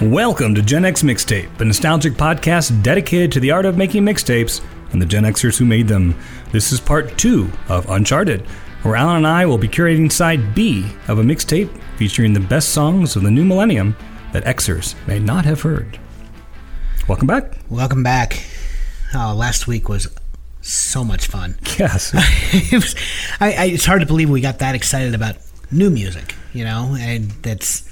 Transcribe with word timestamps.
Welcome 0.00 0.54
to 0.54 0.62
Gen 0.62 0.86
X 0.86 1.02
Mixtape, 1.02 1.60
a 1.60 1.64
nostalgic 1.66 2.14
podcast 2.14 2.82
dedicated 2.82 3.30
to 3.32 3.40
the 3.40 3.50
art 3.50 3.66
of 3.66 3.76
making 3.76 4.02
mixtapes 4.02 4.62
and 4.92 5.02
the 5.02 5.04
Gen 5.04 5.24
Xers 5.24 5.58
who 5.58 5.66
made 5.66 5.88
them. 5.88 6.18
This 6.52 6.72
is 6.72 6.80
part 6.80 7.18
two 7.18 7.50
of 7.68 7.88
Uncharted, 7.90 8.46
where 8.82 8.96
Alan 8.96 9.18
and 9.18 9.26
I 9.26 9.44
will 9.44 9.58
be 9.58 9.68
curating 9.68 10.10
side 10.10 10.54
B 10.54 10.86
of 11.06 11.18
a 11.18 11.22
mixtape 11.22 11.68
featuring 11.98 12.32
the 12.32 12.40
best 12.40 12.70
songs 12.70 13.14
of 13.14 13.24
the 13.24 13.30
new 13.30 13.44
millennium 13.44 13.94
that 14.32 14.44
Xers 14.44 14.94
may 15.06 15.18
not 15.18 15.44
have 15.44 15.60
heard. 15.60 15.98
Welcome 17.06 17.26
back. 17.26 17.58
Welcome 17.68 18.02
back. 18.02 18.42
Oh, 19.14 19.34
last 19.36 19.66
week 19.66 19.90
was 19.90 20.08
so 20.62 21.04
much 21.04 21.26
fun. 21.26 21.58
Yes. 21.78 22.12
it 22.14 22.72
was, 22.72 22.94
I, 23.38 23.52
I, 23.52 23.64
it's 23.66 23.84
hard 23.84 24.00
to 24.00 24.06
believe 24.06 24.30
we 24.30 24.40
got 24.40 24.60
that 24.60 24.74
excited 24.74 25.14
about 25.14 25.36
new 25.70 25.90
music, 25.90 26.34
you 26.54 26.64
know, 26.64 26.96
and 26.98 27.30
that's 27.42 27.89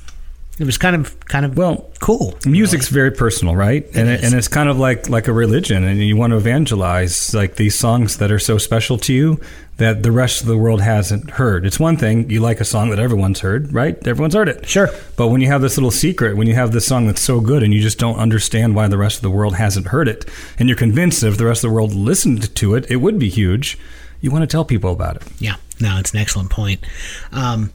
it 0.58 0.64
was 0.64 0.76
kind 0.78 0.96
of 0.96 1.18
kind 1.26 1.44
of 1.44 1.56
Well, 1.56 1.88
cool. 2.00 2.36
Music's 2.44 2.88
very 2.88 3.10
personal, 3.10 3.54
right? 3.56 3.86
and 3.94 4.08
it, 4.08 4.24
and 4.24 4.34
it's 4.34 4.48
kind 4.48 4.68
of 4.68 4.78
like 4.78 5.08
like 5.08 5.28
a 5.28 5.32
religion, 5.32 5.84
and 5.84 6.00
you 6.00 6.16
want 6.16 6.32
to 6.32 6.36
evangelize 6.36 7.34
like 7.34 7.56
these 7.56 7.78
songs 7.78 8.16
that 8.18 8.30
are 8.30 8.38
so 8.38 8.58
special 8.58 8.98
to 8.98 9.12
you 9.12 9.40
that 9.76 10.02
the 10.02 10.10
rest 10.10 10.40
of 10.40 10.48
the 10.48 10.56
world 10.56 10.80
hasn't 10.80 11.30
heard. 11.30 11.64
It's 11.64 11.78
one 11.78 11.96
thing 11.96 12.28
you 12.28 12.40
like 12.40 12.60
a 12.60 12.64
song 12.64 12.90
that 12.90 12.98
everyone's 12.98 13.40
heard, 13.40 13.72
right? 13.72 13.96
Everyone's 14.08 14.34
heard 14.34 14.48
it. 14.48 14.68
Sure. 14.68 14.88
But 15.16 15.28
when 15.28 15.40
you 15.40 15.46
have 15.46 15.62
this 15.62 15.76
little 15.76 15.92
secret, 15.92 16.36
when 16.36 16.48
you 16.48 16.54
have 16.54 16.72
this 16.72 16.84
song 16.84 17.06
that's 17.06 17.20
so 17.20 17.40
good 17.40 17.62
and 17.62 17.72
you 17.72 17.80
just 17.80 17.96
don't 17.96 18.18
understand 18.18 18.74
why 18.74 18.88
the 18.88 18.98
rest 18.98 19.16
of 19.18 19.22
the 19.22 19.30
world 19.30 19.54
hasn't 19.54 19.86
heard 19.88 20.08
it, 20.08 20.24
and 20.58 20.68
you're 20.68 20.76
convinced 20.76 21.20
that 21.20 21.28
if 21.28 21.38
the 21.38 21.46
rest 21.46 21.62
of 21.62 21.70
the 21.70 21.74
world 21.74 21.94
listened 21.94 22.52
to 22.56 22.74
it, 22.74 22.90
it 22.90 22.96
would 22.96 23.20
be 23.20 23.28
huge, 23.28 23.78
you 24.20 24.32
want 24.32 24.42
to 24.42 24.48
tell 24.48 24.64
people 24.64 24.90
about 24.92 25.14
it. 25.16 25.22
Yeah, 25.38 25.54
no, 25.80 25.96
it's 26.00 26.10
an 26.12 26.18
excellent 26.18 26.50
point. 26.50 26.84
Um, 27.30 27.70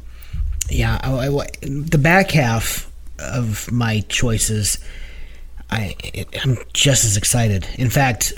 yeah, 0.73 0.99
I, 1.03 1.27
I- 1.27 1.47
the 1.61 1.97
back 1.97 2.31
half 2.31 2.91
of 3.19 3.71
my 3.71 4.01
choices, 4.09 4.79
I 5.69 5.95
I'm 6.43 6.57
just 6.73 7.05
as 7.05 7.15
excited. 7.17 7.67
In 7.77 7.89
fact, 7.89 8.33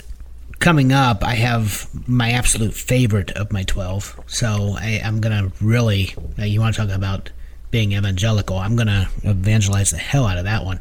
coming 0.58 0.92
up, 0.92 1.22
I 1.24 1.34
have 1.34 1.88
my 2.08 2.30
absolute 2.32 2.74
favorite 2.74 3.30
of 3.32 3.52
my 3.52 3.62
twelve. 3.64 4.18
So 4.26 4.74
I, 4.78 5.00
I'm 5.04 5.20
gonna 5.20 5.50
really. 5.60 6.14
uh, 6.38 6.44
You 6.44 6.60
want 6.60 6.74
to 6.76 6.86
talk 6.86 6.94
about 6.94 7.30
being 7.70 7.92
evangelical? 7.92 8.56
I'm 8.58 8.76
gonna 8.76 9.08
evangelize 9.24 9.90
the 9.90 9.98
hell 9.98 10.26
out 10.26 10.38
of 10.38 10.44
that 10.44 10.64
one. 10.64 10.78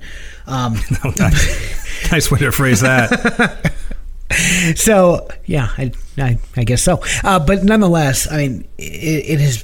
Um, 0.47 0.75
nice. 1.17 2.11
nice 2.11 2.31
way 2.31 2.39
to 2.39 2.51
phrase 2.51 2.81
that. 2.81 3.73
so 4.75 5.27
yeah, 5.45 5.69
I, 5.77 5.91
I, 6.17 6.37
I 6.55 6.63
guess 6.63 6.83
so. 6.83 7.01
Uh, 7.23 7.39
but 7.39 7.63
nonetheless, 7.63 8.31
I 8.31 8.37
mean, 8.37 8.67
it, 8.77 9.29
it 9.29 9.39
has 9.39 9.63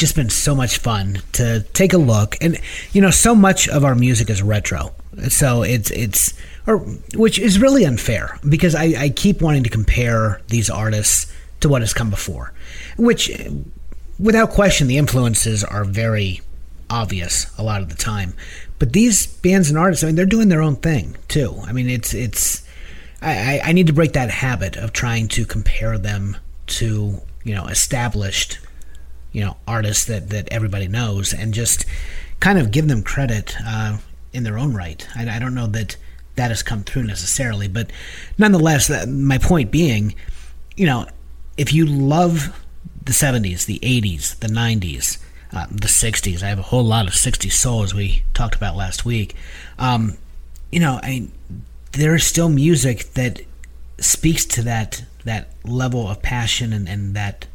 just 0.00 0.16
been 0.16 0.30
so 0.30 0.54
much 0.54 0.78
fun 0.78 1.20
to 1.32 1.64
take 1.72 1.92
a 1.92 1.98
look, 1.98 2.36
and 2.40 2.58
you 2.92 3.00
know, 3.00 3.10
so 3.10 3.34
much 3.34 3.68
of 3.68 3.84
our 3.84 3.94
music 3.94 4.28
is 4.30 4.42
retro. 4.42 4.92
So 5.28 5.62
it's 5.62 5.90
it's 5.90 6.34
or 6.66 6.78
which 7.14 7.38
is 7.38 7.58
really 7.60 7.84
unfair 7.84 8.38
because 8.48 8.74
I, 8.74 8.84
I 8.98 9.08
keep 9.10 9.40
wanting 9.42 9.62
to 9.64 9.70
compare 9.70 10.40
these 10.48 10.68
artists 10.70 11.32
to 11.60 11.68
what 11.68 11.82
has 11.82 11.92
come 11.94 12.10
before, 12.10 12.52
which 12.96 13.30
without 14.18 14.50
question 14.50 14.86
the 14.88 14.98
influences 14.98 15.62
are 15.64 15.84
very 15.84 16.40
obvious 16.88 17.46
a 17.58 17.62
lot 17.62 17.82
of 17.82 17.88
the 17.88 17.94
time. 17.94 18.34
But 18.78 18.92
these 18.92 19.26
bands 19.26 19.68
and 19.68 19.78
artists, 19.78 20.02
I 20.02 20.08
mean, 20.08 20.16
they're 20.16 20.26
doing 20.26 20.48
their 20.48 20.62
own 20.62 20.76
thing 20.76 21.16
too. 21.28 21.60
I 21.66 21.72
mean, 21.72 21.88
it's 21.88 22.14
it's. 22.14 22.66
I, 23.22 23.60
I- 23.62 23.72
need 23.72 23.86
to 23.88 23.92
break 23.92 24.14
that 24.14 24.30
habit 24.30 24.76
of 24.76 24.92
trying 24.94 25.28
to 25.28 25.44
compare 25.44 25.98
them 25.98 26.38
to 26.78 27.20
you 27.44 27.54
know 27.54 27.66
established 27.66 28.58
you 29.32 29.40
know 29.44 29.56
artists 29.66 30.04
that 30.06 30.30
that 30.30 30.48
everybody 30.50 30.88
knows 30.88 31.32
and 31.32 31.54
just 31.54 31.86
kind 32.40 32.58
of 32.58 32.70
give 32.70 32.88
them 32.88 33.02
credit 33.02 33.56
uh, 33.64 33.98
in 34.32 34.44
their 34.44 34.58
own 34.58 34.74
right. 34.74 35.06
I, 35.14 35.36
I 35.36 35.38
don't 35.38 35.54
know 35.54 35.66
that 35.68 35.96
that 36.36 36.50
has 36.50 36.62
come 36.62 36.82
through 36.82 37.04
necessarily, 37.04 37.68
but 37.68 37.90
nonetheless, 38.38 38.86
that, 38.88 39.08
my 39.08 39.36
point 39.36 39.70
being, 39.70 40.14
you 40.76 40.86
know, 40.86 41.06
if 41.56 41.72
you 41.72 41.84
love 41.84 42.58
the 43.04 43.12
70s, 43.12 43.66
the 43.66 43.78
80s, 43.80 44.38
the 44.38 44.48
90s, 44.48 45.18
uh, 45.52 45.66
the 45.70 45.88
60s, 45.88 46.42
I 46.42 46.48
have 46.48 46.58
a 46.58 46.62
whole 46.62 46.84
lot 46.84 47.06
of 47.06 47.12
60s 47.12 47.52
soul 47.52 47.82
as 47.82 47.94
we 47.94 48.22
talked 48.32 48.54
about 48.54 48.76
last 48.76 49.04
week. 49.04 49.34
Um, 49.78 50.16
you 50.70 50.80
know, 50.80 51.00
I 51.02 51.28
there 51.92 52.14
is 52.14 52.24
still 52.24 52.48
music 52.48 53.12
that 53.14 53.42
speaks 53.98 54.44
to 54.46 54.62
that 54.62 55.04
that 55.24 55.50
level 55.64 56.08
of 56.08 56.22
passion 56.22 56.72
and, 56.72 56.88
and 56.88 57.14
that 57.16 57.46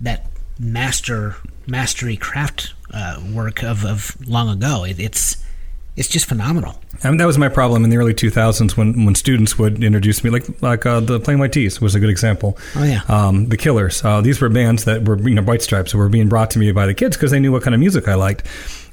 that 0.00 0.26
master 0.58 1.36
mastery 1.66 2.16
craft 2.16 2.74
uh, 2.92 3.20
work 3.32 3.62
of, 3.62 3.84
of 3.84 4.16
long 4.26 4.48
ago. 4.48 4.84
It, 4.84 4.98
it's 4.98 5.44
it's 5.96 6.08
just 6.08 6.26
phenomenal. 6.26 6.78
I 7.02 7.08
mean, 7.08 7.16
that 7.16 7.24
was 7.26 7.38
my 7.38 7.48
problem 7.48 7.82
in 7.82 7.88
the 7.88 7.96
early 7.96 8.12
2000s 8.12 8.76
when, 8.76 9.06
when 9.06 9.14
students 9.14 9.58
would 9.58 9.82
introduce 9.82 10.22
me, 10.22 10.28
like 10.28 10.44
like 10.62 10.84
uh, 10.84 11.00
the 11.00 11.18
Plain 11.18 11.38
White 11.38 11.52
T's 11.52 11.80
was 11.80 11.94
a 11.94 12.00
good 12.00 12.10
example. 12.10 12.58
Oh, 12.74 12.84
yeah. 12.84 13.00
Um, 13.08 13.46
the 13.46 13.56
Killers. 13.56 14.04
Uh, 14.04 14.20
these 14.20 14.40
were 14.40 14.50
bands 14.50 14.84
that 14.84 15.06
were 15.08 15.18
you 15.26 15.34
know 15.34 15.42
White 15.42 15.62
Stripes 15.62 15.94
were 15.94 16.08
being 16.08 16.28
brought 16.28 16.50
to 16.50 16.58
me 16.58 16.70
by 16.72 16.86
the 16.86 16.94
kids 16.94 17.16
because 17.16 17.30
they 17.30 17.40
knew 17.40 17.50
what 17.50 17.62
kind 17.62 17.74
of 17.74 17.80
music 17.80 18.08
I 18.08 18.14
liked. 18.14 18.46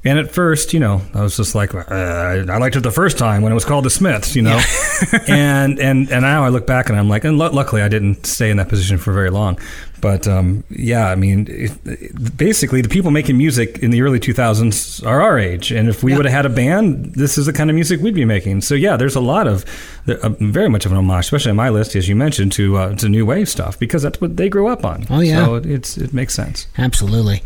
And 0.06 0.20
at 0.20 0.32
first, 0.32 0.74
you 0.74 0.82
know, 0.82 1.02
I 1.14 1.22
was 1.22 1.38
just 1.38 1.56
like, 1.56 1.74
uh, 1.74 1.86
I 1.90 2.58
liked 2.58 2.76
it 2.76 2.82
the 2.82 2.92
first 2.92 3.18
time 3.18 3.42
when 3.42 3.54
it 3.54 3.56
was 3.56 3.64
called 3.64 3.86
the 3.86 3.90
Smiths, 3.90 4.36
you 4.36 4.42
know. 4.42 4.62
and 5.28 5.80
and 5.80 6.10
and 6.10 6.22
now 6.22 6.44
I 6.44 6.50
look 6.50 6.68
back 6.68 6.90
and 6.90 6.98
I'm 6.98 7.10
like, 7.10 7.24
and 7.24 7.38
lu 7.38 7.50
luckily 7.50 7.82
I 7.82 7.88
didn't 7.88 8.26
stay 8.26 8.50
in 8.50 8.58
that 8.58 8.70
position 8.70 8.98
for 8.98 9.14
very 9.14 9.30
long. 9.30 9.60
But 10.04 10.28
um, 10.28 10.66
yeah, 10.70 11.08
I 11.08 11.16
mean, 11.16 11.48
it, 11.50 12.38
basically, 12.38 12.82
the 12.82 12.90
people 12.90 13.10
making 13.10 13.38
music 13.38 13.80
in 13.80 13.90
the 13.92 14.02
early 14.02 14.20
2000s 14.20 15.02
are 15.08 15.22
our 15.22 15.40
age, 15.40 15.72
and 15.72 15.88
if 15.88 16.04
we 16.04 16.12
Yeah. 16.12 16.18
would 16.18 16.26
have 16.26 16.34
had 16.36 16.46
a 16.46 16.50
band, 16.50 17.14
this 17.16 17.38
is 17.38 17.46
the 17.46 17.54
kind 17.54 17.70
of 17.70 17.74
music 17.76 18.02
we'd 18.02 18.14
be 18.14 18.26
making. 18.26 18.60
So 18.62 18.76
yeah, 18.76 18.98
there's 18.98 19.16
a 19.16 19.22
lot 19.22 19.48
of, 19.48 19.64
uh, 20.10 20.28
very 20.42 20.68
much 20.70 20.86
of 20.86 20.92
an 20.92 20.98
homage, 20.98 21.24
especially 21.26 21.52
on 21.52 21.56
my 21.56 21.70
list, 21.70 21.96
as 21.96 22.10
you 22.10 22.18
mentioned, 22.18 22.52
to 22.52 22.76
uh, 22.78 22.96
to 22.98 23.08
new 23.08 23.26
wave 23.26 23.48
stuff 23.48 23.80
because 23.80 24.04
that's 24.04 24.20
what 24.20 24.36
they 24.36 24.50
grew 24.50 24.68
up 24.68 24.84
on. 24.84 25.06
Oh, 25.10 25.22
yeah. 25.22 25.46
so 25.46 25.56
it, 25.56 25.66
it's 25.66 25.98
it 25.98 26.14
makes 26.14 26.34
sense. 26.34 26.68
Absolutely. 26.78 27.42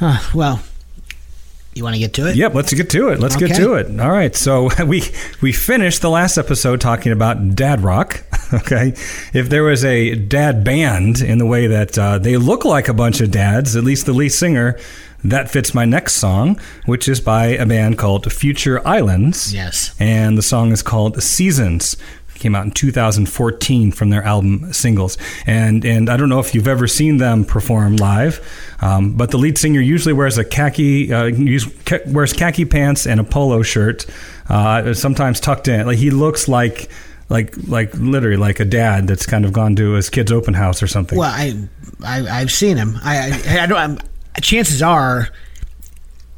Uh, 0.00 0.22
well, 0.34 0.60
you 1.74 1.82
want 1.82 1.94
to 1.94 2.00
get 2.00 2.12
to 2.14 2.28
it? 2.28 2.36
Yep, 2.36 2.54
let's 2.54 2.72
get 2.72 2.88
to 2.90 3.08
it. 3.08 3.18
Let's 3.18 3.34
get 3.36 3.56
to 3.56 3.74
it. 3.74 3.98
All 4.00 4.10
right. 4.12 4.36
So 4.36 4.68
we 4.86 5.02
we 5.42 5.50
finished 5.52 6.00
the 6.00 6.10
last 6.10 6.38
episode 6.38 6.80
talking 6.80 7.10
about 7.10 7.56
dad 7.56 7.82
rock. 7.82 8.22
Okay, 8.54 8.94
if 9.32 9.48
there 9.48 9.64
was 9.64 9.84
a 9.84 10.14
dad 10.14 10.62
band 10.64 11.20
in 11.20 11.38
the 11.38 11.46
way 11.46 11.66
that 11.66 11.98
uh, 11.98 12.18
they 12.18 12.36
look 12.36 12.64
like 12.64 12.88
a 12.88 12.94
bunch 12.94 13.20
of 13.20 13.30
dads, 13.30 13.74
at 13.76 13.84
least 13.84 14.06
the 14.06 14.12
lead 14.12 14.28
singer, 14.30 14.78
that 15.24 15.50
fits 15.50 15.74
my 15.74 15.84
next 15.84 16.14
song, 16.14 16.60
which 16.84 17.08
is 17.08 17.20
by 17.20 17.46
a 17.46 17.66
band 17.66 17.98
called 17.98 18.30
Future 18.32 18.86
Islands. 18.86 19.52
Yes. 19.52 19.94
and 19.98 20.38
the 20.38 20.42
song 20.42 20.72
is 20.72 20.82
called 20.82 21.22
Seasons. 21.22 21.96
Came 22.34 22.54
out 22.54 22.66
in 22.66 22.70
2014 22.70 23.92
from 23.92 24.10
their 24.10 24.22
album 24.22 24.70
Singles, 24.72 25.16
and 25.46 25.86
and 25.86 26.10
I 26.10 26.18
don't 26.18 26.28
know 26.28 26.38
if 26.38 26.54
you've 26.54 26.68
ever 26.68 26.86
seen 26.86 27.16
them 27.16 27.46
perform 27.46 27.96
live, 27.96 28.46
um, 28.80 29.14
but 29.16 29.30
the 29.30 29.38
lead 29.38 29.56
singer 29.56 29.80
usually 29.80 30.12
wears 30.12 30.36
a 30.36 30.44
khaki 30.44 31.10
uh, 31.12 31.24
use, 31.24 31.66
wears 32.06 32.34
khaki 32.34 32.66
pants 32.66 33.06
and 33.06 33.20
a 33.20 33.24
polo 33.24 33.62
shirt, 33.62 34.04
uh, 34.50 34.92
sometimes 34.92 35.40
tucked 35.40 35.66
in. 35.66 35.86
Like 35.86 35.96
he 35.96 36.10
looks 36.10 36.46
like 36.46 36.90
like 37.28 37.54
like 37.66 37.92
literally 37.94 38.36
like 38.36 38.60
a 38.60 38.64
dad 38.64 39.06
that's 39.08 39.26
kind 39.26 39.44
of 39.44 39.52
gone 39.52 39.76
to 39.76 39.92
his 39.92 40.10
kid's 40.10 40.30
open 40.32 40.54
house 40.54 40.82
or 40.82 40.86
something. 40.86 41.18
Well, 41.18 41.30
I, 41.32 41.68
I 42.04 42.40
I've 42.40 42.52
seen 42.52 42.76
him. 42.76 42.96
I 43.02 43.42
I, 43.44 43.62
I 43.62 43.66
don't. 43.66 43.78
I'm, 43.78 43.98
chances 44.42 44.82
are. 44.82 45.28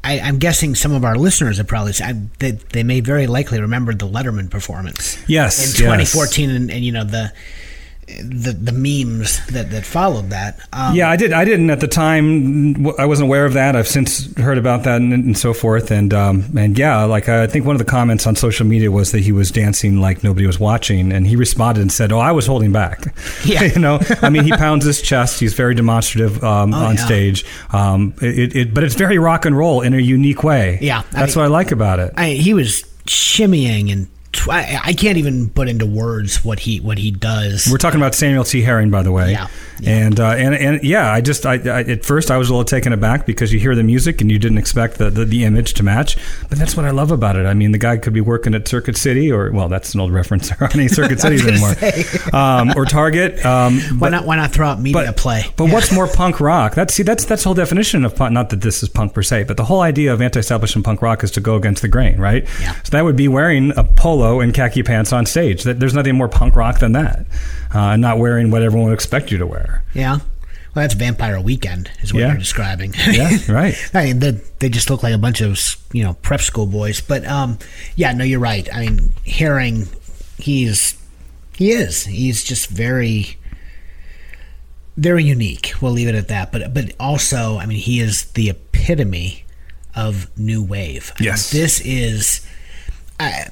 I, 0.04 0.20
I'm 0.20 0.38
guessing 0.38 0.74
some 0.76 0.92
of 0.92 1.04
our 1.04 1.16
listeners 1.16 1.58
have 1.58 1.66
probably 1.66 1.92
I, 2.02 2.14
they, 2.38 2.52
they 2.52 2.82
may 2.84 3.00
very 3.00 3.26
likely 3.26 3.60
remember 3.60 3.92
the 3.92 4.06
Letterman 4.06 4.48
performance 4.48 5.18
Yes, 5.28 5.58
in 5.58 5.70
yes. 5.84 6.12
2014 6.12 6.50
and, 6.50 6.70
and 6.70 6.84
you 6.84 6.92
know 6.92 7.02
the 7.04 7.32
the 8.22 8.52
the 8.52 8.72
memes 8.72 9.44
that, 9.48 9.70
that 9.70 9.84
followed 9.84 10.30
that 10.30 10.58
um, 10.72 10.94
Yeah, 10.94 11.10
I 11.10 11.16
did. 11.16 11.32
I 11.32 11.44
didn't 11.44 11.68
at 11.70 11.80
the 11.80 11.88
time. 11.88 12.86
I 12.98 13.04
wasn't 13.06 13.28
aware 13.28 13.44
of 13.44 13.52
that. 13.52 13.76
I've 13.76 13.86
since 13.86 14.34
heard 14.38 14.56
about 14.58 14.84
that 14.84 15.00
and, 15.00 15.12
and 15.12 15.36
so 15.38 15.52
forth. 15.52 15.90
And 15.90 16.14
um, 16.14 16.44
and 16.56 16.78
yeah, 16.78 17.04
like 17.04 17.28
I 17.28 17.46
think 17.46 17.66
one 17.66 17.74
of 17.76 17.78
the 17.78 17.84
comments 17.84 18.26
on 18.26 18.34
social 18.34 18.66
media 18.66 18.90
was 18.90 19.12
that 19.12 19.20
he 19.20 19.30
was 19.32 19.50
dancing 19.50 20.00
like 20.00 20.24
nobody 20.24 20.46
was 20.46 20.58
watching, 20.58 21.12
and 21.12 21.26
he 21.26 21.36
responded 21.36 21.80
and 21.82 21.92
said, 21.92 22.10
"Oh, 22.12 22.18
I 22.18 22.32
was 22.32 22.46
holding 22.46 22.72
back." 22.72 23.14
Yeah. 23.44 23.62
you 23.74 23.78
know. 23.78 23.98
I 24.22 24.30
mean, 24.30 24.44
he 24.44 24.52
pounds 24.52 24.84
his 24.84 25.02
chest. 25.02 25.38
He's 25.40 25.54
very 25.54 25.74
demonstrative 25.74 26.42
um, 26.42 26.72
Oh, 26.72 26.86
on 26.86 26.94
yeah. 26.96 27.04
stage. 27.04 27.44
Um, 27.72 28.14
it, 28.22 28.56
it, 28.56 28.74
but 28.74 28.84
it's 28.84 28.94
very 28.94 29.18
rock 29.18 29.44
and 29.44 29.56
roll 29.56 29.82
in 29.82 29.92
a 29.94 29.98
unique 29.98 30.42
way. 30.42 30.78
Yeah, 30.80 31.00
I 31.00 31.20
that's 31.20 31.36
mean- 31.36 31.42
what 31.42 31.44
I 31.44 31.48
like 31.48 31.72
about 31.72 31.98
it. 31.98 32.12
I, 32.16 32.30
he 32.30 32.54
was 32.54 32.82
shimmying 33.06 33.92
and 33.92 34.08
I, 34.50 34.80
I 34.84 34.92
can't 34.92 35.18
even 35.18 35.50
put 35.50 35.68
into 35.68 35.86
words 35.86 36.44
what 36.44 36.60
he 36.60 36.80
what 36.80 36.98
he 36.98 37.10
does. 37.10 37.68
We're 37.70 37.78
talking 37.78 38.00
about 38.00 38.14
Samuel 38.14 38.44
T. 38.44 38.62
Herring, 38.62 38.90
by 38.90 39.02
the 39.02 39.10
way. 39.10 39.32
Yeah, 39.32 39.48
yeah. 39.80 39.90
And, 39.90 40.20
uh, 40.20 40.28
and 40.30 40.54
and 40.54 40.84
yeah, 40.84 41.10
I 41.10 41.20
just 41.20 41.46
I, 41.46 41.54
I 41.54 41.80
at 41.82 42.04
first 42.04 42.30
I 42.30 42.36
was 42.36 42.48
a 42.48 42.52
little 42.52 42.64
taken 42.64 42.92
aback 42.92 43.26
because 43.26 43.52
you 43.52 43.58
hear 43.58 43.74
the 43.74 43.82
music 43.82 44.20
and 44.20 44.30
you 44.30 44.38
didn't 44.38 44.58
expect 44.58 44.98
the, 44.98 45.10
the, 45.10 45.24
the 45.24 45.44
image 45.44 45.74
to 45.74 45.82
match. 45.82 46.18
But 46.48 46.58
that's 46.58 46.76
what 46.76 46.84
I 46.84 46.90
love 46.90 47.10
about 47.10 47.36
it. 47.36 47.46
I 47.46 47.54
mean, 47.54 47.72
the 47.72 47.78
guy 47.78 47.96
could 47.96 48.12
be 48.12 48.20
working 48.20 48.54
at 48.54 48.68
Circuit 48.68 48.96
City, 48.96 49.32
or 49.32 49.50
well, 49.50 49.68
that's 49.68 49.94
an 49.94 50.00
old 50.00 50.12
reference. 50.12 50.48
There 50.58 50.62
aren't 50.62 50.76
any 50.76 50.88
Circuit 50.88 51.20
Cities 51.20 51.46
anymore, 51.46 51.74
um, 52.32 52.72
or 52.74 52.84
Target. 52.84 53.44
Um, 53.44 53.80
why 53.98 54.08
not 54.08 54.24
why 54.24 54.36
not 54.36 54.50
throw 54.50 54.66
out 54.66 54.80
media 54.80 55.04
but, 55.06 55.16
play? 55.16 55.44
But 55.56 55.66
what's 55.66 55.92
more 55.92 56.06
punk 56.06 56.40
rock? 56.40 56.74
That's 56.74 56.94
see, 56.94 57.02
that's 57.02 57.24
that's 57.26 57.42
the 57.42 57.48
whole 57.48 57.54
definition 57.54 58.04
of 58.04 58.16
punk. 58.16 58.32
Not 58.32 58.50
that 58.50 58.62
this 58.62 58.82
is 58.82 58.88
punk 58.88 59.14
per 59.14 59.22
se, 59.22 59.44
but 59.44 59.56
the 59.56 59.64
whole 59.64 59.80
idea 59.80 60.12
of 60.12 60.22
anti-establishment 60.22 60.86
punk 60.86 61.02
rock 61.02 61.22
is 61.22 61.30
to 61.32 61.40
go 61.40 61.56
against 61.56 61.82
the 61.82 61.88
grain, 61.88 62.18
right? 62.18 62.48
Yeah. 62.60 62.74
So 62.82 62.90
that 62.90 63.04
would 63.04 63.16
be 63.16 63.28
wearing 63.28 63.76
a 63.76 63.84
polo 63.84 64.17
and 64.22 64.52
khaki 64.54 64.82
pants 64.82 65.12
on 65.12 65.26
stage. 65.26 65.62
That- 65.64 65.78
There's 65.80 65.94
nothing 65.94 66.16
more 66.16 66.28
punk 66.28 66.56
rock 66.56 66.78
than 66.80 66.92
that, 66.92 67.26
uh, 67.72 67.96
not 67.96 68.18
wearing 68.18 68.50
what 68.50 68.62
everyone 68.62 68.88
would 68.88 68.94
expect 68.94 69.30
you 69.30 69.38
to 69.38 69.46
wear. 69.46 69.82
Yeah. 69.94 70.18
Well, 70.74 70.84
that's 70.84 70.94
Vampire 70.94 71.40
Weekend, 71.40 71.90
is 72.02 72.12
what 72.12 72.20
Yeah. 72.20 72.28
you're 72.28 72.36
describing. 72.36 72.92
Yeah, 73.10 73.36
right. 73.48 73.74
I 73.94 74.04
mean, 74.04 74.18
they, 74.18 74.32
they 74.58 74.68
just 74.68 74.90
look 74.90 75.02
like 75.02 75.14
a 75.14 75.18
bunch 75.18 75.40
of 75.40 75.58
you 75.92 76.04
know 76.04 76.14
prep 76.22 76.40
school 76.40 76.66
boys. 76.66 77.00
But 77.00 77.26
um, 77.26 77.58
yeah, 77.96 78.12
no, 78.12 78.22
you're 78.24 78.38
right. 78.40 78.68
I 78.72 78.80
mean, 78.86 79.12
Herring, 79.26 79.88
he's 80.38 80.96
he 81.56 81.72
is. 81.72 82.04
He's 82.04 82.44
just 82.44 82.68
very 82.68 83.36
very 84.96 85.24
unique. 85.24 85.72
We'll 85.80 85.92
leave 85.92 86.08
it 86.08 86.14
at 86.14 86.28
that. 86.28 86.52
But 86.52 86.74
but 86.74 86.92
also, 87.00 87.56
I 87.58 87.66
mean, 87.66 87.78
he 87.78 88.00
is 88.00 88.24
the 88.32 88.50
epitome 88.50 89.44
of 89.96 90.28
new 90.38 90.62
wave. 90.62 91.12
I 91.18 91.22
mean, 91.22 91.26
Yes. 91.26 91.50
this 91.50 91.80
is. 91.80 92.46
I, 93.20 93.46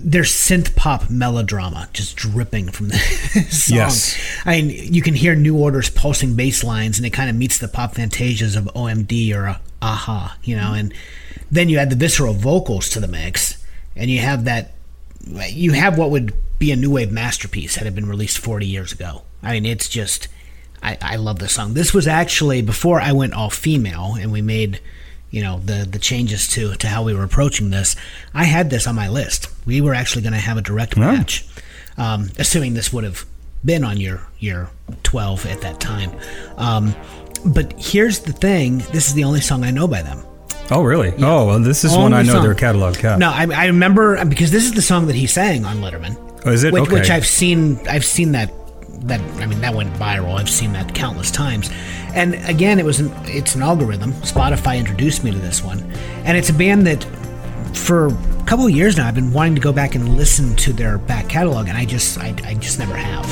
there's 0.00 0.30
synth 0.30 0.74
pop 0.74 1.10
melodrama 1.10 1.88
just 1.92 2.16
dripping 2.16 2.70
from 2.70 2.88
the 2.88 2.96
song. 3.50 3.76
Yes. 3.76 4.42
I 4.44 4.62
mean, 4.62 4.70
you 4.92 5.02
can 5.02 5.14
hear 5.14 5.34
New 5.34 5.56
Order's 5.56 5.90
pulsing 5.90 6.34
bass 6.34 6.64
lines, 6.64 6.98
and 6.98 7.06
it 7.06 7.10
kind 7.10 7.28
of 7.28 7.36
meets 7.36 7.58
the 7.58 7.68
pop 7.68 7.94
fantasias 7.94 8.56
of 8.56 8.64
OMD 8.74 9.34
or 9.34 9.48
uh, 9.48 9.58
a-ha, 9.82 10.36
you 10.42 10.56
know. 10.56 10.72
And 10.72 10.94
then 11.50 11.68
you 11.68 11.78
add 11.78 11.90
the 11.90 11.96
visceral 11.96 12.34
vocals 12.34 12.88
to 12.90 13.00
the 13.00 13.08
mix, 13.08 13.62
and 13.94 14.10
you 14.10 14.20
have 14.20 14.44
that. 14.44 14.72
You 15.24 15.72
have 15.72 15.98
what 15.98 16.10
would 16.10 16.34
be 16.58 16.72
a 16.72 16.76
new 16.76 16.90
wave 16.90 17.12
masterpiece 17.12 17.76
had 17.76 17.86
it 17.86 17.94
been 17.94 18.08
released 18.08 18.38
40 18.38 18.66
years 18.66 18.92
ago. 18.92 19.22
I 19.42 19.52
mean, 19.52 19.66
it's 19.66 19.88
just. 19.88 20.28
I, 20.84 20.98
I 21.00 21.14
love 21.16 21.38
this 21.38 21.52
song. 21.52 21.74
This 21.74 21.94
was 21.94 22.08
actually 22.08 22.60
before 22.60 23.00
I 23.00 23.12
went 23.12 23.34
all 23.34 23.50
female, 23.50 24.16
and 24.18 24.32
we 24.32 24.42
made 24.42 24.80
you 25.32 25.42
know 25.42 25.58
the 25.64 25.84
the 25.90 25.98
changes 25.98 26.46
to 26.48 26.74
to 26.76 26.86
how 26.86 27.02
we 27.02 27.12
were 27.14 27.24
approaching 27.24 27.70
this. 27.70 27.96
I 28.32 28.44
had 28.44 28.70
this 28.70 28.86
on 28.86 28.94
my 28.94 29.08
list. 29.08 29.48
We 29.66 29.80
were 29.80 29.94
actually 29.94 30.22
going 30.22 30.34
to 30.34 30.38
have 30.38 30.56
a 30.56 30.62
direct 30.62 30.96
Wow. 30.96 31.12
match, 31.12 31.44
um, 31.98 32.30
assuming 32.38 32.74
this 32.74 32.92
would 32.92 33.02
have 33.02 33.24
been 33.64 33.82
on 33.82 33.98
your 33.98 34.20
your 34.38 34.70
12 35.02 35.46
at 35.46 35.60
that 35.62 35.80
time. 35.80 36.12
Um, 36.56 36.94
but 37.44 37.72
here's 37.76 38.20
the 38.20 38.32
thing: 38.32 38.78
this 38.92 39.08
is 39.08 39.14
the 39.14 39.24
only 39.24 39.40
song 39.40 39.64
I 39.64 39.72
know 39.72 39.88
by 39.88 40.02
them. 40.02 40.22
Oh, 40.70 40.82
really? 40.82 41.12
Oh, 41.18 41.46
well, 41.46 41.58
this 41.58 41.84
is 41.84 41.90
one 41.92 42.12
Only 42.14 42.18
I 42.18 42.22
know 42.22 42.34
song. 42.34 42.44
their 42.44 42.54
catalog. 42.54 43.02
Yeah. 43.02 43.16
No, 43.16 43.28
I, 43.30 43.46
I 43.52 43.66
remember 43.66 44.24
because 44.24 44.50
this 44.52 44.64
is 44.64 44.72
the 44.72 44.80
song 44.80 45.06
that 45.08 45.16
he 45.16 45.26
sang 45.26 45.64
on 45.64 45.78
Letterman. 45.78 46.16
Oh, 46.46 46.50
is 46.52 46.64
it? 46.64 46.72
Which, 46.72 46.84
Okay. 46.84 46.94
which 47.00 47.10
I've 47.10 47.26
seen. 47.26 47.78
I've 47.88 48.04
seen 48.04 48.32
that. 48.32 48.50
That 49.04 49.20
I 49.40 49.46
mean, 49.46 49.60
that 49.60 49.74
went 49.74 49.92
viral. 49.94 50.38
I've 50.38 50.50
seen 50.50 50.72
that 50.72 50.94
countless 50.94 51.30
times. 51.30 51.70
And 52.14 52.34
again, 52.48 52.78
it 52.78 52.84
was 52.84 53.00
an 53.00 53.12
it's 53.24 53.54
an 53.54 53.62
algorithm. 53.62 54.12
Spotify 54.22 54.78
introduced 54.78 55.24
me 55.24 55.30
to 55.30 55.38
this 55.38 55.62
one, 55.62 55.80
and 56.24 56.36
it's 56.36 56.50
a 56.50 56.54
band 56.54 56.86
that 56.86 57.04
for 57.74 58.08
a 58.08 58.44
couple 58.46 58.66
of 58.66 58.70
years 58.70 58.96
now 58.96 59.08
I've 59.08 59.14
been 59.14 59.32
wanting 59.32 59.54
to 59.54 59.60
go 59.60 59.72
back 59.72 59.94
and 59.94 60.16
listen 60.16 60.54
to 60.56 60.72
their 60.72 60.98
back 60.98 61.28
catalog, 61.28 61.68
and 61.68 61.76
I 61.76 61.84
just 61.84 62.18
I, 62.18 62.34
I 62.44 62.54
just 62.54 62.78
never 62.78 62.94
have. 62.94 63.26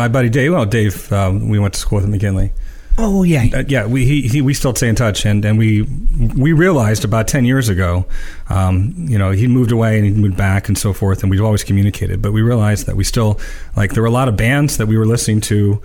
My 0.00 0.08
buddy 0.08 0.30
Dave. 0.30 0.54
Well, 0.54 0.64
Dave. 0.64 1.12
Um, 1.12 1.50
we 1.50 1.58
went 1.58 1.74
to 1.74 1.80
school 1.80 1.96
with 1.96 2.06
at 2.06 2.10
McKinley. 2.10 2.52
Oh 2.96 3.22
yeah, 3.22 3.44
Uh, 3.52 3.64
yeah, 3.68 3.84
we 3.84 4.06
he, 4.06 4.22
he 4.22 4.40
we 4.40 4.54
still 4.54 4.74
stay 4.74 4.88
in 4.88 4.94
touch, 4.94 5.26
and, 5.26 5.44
and 5.44 5.58
we 5.58 5.82
we 5.82 6.54
realized 6.54 7.04
about 7.04 7.28
ten 7.28 7.44
years 7.44 7.68
ago, 7.68 8.06
um, 8.48 8.94
you 8.96 9.18
know, 9.18 9.30
he 9.30 9.46
moved 9.46 9.72
away 9.72 9.98
and 9.98 10.06
he 10.06 10.10
moved 10.12 10.38
back 10.38 10.68
and 10.68 10.78
so 10.78 10.94
forth, 10.94 11.22
and 11.22 11.30
we've 11.30 11.42
always 11.42 11.64
communicated, 11.64 12.22
but 12.22 12.32
we 12.32 12.40
realized 12.40 12.86
that 12.86 12.96
we 12.96 13.04
still 13.04 13.38
like 13.76 13.92
there 13.92 14.02
were 14.02 14.08
a 14.08 14.10
lot 14.10 14.26
of 14.26 14.38
bands 14.38 14.78
that 14.78 14.86
we 14.86 14.96
were 14.96 15.04
listening 15.04 15.42
to 15.42 15.82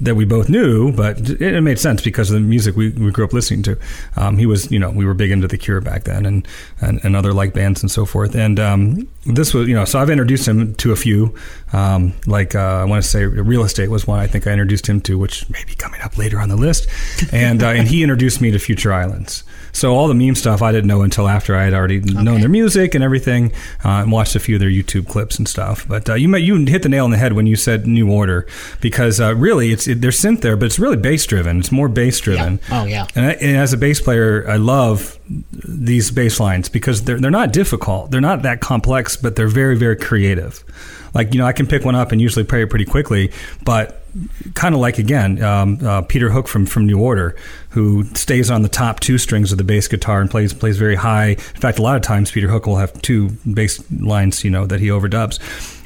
that 0.00 0.16
we 0.16 0.24
both 0.24 0.48
knew, 0.48 0.92
but 0.92 1.18
it, 1.20 1.40
it 1.40 1.60
made 1.60 1.78
sense 1.78 2.02
because 2.02 2.30
of 2.30 2.34
the 2.34 2.40
music 2.40 2.76
we, 2.76 2.90
we 2.90 3.10
grew 3.10 3.24
up 3.24 3.32
listening 3.32 3.62
to. 3.62 3.78
Um, 4.16 4.38
he 4.38 4.46
was, 4.46 4.70
you 4.70 4.78
know, 4.78 4.90
we 4.90 5.04
were 5.04 5.14
big 5.14 5.30
into 5.30 5.46
The 5.46 5.56
Cure 5.56 5.80
back 5.80 6.04
then, 6.04 6.26
and 6.26 6.48
and, 6.80 7.00
and 7.04 7.16
other 7.16 7.32
like 7.32 7.54
bands 7.54 7.82
and 7.82 7.90
so 7.90 8.04
forth, 8.04 8.34
and 8.34 8.58
um, 8.58 9.08
this 9.26 9.54
was, 9.54 9.68
you 9.68 9.74
know, 9.74 9.84
so 9.84 10.00
I've 10.00 10.10
introduced 10.10 10.48
him 10.48 10.74
to 10.74 10.92
a 10.92 10.96
few, 10.96 11.34
um, 11.72 12.12
like 12.26 12.54
uh, 12.54 12.58
I 12.58 12.84
want 12.84 13.02
to 13.02 13.08
say 13.08 13.24
Real 13.24 13.64
Estate 13.64 13.88
was 13.88 14.06
one 14.06 14.18
I 14.18 14.26
think 14.26 14.46
I 14.46 14.50
introduced 14.50 14.88
him 14.88 15.00
to, 15.02 15.18
which 15.18 15.48
may 15.48 15.64
be 15.64 15.74
coming 15.74 16.00
up 16.00 16.18
later 16.18 16.40
on 16.40 16.48
the 16.48 16.56
list, 16.56 16.88
and 17.32 17.62
uh, 17.62 17.68
and 17.68 17.88
he 17.88 18.02
introduced 18.02 18.40
me 18.40 18.50
to 18.50 18.58
Future 18.58 18.92
Islands. 18.92 19.44
So 19.72 19.96
all 19.96 20.06
the 20.06 20.14
meme 20.14 20.36
stuff 20.36 20.62
I 20.62 20.70
didn't 20.70 20.86
know 20.86 21.02
until 21.02 21.28
after 21.28 21.56
I 21.56 21.64
had 21.64 21.74
already 21.74 21.98
known 21.98 22.40
their 22.40 22.48
music 22.48 22.94
and 22.94 23.02
everything, 23.02 23.52
uh, 23.84 24.02
and 24.02 24.12
watched 24.12 24.36
a 24.36 24.40
few 24.40 24.54
of 24.54 24.60
their 24.60 24.70
YouTube 24.70 25.08
clips 25.08 25.36
and 25.36 25.48
stuff. 25.48 25.84
But 25.88 26.08
uh, 26.08 26.14
you 26.14 26.28
may, 26.28 26.38
you 26.38 26.56
hit 26.64 26.84
the 26.84 26.88
nail 26.88 27.04
on 27.04 27.10
the 27.10 27.16
head 27.16 27.32
when 27.32 27.48
you 27.48 27.56
said 27.56 27.84
New 27.84 28.08
Order, 28.08 28.46
because 28.80 29.20
uh, 29.20 29.34
really 29.34 29.72
it's 29.72 29.83
it, 29.88 30.00
there's 30.00 30.20
synth 30.20 30.40
there, 30.40 30.56
but 30.56 30.66
it's 30.66 30.78
really 30.78 30.96
bass 30.96 31.26
driven. 31.26 31.58
It's 31.60 31.72
more 31.72 31.88
bass 31.88 32.20
driven. 32.20 32.60
Yeah. 32.68 32.82
Oh, 32.82 32.84
yeah. 32.84 33.06
And, 33.14 33.26
I, 33.26 33.30
and 33.32 33.56
as 33.56 33.72
a 33.72 33.76
bass 33.76 34.00
player, 34.00 34.48
I 34.48 34.56
love 34.56 35.18
these 35.52 36.10
bass 36.10 36.40
lines 36.40 36.68
because 36.68 37.04
they're 37.04 37.18
they're 37.18 37.30
not 37.30 37.52
difficult. 37.52 38.10
They're 38.10 38.20
not 38.20 38.42
that 38.42 38.60
complex, 38.60 39.16
but 39.16 39.36
they're 39.36 39.48
very 39.48 39.76
very 39.76 39.96
creative. 39.96 40.62
Like 41.14 41.32
you 41.32 41.38
know, 41.38 41.46
I 41.46 41.52
can 41.52 41.66
pick 41.66 41.84
one 41.84 41.94
up 41.94 42.12
and 42.12 42.20
usually 42.20 42.44
play 42.44 42.62
it 42.62 42.70
pretty 42.70 42.84
quickly, 42.84 43.32
but 43.64 44.02
kind 44.54 44.74
of 44.74 44.80
like 44.80 44.98
again 44.98 45.42
um, 45.42 45.78
uh, 45.84 46.02
Peter 46.02 46.30
Hook 46.30 46.48
from 46.48 46.66
from 46.66 46.86
New 46.86 47.00
Order, 47.00 47.36
who 47.70 48.04
stays 48.14 48.50
on 48.50 48.62
the 48.62 48.68
top 48.68 49.00
two 49.00 49.18
strings 49.18 49.52
of 49.52 49.58
the 49.58 49.64
bass 49.64 49.88
guitar 49.88 50.20
and 50.20 50.30
plays 50.30 50.52
plays 50.52 50.76
very 50.76 50.96
high. 50.96 51.28
In 51.28 51.36
fact, 51.36 51.78
a 51.78 51.82
lot 51.82 51.96
of 51.96 52.02
times 52.02 52.30
Peter 52.30 52.48
Hook 52.48 52.66
will 52.66 52.76
have 52.76 53.00
two 53.00 53.30
bass 53.52 53.82
lines, 53.90 54.44
you 54.44 54.50
know, 54.50 54.66
that 54.66 54.80
he 54.80 54.88
overdubs. 54.88 55.38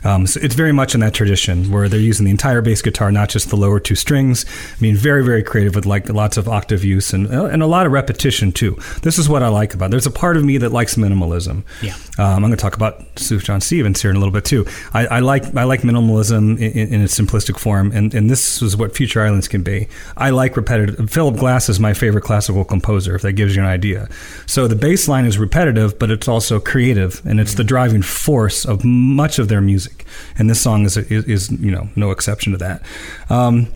Um, 0.04 0.26
so 0.26 0.40
it's 0.42 0.54
very 0.54 0.72
much 0.72 0.94
in 0.94 1.00
that 1.00 1.14
tradition 1.14 1.70
where 1.70 1.88
they're 1.88 1.98
using 2.00 2.24
the 2.24 2.30
entire 2.30 2.62
bass 2.62 2.82
guitar, 2.82 3.10
not 3.10 3.28
just 3.28 3.50
the 3.50 3.56
lower 3.56 3.80
two 3.80 3.94
strings. 3.94 4.44
I 4.46 4.80
mean, 4.80 4.96
very, 4.96 5.24
very 5.24 5.42
creative 5.42 5.74
with 5.74 5.86
like 5.86 6.08
lots 6.08 6.36
of 6.36 6.48
octave 6.48 6.84
use 6.84 7.12
and 7.12 7.32
uh, 7.32 7.46
and 7.46 7.62
a 7.62 7.66
lot 7.66 7.86
of 7.86 7.92
repetition 7.92 8.52
too. 8.52 8.78
This 9.02 9.18
is 9.18 9.28
what 9.28 9.42
I 9.42 9.48
like 9.48 9.74
about. 9.74 9.86
it. 9.86 9.90
There's 9.90 10.06
a 10.06 10.10
part 10.10 10.36
of 10.36 10.44
me 10.44 10.58
that 10.58 10.70
likes 10.70 10.94
minimalism. 10.96 11.64
Yeah. 11.82 11.94
Um, 12.18 12.34
I'm 12.34 12.40
going 12.40 12.52
to 12.52 12.56
talk 12.56 12.76
about 12.76 13.14
Sufjan 13.16 13.62
Stevens 13.62 14.00
here 14.02 14.10
in 14.10 14.16
a 14.16 14.20
little 14.20 14.32
bit 14.32 14.44
too. 14.44 14.66
I, 14.92 15.06
I 15.06 15.18
like 15.20 15.54
I 15.56 15.64
like 15.64 15.82
minimalism 15.82 16.58
in, 16.58 16.72
in, 16.72 16.94
in 16.94 17.02
its 17.02 17.18
simplistic 17.18 17.58
form, 17.58 17.92
and, 17.92 18.14
and 18.14 18.30
this 18.30 18.62
is 18.62 18.76
what 18.76 18.96
Future 18.96 19.22
Islands 19.22 19.48
can 19.48 19.62
be. 19.62 19.88
I 20.16 20.30
like 20.30 20.56
repetitive. 20.56 21.10
Philip 21.10 21.36
Glass 21.36 21.68
is 21.68 21.80
my 21.80 21.94
favorite 21.94 22.22
classical 22.22 22.64
composer. 22.64 23.14
If 23.16 23.22
that 23.22 23.32
gives 23.32 23.56
you 23.56 23.62
an 23.62 23.68
idea. 23.68 24.08
So 24.46 24.68
the 24.68 24.76
bass 24.76 25.08
line 25.08 25.24
is 25.24 25.38
repetitive, 25.38 25.98
but 25.98 26.10
it's 26.10 26.28
also 26.28 26.60
creative, 26.60 27.22
and 27.24 27.40
it's 27.40 27.54
the 27.54 27.64
driving 27.64 28.02
force 28.02 28.64
of 28.64 28.84
much 28.84 29.38
of 29.38 29.48
their 29.48 29.60
music. 29.60 29.87
And 30.36 30.48
this 30.48 30.60
song 30.60 30.84
is 30.84 30.96
is, 30.96 31.24
is 31.24 31.50
you 31.50 31.70
know 31.70 31.88
no 31.96 32.10
exception 32.10 32.52
to 32.52 32.58
that. 32.58 32.82
Um, 33.30 33.68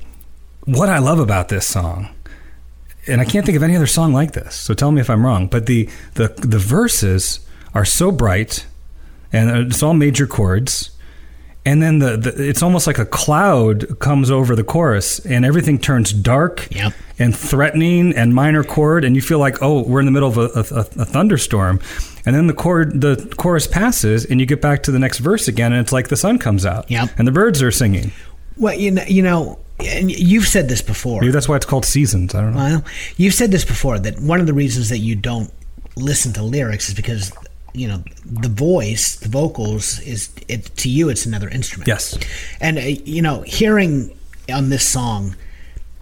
what 0.64 0.88
I 0.88 0.98
love 0.98 1.18
about 1.18 1.48
this 1.48 1.66
song 1.66 2.08
and 3.06 3.20
I 3.20 3.24
can't 3.24 3.44
think 3.44 3.56
of 3.56 3.62
any 3.62 3.76
other 3.76 3.86
song 3.86 4.12
like 4.12 4.32
this. 4.32 4.54
So 4.54 4.74
tell 4.74 4.92
me 4.92 5.00
if 5.00 5.10
I'm 5.10 5.24
wrong. 5.24 5.48
But 5.48 5.66
the 5.66 5.88
the 6.14 6.28
the 6.38 6.58
verses 6.58 7.40
are 7.74 7.84
so 7.84 8.12
bright, 8.12 8.66
and 9.32 9.50
it's 9.50 9.82
all 9.82 9.94
major 9.94 10.26
chords. 10.26 10.90
And 11.64 11.80
then 11.80 12.00
the, 12.00 12.16
the 12.16 12.48
it's 12.48 12.62
almost 12.62 12.86
like 12.88 12.98
a 12.98 13.06
cloud 13.06 13.98
comes 14.00 14.30
over 14.32 14.56
the 14.56 14.64
chorus, 14.64 15.20
and 15.20 15.44
everything 15.44 15.78
turns 15.78 16.12
dark 16.12 16.66
Yep. 16.72 16.92
and 17.20 17.36
threatening 17.36 18.12
and 18.16 18.34
minor 18.34 18.64
chord, 18.64 19.04
and 19.04 19.14
you 19.14 19.22
feel 19.22 19.38
like 19.38 19.62
oh 19.62 19.82
we're 19.84 20.00
in 20.00 20.06
the 20.06 20.12
middle 20.12 20.28
of 20.28 20.38
a, 20.38 20.46
a, 20.74 20.80
a 20.80 21.04
thunderstorm. 21.04 21.78
And 22.26 22.34
then 22.34 22.46
the 22.48 22.52
chord 22.54 23.00
the 23.00 23.32
chorus 23.36 23.68
passes, 23.68 24.24
and 24.24 24.40
you 24.40 24.46
get 24.46 24.60
back 24.60 24.82
to 24.84 24.90
the 24.90 24.98
next 24.98 25.18
verse 25.18 25.46
again, 25.46 25.72
and 25.72 25.80
it's 25.80 25.92
like 25.92 26.08
the 26.08 26.16
sun 26.16 26.38
comes 26.38 26.66
out, 26.66 26.90
Yep. 26.90 27.10
and 27.18 27.28
the 27.28 27.32
birds 27.32 27.62
are 27.62 27.70
singing. 27.70 28.10
Well, 28.56 28.74
you 28.74 28.90
know, 28.90 29.04
you 29.06 29.22
know, 29.22 29.60
and 29.78 30.10
you've 30.10 30.46
said 30.48 30.68
this 30.68 30.82
before. 30.82 31.20
Maybe 31.20 31.32
that's 31.32 31.48
why 31.48 31.56
it's 31.56 31.66
called 31.66 31.84
seasons. 31.84 32.34
I 32.34 32.40
don't 32.40 32.52
know. 32.54 32.58
Well, 32.58 32.84
you've 33.16 33.34
said 33.34 33.50
this 33.52 33.64
before 33.64 33.98
that 34.00 34.20
one 34.20 34.40
of 34.40 34.46
the 34.46 34.52
reasons 34.52 34.88
that 34.88 34.98
you 34.98 35.14
don't 35.14 35.50
listen 35.96 36.32
to 36.32 36.42
lyrics 36.42 36.88
is 36.88 36.94
because 36.94 37.32
you 37.72 37.88
know 37.88 38.02
the 38.24 38.48
voice, 38.48 39.16
the 39.16 39.28
vocals 39.28 40.00
is 40.00 40.32
it 40.48 40.64
to 40.76 40.88
you 40.88 41.08
it's 41.08 41.26
another 41.26 41.48
instrument. 41.48 41.88
Yes. 41.88 42.18
and 42.60 42.78
uh, 42.78 42.82
you 42.82 43.22
know 43.22 43.42
hearing 43.42 44.16
on 44.52 44.70
this 44.70 44.86
song, 44.86 45.36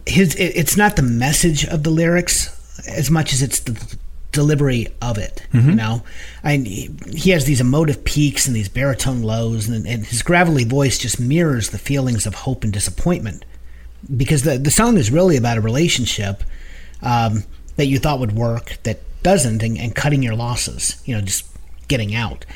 his 0.07 0.35
it, 0.35 0.57
it's 0.57 0.77
not 0.77 0.97
the 0.97 1.03
message 1.03 1.65
of 1.65 1.83
the 1.83 1.91
lyrics 1.91 2.57
as 2.89 3.11
much 3.11 3.33
as 3.33 3.43
it's 3.43 3.61
the 3.61 3.97
delivery 4.33 4.87
of 5.03 5.19
it. 5.19 5.47
You 5.69 5.75
know, 5.75 6.03
and 6.43 6.67
he, 6.67 6.91
he 7.13 7.31
has 7.31 7.45
these 7.45 7.61
emotive 7.61 8.05
peaks 8.05 8.47
and 8.47 8.55
these 8.55 8.69
baritone 8.69 9.23
lows, 9.23 9.69
and, 9.69 9.87
and 9.87 10.07
his 10.07 10.23
gravelly 10.23 10.65
voice 10.65 10.99
just 10.99 11.21
mirrors 11.21 11.71
the 11.71 11.79
feelings 11.79 12.27
of 12.27 12.35
hope 12.35 12.65
and 12.65 12.73
disappointment 12.73 13.45
because 14.17 14.43
the 14.43 14.59
the 14.59 14.71
song 14.71 14.97
is 14.97 15.11
really 15.11 15.37
about 15.37 15.59
a 15.59 15.61
relationship 15.61 16.43
um, 17.03 17.45
that 17.77 17.87
you 17.87 17.99
thought 17.99 18.21
would 18.21 18.33
work 18.33 18.79
that 18.85 19.01
doesn't, 19.23 19.63
and, 19.63 19.79
and 19.79 19.95
cutting 19.95 20.23
your 20.23 20.35
losses. 20.35 21.03
You 21.05 21.17
know, 21.17 21.21
just 21.21 21.47
getting 21.91 22.15
out, 22.15 22.47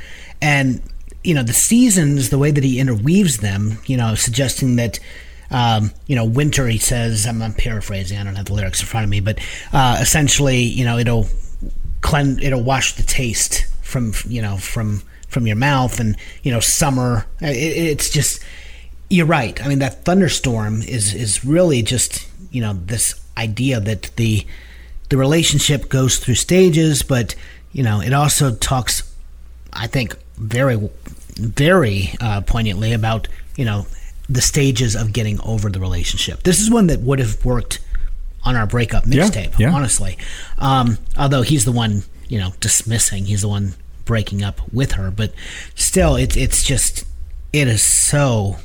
and 0.41 0.81
you 1.23 1.35
know 1.35 1.43
the 1.43 1.53
seasons, 1.53 2.31
the 2.31 2.39
way 2.39 2.51
that 2.51 2.65
he 2.65 2.81
interweaves 2.81 3.39
them. 3.39 3.79
You 3.87 3.97
know, 3.97 4.15
suggesting 4.15 4.77
that. 4.77 4.99
Um, 5.51 5.93
you 6.09 6.17
know, 6.17 6.25
winter. 6.25 6.67
He 6.67 6.79
says, 6.79 7.27
I'm, 7.27 7.41
I'm 7.41 7.53
paraphrasing. 7.53 8.19
I 8.19 8.25
don't 8.25 8.35
have 8.35 8.47
the 8.47 8.55
lyrics 8.55 8.81
in 8.81 8.87
front 8.87 9.05
of 9.05 9.11
me, 9.11 9.21
but 9.21 9.39
uh, 9.73 9.99
essentially, 10.01 10.63
you 10.63 10.85
know, 10.85 10.99
it'll 10.99 11.29
cleanse, 12.01 12.43
it'll 12.43 12.63
wash 12.63 12.95
the 12.95 13.03
taste 13.03 13.67
from 13.83 14.15
you 14.27 14.43
know 14.43 14.57
from 14.57 15.03
from 15.29 15.47
your 15.47 15.57
mouth, 15.57 16.01
and 16.01 16.17
you 16.43 16.51
know, 16.51 16.61
summer. 16.61 17.27
It, 17.41 17.57
it's 17.57 18.11
just 18.11 18.43
you're 19.11 19.27
right. 19.27 19.63
I 19.65 19.69
mean, 19.69 19.81
that 19.81 20.05
thunderstorm 20.05 20.83
is 20.83 21.15
is 21.15 21.45
really 21.45 21.83
just 21.83 22.27
you 22.51 22.61
know 22.61 22.73
this 22.73 23.21
idea 23.37 23.81
that 23.81 24.11
the 24.17 24.47
the 25.09 25.17
relationship 25.17 25.89
goes 25.89 26.19
through 26.19 26.37
stages, 26.37 27.03
but 27.03 27.35
you 27.73 27.83
know 27.83 28.01
it 28.01 28.13
also 28.13 28.55
talks, 28.55 29.03
I 29.75 29.87
think, 29.87 30.17
very 30.37 30.89
very 31.37 32.11
uh, 32.21 32.41
poignantly 32.43 32.93
about 32.93 33.29
you 33.57 33.65
know 33.65 33.87
the 34.29 34.41
stages 34.41 34.95
of 34.95 35.13
getting 35.13 35.41
over 35.43 35.69
the 35.71 35.81
relationship. 35.81 36.43
This 36.45 36.61
is 36.61 36.71
one 36.71 36.87
that 36.87 37.01
would 37.01 37.19
have 37.19 37.45
worked 37.45 37.81
on 38.45 38.57
our 38.57 38.67
breakup 38.67 39.05
Yeah, 39.07 39.25
mixtape, 39.25 39.59
yeah. 39.59 39.73
honestly. 39.73 40.17
Um, 40.59 40.99
although 41.17 41.43
he's 41.43 41.65
the 41.65 41.73
one 41.73 42.05
you 42.29 42.39
know 42.39 42.53
dismissing, 42.61 43.27
he's 43.27 43.43
the 43.43 43.49
one 43.49 43.75
breaking 44.05 44.43
up 44.43 44.61
with 44.73 44.93
her, 44.93 45.11
but 45.11 45.33
still, 45.75 46.17
it's 46.17 46.37
it's 46.37 46.63
just 46.63 47.05
it 47.53 47.69
is 47.69 47.83
so 47.83 48.57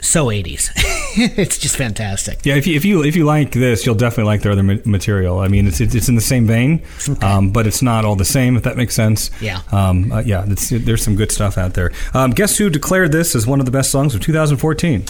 so 0.00 0.26
80s. 0.26 0.70
it's 1.38 1.58
just 1.58 1.76
fantastic. 1.76 2.44
Yeah, 2.44 2.54
if 2.54 2.66
you 2.66 2.76
if 2.76 2.84
you 2.84 3.02
if 3.02 3.16
you 3.16 3.24
like 3.24 3.52
this, 3.52 3.86
you'll 3.86 3.94
definitely 3.94 4.24
like 4.24 4.42
their 4.42 4.52
other 4.52 4.62
material. 4.62 5.38
I 5.38 5.48
mean, 5.48 5.66
it's 5.66 5.80
it's, 5.80 6.08
in 6.08 6.14
the 6.14 6.20
same 6.20 6.46
vein, 6.46 6.82
um, 7.22 7.50
but 7.50 7.66
it's 7.66 7.82
not 7.82 8.04
all 8.04 8.16
the 8.16 8.24
same. 8.24 8.56
If 8.56 8.62
that 8.64 8.76
makes 8.76 8.94
sense. 8.94 9.30
Yeah. 9.40 9.62
Um, 9.72 10.12
uh, 10.12 10.20
yeah. 10.20 10.44
It's, 10.46 10.70
there's 10.70 11.02
some 11.02 11.16
good 11.16 11.32
stuff 11.32 11.58
out 11.58 11.74
there. 11.74 11.92
Um, 12.14 12.32
guess 12.32 12.58
who 12.58 12.70
declared 12.70 13.12
this 13.12 13.34
as 13.34 13.46
one 13.46 13.60
of 13.60 13.66
the 13.66 13.72
best 13.72 13.90
songs 13.90 14.14
of 14.14 14.20
2014? 14.20 15.04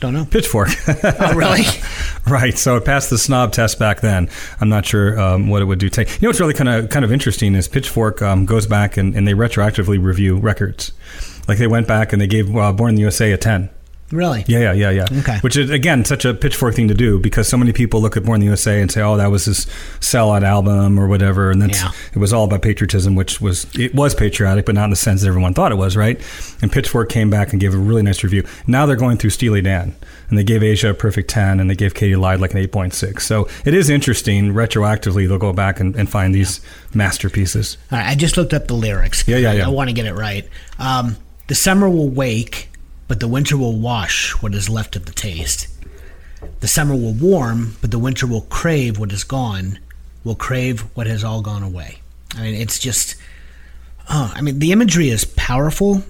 Don't 0.00 0.14
know. 0.14 0.24
Pitchfork. 0.24 0.68
Oh, 1.20 1.34
really? 1.34 1.62
right. 2.26 2.56
So 2.56 2.76
it 2.76 2.84
passed 2.84 3.10
the 3.10 3.18
snob 3.18 3.52
test 3.52 3.78
back 3.78 4.00
then. 4.00 4.28
I'm 4.60 4.68
not 4.68 4.86
sure 4.86 5.18
um, 5.18 5.48
what 5.48 5.62
it 5.62 5.64
would 5.64 5.78
do. 5.78 5.88
Take. 5.88 6.08
You 6.08 6.18
know 6.22 6.28
what's 6.28 6.40
really 6.40 6.54
kind 6.54 6.68
of 6.68 6.90
kind 6.90 7.04
of 7.04 7.12
interesting 7.12 7.54
is 7.54 7.66
Pitchfork 7.66 8.22
um, 8.22 8.46
goes 8.46 8.66
back 8.66 8.96
and, 8.96 9.14
and 9.14 9.26
they 9.26 9.32
retroactively 9.32 10.02
review 10.02 10.36
records. 10.36 10.92
Like 11.48 11.58
they 11.58 11.66
went 11.66 11.88
back 11.88 12.12
and 12.12 12.20
they 12.22 12.26
gave 12.26 12.54
uh, 12.54 12.72
Born 12.72 12.90
in 12.90 12.94
the 12.96 13.02
USA 13.02 13.32
a 13.32 13.38
10. 13.38 13.70
Really? 14.10 14.42
Yeah, 14.48 14.72
yeah, 14.72 14.90
yeah, 14.90 14.90
yeah. 15.10 15.18
Okay. 15.20 15.36
Which 15.40 15.54
is 15.58 15.68
again 15.68 16.02
such 16.06 16.24
a 16.24 16.32
pitchfork 16.32 16.74
thing 16.74 16.88
to 16.88 16.94
do 16.94 17.18
because 17.18 17.46
so 17.46 17.58
many 17.58 17.74
people 17.74 18.00
look 18.00 18.16
at 18.16 18.24
Born 18.24 18.36
in 18.36 18.40
the 18.40 18.46
USA 18.46 18.80
and 18.80 18.90
say, 18.90 19.02
"Oh, 19.02 19.18
that 19.18 19.30
was 19.30 19.44
his 19.44 19.66
sellout 20.00 20.44
album 20.44 20.98
or 20.98 21.08
whatever," 21.08 21.50
and 21.50 21.60
that's 21.60 21.82
Yeah. 21.82 21.90
it 22.14 22.18
was 22.18 22.32
all 22.32 22.44
about 22.44 22.62
patriotism, 22.62 23.14
which 23.16 23.38
was 23.42 23.66
it 23.78 23.94
was 23.94 24.14
patriotic, 24.14 24.64
but 24.64 24.74
not 24.74 24.84
in 24.84 24.90
the 24.90 24.96
sense 24.96 25.20
that 25.20 25.28
everyone 25.28 25.52
thought 25.52 25.72
it 25.72 25.74
was, 25.74 25.94
right? 25.94 26.18
And 26.62 26.72
Pitchfork 26.72 27.10
came 27.10 27.28
back 27.28 27.52
and 27.52 27.60
gave 27.60 27.74
a 27.74 27.76
really 27.76 28.00
nice 28.00 28.24
review. 28.24 28.44
Now 28.66 28.86
they're 28.86 28.96
going 28.96 29.18
through 29.18 29.28
Steely 29.28 29.60
Dan, 29.60 29.94
and 30.30 30.38
they 30.38 30.44
gave 30.44 30.62
Aja 30.62 30.88
a 30.88 30.94
perfect 30.94 31.28
ten, 31.28 31.60
and 31.60 31.68
they 31.68 31.74
gave 31.74 31.92
Katy 31.92 32.16
Lied 32.16 32.40
like 32.40 32.52
an 32.52 32.58
eight 32.60 32.72
point 32.72 32.94
six. 32.94 33.26
So 33.26 33.46
it 33.66 33.74
is 33.74 33.90
interesting. 33.90 34.54
Retroactively, 34.54 35.28
they'll 35.28 35.36
go 35.36 35.52
back 35.52 35.80
and, 35.80 35.94
and 35.96 36.08
find 36.08 36.34
these 36.34 36.62
masterpieces. 36.94 37.76
All 37.92 37.98
right, 37.98 38.08
I 38.08 38.14
just 38.14 38.38
looked 38.38 38.54
up 38.54 38.68
the 38.68 38.74
lyrics. 38.74 39.28
Yeah, 39.28 39.36
yeah, 39.36 39.52
yeah. 39.52 39.66
I, 39.66 39.68
want 39.68 39.90
to 39.90 39.94
get 39.94 40.06
it 40.06 40.14
right. 40.14 40.48
Um, 40.78 41.18
the 41.48 41.54
summer 41.54 41.88
will 41.88 42.10
wake, 42.10 42.68
but 43.08 43.20
the 43.20 43.28
winter 43.28 43.56
will 43.56 43.78
wash 43.78 44.32
what 44.42 44.54
is 44.54 44.68
left 44.68 44.96
of 44.96 45.06
the 45.06 45.12
taste. 45.12 45.66
The 46.60 46.68
summer 46.68 46.94
will 46.94 47.14
warm, 47.14 47.76
but 47.80 47.90
the 47.90 47.98
winter 47.98 48.26
will 48.26 48.42
crave 48.42 48.98
what 48.98 49.12
is 49.12 49.24
gone, 49.24 49.78
will 50.24 50.34
crave 50.34 50.82
what 50.94 51.06
has 51.06 51.24
all 51.24 51.40
gone 51.40 51.62
away. 51.62 51.98
I 52.36 52.42
mean, 52.42 52.54
it's 52.54 52.78
just, 52.78 53.16
oh, 54.10 54.30
I 54.34 54.42
mean, 54.42 54.58
the 54.58 54.72
imagery 54.72 55.08
is 55.08 55.24
powerful, 55.24 56.02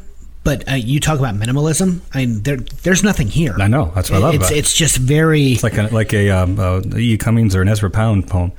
but 0.42 0.68
uh, 0.68 0.75
you 0.75 0.99
talk 0.99 1.21
about 1.21 1.37
minimalism. 1.37 2.00
I 2.12 2.26
mean, 2.26 2.42
there, 2.42 2.57
there's 2.57 3.04
nothing 3.04 3.28
here. 3.28 3.54
I 3.61 3.68
know 3.68 3.92
that's 3.95 4.11
what 4.11 4.16
I 4.16 4.21
love 4.21 4.35
it's, 4.35 4.47
about 4.47 4.57
it. 4.57 4.59
it's 4.59 4.75
just 4.75 4.97
very 4.97 5.52
It's 5.52 5.62
like 5.62 5.78
a 5.78 5.83
like 5.95 6.12
a 6.12 6.30
um, 6.30 6.59
uh, 6.59 6.80
E. 6.97 7.16
Cummings 7.16 7.54
or 7.54 7.62
an 7.62 7.68
Ezra 7.68 7.90
Pound 7.90 8.26
poem. 8.26 8.50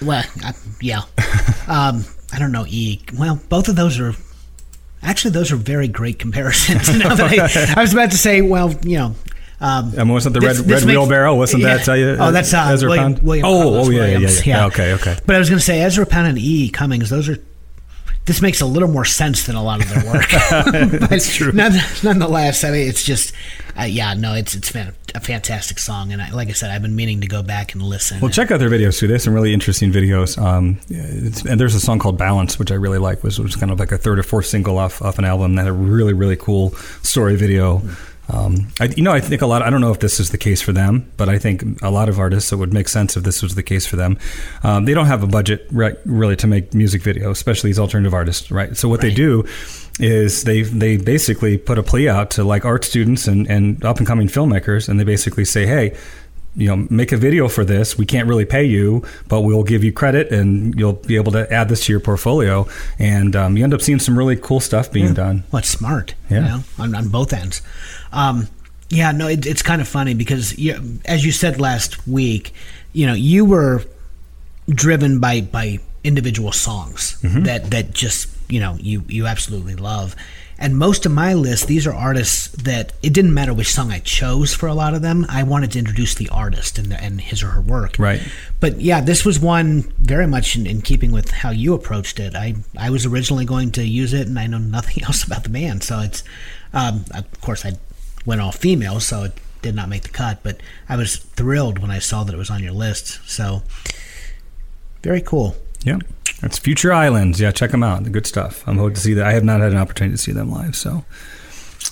Well, 0.00 0.24
uh, 0.44 0.52
yeah. 0.80 0.98
um, 1.66 2.04
I 2.32 2.38
don't 2.38 2.52
know. 2.52 2.64
E. 2.68 3.00
Well, 3.18 3.40
both 3.48 3.68
of 3.68 3.74
those 3.74 3.98
are 3.98 4.14
actually 5.02 5.32
those 5.32 5.52
are 5.52 5.56
very 5.56 5.88
great 5.88 6.18
comparisons. 6.18 6.88
I, 7.04 7.74
I 7.76 7.80
was 7.80 7.92
about 7.92 8.10
to 8.12 8.18
say, 8.18 8.40
well, 8.40 8.72
you 8.82 8.98
know. 8.98 9.14
Um, 9.60 9.92
I 9.98 10.04
mean, 10.04 10.12
wasn't 10.12 10.34
the 10.34 10.40
this- 10.40 10.58
red, 10.58 10.66
this 10.66 10.82
red 10.82 10.86
makes- 10.86 10.98
wheelbarrow? 10.98 11.34
Wasn't 11.34 11.62
yeah. 11.62 11.78
that? 11.78 11.88
Uh, 11.88 12.26
oh, 12.26 12.30
that's 12.30 12.54
uh, 12.54 12.68
Ezra 12.70 12.90
William, 12.90 13.14
Pound? 13.14 13.26
William 13.26 13.44
oh, 13.46 13.62
Carlos 13.62 13.86
oh, 13.88 13.90
yeah, 13.90 13.98
yeah, 13.98 14.06
yeah, 14.06 14.12
Williams. 14.12 14.46
yeah. 14.46 14.66
Okay, 14.66 14.92
okay. 14.94 15.16
But 15.26 15.34
I 15.34 15.38
was 15.40 15.50
going 15.50 15.58
to 15.58 15.64
say 15.64 15.80
Ezra 15.80 16.06
Pound 16.06 16.28
and 16.28 16.38
E. 16.38 16.70
Cummings. 16.70 17.10
Those 17.10 17.28
are. 17.28 17.38
This 18.26 18.42
makes 18.42 18.60
a 18.60 18.66
little 18.66 18.88
more 18.90 19.06
sense 19.06 19.46
than 19.46 19.56
a 19.56 19.62
lot 19.62 19.82
of 19.82 19.88
their 19.88 20.04
work. 20.12 20.28
That's 21.08 21.34
true. 21.34 21.50
nonetheless, 21.52 22.62
I 22.62 22.70
mean, 22.70 22.86
it's 22.86 23.02
just, 23.02 23.32
uh, 23.78 23.84
yeah, 23.84 24.12
no, 24.12 24.34
it's 24.34 24.54
it's 24.54 24.68
fan- 24.68 24.94
a 25.14 25.20
fantastic 25.20 25.78
song, 25.78 26.12
and 26.12 26.20
I, 26.20 26.30
like 26.32 26.48
I 26.48 26.52
said, 26.52 26.70
I've 26.70 26.82
been 26.82 26.94
meaning 26.94 27.22
to 27.22 27.26
go 27.26 27.42
back 27.42 27.72
and 27.72 27.82
listen. 27.82 28.20
Well, 28.20 28.30
check 28.30 28.50
out 28.50 28.60
their 28.60 28.68
videos 28.68 28.98
too. 28.98 29.06
They 29.06 29.14
have 29.14 29.22
some 29.22 29.32
really 29.32 29.54
interesting 29.54 29.90
videos. 29.92 30.36
Um, 30.36 30.78
it's, 30.90 31.44
and 31.46 31.58
there's 31.58 31.74
a 31.74 31.80
song 31.80 31.98
called 31.98 32.18
"Balance," 32.18 32.58
which 32.58 32.70
I 32.70 32.74
really 32.74 32.98
like, 32.98 33.22
which 33.24 33.38
was 33.38 33.56
kind 33.56 33.72
of 33.72 33.80
like 33.80 33.92
a 33.92 33.98
third 33.98 34.18
or 34.18 34.22
fourth 34.22 34.46
single 34.46 34.76
off 34.78 35.00
off 35.00 35.18
an 35.18 35.24
album 35.24 35.54
that 35.54 35.62
had 35.62 35.70
a 35.70 35.72
really 35.72 36.12
really 36.12 36.36
cool 36.36 36.70
story 37.02 37.36
video. 37.36 37.80
Um, 38.30 38.68
I, 38.78 38.84
you 38.96 39.02
know, 39.02 39.12
I 39.12 39.20
think 39.20 39.40
a 39.42 39.46
lot. 39.46 39.62
I 39.62 39.70
don't 39.70 39.80
know 39.80 39.90
if 39.90 40.00
this 40.00 40.20
is 40.20 40.30
the 40.30 40.38
case 40.38 40.60
for 40.60 40.72
them, 40.72 41.10
but 41.16 41.28
I 41.28 41.38
think 41.38 41.80
a 41.82 41.90
lot 41.90 42.08
of 42.08 42.18
artists 42.18 42.52
it 42.52 42.56
would 42.56 42.74
make 42.74 42.88
sense 42.88 43.16
if 43.16 43.24
this 43.24 43.42
was 43.42 43.54
the 43.54 43.62
case 43.62 43.86
for 43.86 43.96
them. 43.96 44.18
Um, 44.62 44.84
they 44.84 44.92
don't 44.94 45.06
have 45.06 45.22
a 45.22 45.26
budget 45.26 45.66
right, 45.70 45.96
really 46.04 46.36
to 46.36 46.46
make 46.46 46.74
music 46.74 47.02
videos, 47.02 47.30
especially 47.32 47.70
these 47.70 47.78
alternative 47.78 48.12
artists, 48.12 48.50
right? 48.50 48.76
So 48.76 48.88
what 48.88 49.00
they 49.00 49.12
do 49.14 49.46
is 49.98 50.44
they 50.44 50.62
they 50.62 50.96
basically 50.98 51.56
put 51.56 51.78
a 51.78 51.82
plea 51.82 52.08
out 52.08 52.30
to 52.32 52.44
like 52.44 52.64
art 52.64 52.84
students 52.84 53.26
and, 53.26 53.46
and 53.48 53.82
up 53.84 53.98
and 53.98 54.06
coming 54.06 54.28
filmmakers, 54.28 54.88
and 54.88 55.00
they 55.00 55.04
basically 55.04 55.44
say, 55.44 55.66
hey 55.66 55.96
you 56.56 56.66
know, 56.66 56.86
make 56.90 57.12
a 57.12 57.16
video 57.16 57.46
for 57.46 57.64
this. 57.64 57.96
We 57.96 58.04
can't 58.04 58.26
really 58.26 58.44
pay 58.46 58.64
you, 58.64 59.04
but 59.28 59.42
we'll 59.42 59.62
give 59.62 59.84
you 59.84 59.92
credit, 59.92 60.32
and 60.32 60.74
you'll 60.76 60.94
be 60.94 61.14
able 61.14 61.30
to 61.32 61.52
add 61.52 61.68
this 61.68 61.84
to 61.84 61.92
your 61.92 62.00
portfolio. 62.00 62.66
And 62.98 63.36
um, 63.36 63.56
you 63.56 63.62
end 63.62 63.72
up 63.74 63.80
seeing 63.80 64.00
some 64.00 64.18
really 64.18 64.34
cool 64.34 64.58
stuff 64.58 64.90
being 64.90 65.14
done. 65.14 65.44
Well, 65.52 65.60
it's 65.60 65.68
smart, 65.68 66.14
Yeah. 66.28 66.36
you 66.38 66.42
know, 66.44 66.60
on, 66.80 66.94
on 66.96 67.08
both 67.10 67.32
ends. 67.32 67.62
Um, 68.12 68.48
yeah, 68.90 69.12
no, 69.12 69.28
it, 69.28 69.46
it's 69.46 69.62
kind 69.62 69.80
of 69.80 69.88
funny 69.88 70.14
because, 70.14 70.58
you, 70.58 71.00
as 71.04 71.24
you 71.24 71.32
said 71.32 71.60
last 71.60 72.06
week, 72.08 72.54
you 72.92 73.06
know, 73.06 73.14
you 73.14 73.44
were 73.44 73.84
driven 74.68 75.18
by 75.18 75.40
by 75.40 75.78
individual 76.04 76.52
songs 76.52 77.18
that 77.44 77.70
that 77.70 77.92
just 77.92 78.28
you 78.48 78.60
know 78.60 78.76
you 78.80 79.04
you 79.08 79.26
absolutely 79.26 79.74
love. 79.74 80.14
And 80.60 80.76
most 80.76 81.06
of 81.06 81.12
my 81.12 81.34
list, 81.34 81.68
these 81.68 81.86
are 81.86 81.94
artists 81.94 82.48
that 82.48 82.92
it 83.00 83.12
didn't 83.12 83.32
matter 83.32 83.54
which 83.54 83.72
song 83.72 83.92
I 83.92 84.00
chose 84.00 84.52
for 84.52 84.66
a 84.66 84.74
lot 84.74 84.92
of 84.92 85.02
them. 85.02 85.24
I 85.28 85.44
wanted 85.44 85.70
to 85.72 85.78
introduce 85.78 86.16
the 86.16 86.28
artist 86.30 86.80
and, 86.80 86.92
and 86.92 87.20
his 87.20 87.44
or 87.44 87.46
her 87.46 87.60
work. 87.60 87.94
Right. 87.96 88.20
But 88.58 88.80
yeah, 88.80 89.00
this 89.00 89.24
was 89.24 89.38
one 89.38 89.82
very 90.00 90.26
much 90.26 90.56
in, 90.56 90.66
in 90.66 90.82
keeping 90.82 91.12
with 91.12 91.30
how 91.30 91.50
you 91.50 91.74
approached 91.74 92.18
it. 92.18 92.34
I 92.34 92.56
I 92.76 92.90
was 92.90 93.06
originally 93.06 93.44
going 93.44 93.70
to 93.72 93.84
use 93.84 94.12
it, 94.12 94.26
and 94.26 94.38
I 94.38 94.48
know 94.48 94.58
nothing 94.58 95.04
else 95.04 95.22
about 95.22 95.44
the 95.44 95.50
band, 95.50 95.84
so 95.84 96.00
it's 96.00 96.24
um, 96.72 97.04
of 97.12 97.40
course 97.40 97.64
I 97.64 97.74
went 98.26 98.40
all 98.40 98.52
female, 98.52 99.00
so 99.00 99.24
it 99.24 99.32
did 99.62 99.74
not 99.74 99.88
make 99.88 100.02
the 100.02 100.08
cut. 100.08 100.40
But 100.42 100.60
I 100.88 100.96
was 100.96 101.16
thrilled 101.16 101.78
when 101.78 101.90
I 101.90 101.98
saw 101.98 102.24
that 102.24 102.34
it 102.34 102.38
was 102.38 102.50
on 102.50 102.62
your 102.62 102.72
list. 102.72 103.20
So 103.28 103.62
very 105.02 105.20
cool. 105.20 105.56
Yeah, 105.82 105.98
that's 106.40 106.58
Future 106.58 106.92
Islands. 106.92 107.40
Yeah, 107.40 107.50
check 107.50 107.70
them 107.70 107.82
out. 107.82 108.04
The 108.04 108.10
good 108.10 108.26
stuff. 108.26 108.66
I'm 108.66 108.78
hoping 108.78 108.94
to 108.94 109.00
see 109.00 109.14
that. 109.14 109.26
I 109.26 109.32
have 109.32 109.44
not 109.44 109.60
had 109.60 109.72
an 109.72 109.78
opportunity 109.78 110.16
to 110.16 110.22
see 110.22 110.32
them 110.32 110.50
live, 110.50 110.76
so 110.76 111.04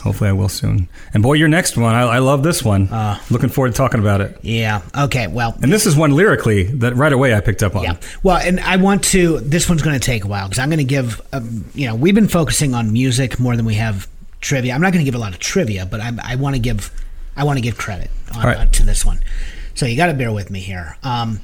hopefully 0.00 0.28
I 0.28 0.32
will 0.32 0.48
soon. 0.48 0.88
And 1.14 1.22
boy, 1.22 1.34
your 1.34 1.48
next 1.48 1.76
one, 1.76 1.94
I, 1.94 2.02
I 2.02 2.18
love 2.18 2.42
this 2.42 2.62
one. 2.62 2.88
Uh. 2.88 3.18
Looking 3.30 3.48
forward 3.48 3.72
to 3.72 3.76
talking 3.76 4.00
about 4.00 4.20
it. 4.20 4.38
Yeah. 4.42 4.82
Okay. 4.96 5.26
Well. 5.28 5.56
And 5.62 5.72
this 5.72 5.86
is 5.86 5.96
one 5.96 6.12
lyrically 6.12 6.64
that 6.64 6.96
right 6.96 7.12
away 7.12 7.34
I 7.34 7.40
picked 7.40 7.62
up 7.62 7.76
on. 7.76 7.84
Yeah. 7.84 7.96
Well, 8.22 8.36
and 8.36 8.60
I 8.60 8.76
want 8.76 9.04
to. 9.04 9.40
This 9.40 9.68
one's 9.68 9.82
going 9.82 9.98
to 9.98 10.04
take 10.04 10.24
a 10.24 10.28
while 10.28 10.48
because 10.48 10.58
I'm 10.58 10.68
going 10.68 10.78
to 10.78 10.84
give. 10.84 11.20
Um, 11.32 11.64
you 11.74 11.86
know, 11.86 11.94
we've 11.94 12.14
been 12.14 12.28
focusing 12.28 12.74
on 12.74 12.92
music 12.92 13.38
more 13.38 13.56
than 13.56 13.64
we 13.64 13.74
have 13.74 14.08
trivia. 14.40 14.74
I'm 14.74 14.80
not 14.80 14.92
going 14.92 15.04
to 15.04 15.10
give 15.10 15.14
a 15.14 15.22
lot 15.22 15.32
of 15.32 15.38
trivia, 15.38 15.86
but 15.86 16.00
I, 16.00 16.12
I 16.22 16.36
want 16.36 16.56
to 16.56 16.60
give. 16.60 16.90
I 17.38 17.44
want 17.44 17.58
to 17.58 17.62
give 17.62 17.76
credit 17.76 18.10
on, 18.34 18.44
right. 18.44 18.56
uh, 18.56 18.66
to 18.66 18.82
this 18.82 19.04
one. 19.04 19.20
So 19.74 19.84
you 19.84 19.94
got 19.94 20.06
to 20.06 20.14
bear 20.14 20.32
with 20.32 20.50
me 20.50 20.60
here. 20.60 20.96
Um, 21.02 21.40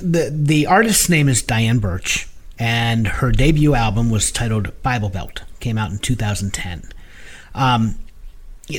the 0.00 0.30
the 0.32 0.66
artist's 0.66 1.08
name 1.08 1.28
is 1.28 1.42
Diane 1.42 1.78
Birch, 1.78 2.28
and 2.58 3.06
her 3.06 3.32
debut 3.32 3.74
album 3.74 4.10
was 4.10 4.30
titled 4.30 4.82
Bible 4.82 5.08
Belt. 5.08 5.42
Came 5.60 5.78
out 5.78 5.90
in 5.90 5.98
2010. 5.98 6.90
Um, 7.54 7.96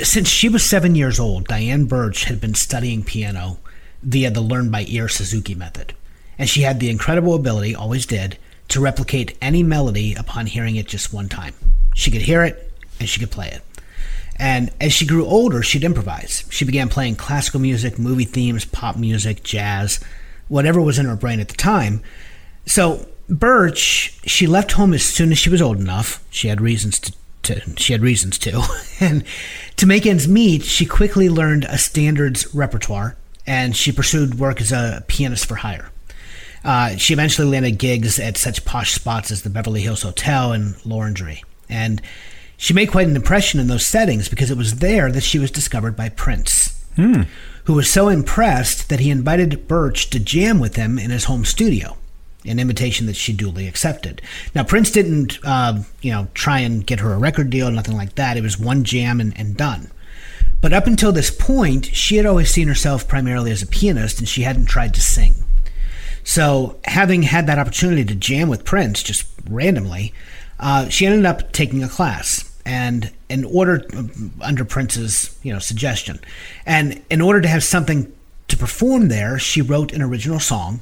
since 0.04 0.28
she 0.28 0.50
was 0.50 0.64
seven 0.64 0.96
years 0.96 1.20
old, 1.20 1.48
Diane 1.48 1.86
Birch 1.86 2.26
had 2.26 2.42
been 2.42 2.54
studying 2.54 3.04
piano 3.04 3.60
via 4.04 4.30
the 4.30 4.42
learn 4.42 4.70
by 4.70 4.86
ear 4.88 5.08
Suzuki 5.08 5.56
method. 5.56 5.96
And 6.38 6.50
she 6.50 6.62
had 6.62 6.80
the 6.80 6.90
incredible 6.90 7.34
ability, 7.34 7.74
always 7.74 8.06
did, 8.06 8.38
to 8.68 8.82
replicate 8.82 9.38
any 9.42 9.64
melody 9.64 10.14
upon 10.14 10.46
hearing 10.46 10.76
it 10.76 10.88
just 10.88 11.14
one 11.14 11.30
time. 11.30 11.54
She 11.96 12.12
could 12.12 12.22
hear 12.22 12.44
it 12.44 12.67
and 13.00 13.10
she 13.10 13.20
could 13.20 13.32
play 13.32 13.48
it. 13.48 13.62
And 14.40 14.72
as 14.80 14.94
she 14.94 15.06
grew 15.06 15.26
older, 15.26 15.64
she'd 15.64 15.84
improvise. 15.84 16.46
She 16.50 16.66
began 16.66 16.90
playing 16.90 17.16
classical 17.16 17.60
music, 17.60 17.98
movie 17.98 18.26
themes, 18.26 18.66
pop 18.66 18.96
music, 18.96 19.44
jazz, 19.44 20.00
whatever 20.48 20.80
was 20.80 21.00
in 21.00 21.08
her 21.08 21.16
brain 21.16 21.40
at 21.40 21.48
the 21.48 21.58
time. 21.58 22.02
So 22.66 23.08
Birch, 23.30 24.20
she 24.26 24.48
left 24.48 24.74
home 24.74 24.94
as 24.94 25.04
soon 25.04 25.32
as 25.32 25.38
she 25.38 25.50
was 25.50 25.62
old 25.62 25.80
enough. 25.80 26.24
She 26.30 26.48
had 26.48 26.62
reasons 26.62 27.00
to, 27.00 27.14
to 27.44 27.62
she 27.78 27.94
had 27.94 28.02
reasons 28.02 28.38
to, 28.40 28.64
and 29.00 29.24
to 29.78 29.86
make 29.86 30.06
ends 30.06 30.28
meet, 30.28 30.64
she 30.64 30.86
quickly 30.86 31.30
learned 31.30 31.66
a 31.66 31.78
standards 31.78 32.54
repertoire, 32.54 33.18
and 33.46 33.76
she 33.76 33.92
pursued 33.92 34.40
work 34.40 34.62
as 34.62 34.72
a 34.72 35.04
pianist 35.08 35.46
for 35.46 35.56
hire. 35.56 35.92
Uh, 36.64 36.96
she 36.98 37.14
eventually 37.14 37.48
landed 37.48 37.78
gigs 37.78 38.20
at 38.20 38.38
such 38.38 38.66
posh 38.66 38.94
spots 38.94 39.32
as 39.32 39.42
the 39.42 39.50
Beverly 39.50 39.82
Hills 39.82 40.02
Hotel 40.02 40.52
and 40.52 40.76
L'Orangerie. 40.86 41.44
And 41.70 42.02
she 42.58 42.74
made 42.74 42.92
quite 42.92 43.08
an 43.08 43.16
impression 43.16 43.60
in 43.60 43.68
those 43.68 43.86
settings 43.86 44.28
because 44.28 44.50
it 44.52 44.58
was 44.58 44.80
there 44.80 45.12
that 45.12 45.24
she 45.24 45.40
was 45.40 45.52
discovered 45.52 45.96
by 45.96 46.10
Prince, 46.10 46.84
who 47.66 47.74
was 47.74 47.90
so 47.90 48.10
impressed 48.10 48.90
that 48.90 49.00
he 49.00 49.12
invited 49.12 49.68
Birch 49.68 50.10
to 50.10 50.20
jam 50.20 50.60
with 50.60 50.76
him 50.76 50.98
in 50.98 51.12
his 51.12 51.26
home 51.26 51.46
studio, 51.46 51.98
an 52.46 52.60
invitation 52.60 53.06
that 53.06 53.16
she 53.16 53.32
duly 53.32 53.68
accepted. 53.68 54.22
Now, 54.56 54.64
Prince 54.64 54.90
didn't, 54.90 55.38
uh, 55.44 55.84
you 56.02 56.12
know, 56.12 56.28
try 56.34 56.60
and 56.60 56.86
get 56.86 57.00
her 57.00 57.14
a 57.14 57.18
record 57.20 57.52
deal, 57.52 57.70
nothing 57.70 57.96
like 57.96 58.16
that. 58.16 58.38
It 58.38 58.44
was 58.44 58.58
one 58.60 58.84
jam 58.84 59.22
and, 59.22 59.38
and 59.40 59.56
done. 59.56 59.92
But 60.60 60.74
up 60.74 60.88
until 60.88 61.12
this 61.12 61.30
point, 61.30 61.86
she 61.86 62.18
had 62.18 62.26
always 62.26 62.52
seen 62.52 62.68
herself 62.68 63.08
primarily 63.08 63.52
as 63.52 63.62
a 63.62 63.68
pianist 63.68 64.18
and 64.18 64.28
she 64.28 64.42
hadn't 64.42 64.66
tried 64.66 64.96
to 64.96 65.02
sing. 65.02 65.36
So, 66.24 66.78
having 66.86 67.22
had 67.24 67.48
that 67.48 67.60
opportunity 67.60 68.04
to 68.04 68.16
jam 68.16 68.50
with 68.50 68.66
Prince 68.66 69.04
just 69.04 69.28
randomly, 69.48 70.14
uh, 70.60 70.90
she 70.90 71.06
ended 71.06 71.26
up 71.26 71.52
taking 71.52 71.84
a 71.84 71.88
class. 71.88 72.47
And 72.68 73.12
in 73.30 73.46
order, 73.46 73.88
under 74.42 74.66
Prince's 74.66 75.38
you 75.42 75.54
know 75.54 75.60
suggestion, 75.60 76.20
and 76.66 77.02
in 77.10 77.22
order 77.22 77.40
to 77.40 77.48
have 77.48 77.64
something 77.64 78.12
to 78.50 78.58
perform 78.58 79.08
there, 79.08 79.40
she 79.40 79.62
wrote 79.62 79.94
an 79.94 80.02
original 80.02 80.40
song, 80.40 80.82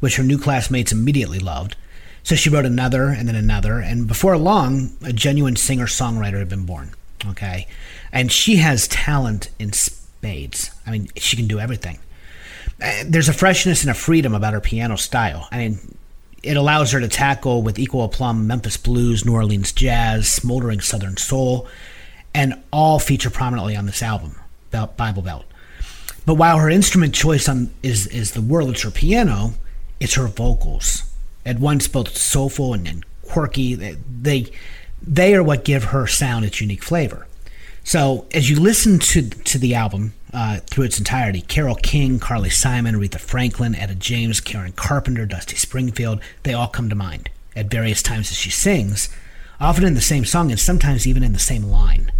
which 0.00 0.16
her 0.16 0.22
new 0.22 0.38
classmates 0.38 0.92
immediately 0.92 1.38
loved. 1.38 1.76
So 2.22 2.36
she 2.36 2.48
wrote 2.48 2.64
another 2.64 3.08
and 3.08 3.28
then 3.28 3.36
another, 3.36 3.80
and 3.80 4.08
before 4.08 4.36
long, 4.38 4.96
a 5.04 5.12
genuine 5.12 5.56
singer 5.56 5.86
songwriter 5.86 6.38
had 6.38 6.48
been 6.48 6.64
born. 6.64 6.94
Okay, 7.26 7.66
and 8.12 8.32
she 8.32 8.56
has 8.56 8.88
talent 8.88 9.50
in 9.58 9.74
spades. 9.74 10.70
I 10.86 10.90
mean, 10.90 11.08
she 11.16 11.36
can 11.36 11.46
do 11.46 11.60
everything 11.60 11.98
uh, 12.82 13.04
there's 13.06 13.28
a 13.28 13.32
freshness 13.32 13.82
and 13.82 13.90
a 13.90 13.94
freedom 13.94 14.34
about 14.34 14.52
her 14.52 14.60
piano 14.60 14.96
style. 14.96 15.48
I 15.50 15.58
mean, 15.58 15.95
it 16.46 16.56
allows 16.56 16.92
her 16.92 17.00
to 17.00 17.08
tackle 17.08 17.62
with 17.62 17.78
equal 17.78 18.04
aplomb 18.04 18.46
Memphis 18.46 18.76
blues, 18.76 19.24
New 19.24 19.32
Orleans 19.32 19.72
jazz, 19.72 20.28
smoldering 20.28 20.80
Southern 20.80 21.16
soul, 21.16 21.66
and 22.34 22.62
all 22.72 22.98
feature 22.98 23.30
prominently 23.30 23.76
on 23.76 23.86
this 23.86 24.02
album, 24.02 24.36
Bible 24.70 25.22
Belt. 25.22 25.44
But 26.24 26.34
while 26.34 26.58
her 26.58 26.70
instrument 26.70 27.14
choice 27.14 27.48
on 27.48 27.70
is 27.82 28.06
is 28.08 28.32
the 28.32 28.40
world, 28.40 28.70
it's 28.70 28.82
her 28.82 28.90
piano, 28.90 29.54
it's 30.00 30.14
her 30.14 30.26
vocals. 30.26 31.02
At 31.44 31.60
once 31.60 31.86
both 31.86 32.16
soulful 32.16 32.74
and, 32.74 32.86
and 32.88 33.04
quirky, 33.22 33.74
they, 33.74 33.96
they 34.20 34.50
they 35.00 35.34
are 35.34 35.42
what 35.42 35.64
give 35.64 35.84
her 35.84 36.06
sound 36.06 36.44
its 36.44 36.60
unique 36.60 36.82
flavor. 36.82 37.26
So 37.86 38.26
as 38.32 38.50
you 38.50 38.58
listen 38.58 38.98
to 38.98 39.22
to 39.30 39.58
the 39.58 39.76
album 39.76 40.12
uh, 40.34 40.58
through 40.66 40.86
its 40.86 40.98
entirety, 40.98 41.40
Carole 41.42 41.76
King, 41.76 42.18
Carly 42.18 42.50
Simon, 42.50 42.96
Aretha 42.96 43.20
Franklin, 43.20 43.76
Etta 43.76 43.94
James, 43.94 44.40
Karen 44.40 44.72
Carpenter, 44.72 45.24
Dusty 45.24 45.54
Springfield, 45.54 46.20
they 46.42 46.52
all 46.52 46.66
come 46.66 46.88
to 46.88 46.96
mind 46.96 47.30
at 47.54 47.70
various 47.70 48.02
times 48.02 48.32
as 48.32 48.36
she 48.36 48.50
sings, 48.50 49.08
often 49.60 49.84
in 49.84 49.94
the 49.94 50.00
same 50.00 50.24
song 50.24 50.50
and 50.50 50.58
sometimes 50.58 51.06
even 51.06 51.22
in 51.22 51.32
the 51.32 51.38
same 51.38 51.62
line. 51.62 52.10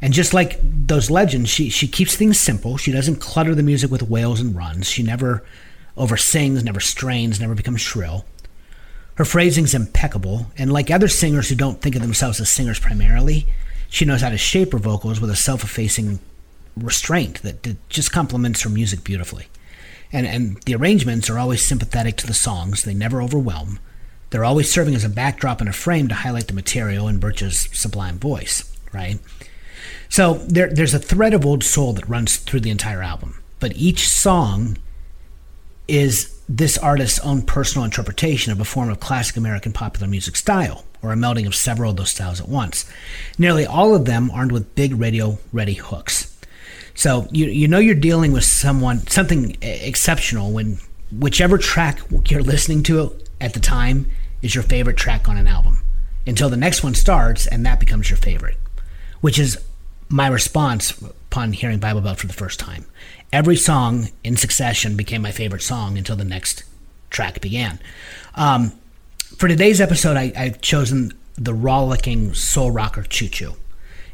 And 0.00 0.14
just 0.14 0.32
like 0.32 0.58
those 0.62 1.10
legends, 1.10 1.50
she 1.50 1.68
she 1.68 1.86
keeps 1.86 2.16
things 2.16 2.40
simple. 2.40 2.78
She 2.78 2.90
doesn't 2.90 3.16
clutter 3.16 3.54
the 3.54 3.62
music 3.62 3.90
with 3.90 4.08
wails 4.08 4.40
and 4.40 4.56
runs. 4.56 4.88
She 4.88 5.02
never 5.02 5.44
oversings, 5.98 6.64
never 6.64 6.80
strains, 6.80 7.38
never 7.38 7.54
becomes 7.54 7.82
shrill. 7.82 8.24
Her 9.16 9.26
phrasing's 9.26 9.74
impeccable, 9.74 10.46
and 10.56 10.72
like 10.72 10.90
other 10.90 11.08
singers 11.08 11.50
who 11.50 11.56
don't 11.56 11.82
think 11.82 11.94
of 11.94 12.00
themselves 12.00 12.40
as 12.40 12.50
singers 12.50 12.80
primarily, 12.80 13.46
she 13.94 14.04
knows 14.04 14.22
how 14.22 14.28
to 14.28 14.36
shape 14.36 14.72
her 14.72 14.78
vocals 14.78 15.20
with 15.20 15.30
a 15.30 15.36
self-effacing 15.36 16.18
restraint 16.76 17.40
that, 17.42 17.62
that 17.62 17.88
just 17.88 18.10
complements 18.10 18.62
her 18.62 18.68
music 18.68 19.04
beautifully. 19.04 19.46
And 20.12 20.26
and 20.26 20.60
the 20.64 20.74
arrangements 20.74 21.30
are 21.30 21.38
always 21.38 21.64
sympathetic 21.64 22.16
to 22.16 22.26
the 22.26 22.34
songs. 22.34 22.82
They 22.82 22.92
never 22.92 23.22
overwhelm. 23.22 23.78
They're 24.30 24.44
always 24.44 24.68
serving 24.68 24.96
as 24.96 25.04
a 25.04 25.08
backdrop 25.08 25.60
and 25.60 25.70
a 25.70 25.72
frame 25.72 26.08
to 26.08 26.14
highlight 26.16 26.48
the 26.48 26.54
material 26.54 27.06
in 27.06 27.20
Birch's 27.20 27.68
sublime 27.72 28.18
voice, 28.18 28.76
right? 28.92 29.20
So 30.08 30.34
there, 30.48 30.74
there's 30.74 30.94
a 30.94 30.98
thread 30.98 31.32
of 31.32 31.46
old 31.46 31.62
soul 31.62 31.92
that 31.92 32.08
runs 32.08 32.36
through 32.38 32.60
the 32.60 32.70
entire 32.70 33.02
album, 33.02 33.40
but 33.60 33.76
each 33.76 34.08
song 34.08 34.76
is 35.86 36.36
this 36.48 36.76
artist's 36.78 37.20
own 37.20 37.42
personal 37.42 37.84
interpretation 37.84 38.50
of 38.50 38.58
a 38.58 38.64
form 38.64 38.90
of 38.90 38.98
classic 38.98 39.36
American 39.36 39.72
popular 39.72 40.08
music 40.08 40.34
style, 40.34 40.84
or 41.04 41.12
a 41.12 41.16
melding 41.16 41.46
of 41.46 41.54
several 41.54 41.90
of 41.90 41.96
those 41.96 42.10
styles 42.10 42.40
at 42.40 42.48
once. 42.48 42.90
Nearly 43.38 43.66
all 43.66 43.94
of 43.94 44.06
them 44.06 44.30
armed 44.30 44.52
with 44.52 44.74
big 44.74 44.98
radio 44.98 45.38
ready 45.52 45.74
hooks. 45.74 46.36
So 46.94 47.28
you 47.30 47.46
you 47.46 47.68
know 47.68 47.78
you're 47.78 47.94
dealing 47.94 48.32
with 48.32 48.44
someone 48.44 49.06
something 49.06 49.56
exceptional 49.60 50.52
when 50.52 50.78
whichever 51.12 51.58
track 51.58 52.00
you're 52.28 52.42
listening 52.42 52.82
to 52.84 53.16
at 53.40 53.52
the 53.52 53.60
time 53.60 54.10
is 54.42 54.54
your 54.54 54.64
favorite 54.64 54.96
track 54.96 55.28
on 55.28 55.36
an 55.36 55.46
album 55.46 55.82
until 56.26 56.48
the 56.48 56.56
next 56.56 56.82
one 56.82 56.94
starts 56.94 57.46
and 57.46 57.66
that 57.66 57.80
becomes 57.80 58.08
your 58.08 58.16
favorite, 58.16 58.56
which 59.20 59.38
is 59.38 59.58
my 60.08 60.28
response 60.28 60.92
upon 61.02 61.52
hearing 61.52 61.78
Bible 61.78 62.00
Belt 62.00 62.18
for 62.18 62.26
the 62.26 62.32
first 62.32 62.60
time. 62.60 62.86
Every 63.32 63.56
song 63.56 64.08
in 64.22 64.36
succession 64.36 64.96
became 64.96 65.22
my 65.22 65.32
favorite 65.32 65.62
song 65.62 65.98
until 65.98 66.16
the 66.16 66.24
next 66.24 66.64
track 67.10 67.40
began. 67.40 67.80
Um, 68.34 68.72
for 69.44 69.48
today's 69.48 69.78
episode, 69.78 70.16
I, 70.16 70.32
I've 70.34 70.62
chosen 70.62 71.12
the 71.34 71.52
rollicking 71.52 72.32
soul 72.32 72.70
rocker 72.70 73.02
Choo 73.02 73.28
Choo. 73.28 73.52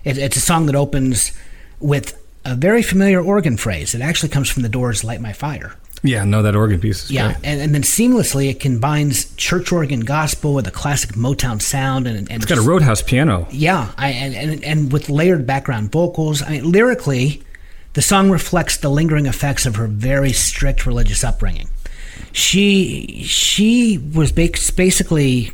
It, 0.03 0.19
it's 0.19 0.37
a 0.37 0.40
song 0.40 0.66
that 0.66 0.75
opens 0.75 1.31
with 1.79 2.21
a 2.45 2.57
very 2.57 2.83
familiar 2.83 3.23
organ 3.23 3.57
phrase. 3.57 3.95
It 3.95 4.01
actually 4.01 4.31
comes 4.31 4.51
from 4.51 4.64
the 4.64 4.69
Doors' 4.69 5.05
"Light 5.05 5.21
My 5.21 5.33
Fire." 5.33 5.77
Yeah, 6.03 6.25
no, 6.25 6.43
that 6.43 6.57
organ 6.57 6.81
piece 6.81 7.05
is 7.05 7.11
Yeah, 7.12 7.37
and, 7.45 7.61
and 7.61 7.73
then 7.73 7.83
seamlessly 7.83 8.51
it 8.51 8.59
combines 8.59 9.33
church 9.37 9.71
organ 9.71 10.01
gospel 10.01 10.53
with 10.53 10.66
a 10.66 10.73
classic 10.73 11.11
Motown 11.11 11.62
sound, 11.62 12.09
and, 12.09 12.29
and 12.29 12.43
It's 12.43 12.47
got 12.47 12.59
a 12.59 12.62
Roadhouse 12.62 13.01
piano. 13.01 13.47
yeah, 13.53 13.93
I, 13.97 14.11
and, 14.11 14.35
and 14.35 14.64
and 14.64 14.93
with 14.93 15.09
layered 15.09 15.47
background 15.47 15.93
vocals. 15.93 16.43
I 16.43 16.51
mean, 16.51 16.73
lyrically, 16.73 17.45
the 17.93 18.03
song 18.03 18.33
reflects 18.33 18.79
the 18.79 18.88
lingering 18.88 19.27
effects 19.27 19.64
of 19.64 19.77
her 19.77 19.87
very 19.87 20.33
strict 20.33 20.87
religious 20.87 21.23
upbringing. 21.23 21.69
She 22.33 23.22
she 23.24 23.98
was 23.98 24.33
basically 24.33 25.52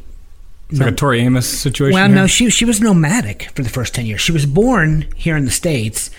It's 0.71 0.81
like 0.81 0.93
a 0.93 0.95
Tori 0.95 1.21
Amos 1.21 1.47
situation. 1.47 1.95
well, 1.95 2.07
here. 2.07 2.15
no, 2.15 2.27
she 2.27 2.51
she 2.51 2.65
was 2.65 2.81
nomadic 2.81 3.51
for 3.55 3.63
the 3.63 3.69
first 3.71 3.95
ten 3.95 4.07
years. 4.07 4.21
She 4.21 4.33
was 4.33 4.47
born 4.47 5.07
here 5.17 5.37
in 5.37 5.45
the 5.45 5.51
states, 5.51 6.11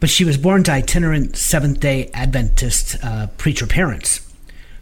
but 0.00 0.08
she 0.10 0.24
was 0.24 0.36
born 0.36 0.62
to 0.64 0.72
itinerant 0.72 1.36
Seventh 1.36 1.80
Day 1.80 2.10
Adventist 2.14 2.96
uh, 3.02 3.28
preacher 3.38 3.66
parents, 3.66 4.20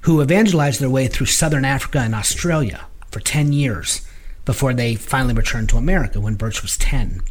who 0.02 0.22
evangelized 0.22 0.80
their 0.80 0.90
way 0.90 1.06
through 1.08 1.26
Southern 1.26 1.64
Africa 1.64 1.98
and 2.00 2.14
Australia 2.14 2.86
for 3.10 3.20
ten 3.20 3.52
years 3.52 4.06
before 4.44 4.74
they 4.74 4.94
finally 4.94 5.34
returned 5.34 5.68
to 5.70 5.76
America 5.78 6.20
when 6.20 6.34
Birch 6.34 6.62
was 6.62 6.76
ten. 6.76 7.22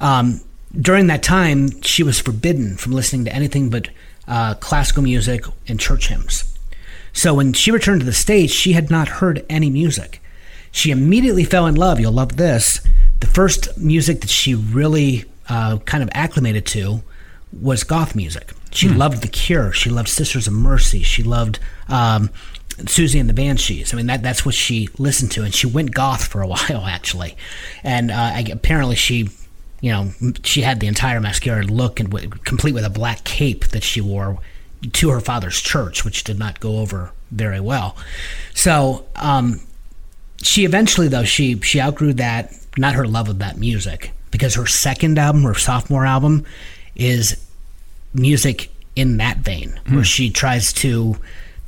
Um, 0.00 0.40
during 0.80 1.06
that 1.08 1.22
time, 1.22 1.80
she 1.82 2.02
was 2.02 2.18
forbidden 2.18 2.76
from 2.76 2.92
listening 2.92 3.24
to 3.26 3.34
anything 3.34 3.68
but 3.70 3.90
uh, 4.26 4.54
classical 4.54 5.02
music 5.02 5.44
and 5.68 5.78
church 5.78 6.08
hymns. 6.08 6.51
So 7.12 7.34
when 7.34 7.52
she 7.52 7.70
returned 7.70 8.00
to 8.00 8.06
the 8.06 8.12
States, 8.12 8.52
she 8.52 8.72
had 8.72 8.90
not 8.90 9.08
heard 9.08 9.44
any 9.48 9.70
music. 9.70 10.20
She 10.70 10.90
immediately 10.90 11.44
fell 11.44 11.66
in 11.66 11.74
love. 11.74 12.00
You'll 12.00 12.12
love 12.12 12.36
this. 12.36 12.80
The 13.20 13.26
first 13.26 13.76
music 13.78 14.22
that 14.22 14.30
she 14.30 14.54
really 14.54 15.26
uh, 15.48 15.78
kind 15.78 16.02
of 16.02 16.08
acclimated 16.14 16.66
to 16.66 17.02
was 17.52 17.84
goth 17.84 18.14
music. 18.14 18.52
She 18.70 18.88
loved 18.88 19.22
The 19.22 19.28
Cure. 19.28 19.72
She 19.72 19.90
loved 19.90 20.08
Sisters 20.08 20.46
of 20.46 20.54
Mercy. 20.54 21.02
She 21.02 21.22
loved 21.22 21.58
um, 21.88 22.30
Siouxsie 22.70 23.20
and 23.20 23.28
the 23.28 23.34
Banshees. 23.34 23.92
I 23.92 23.96
mean, 23.98 24.06
that 24.06 24.22
that's 24.22 24.46
what 24.46 24.54
she 24.54 24.88
listened 24.98 25.30
to, 25.32 25.42
and 25.42 25.54
she 25.54 25.66
went 25.66 25.92
goth 25.94 26.26
for 26.26 26.40
a 26.40 26.46
while 26.48 26.86
actually. 26.86 27.36
And 27.84 28.10
uh, 28.10 28.14
I, 28.14 28.46
apparently, 28.50 28.96
she, 28.96 29.28
you 29.82 29.92
know, 29.92 30.12
she 30.42 30.62
had 30.62 30.80
the 30.80 30.86
entire 30.86 31.20
mascara 31.20 31.64
look 31.64 32.00
and 32.00 32.10
w- 32.10 32.30
complete 32.30 32.72
with 32.72 32.84
a 32.84 32.90
black 32.90 33.24
cape 33.24 33.66
that 33.68 33.82
she 33.82 34.00
wore 34.00 34.38
to 34.92 35.10
her 35.10 35.20
father's 35.20 35.60
church, 35.60 36.04
which 36.04 36.24
did 36.24 36.38
not 36.38 36.60
go 36.60 36.78
over 36.78 37.12
very 37.30 37.60
well. 37.60 37.96
So 38.54 39.06
um, 39.16 39.60
she 40.42 40.64
eventually, 40.64 41.08
though, 41.08 41.24
she 41.24 41.60
she 41.60 41.80
outgrew 41.80 42.12
that, 42.14 42.52
not 42.76 42.94
her 42.94 43.06
love 43.06 43.28
of 43.28 43.38
that 43.38 43.58
music, 43.58 44.12
because 44.30 44.54
her 44.54 44.66
second 44.66 45.18
album, 45.18 45.44
her 45.44 45.54
sophomore 45.54 46.06
album, 46.06 46.44
is 46.96 47.36
music 48.12 48.70
in 48.96 49.16
that 49.18 49.38
vein, 49.38 49.80
where 49.88 50.04
she 50.04 50.30
tries 50.30 50.72
to 50.72 51.16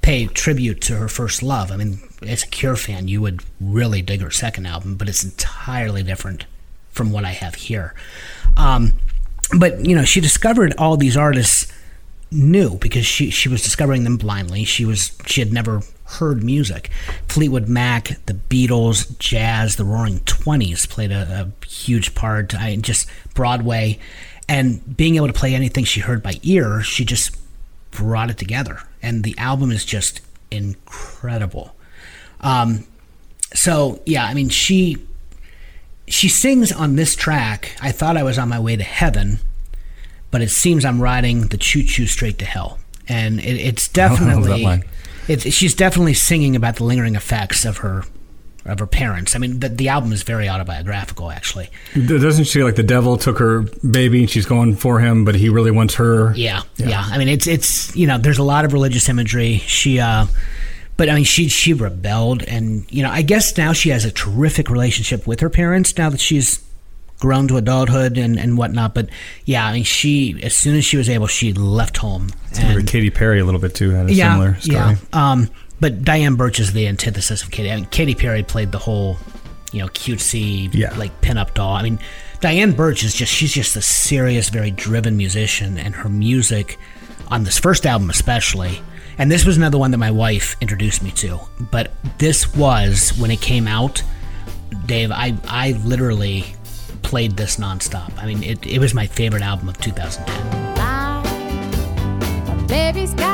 pay 0.03 0.27
tribute 0.27 0.83
to 0.83 0.97
her 0.97 1.09
first 1.09 1.43
love. 1.43 1.71
I 1.71 1.77
mean, 1.77 1.99
as 2.27 2.43
a 2.43 2.47
Cure 2.47 2.77
fan, 2.77 3.09
you 3.09 3.23
would 3.23 3.43
really 3.61 4.03
dig 4.03 4.21
her 4.21 4.31
second 4.31 4.67
album, 4.67 4.97
but 4.97 5.09
it's 5.09 5.25
entirely 5.25 6.03
different 6.03 6.45
from 6.91 7.11
what 7.11 7.25
I 7.25 7.31
have 7.31 7.55
here. 7.55 7.95
Um, 8.57 8.93
but 9.59 9.87
you 9.87 9.97
know, 9.97 10.05
she 10.05 10.21
discovered 10.21 10.75
all 10.77 10.97
these 10.97 11.17
artists 11.17 11.73
new 12.31 12.77
because 12.79 13.07
she 13.07 13.31
she 13.31 13.49
was 13.49 13.63
discovering 13.63 14.05
them 14.05 14.17
blindly. 14.17 14.65
She 14.65 14.85
was 14.85 15.17
she 15.27 15.41
had 15.41 15.53
never 15.53 15.83
heard 16.05 16.43
music. 16.43 16.91
Fleetwood 17.29 17.69
Mac, 17.69 18.19
the 18.27 18.35
Beatles, 18.35 19.19
jazz, 19.19 19.77
the 19.77 19.85
Roaring 19.85 20.21
Twenties 20.21 20.87
played 20.87 21.13
a, 21.13 21.53
a 21.63 21.67
huge 21.67 22.15
part. 22.15 22.55
I 22.55 22.77
just 22.77 23.09
Broadway, 23.35 23.99
and 24.49 24.97
being 24.97 25.17
able 25.17 25.29
to 25.29 25.33
play 25.33 25.55
anything 25.55 25.85
she 25.85 26.01
heard 26.01 26.23
by 26.23 26.39
ear, 26.43 26.83
she 26.83 27.05
just 27.05 27.37
brought 27.91 28.31
it 28.31 28.39
together. 28.39 28.81
And 29.03 29.25
the 29.25 29.37
album 29.39 29.71
is 29.71 29.85
just 29.85 30.21
incredible. 30.51 31.75
Um, 32.41 32.87
so 33.55 34.01
yeah, 34.05 34.25
I 34.25 34.35
mean 34.35 34.49
she 34.49 34.99
she 36.07 36.29
sings 36.29 36.73
on 36.73 36.97
this 36.97 37.17
track. 37.17 37.77
I 37.81 37.93
thought 37.93 38.17
I 38.17 38.23
was 38.23 38.39
on 38.39 38.49
my 38.49 38.61
way 38.61 38.77
to 38.77 38.83
heaven 38.83 39.39
but 40.35 40.43
it 40.43 40.51
seems 40.51 40.85
I'm 40.85 41.01
riding 41.01 41.43
the 41.43 41.57
choo 41.57 41.85
choo 41.85 42.09
straight 42.09 42.39
to 42.39 42.45
hell. 42.45 42.81
And 43.07 43.39
it, 43.39 43.57
it's 43.57 43.87
definitely, 43.87 44.63
line. 44.65 44.83
it's, 45.29 45.45
she's 45.55 45.77
definitely 45.77 46.15
singing 46.15 46.57
about 46.57 46.75
the 46.75 46.83
lingering 46.83 47.15
effects 47.15 47.65
of 47.65 47.77
her, 47.77 48.03
of 48.65 48.81
her 48.81 48.87
parents. 48.89 49.37
I 49.37 49.39
mean, 49.39 49.61
the, 49.61 49.69
the 49.69 49.91
album 49.91 50.13
is 50.13 50.25
very 50.25 50.49
autobiographical, 50.49 51.31
actually. 51.31 51.71
Doesn't 51.95 52.47
she 52.47 52.65
like 52.65 52.75
the 52.75 52.83
devil 52.83 53.17
took 53.17 53.39
her 53.39 53.61
baby 53.89 54.23
and 54.23 54.29
she's 54.29 54.45
going 54.45 54.75
for 54.75 54.99
him, 54.99 55.25
but 55.25 55.37
he 55.37 55.51
really 55.51 55.71
wants 55.71 55.95
her? 55.95 56.35
Yeah, 56.35 56.63
yeah. 56.79 57.05
I 57.07 57.17
mean, 57.17 57.29
it's 57.29 57.47
it's 57.47 57.95
you 57.95 58.09
know, 58.09 58.19
there's 58.19 58.39
a 58.39 58.43
lot 58.43 58.65
of 58.65 58.73
religious 58.73 59.09
imagery. 59.09 59.59
She, 59.59 60.01
uh, 60.01 60.27
but 60.97 61.09
I 61.09 61.15
mean, 61.15 61.23
she 61.23 61.49
she 61.49 61.75
rebelled, 61.75 62.43
and 62.43 62.91
you 62.91 63.05
know, 63.05 63.11
I 63.11 63.23
guess 63.23 63.57
now 63.57 63.73
she 63.73 63.91
has 63.91 64.05
a 64.05 64.11
terrific 64.11 64.69
relationship 64.69 65.29
with 65.29 65.39
her 65.39 65.49
parents 65.49 65.97
now 65.97 66.11
that 66.11 66.19
she's 66.19 66.61
grown 67.25 67.49
to 67.49 67.57
adulthood 67.57 68.19
and 68.19 68.39
and 68.39 68.59
whatnot. 68.59 68.95
But 68.95 69.09
yeah, 69.47 69.67
I 69.67 69.73
mean, 69.73 69.85
she 69.85 70.39
as 70.43 70.55
soon 70.55 70.77
as 70.77 70.85
she 70.85 70.97
was 70.99 71.09
able, 71.09 71.27
she 71.27 71.53
left 71.55 71.97
home. 71.97 72.29
And- 72.61 72.87
Katy 72.87 73.09
Perry 73.11 73.41
a 73.41 73.45
little 73.45 73.61
bit 73.61 73.75
too 73.75 73.91
had 73.91 74.11
a 74.11 74.13
yeah, 74.13 74.33
similar 74.35 74.55
story. 74.61 74.77
Yeah. 74.77 74.97
Um, 75.13 75.49
but 75.81 76.03
Diane 76.05 76.37
Birch 76.37 76.61
is 76.61 76.73
the 76.73 76.87
antithesis 76.87 77.43
of 77.43 77.51
Katy. 77.51 77.71
I 77.73 77.77
mean, 77.77 77.87
Katy 77.87 78.15
Perry 78.15 78.43
played 78.43 78.71
the 78.73 78.79
whole, 78.79 79.17
you 79.73 79.81
know, 79.81 79.89
cutesy, 79.89 80.73
Yeah. 80.73 80.97
like 80.99 81.19
pinup 81.23 81.55
doll. 81.55 81.75
I 81.75 81.83
mean, 81.83 81.99
Diane 82.41 82.73
Birch 82.73 83.03
is 83.05 83.15
just 83.15 83.33
she's 83.33 83.53
just 83.53 83.75
a 83.77 83.83
serious, 83.83 84.51
very 84.51 84.71
driven 84.71 85.17
musician, 85.17 85.79
and 85.79 85.95
her 85.95 86.09
music 86.11 86.79
on 87.29 87.45
this 87.45 87.59
first 87.59 87.87
album 87.87 88.11
especially. 88.11 88.81
And 89.17 89.31
this 89.31 89.45
was 89.47 89.57
another 89.57 89.79
one 89.79 89.91
that 89.93 89.99
my 89.99 90.11
wife 90.11 90.57
introduced 90.61 91.03
me 91.03 91.11
to. 91.13 91.39
But 91.71 91.91
this 92.19 92.55
was 92.55 93.17
when 93.17 93.31
it 93.31 93.41
came 93.41 93.67
out, 93.69 94.03
Dave. 94.87 95.11
I 95.11 95.35
I 95.49 95.73
literally 95.85 96.55
played 97.05 97.37
this 97.37 97.59
nonstop. 97.59 98.11
I 98.19 98.27
mean, 98.27 98.43
it, 98.43 98.67
it 98.67 98.81
was 98.81 98.95
my 98.95 99.07
favorite 99.07 99.43
album 99.43 99.69
of 99.69 99.79
2010. 99.79 100.77
My 100.77 102.67
baby's 102.67 103.15
got 103.15 103.34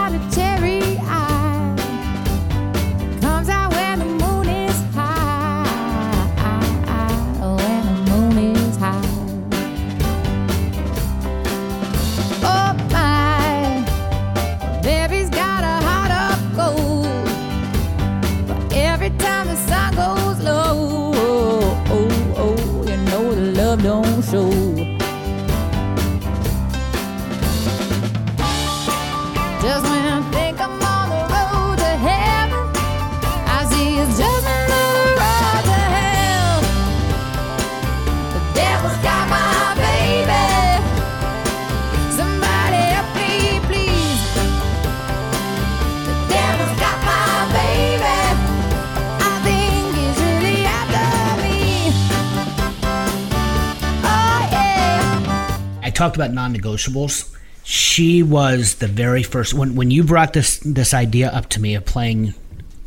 talked 56.01 56.17
about 56.17 56.33
non-negotiables. 56.33 57.31
She 57.63 58.23
was 58.23 58.77
the 58.77 58.89
very 58.89 59.23
first 59.23 59.53
when 59.53 59.77
when 59.77 59.91
you 59.91 60.03
brought 60.03 60.33
this 60.33 60.59
this 60.61 60.95
idea 60.95 61.29
up 61.29 61.51
to 61.51 61.61
me 61.61 61.75
of 61.75 61.85
playing 61.85 62.33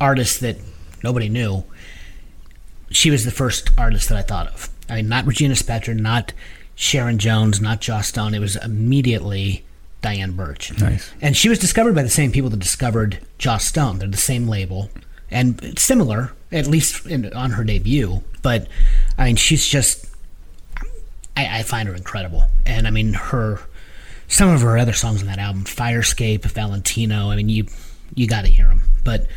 artists 0.02 0.40
that 0.40 0.58
nobody 1.04 1.30
knew. 1.30 1.64
She 2.90 3.12
was 3.12 3.24
the 3.24 3.32
first 3.32 3.70
artist 3.78 4.10
that 4.10 4.18
I 4.18 4.24
thought 4.24 4.48
of. 4.48 4.70
I 4.90 4.98
mean, 4.98 5.10
not 5.10 5.26
Regina 5.26 5.54
Spektor, 5.54 5.96
not 5.96 6.34
Sharon 6.76 7.20
Jones, 7.20 7.62
not 7.62 7.82
Joss 7.82 8.08
Stone. 8.08 8.34
It 8.34 8.40
was 8.40 8.56
immediately 8.56 9.64
Diane 10.02 10.32
Birch. 10.32 10.78
Nice. 10.80 11.12
And 11.22 11.38
she 11.38 11.50
was 11.50 11.60
discovered 11.60 11.94
by 11.96 12.04
the 12.04 12.10
same 12.10 12.32
people 12.32 12.50
that 12.50 12.60
discovered 12.60 13.20
Joss 13.38 13.66
Stone. 13.66 14.00
They're 14.00 14.08
the 14.10 14.18
same 14.18 14.48
label 14.48 14.90
and 15.30 15.78
similar, 15.78 16.34
at 16.52 16.68
least 16.68 17.06
in, 17.06 17.32
on 17.34 17.52
her 17.52 17.64
debut. 17.64 18.24
But 18.42 18.68
I 19.18 19.26
mean, 19.26 19.36
she's 19.36 19.68
just 19.68 20.13
I, 21.36 21.60
I 21.60 21.64
find 21.64 21.88
her 21.90 21.96
incredible. 21.96 22.44
And 22.66 22.88
I 22.88 22.92
mean, 22.92 23.14
her 23.14 23.60
some 24.28 24.50
of 24.50 24.62
her 24.62 24.78
other 24.78 24.94
songs 24.94 25.22
on 25.22 25.28
that 25.28 25.40
album, 25.40 25.64
Fire 25.66 26.00
Escape, 26.00 26.44
Valentino. 26.46 27.30
I 27.30 27.36
mean, 27.36 27.50
you 27.50 27.68
you 28.16 28.28
got 28.28 28.42
to 28.46 28.48
hear 28.50 28.68
them. 28.68 28.82
But 29.04 29.28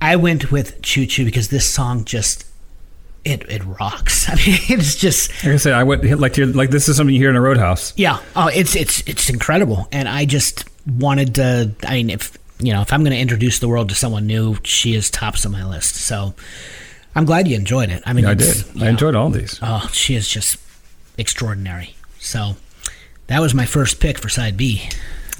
I 0.00 0.16
went 0.16 0.50
with 0.50 0.82
Choo 0.82 1.06
Choo 1.06 1.24
because 1.24 1.48
this 1.48 1.68
song 1.68 2.04
just 2.04 2.46
it 3.24 3.42
it 3.50 3.64
rocks. 3.64 4.28
I 4.28 4.34
mean, 4.34 4.58
it's 4.68 4.96
just 4.96 5.30
Like 5.44 5.54
I 5.54 5.56
said, 5.56 5.74
I 5.74 5.82
went 5.84 6.04
like 6.20 6.32
to 6.34 6.46
like 6.46 6.70
this 6.70 6.88
is 6.88 6.96
something 6.96 7.14
you 7.14 7.20
hear 7.20 7.30
in 7.30 7.36
a 7.36 7.40
roadhouse. 7.40 7.92
yeah. 7.96 8.18
Oh, 8.36 8.48
it's 8.48 8.74
it's 8.76 9.00
it's 9.08 9.28
incredible, 9.30 9.88
and 9.92 10.08
I 10.08 10.24
just 10.24 10.64
wanted 10.86 11.34
to. 11.36 11.70
I 11.86 11.94
mean, 11.94 12.10
if 12.10 12.36
you 12.60 12.72
know, 12.72 12.80
if 12.82 12.92
I'm 12.92 13.00
going 13.02 13.12
to 13.12 13.18
introduce 13.18 13.58
the 13.58 13.68
world 13.68 13.88
to 13.88 13.94
someone 13.94 14.26
new, 14.26 14.56
she 14.62 14.94
is 14.94 15.10
tops 15.10 15.44
on 15.46 15.50
my 15.52 15.64
list. 15.64 15.96
So 15.96 16.34
I'm 17.14 17.24
glad 17.24 17.48
you 17.48 17.56
enjoyed 17.56 17.90
it. 17.90 18.02
I 18.06 18.12
mean, 18.12 18.24
I 18.24 18.34
did. 18.34 18.56
you 18.74 18.82
I 18.82 18.84
know, 18.84 18.90
enjoyed 18.90 19.14
all 19.16 19.30
these. 19.30 19.58
Oh, 19.62 19.88
she 19.92 20.14
is 20.14 20.28
just 20.28 20.56
extraordinary. 21.18 21.94
So 22.18 22.56
that 23.26 23.40
was 23.40 23.54
my 23.54 23.66
first 23.66 24.00
pick 24.00 24.18
for 24.18 24.28
side 24.28 24.56
B. 24.56 24.88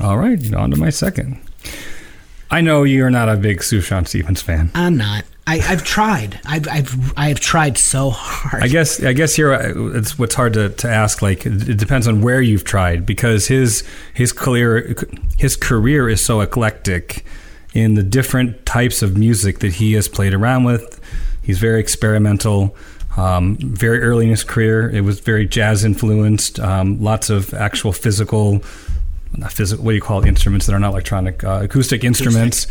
All 0.01 0.19
right, 0.19 0.55
on 0.55 0.71
to 0.71 0.77
my 0.77 0.91
second. 0.91 1.41
I 2.51 2.61
know 2.61 2.83
you're 2.83 3.11
not 3.11 3.29
a 3.29 3.37
big 3.37 3.61
Sufjan 3.61 4.07
Stevens 4.07 4.43
fan. 4.43 4.71
I'm 4.75 4.97
not. 4.97 5.25
I, 5.47 5.61
I've 5.61 5.83
tried. 5.83 6.39
I've 6.45 6.69
I've 6.69 7.13
I've 7.17 7.41
tried 7.41 7.77
so 7.77 8.11
hard. 8.11 8.63
I 8.63 8.69
guess 8.69 9.03
I 9.03 9.13
guess 9.13 9.35
here 9.35 9.53
it's 9.53 10.19
what's 10.19 10.35
hard 10.35 10.53
to, 10.55 10.69
to 10.69 10.89
ask. 10.89 11.21
Like 11.21 11.45
it 11.47 11.79
depends 11.79 12.07
on 12.07 12.21
where 12.23 12.41
you've 12.41 12.65
tried 12.65 13.05
because 13.07 13.49
his 13.49 13.83
his 14.15 14.33
career 14.33 14.95
his 15.39 15.57
career 15.57 16.09
is 16.09 16.25
so 16.25 16.41
eclectic 16.43 17.25
in 17.75 17.95
the 17.95 18.03
different 18.03 18.67
types 18.67 19.03
of 19.03 19.17
music 19.17 19.59
that 19.61 19.75
he 19.75 19.95
has 19.95 20.07
played 20.09 20.35
around 20.35 20.65
with. 20.65 21.01
He's 21.43 21.59
very 21.59 21.81
experimental. 21.81 22.77
Um, 23.17 23.57
very 23.59 24.01
early 24.01 24.25
in 24.25 24.31
his 24.31 24.45
career, 24.45 24.91
it 24.91 25.03
was 25.03 25.21
very 25.21 25.47
jazz 25.47 25.85
influenced. 25.85 26.59
Um, 26.61 27.03
lots 27.03 27.31
of 27.31 27.53
actual 27.55 27.93
physical, 27.93 28.63
not 29.37 29.53
physical. 29.53 29.85
What 29.85 29.93
do 29.93 29.97
you 29.97 30.03
call 30.03 30.23
it? 30.23 30.29
Instruments 30.29 30.67
that 30.67 30.75
are 30.75 30.79
not 30.79 30.93
electronic, 30.93 31.45
uh, 31.45 31.61
acoustic 31.63 32.05
instruments 32.05 32.67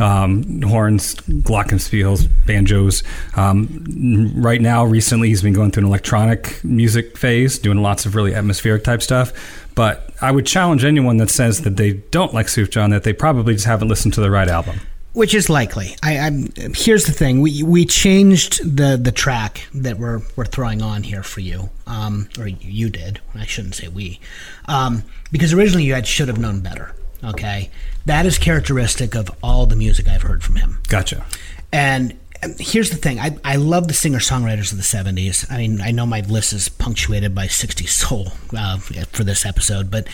um, 0.00 0.62
horns, 0.62 1.14
glockenspiels, 1.14 2.28
banjos. 2.46 3.02
Um, 3.36 4.32
right 4.36 4.60
now, 4.60 4.84
recently, 4.84 5.28
he's 5.28 5.42
been 5.42 5.52
going 5.52 5.70
through 5.70 5.82
an 5.82 5.88
electronic 5.88 6.62
music 6.64 7.16
phase, 7.16 7.58
doing 7.58 7.82
lots 7.82 8.06
of 8.06 8.14
really 8.14 8.34
atmospheric 8.34 8.84
type 8.84 9.02
stuff. 9.02 9.32
But 9.74 10.10
I 10.20 10.30
would 10.30 10.46
challenge 10.46 10.84
anyone 10.84 11.16
that 11.18 11.30
says 11.30 11.62
that 11.62 11.76
they 11.76 11.94
don't 12.10 12.34
like 12.34 12.46
Sufjan 12.46 12.90
that 12.90 13.04
they 13.04 13.12
probably 13.12 13.54
just 13.54 13.66
haven't 13.66 13.88
listened 13.88 14.14
to 14.14 14.20
the 14.20 14.30
right 14.30 14.48
album. 14.48 14.80
Which 15.12 15.34
is 15.34 15.50
likely. 15.50 15.94
I, 16.02 16.18
I'm. 16.18 16.48
Here's 16.74 17.04
the 17.04 17.12
thing. 17.12 17.42
We 17.42 17.62
we 17.62 17.84
changed 17.84 18.76
the 18.76 18.96
the 18.96 19.12
track 19.12 19.68
that 19.74 19.98
we're 19.98 20.22
we're 20.36 20.46
throwing 20.46 20.80
on 20.80 21.02
here 21.02 21.22
for 21.22 21.40
you. 21.40 21.68
Um, 21.86 22.28
or 22.38 22.46
you 22.46 22.88
did. 22.88 23.20
I 23.34 23.44
shouldn't 23.44 23.74
say 23.74 23.88
we, 23.88 24.20
um, 24.66 25.02
because 25.30 25.52
originally 25.52 25.84
you 25.84 25.92
had 25.92 26.06
should 26.06 26.28
have 26.28 26.38
known 26.38 26.60
better. 26.60 26.94
Okay, 27.22 27.70
that 28.06 28.24
is 28.24 28.38
characteristic 28.38 29.14
of 29.14 29.30
all 29.42 29.66
the 29.66 29.76
music 29.76 30.08
I've 30.08 30.22
heard 30.22 30.42
from 30.42 30.56
him. 30.56 30.80
Gotcha. 30.88 31.26
And 31.72 32.18
here's 32.58 32.90
the 32.90 32.96
thing 32.96 33.20
I, 33.20 33.36
I 33.44 33.56
love 33.56 33.88
the 33.88 33.94
singer 33.94 34.18
songwriters 34.18 34.72
of 34.72 34.78
the 34.78 34.82
70s. 34.84 35.50
I 35.50 35.58
mean, 35.58 35.80
I 35.80 35.90
know 35.92 36.06
my 36.06 36.20
list 36.22 36.52
is 36.52 36.68
punctuated 36.68 37.34
by 37.34 37.46
60s 37.46 37.88
soul 37.88 38.28
uh, 38.56 38.78
for 38.78 39.24
this 39.24 39.46
episode, 39.46 39.90
but 39.90 40.08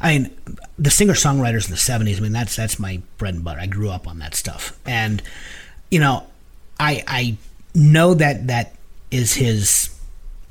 I 0.00 0.18
mean, 0.18 0.30
the 0.78 0.90
singer 0.90 1.14
songwriters 1.14 1.64
of 1.64 1.70
the 1.70 1.76
70s, 1.76 2.18
I 2.18 2.20
mean, 2.20 2.32
that's 2.32 2.56
that's 2.56 2.78
my 2.78 3.00
bread 3.18 3.34
and 3.34 3.44
butter. 3.44 3.60
I 3.60 3.66
grew 3.66 3.90
up 3.90 4.06
on 4.06 4.18
that 4.18 4.34
stuff. 4.34 4.78
And, 4.86 5.22
you 5.90 6.00
know, 6.00 6.26
I, 6.78 7.02
I 7.06 7.36
know 7.74 8.14
that 8.14 8.46
that 8.48 8.74
is 9.10 9.34
his. 9.34 9.88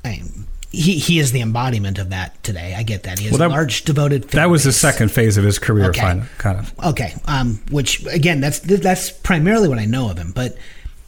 I 0.04 0.08
mean, 0.10 0.46
he, 0.72 0.98
he 0.98 1.18
is 1.18 1.32
the 1.32 1.40
embodiment 1.40 1.98
of 1.98 2.10
that 2.10 2.40
today. 2.44 2.74
I 2.76 2.84
get 2.84 3.02
that. 3.02 3.18
He 3.18 3.24
has 3.26 3.32
Well, 3.32 3.42
a 3.42 3.48
that- 3.48 3.54
large 3.54 3.82
devoted. 3.82 4.24
That 4.30 4.50
was 4.50 4.62
the 4.64 4.72
second 4.72 5.10
phase 5.10 5.36
of 5.36 5.42
his 5.44 5.58
career, 5.58 5.86
Okay. 5.90 6.00
kind 6.00 6.20
of. 6.20 6.38
Kind 6.38 6.58
of. 6.60 6.72
Okay, 6.90 7.12
um, 7.26 7.60
which 7.70 8.06
again, 8.06 8.40
that's 8.40 8.60
that's 8.60 9.10
primarily 9.10 9.68
what 9.68 9.78
I 9.78 9.84
know 9.84 10.10
of 10.10 10.16
him. 10.18 10.30
But 10.32 10.56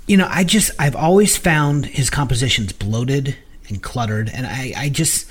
you 0.06 0.16
know, 0.16 0.28
I 0.30 0.44
just 0.44 0.70
I've 0.78 0.96
always 0.96 1.36
found 1.36 1.86
his 1.86 2.10
compositions 2.10 2.72
bloated 2.72 3.36
and 3.68 3.82
cluttered, 3.82 4.30
and 4.32 4.46
I 4.46 4.72
I 4.76 4.88
just 4.88 5.30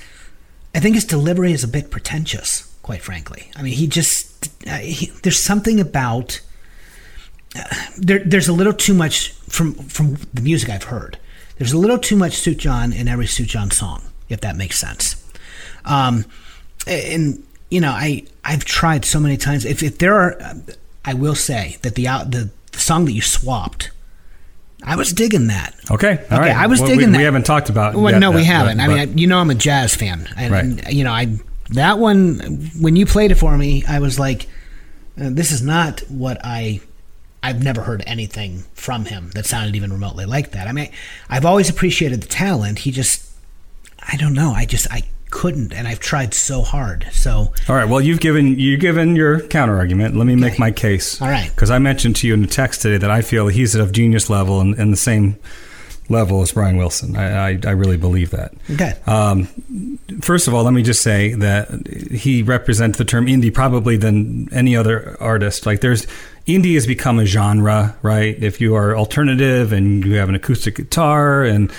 I 0.74 0.80
think 0.80 0.96
his 0.96 1.06
delivery 1.06 1.52
is 1.52 1.64
a 1.64 1.68
bit 1.68 1.92
pretentious, 1.92 2.74
quite 2.82 3.02
frankly. 3.02 3.52
I 3.56 3.62
mean, 3.62 3.74
he 3.74 3.88
just 3.88 4.50
uh, 4.68 4.78
he, 4.78 5.08
there's 5.24 5.40
something 5.40 5.80
about 5.80 6.42
uh, 7.56 7.64
there. 7.98 8.20
There's 8.20 8.48
a 8.48 8.54
little 8.54 8.74
too 8.74 8.94
much 8.94 9.32
from 9.50 9.74
from 9.74 10.16
the 10.34 10.42
music 10.42 10.70
I've 10.70 10.86
heard. 10.86 11.18
There's 11.58 11.74
a 11.74 11.78
little 11.78 12.00
too 12.00 12.16
much 12.16 12.34
Sufjan 12.34 12.96
in 12.96 13.08
every 13.08 13.28
Sufjan 13.28 13.72
song, 13.72 14.02
if 14.30 14.42
that 14.42 14.56
makes 14.56 14.80
sense. 14.80 15.24
Um, 15.86 16.26
and 16.88 17.44
you 17.70 17.82
know, 17.82 17.92
I 17.92 18.26
I've 18.44 18.66
tried 18.66 19.06
so 19.06 19.20
many 19.20 19.38
times. 19.38 19.66
If 19.66 19.84
if 19.84 19.98
there 19.98 20.16
are, 20.16 20.56
I 21.04 21.14
will 21.14 21.36
say 21.36 21.78
that 21.82 21.96
the 21.96 22.08
out 22.08 22.32
the, 22.32 22.50
the 22.72 22.80
song 22.80 23.06
that 23.06 23.14
you 23.14 23.22
swapped, 23.22 23.92
I 24.84 24.96
was 24.96 25.14
digging 25.14 25.48
that. 25.48 25.76
Okay. 25.92 26.26
All 26.32 26.40
right. 26.40 26.56
I 26.56 26.68
was 26.68 26.80
Well, 26.80 26.90
digging 26.90 27.08
we, 27.08 27.12
that. 27.14 27.18
We 27.20 27.24
haven't 27.24 27.46
talked 27.46 27.70
about. 27.70 27.94
Well, 27.96 28.12
yet 28.12 28.20
no, 28.20 28.32
we 28.32 28.44
haven't. 28.44 28.78
but- 28.78 28.84
I 28.84 28.88
mean, 28.88 29.00
I, 29.00 29.04
you 29.04 29.28
know, 29.28 29.38
I'm 29.40 29.50
a 29.50 29.56
jazz 29.56 29.96
fan, 29.96 30.28
and, 30.36 30.52
Right. 30.52 30.64
and, 30.64 30.84
you 30.94 31.04
know, 31.04 31.12
I 31.12 31.38
that 31.72 32.00
one 32.00 32.70
when 32.80 32.96
you 32.96 33.06
played 33.06 33.32
it 33.32 33.36
for 33.36 33.58
me, 33.58 33.84
I 33.88 34.00
was 34.00 34.20
like, 34.20 34.48
uh, 35.20 35.30
this 35.32 35.52
is 35.52 35.62
not 35.62 36.00
what 36.10 36.40
I. 36.44 36.82
I've 37.44 37.64
never 37.64 37.82
heard 37.82 38.04
anything 38.06 38.66
from 38.76 39.06
him 39.06 39.32
that 39.34 39.48
sounded 39.48 39.76
even 39.76 39.92
remotely 39.92 40.26
like 40.26 40.52
that. 40.52 40.68
I 40.68 40.74
mean, 40.74 40.92
I've 41.28 41.44
always 41.46 41.70
appreciated 41.72 42.22
the 42.22 42.28
talent. 42.28 42.80
He 42.80 42.92
just, 42.92 43.26
I 44.00 44.16
don't 44.16 44.34
know. 44.34 44.52
I 44.52 44.66
just 44.66 44.86
I 44.92 45.02
couldn't, 45.32 45.74
and 45.74 45.88
I've 45.88 46.00
tried 46.00 46.34
so 46.34 46.62
hard. 46.62 47.08
So 47.12 47.52
All 47.68 47.76
right. 47.76 47.88
Well, 47.90 48.02
you've 48.02 48.20
given 48.20 48.60
you've 48.60 48.80
given 48.82 49.16
your 49.16 49.40
counter 49.48 49.78
argument. 49.78 50.16
Let 50.16 50.28
me 50.28 50.36
make 50.36 50.60
my 50.60 50.70
case. 50.72 51.22
All 51.22 51.28
right. 51.30 51.50
Because 51.50 51.72
I 51.72 51.80
mentioned 51.80 52.18
to 52.18 52.28
you 52.28 52.34
in 52.36 52.42
the 52.42 52.48
text 52.48 52.82
today 52.84 52.98
that 52.98 53.10
I 53.10 53.22
feel 53.22 53.48
he's 53.48 53.74
of 53.74 53.92
genius 53.92 54.30
level 54.30 54.60
and, 54.62 54.76
and 54.78 54.94
the 54.94 54.98
same 54.98 55.38
level 56.10 56.42
as 56.42 56.52
Brian 56.52 56.76
Wilson. 56.78 57.16
I, 57.16 57.52
I, 57.52 57.60
I 57.66 57.72
really 57.72 57.96
believe 57.96 58.32
that. 58.32 58.54
okay, 58.70 58.96
Um, 59.08 59.48
first 60.20 60.48
of 60.50 60.54
all, 60.54 60.64
let 60.64 60.74
me 60.74 60.84
just 60.84 61.02
say 61.02 61.34
that 61.36 61.88
he 62.12 62.44
represents 62.44 62.98
the 62.98 63.06
term 63.06 63.28
indie 63.28 63.54
probably 63.54 63.96
than 63.96 64.50
any 64.54 64.76
other 64.76 65.16
artist. 65.22 65.66
Like 65.66 65.80
there's 65.80 66.06
indie 66.46 66.74
has 66.74 66.86
become 66.86 67.18
a 67.18 67.26
genre, 67.26 67.96
right? 68.02 68.36
If 68.44 68.60
you 68.60 68.76
are 68.76 68.96
alternative 68.98 69.72
and 69.72 70.04
you 70.06 70.16
have 70.16 70.28
an 70.28 70.36
acoustic 70.36 70.76
guitar 70.76 71.44
and 71.44 71.72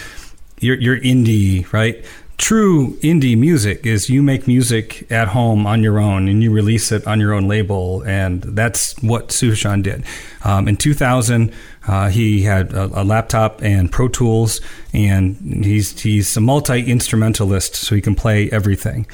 you're, 0.61 0.77
you're 0.77 0.99
indie, 0.99 1.71
right? 1.73 2.03
True 2.39 2.97
indie 3.03 3.39
music 3.39 3.87
is 3.87 4.11
you 4.11 4.23
make 4.23 4.49
music 4.49 5.11
at 5.13 5.29
home 5.29 5.65
on 5.67 5.83
your 5.83 6.01
own 6.01 6.29
and 6.29 6.43
you 6.43 6.51
release 6.51 6.91
it 6.91 7.07
on 7.07 7.21
your 7.21 7.33
own 7.35 7.47
label, 7.47 8.03
and 8.03 8.43
that's 8.43 9.01
what 9.03 9.29
Sufjan 9.29 9.83
did. 9.83 10.05
Um, 10.45 10.67
in 10.67 10.77
2000, 10.77 11.53
uh, 11.87 12.09
he 12.09 12.43
had 12.43 12.73
a, 12.73 13.01
a 13.01 13.05
laptop 13.05 13.63
and 13.63 13.91
Pro 13.93 14.09
Tools, 14.09 14.61
and 14.93 15.65
he's 15.65 16.01
he's 16.01 16.37
a 16.37 16.41
multi 16.41 16.83
instrumentalist, 16.83 17.77
so 17.77 17.95
he 17.95 18.01
can 18.01 18.15
play 18.15 18.51
everything. 18.51 19.07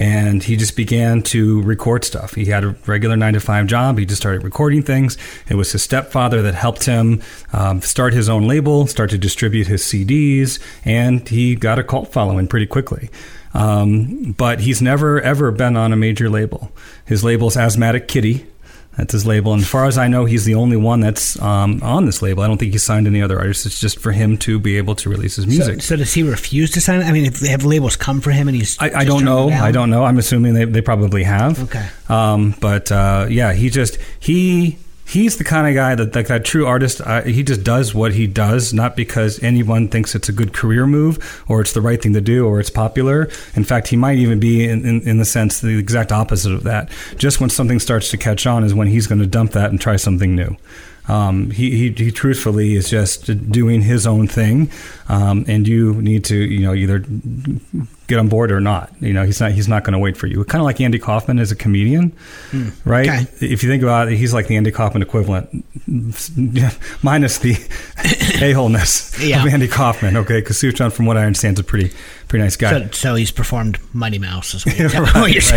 And 0.00 0.42
he 0.42 0.56
just 0.56 0.76
began 0.76 1.20
to 1.24 1.60
record 1.60 2.04
stuff. 2.06 2.34
He 2.34 2.46
had 2.46 2.64
a 2.64 2.74
regular 2.86 3.18
nine 3.18 3.34
to 3.34 3.40
five 3.40 3.66
job. 3.66 3.98
He 3.98 4.06
just 4.06 4.22
started 4.22 4.42
recording 4.42 4.82
things. 4.82 5.18
It 5.46 5.56
was 5.56 5.72
his 5.72 5.82
stepfather 5.82 6.40
that 6.40 6.54
helped 6.54 6.86
him 6.86 7.20
um, 7.52 7.82
start 7.82 8.14
his 8.14 8.26
own 8.26 8.48
label, 8.48 8.86
start 8.86 9.10
to 9.10 9.18
distribute 9.18 9.66
his 9.66 9.82
CDs, 9.82 10.58
and 10.86 11.28
he 11.28 11.54
got 11.54 11.78
a 11.78 11.84
cult 11.84 12.12
following 12.12 12.48
pretty 12.48 12.64
quickly. 12.64 13.10
Um, 13.52 14.32
but 14.38 14.60
he's 14.60 14.80
never 14.80 15.20
ever 15.20 15.50
been 15.50 15.76
on 15.76 15.92
a 15.92 15.96
major 15.96 16.30
label. 16.30 16.72
His 17.04 17.22
label's 17.22 17.58
Asthmatic 17.58 18.08
Kitty. 18.08 18.46
That's 19.00 19.12
his 19.12 19.24
label. 19.24 19.54
And 19.54 19.62
as 19.62 19.68
far 19.68 19.86
as 19.86 19.96
I 19.96 20.08
know, 20.08 20.26
he's 20.26 20.44
the 20.44 20.56
only 20.56 20.76
one 20.76 21.00
that's 21.00 21.40
um, 21.40 21.82
on 21.82 22.04
this 22.04 22.20
label. 22.20 22.42
I 22.42 22.46
don't 22.46 22.58
think 22.58 22.72
he 22.72 22.78
signed 22.78 23.06
any 23.06 23.22
other 23.22 23.38
artists. 23.38 23.64
It's 23.64 23.80
just 23.80 23.98
for 23.98 24.12
him 24.12 24.36
to 24.38 24.60
be 24.60 24.76
able 24.76 24.94
to 24.96 25.08
release 25.08 25.36
his 25.36 25.46
music. 25.46 25.80
so 25.80 25.96
does 25.96 26.12
he 26.12 26.22
refuse 26.22 26.70
to 26.72 26.82
sign? 26.82 27.00
it? 27.00 27.04
I 27.04 27.12
mean, 27.12 27.24
if 27.24 27.40
have 27.40 27.64
labels 27.64 27.96
come 27.96 28.20
for 28.20 28.30
him 28.30 28.46
and 28.46 28.54
he's 28.54 28.76
I, 28.78 28.90
I 29.00 29.04
don't 29.04 29.24
know. 29.24 29.48
I 29.48 29.72
don't 29.72 29.88
know. 29.88 30.04
I'm 30.04 30.18
assuming 30.18 30.52
they, 30.52 30.66
they 30.66 30.82
probably 30.82 31.22
have. 31.22 31.62
Okay. 31.64 31.88
Um, 32.10 32.54
but 32.60 32.92
uh, 32.92 33.26
yeah, 33.30 33.54
he 33.54 33.70
just 33.70 33.96
he 34.18 34.76
he's 35.10 35.38
the 35.38 35.44
kind 35.44 35.66
of 35.66 35.74
guy 35.74 35.94
that 35.96 36.14
like 36.14 36.28
that 36.28 36.44
true 36.44 36.66
artist. 36.66 37.00
Uh, 37.04 37.22
he 37.22 37.42
just 37.42 37.64
does 37.64 37.94
what 37.94 38.14
he 38.14 38.26
does, 38.26 38.72
not 38.72 38.94
because 38.94 39.42
anyone 39.42 39.88
thinks 39.88 40.14
it's 40.14 40.28
a 40.28 40.32
good 40.32 40.52
career 40.52 40.86
move 40.86 41.44
or 41.48 41.60
it's 41.60 41.72
the 41.72 41.80
right 41.80 42.00
thing 42.00 42.12
to 42.12 42.20
do 42.20 42.46
or 42.46 42.60
it's 42.60 42.70
popular. 42.70 43.28
In 43.54 43.64
fact, 43.64 43.88
he 43.88 43.96
might 43.96 44.18
even 44.18 44.38
be 44.38 44.68
in, 44.68 44.86
in, 44.86 45.00
in 45.02 45.18
the 45.18 45.24
sense 45.24 45.60
the 45.60 45.78
exact 45.78 46.12
opposite 46.12 46.52
of 46.52 46.62
that. 46.62 46.90
Just 47.16 47.40
when 47.40 47.50
something 47.50 47.80
starts 47.80 48.10
to 48.10 48.16
catch 48.16 48.46
on 48.46 48.62
is 48.62 48.72
when 48.72 48.86
he's 48.86 49.06
going 49.06 49.20
to 49.20 49.26
dump 49.26 49.50
that 49.52 49.70
and 49.70 49.80
try 49.80 49.96
something 49.96 50.34
new. 50.34 50.56
Um, 51.10 51.50
he, 51.50 51.70
he, 51.76 51.90
he 52.04 52.10
truthfully 52.12 52.74
is 52.74 52.88
just 52.88 53.50
doing 53.50 53.82
his 53.82 54.06
own 54.06 54.28
thing, 54.28 54.70
um, 55.08 55.44
and 55.48 55.66
you 55.66 56.00
need 56.00 56.24
to 56.26 56.36
you 56.36 56.60
know 56.60 56.72
either 56.74 57.00
get 58.06 58.18
on 58.18 58.28
board 58.28 58.52
or 58.52 58.60
not. 58.60 58.92
You 59.00 59.12
know 59.12 59.24
he's 59.24 59.40
not 59.40 59.50
he's 59.52 59.66
not 59.66 59.82
going 59.82 59.94
to 59.94 59.98
wait 59.98 60.16
for 60.16 60.28
you. 60.28 60.44
Kind 60.44 60.60
of 60.60 60.66
like 60.66 60.80
Andy 60.80 60.98
Kaufman 61.00 61.38
as 61.40 61.50
a 61.50 61.56
comedian, 61.56 62.12
right? 62.84 63.08
Okay. 63.08 63.26
If 63.52 63.62
you 63.64 63.68
think 63.68 63.82
about 63.82 64.12
it, 64.12 64.16
he's 64.18 64.32
like 64.32 64.46
the 64.46 64.56
Andy 64.56 64.70
Kaufman 64.70 65.02
equivalent, 65.02 65.48
minus 67.02 67.38
the 67.38 67.52
a 68.42 68.52
holeness 68.52 69.18
Yeah. 69.20 69.44
of 69.44 69.52
Andy 69.52 69.68
Kaufman. 69.68 70.16
Okay, 70.16 70.40
because 70.40 70.58
Sufjan, 70.58 70.92
from 70.92 71.06
what 71.06 71.16
I 71.16 71.24
understand, 71.24 71.56
is 71.58 71.60
a 71.60 71.64
pretty 71.64 71.92
pretty 72.28 72.42
nice 72.44 72.56
guy. 72.56 72.70
So, 72.70 72.88
so 72.92 73.14
he's 73.16 73.32
performed 73.32 73.78
Mighty 73.92 74.18
Mouse, 74.18 74.54
as 74.54 74.64
well. 74.64 74.74
Right, 75.14 75.50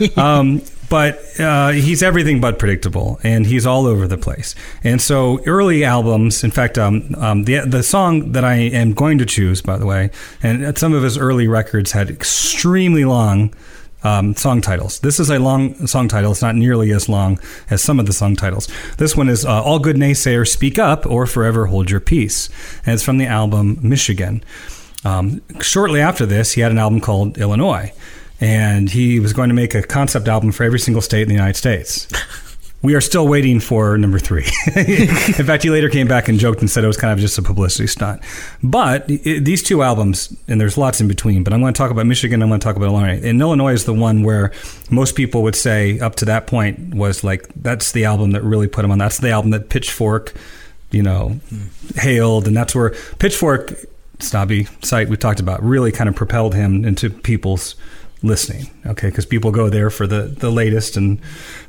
right, 0.00 0.18
um, 0.18 0.62
but 0.90 1.40
uh, 1.40 1.68
he's 1.68 2.02
everything 2.02 2.40
but 2.40 2.58
predictable, 2.58 3.18
and 3.22 3.46
he's 3.46 3.64
all 3.64 3.86
over 3.86 4.06
the 4.06 4.18
place. 4.18 4.54
And 4.84 5.00
so, 5.00 5.42
early 5.46 5.84
albums, 5.84 6.44
in 6.44 6.50
fact, 6.50 6.76
um, 6.76 7.14
um, 7.16 7.44
the 7.44 7.60
the 7.60 7.82
song 7.82 8.32
that 8.32 8.44
I 8.44 8.56
am 8.56 8.92
going 8.92 9.16
to 9.18 9.24
choose, 9.24 9.62
by 9.62 9.78
the 9.78 9.86
way, 9.86 10.10
and 10.42 10.76
some 10.76 10.92
of 10.92 11.02
his 11.02 11.16
early 11.16 11.48
records 11.48 11.92
had 11.92 12.10
extremely 12.10 13.06
long. 13.06 13.54
Um, 14.02 14.34
song 14.34 14.62
titles. 14.62 15.00
This 15.00 15.20
is 15.20 15.28
a 15.28 15.38
long 15.38 15.86
song 15.86 16.08
title. 16.08 16.32
It's 16.32 16.40
not 16.40 16.56
nearly 16.56 16.90
as 16.90 17.06
long 17.06 17.38
as 17.68 17.82
some 17.82 18.00
of 18.00 18.06
the 18.06 18.14
song 18.14 18.34
titles. 18.34 18.66
This 18.96 19.14
one 19.14 19.28
is 19.28 19.44
uh, 19.44 19.62
All 19.62 19.78
Good 19.78 19.96
Naysayers 19.96 20.48
Speak 20.48 20.78
Up 20.78 21.04
or 21.04 21.26
Forever 21.26 21.66
Hold 21.66 21.90
Your 21.90 22.00
Peace. 22.00 22.48
And 22.86 22.94
it's 22.94 23.02
from 23.02 23.18
the 23.18 23.26
album 23.26 23.78
Michigan. 23.82 24.42
Um, 25.04 25.42
shortly 25.60 26.00
after 26.00 26.24
this, 26.24 26.52
he 26.52 26.62
had 26.62 26.72
an 26.72 26.78
album 26.78 27.02
called 27.02 27.36
Illinois, 27.36 27.92
and 28.40 28.90
he 28.90 29.20
was 29.20 29.32
going 29.32 29.48
to 29.48 29.54
make 29.54 29.74
a 29.74 29.82
concept 29.82 30.28
album 30.28 30.52
for 30.52 30.64
every 30.64 30.78
single 30.78 31.02
state 31.02 31.22
in 31.22 31.28
the 31.28 31.34
United 31.34 31.56
States. 31.56 32.08
We 32.82 32.94
are 32.94 33.00
still 33.02 33.28
waiting 33.28 33.60
for 33.60 33.98
number 33.98 34.18
three. 34.18 34.46
in 34.74 35.44
fact, 35.44 35.64
he 35.64 35.68
later 35.68 35.90
came 35.90 36.08
back 36.08 36.28
and 36.28 36.38
joked 36.38 36.60
and 36.60 36.70
said 36.70 36.82
it 36.82 36.86
was 36.86 36.96
kind 36.96 37.12
of 37.12 37.18
just 37.18 37.36
a 37.36 37.42
publicity 37.42 37.86
stunt. 37.86 38.22
But 38.62 39.02
i 39.02 39.38
these 39.38 39.62
two 39.62 39.82
albums, 39.82 40.34
and 40.48 40.58
there's 40.58 40.78
lots 40.78 40.98
in 40.98 41.06
between, 41.06 41.44
but 41.44 41.52
I'm 41.52 41.60
going 41.60 41.74
to 41.74 41.78
talk 41.78 41.90
about 41.90 42.06
Michigan, 42.06 42.42
I'm 42.42 42.48
going 42.48 42.58
to 42.58 42.64
talk 42.64 42.76
about 42.76 42.86
Illinois. 42.86 43.20
And 43.22 43.38
Illinois 43.38 43.74
is 43.74 43.84
the 43.84 43.92
one 43.92 44.22
where 44.22 44.50
most 44.90 45.14
people 45.14 45.42
would 45.42 45.56
say 45.56 46.00
up 46.00 46.14
to 46.16 46.24
that 46.24 46.46
point 46.46 46.94
was 46.94 47.22
like, 47.22 47.46
that's 47.54 47.92
the 47.92 48.06
album 48.06 48.30
that 48.30 48.42
really 48.42 48.66
put 48.66 48.82
him 48.82 48.90
on. 48.90 48.96
That's 48.96 49.18
the 49.18 49.28
album 49.28 49.50
that 49.50 49.68
Pitchfork, 49.68 50.32
you 50.90 51.02
know, 51.02 51.38
hmm. 51.50 51.66
hailed. 51.96 52.46
And 52.46 52.56
that's 52.56 52.74
where 52.74 52.94
Pitchfork 53.18 53.74
snobby 54.20 54.66
site 54.82 55.10
we 55.10 55.18
talked 55.18 55.40
about 55.40 55.62
really 55.62 55.92
kind 55.92 56.08
of 56.08 56.14
propelled 56.14 56.54
him 56.54 56.84
into 56.86 57.10
people's 57.10 57.74
listening 58.22 58.68
okay 58.86 59.08
because 59.08 59.24
people 59.24 59.50
go 59.50 59.70
there 59.70 59.88
for 59.90 60.06
the 60.06 60.22
the 60.22 60.50
latest 60.50 60.96
and 60.96 61.18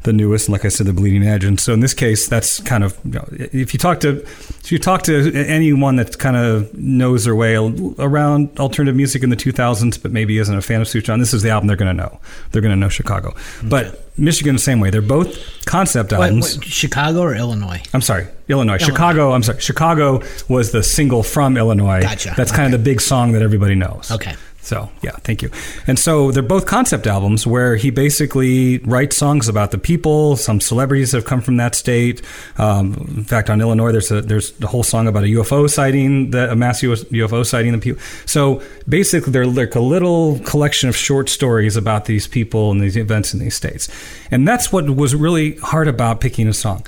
the 0.04 0.12
newest 0.12 0.48
and 0.48 0.54
like 0.54 0.66
i 0.66 0.68
said 0.68 0.86
the 0.86 0.94
bleeding 0.94 1.24
edge 1.24 1.44
and 1.44 1.60
so 1.60 1.74
in 1.74 1.80
this 1.80 1.94
case 1.94 2.28
that's 2.28 2.60
kind 2.62 2.84
of 2.84 3.00
you 3.06 3.12
know, 3.12 3.28
if 3.32 3.74
you 3.74 3.80
talk 3.80 4.00
to 4.00 4.22
if 4.22 4.72
you 4.72 4.78
talk 4.78 5.02
to 5.02 5.34
anyone 5.34 5.96
that 5.96 6.18
kind 6.20 6.36
of 6.36 6.74
knows 6.74 7.24
their 7.24 7.36
way 7.36 7.56
around 7.56 8.60
alternative 8.60 8.96
music 8.96 9.24
in 9.24 9.30
the 9.30 9.36
2000s 9.36 10.02
but 10.02 10.12
maybe 10.12 10.38
isn't 10.38 10.58
a 10.58 10.62
fan 10.62 10.82
of 10.82 10.88
Sufjan, 10.88 11.20
this 11.20 11.34
is 11.34 11.42
the 11.42 11.50
album 11.50 11.68
they're 11.68 11.78
going 11.78 11.96
to 11.96 12.04
know 12.04 12.20
they're 12.52 12.62
going 12.62 12.74
to 12.74 12.80
know 12.80 12.90
chicago 12.90 13.34
but 13.64 14.10
michigan 14.18 14.56
the 14.56 14.62
same 14.62 14.80
way 14.80 14.90
they're 14.90 15.02
both 15.02 15.66
concept 15.66 16.12
albums 16.12 16.58
what, 16.58 16.66
Chicago 16.66 17.22
or 17.22 17.36
Illinois? 17.36 17.82
I'm 17.94 18.02
sorry, 18.02 18.28
Illinois. 18.48 18.78
Chicago. 18.78 19.32
I'm 19.32 19.44
sorry, 19.44 19.60
Chicago 19.60 20.22
was 20.48 20.72
the 20.72 20.84
single 20.84 21.24
from 21.24 21.58
Illinois. 21.58 22.02
Gotcha. 22.02 22.34
That's 22.36 22.52
kind 22.52 22.74
of 22.74 22.80
the 22.80 22.84
big 22.84 23.02
song 23.02 23.34
that 23.34 23.42
everybody 23.42 23.76
knows. 23.76 24.12
Okay. 24.12 24.36
So 24.62 24.90
yeah, 25.02 25.12
thank 25.24 25.42
you. 25.42 25.50
And 25.88 25.98
so 25.98 26.32
they're 26.32 26.44
both 26.44 26.66
concept 26.66 27.08
albums 27.08 27.48
where 27.48 27.76
he 27.76 27.90
basically 27.90 28.78
writes 28.80 29.18
songs 29.18 29.48
about 29.48 29.72
the 29.72 29.78
people. 29.78 30.36
Some 30.36 30.62
celebrities 30.62 31.12
that 31.12 31.18
have 31.18 31.26
come 31.26 31.42
from 31.42 31.58
that 31.58 31.74
state. 31.74 32.22
Um, 32.58 32.94
in 33.18 33.24
fact, 33.24 33.50
on 33.50 33.60
Illinois, 33.60 33.92
there's 33.92 34.12
a 34.12 34.22
there's 34.22 34.60
a 34.62 34.68
whole 34.68 34.84
song 34.84 35.08
about 35.08 35.24
a 35.24 35.28
UFO 35.28 35.70
sighting, 35.70 36.32
that 36.32 36.50
a 36.50 36.56
mass 36.56 36.82
UFO 36.82 37.46
sighting. 37.46 37.72
The 37.72 37.80
people. 37.80 38.02
So 38.26 38.62
basically, 38.88 39.34
they're 39.34 39.48
like 39.48 39.76
a 39.76 39.80
little 39.80 40.40
collection 40.40 40.90
of 40.90 40.96
short 40.96 41.28
stories 41.28 41.76
about 41.76 42.06
these 42.06 42.28
people 42.28 42.72
and 42.72 42.82
these 42.82 42.98
events 42.98 43.34
in 43.34 43.40
these 43.40 43.56
states. 43.56 43.90
And 44.30 44.48
that's 44.48 44.72
what 44.72 44.90
was 44.96 45.16
really 45.16 45.56
hard 45.58 45.88
about 45.88 46.22
picking 46.22 46.48
a 46.48 46.54
song. 46.54 46.86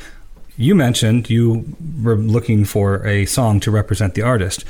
You 0.57 0.75
mentioned 0.75 1.29
you 1.29 1.65
were 2.03 2.15
looking 2.15 2.65
for 2.65 3.05
a 3.07 3.25
song 3.25 3.59
to 3.61 3.71
represent 3.71 4.13
the 4.13 4.21
artist. 4.21 4.63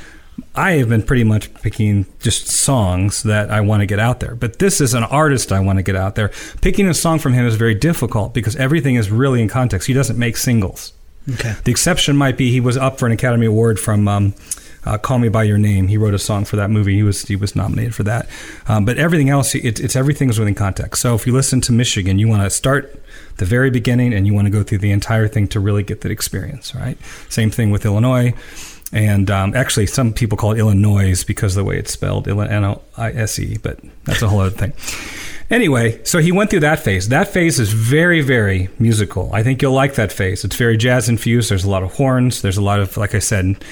I 0.54 0.72
have 0.72 0.88
been 0.88 1.02
pretty 1.02 1.24
much 1.24 1.52
picking 1.54 2.06
just 2.20 2.46
songs 2.46 3.22
that 3.24 3.50
I 3.50 3.60
want 3.60 3.80
to 3.80 3.86
get 3.86 3.98
out 3.98 4.20
there. 4.20 4.34
But 4.34 4.58
this 4.58 4.80
is 4.80 4.94
an 4.94 5.04
artist 5.04 5.52
I 5.52 5.60
want 5.60 5.78
to 5.78 5.82
get 5.82 5.96
out 5.96 6.14
there. 6.14 6.30
Picking 6.60 6.88
a 6.88 6.94
song 6.94 7.18
from 7.18 7.32
him 7.32 7.46
is 7.46 7.56
very 7.56 7.74
difficult 7.74 8.34
because 8.34 8.56
everything 8.56 8.96
is 8.96 9.10
really 9.10 9.42
in 9.42 9.48
context. 9.48 9.86
He 9.86 9.94
doesn't 9.94 10.18
make 10.18 10.36
singles. 10.36 10.92
Okay. 11.32 11.54
The 11.64 11.70
exception 11.70 12.16
might 12.16 12.36
be 12.36 12.50
he 12.50 12.60
was 12.60 12.76
up 12.76 12.98
for 12.98 13.06
an 13.06 13.12
Academy 13.12 13.46
Award 13.46 13.80
from 13.80 14.06
um, 14.08 14.34
uh, 14.84 14.98
"Call 14.98 15.18
Me 15.18 15.28
by 15.28 15.44
Your 15.44 15.56
Name." 15.56 15.88
He 15.88 15.96
wrote 15.96 16.14
a 16.14 16.18
song 16.18 16.44
for 16.44 16.56
that 16.56 16.70
movie. 16.70 16.94
He 16.94 17.02
was 17.02 17.22
he 17.22 17.36
was 17.36 17.56
nominated 17.56 17.94
for 17.94 18.02
that. 18.02 18.28
Um, 18.68 18.84
but 18.84 18.98
everything 18.98 19.30
else, 19.30 19.54
it, 19.54 19.80
it's 19.80 19.96
everything 19.96 20.28
is 20.28 20.38
within 20.38 20.54
context. 20.54 21.00
So 21.00 21.14
if 21.14 21.26
you 21.26 21.32
listen 21.32 21.60
to 21.62 21.72
Michigan, 21.72 22.18
you 22.18 22.28
want 22.28 22.42
to 22.42 22.50
start 22.50 23.02
the 23.38 23.44
very 23.46 23.70
beginning 23.70 24.12
and 24.12 24.26
you 24.26 24.34
want 24.34 24.46
to 24.46 24.50
go 24.50 24.62
through 24.62 24.78
the 24.78 24.90
entire 24.90 25.26
thing 25.26 25.48
to 25.48 25.60
really 25.60 25.82
get 25.82 26.02
that 26.02 26.12
experience. 26.12 26.74
Right. 26.74 26.98
Same 27.30 27.50
thing 27.50 27.70
with 27.70 27.86
Illinois. 27.86 28.34
And 28.92 29.30
um, 29.30 29.54
actually, 29.54 29.86
some 29.86 30.12
people 30.12 30.38
call 30.38 30.52
it 30.52 30.58
Illinois 30.58 31.24
because 31.24 31.56
of 31.56 31.64
the 31.64 31.68
way 31.68 31.78
it's 31.78 31.92
spelled, 31.92 32.28
N 32.28 32.64
O 32.64 32.82
I 32.96 33.10
S 33.12 33.38
E, 33.38 33.58
but 33.58 33.80
that's 34.04 34.22
a 34.22 34.28
whole 34.28 34.40
other 34.40 34.50
thing. 34.50 34.72
Anyway, 35.50 36.02
so 36.04 36.18
he 36.20 36.32
went 36.32 36.50
through 36.50 36.60
that 36.60 36.78
phase. 36.78 37.08
That 37.08 37.28
phase 37.28 37.60
is 37.60 37.72
very, 37.72 38.20
very 38.20 38.70
musical. 38.78 39.30
I 39.32 39.42
think 39.42 39.60
you'll 39.60 39.72
like 39.72 39.94
that 39.96 40.10
phase. 40.10 40.44
It's 40.44 40.56
very 40.56 40.76
jazz 40.76 41.08
infused. 41.08 41.50
There's 41.50 41.64
a 41.64 41.70
lot 41.70 41.82
of 41.82 41.94
horns. 41.94 42.40
There's 42.40 42.56
a 42.56 42.62
lot 42.62 42.80
of, 42.80 42.96
like 42.96 43.14
I 43.14 43.18
said, 43.18 43.62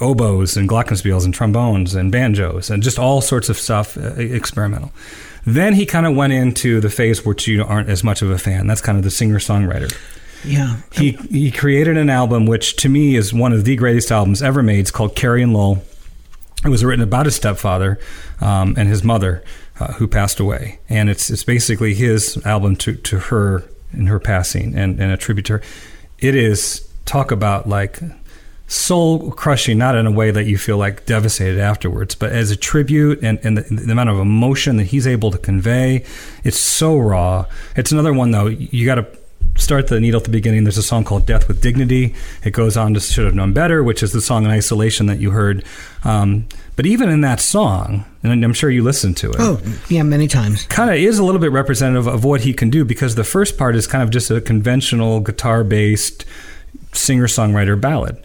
oboes 0.00 0.56
and 0.56 0.68
glockenspiels 0.68 1.24
and 1.24 1.32
trombones 1.32 1.94
and 1.94 2.10
banjos 2.10 2.70
and 2.70 2.82
just 2.82 2.98
all 2.98 3.20
sorts 3.20 3.48
of 3.48 3.58
stuff, 3.58 3.96
uh, 3.96 4.14
experimental. 4.16 4.92
Then 5.44 5.74
he 5.74 5.86
kind 5.86 6.06
of 6.06 6.14
went 6.14 6.32
into 6.32 6.80
the 6.80 6.90
phase 6.90 7.24
which 7.24 7.46
you 7.48 7.64
aren't 7.64 7.88
as 7.88 8.04
much 8.04 8.22
of 8.22 8.30
a 8.30 8.38
fan. 8.38 8.66
That's 8.66 8.80
kind 8.80 8.96
of 8.96 9.04
the 9.04 9.10
singer 9.10 9.38
songwriter. 9.38 9.92
Yeah. 10.44 10.80
He 10.92 11.12
he 11.30 11.50
created 11.50 11.96
an 11.96 12.10
album 12.10 12.46
which 12.46 12.76
to 12.76 12.88
me 12.88 13.16
is 13.16 13.32
one 13.32 13.52
of 13.52 13.64
the 13.64 13.76
greatest 13.76 14.10
albums 14.10 14.42
ever 14.42 14.62
made. 14.62 14.80
It's 14.80 14.90
called 14.90 15.14
Carrie 15.14 15.42
and 15.42 15.52
Lowell. 15.52 15.82
It 16.64 16.68
was 16.68 16.84
written 16.84 17.02
about 17.02 17.26
his 17.26 17.34
stepfather 17.34 17.98
um, 18.40 18.74
and 18.76 18.88
his 18.88 19.02
mother, 19.02 19.42
uh, 19.80 19.94
who 19.94 20.06
passed 20.06 20.38
away, 20.38 20.78
and 20.88 21.10
it's 21.10 21.30
it's 21.30 21.44
basically 21.44 21.94
his 21.94 22.40
album 22.44 22.76
to 22.76 22.94
to 22.94 23.18
her 23.18 23.64
in 23.92 24.06
her 24.06 24.18
passing 24.18 24.74
and, 24.74 25.00
and 25.00 25.12
a 25.12 25.16
tribute 25.16 25.46
to 25.46 25.54
her. 25.54 25.62
It 26.18 26.34
is 26.34 26.88
talk 27.04 27.30
about 27.30 27.68
like 27.68 28.00
soul 28.68 29.30
crushing, 29.32 29.76
not 29.76 29.94
in 29.94 30.06
a 30.06 30.10
way 30.10 30.30
that 30.30 30.44
you 30.44 30.56
feel 30.56 30.78
like 30.78 31.04
devastated 31.04 31.60
afterwards, 31.60 32.14
but 32.14 32.32
as 32.32 32.50
a 32.50 32.56
tribute 32.56 33.22
and, 33.22 33.38
and 33.42 33.58
the, 33.58 33.62
the 33.62 33.92
amount 33.92 34.08
of 34.08 34.18
emotion 34.18 34.76
that 34.78 34.84
he's 34.84 35.06
able 35.06 35.30
to 35.30 35.38
convey. 35.38 36.04
It's 36.42 36.58
so 36.58 36.96
raw. 36.96 37.46
It's 37.76 37.92
another 37.92 38.14
one 38.14 38.30
though. 38.30 38.46
You 38.46 38.86
got 38.86 38.94
to 38.94 39.06
start 39.62 39.86
the 39.88 40.00
needle 40.00 40.18
at 40.18 40.24
the 40.24 40.30
beginning. 40.30 40.64
There's 40.64 40.78
a 40.78 40.82
song 40.82 41.04
called 41.04 41.26
"Death 41.26 41.48
with 41.48 41.60
Dignity." 41.62 42.14
It 42.44 42.50
goes 42.52 42.76
on 42.76 42.94
to 42.94 43.00
"Should 43.00 43.24
Have 43.24 43.34
Known 43.34 43.52
Better," 43.52 43.82
which 43.82 44.02
is 44.02 44.12
the 44.12 44.20
song 44.20 44.44
in 44.44 44.50
isolation 44.50 45.06
that 45.06 45.18
you 45.18 45.30
heard. 45.30 45.64
Um, 46.04 46.46
but 46.76 46.86
even 46.86 47.08
in 47.08 47.20
that 47.20 47.38
song, 47.40 48.04
and 48.22 48.44
I'm 48.44 48.52
sure 48.54 48.70
you 48.70 48.82
listened 48.82 49.16
to 49.18 49.30
it 49.30 49.36
Oh, 49.38 49.60
yeah, 49.88 50.02
many 50.02 50.26
times. 50.26 50.64
kind 50.64 50.90
of 50.90 50.96
is 50.96 51.18
a 51.18 51.24
little 51.24 51.40
bit 51.40 51.52
representative 51.52 52.06
of 52.06 52.24
what 52.24 52.40
he 52.42 52.52
can 52.54 52.70
do 52.70 52.84
because 52.84 53.14
the 53.14 53.24
first 53.24 53.58
part 53.58 53.76
is 53.76 53.86
kind 53.86 54.02
of 54.02 54.10
just 54.10 54.30
a 54.30 54.40
conventional 54.40 55.20
guitar 55.20 55.64
based 55.64 56.24
singer 56.92 57.26
songwriter 57.26 57.78
ballad. 57.80 58.16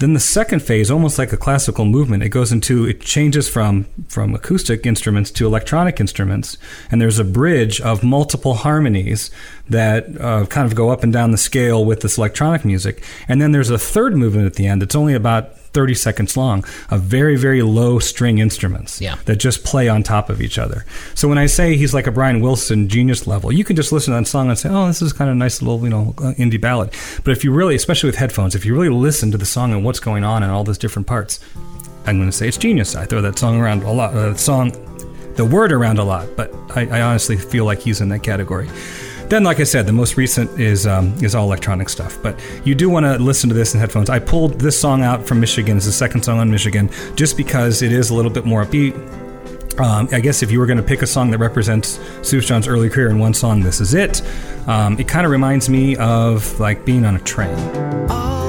Then 0.00 0.14
the 0.14 0.20
second 0.20 0.60
phase, 0.60 0.90
almost 0.90 1.18
like 1.18 1.30
a 1.30 1.36
classical 1.36 1.84
movement, 1.84 2.22
it 2.22 2.30
goes 2.30 2.52
into 2.52 2.86
it 2.86 3.02
changes 3.02 3.50
from 3.50 3.84
from 4.08 4.34
acoustic 4.34 4.86
instruments 4.86 5.30
to 5.32 5.46
electronic 5.46 6.00
instruments, 6.00 6.56
and 6.90 7.02
there's 7.02 7.18
a 7.18 7.24
bridge 7.24 7.82
of 7.82 8.02
multiple 8.02 8.54
harmonies 8.54 9.30
that 9.68 10.18
uh, 10.18 10.46
kind 10.46 10.66
of 10.66 10.74
go 10.74 10.88
up 10.88 11.02
and 11.02 11.12
down 11.12 11.32
the 11.32 11.38
scale 11.38 11.84
with 11.84 12.00
this 12.00 12.16
electronic 12.16 12.64
music. 12.64 13.04
And 13.28 13.42
then 13.42 13.52
there's 13.52 13.68
a 13.68 13.78
third 13.78 14.16
movement 14.16 14.46
at 14.46 14.54
the 14.54 14.66
end. 14.66 14.82
It's 14.82 14.94
only 14.96 15.12
about 15.12 15.54
30 15.72 15.94
seconds 15.94 16.36
long 16.36 16.64
of 16.90 17.02
very 17.02 17.36
very 17.36 17.62
low 17.62 17.98
string 17.98 18.38
instruments 18.38 19.00
Yeah. 19.00 19.16
that 19.26 19.36
just 19.36 19.64
play 19.64 19.88
on 19.88 20.02
top 20.02 20.28
of 20.30 20.40
each 20.40 20.58
other. 20.58 20.84
So 21.14 21.28
when 21.28 21.38
I 21.38 21.46
say 21.46 21.76
he's 21.76 21.94
like 21.94 22.06
a 22.06 22.10
Brian 22.10 22.40
Wilson 22.40 22.88
genius 22.88 23.26
level, 23.26 23.52
you 23.52 23.64
can 23.64 23.76
just 23.76 23.92
listen 23.92 24.12
to 24.14 24.20
that 24.20 24.26
song 24.26 24.48
and 24.48 24.58
say, 24.58 24.68
"Oh, 24.70 24.86
this 24.86 25.00
is 25.02 25.12
kind 25.12 25.30
of 25.30 25.36
a 25.36 25.38
nice 25.38 25.62
little, 25.62 25.80
you 25.82 25.90
know, 25.90 26.14
uh, 26.18 26.32
indie 26.38 26.60
ballad." 26.60 26.90
But 27.24 27.32
if 27.32 27.44
you 27.44 27.52
really, 27.52 27.74
especially 27.74 28.08
with 28.08 28.16
headphones, 28.16 28.54
if 28.54 28.64
you 28.64 28.72
really 28.74 28.88
listen 28.88 29.30
to 29.32 29.38
the 29.38 29.46
song 29.46 29.72
and 29.72 29.84
what's 29.84 30.00
going 30.00 30.24
on 30.24 30.42
and 30.42 30.50
all 30.52 30.64
those 30.64 30.78
different 30.78 31.06
parts, 31.06 31.40
I'm 32.06 32.18
going 32.18 32.30
to 32.30 32.36
say 32.36 32.48
it's 32.48 32.56
genius. 32.56 32.96
I 32.96 33.04
throw 33.04 33.20
that 33.22 33.38
song 33.38 33.60
around 33.60 33.82
a 33.84 33.92
lot, 33.92 34.14
uh, 34.14 34.34
song, 34.34 34.72
the 35.36 35.44
word 35.44 35.70
around 35.72 35.98
a 35.98 36.04
lot, 36.04 36.26
but 36.36 36.52
I, 36.74 36.86
I 36.98 37.00
honestly 37.02 37.36
feel 37.36 37.64
like 37.64 37.80
he's 37.80 38.00
in 38.00 38.08
that 38.08 38.22
category. 38.22 38.68
Then, 39.30 39.44
like 39.44 39.60
I 39.60 39.64
said, 39.64 39.86
the 39.86 39.92
most 39.92 40.16
recent 40.16 40.58
is 40.58 40.88
um, 40.88 41.14
is 41.22 41.36
all 41.36 41.44
electronic 41.44 41.88
stuff. 41.88 42.18
But 42.20 42.38
you 42.64 42.74
do 42.74 42.90
want 42.90 43.06
to 43.06 43.16
listen 43.16 43.48
to 43.48 43.54
this 43.54 43.74
in 43.74 43.80
headphones. 43.80 44.10
I 44.10 44.18
pulled 44.18 44.58
this 44.58 44.78
song 44.78 45.04
out 45.04 45.24
from 45.24 45.38
Michigan 45.38 45.76
It's 45.76 45.86
the 45.86 45.92
second 45.92 46.24
song 46.24 46.40
on 46.40 46.50
Michigan, 46.50 46.90
just 47.14 47.36
because 47.36 47.80
it 47.80 47.92
is 47.92 48.10
a 48.10 48.14
little 48.14 48.30
bit 48.30 48.44
more 48.44 48.64
upbeat. 48.64 48.92
Um, 49.78 50.08
I 50.10 50.18
guess 50.18 50.42
if 50.42 50.50
you 50.50 50.58
were 50.58 50.66
going 50.66 50.78
to 50.78 50.82
pick 50.82 51.02
a 51.02 51.06
song 51.06 51.30
that 51.30 51.38
represents 51.38 51.98
Sufjan's 52.22 52.66
early 52.66 52.90
career 52.90 53.08
in 53.08 53.20
one 53.20 53.32
song, 53.32 53.60
this 53.60 53.80
is 53.80 53.94
it. 53.94 54.20
Um, 54.66 54.98
it 54.98 55.06
kind 55.06 55.24
of 55.24 55.30
reminds 55.30 55.68
me 55.68 55.94
of 55.96 56.58
like 56.58 56.84
being 56.84 57.06
on 57.06 57.14
a 57.14 57.20
train. 57.20 57.56
All 58.10 58.39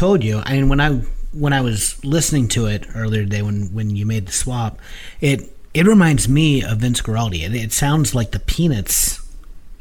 told 0.00 0.24
you. 0.24 0.42
I 0.44 0.54
mean, 0.54 0.70
when 0.70 0.80
I 0.80 1.02
when 1.32 1.52
I 1.52 1.60
was 1.60 2.02
listening 2.04 2.48
to 2.48 2.66
it 2.66 2.86
earlier 2.96 3.22
today, 3.22 3.42
when 3.42 3.66
when 3.74 3.94
you 3.94 4.06
made 4.06 4.26
the 4.26 4.32
swap, 4.32 4.78
it 5.20 5.54
it 5.74 5.86
reminds 5.86 6.26
me 6.26 6.64
of 6.64 6.78
Vince 6.78 7.02
Guaraldi. 7.02 7.42
It, 7.44 7.54
it 7.54 7.72
sounds 7.72 8.14
like 8.14 8.30
the 8.30 8.40
Peanuts 8.40 9.20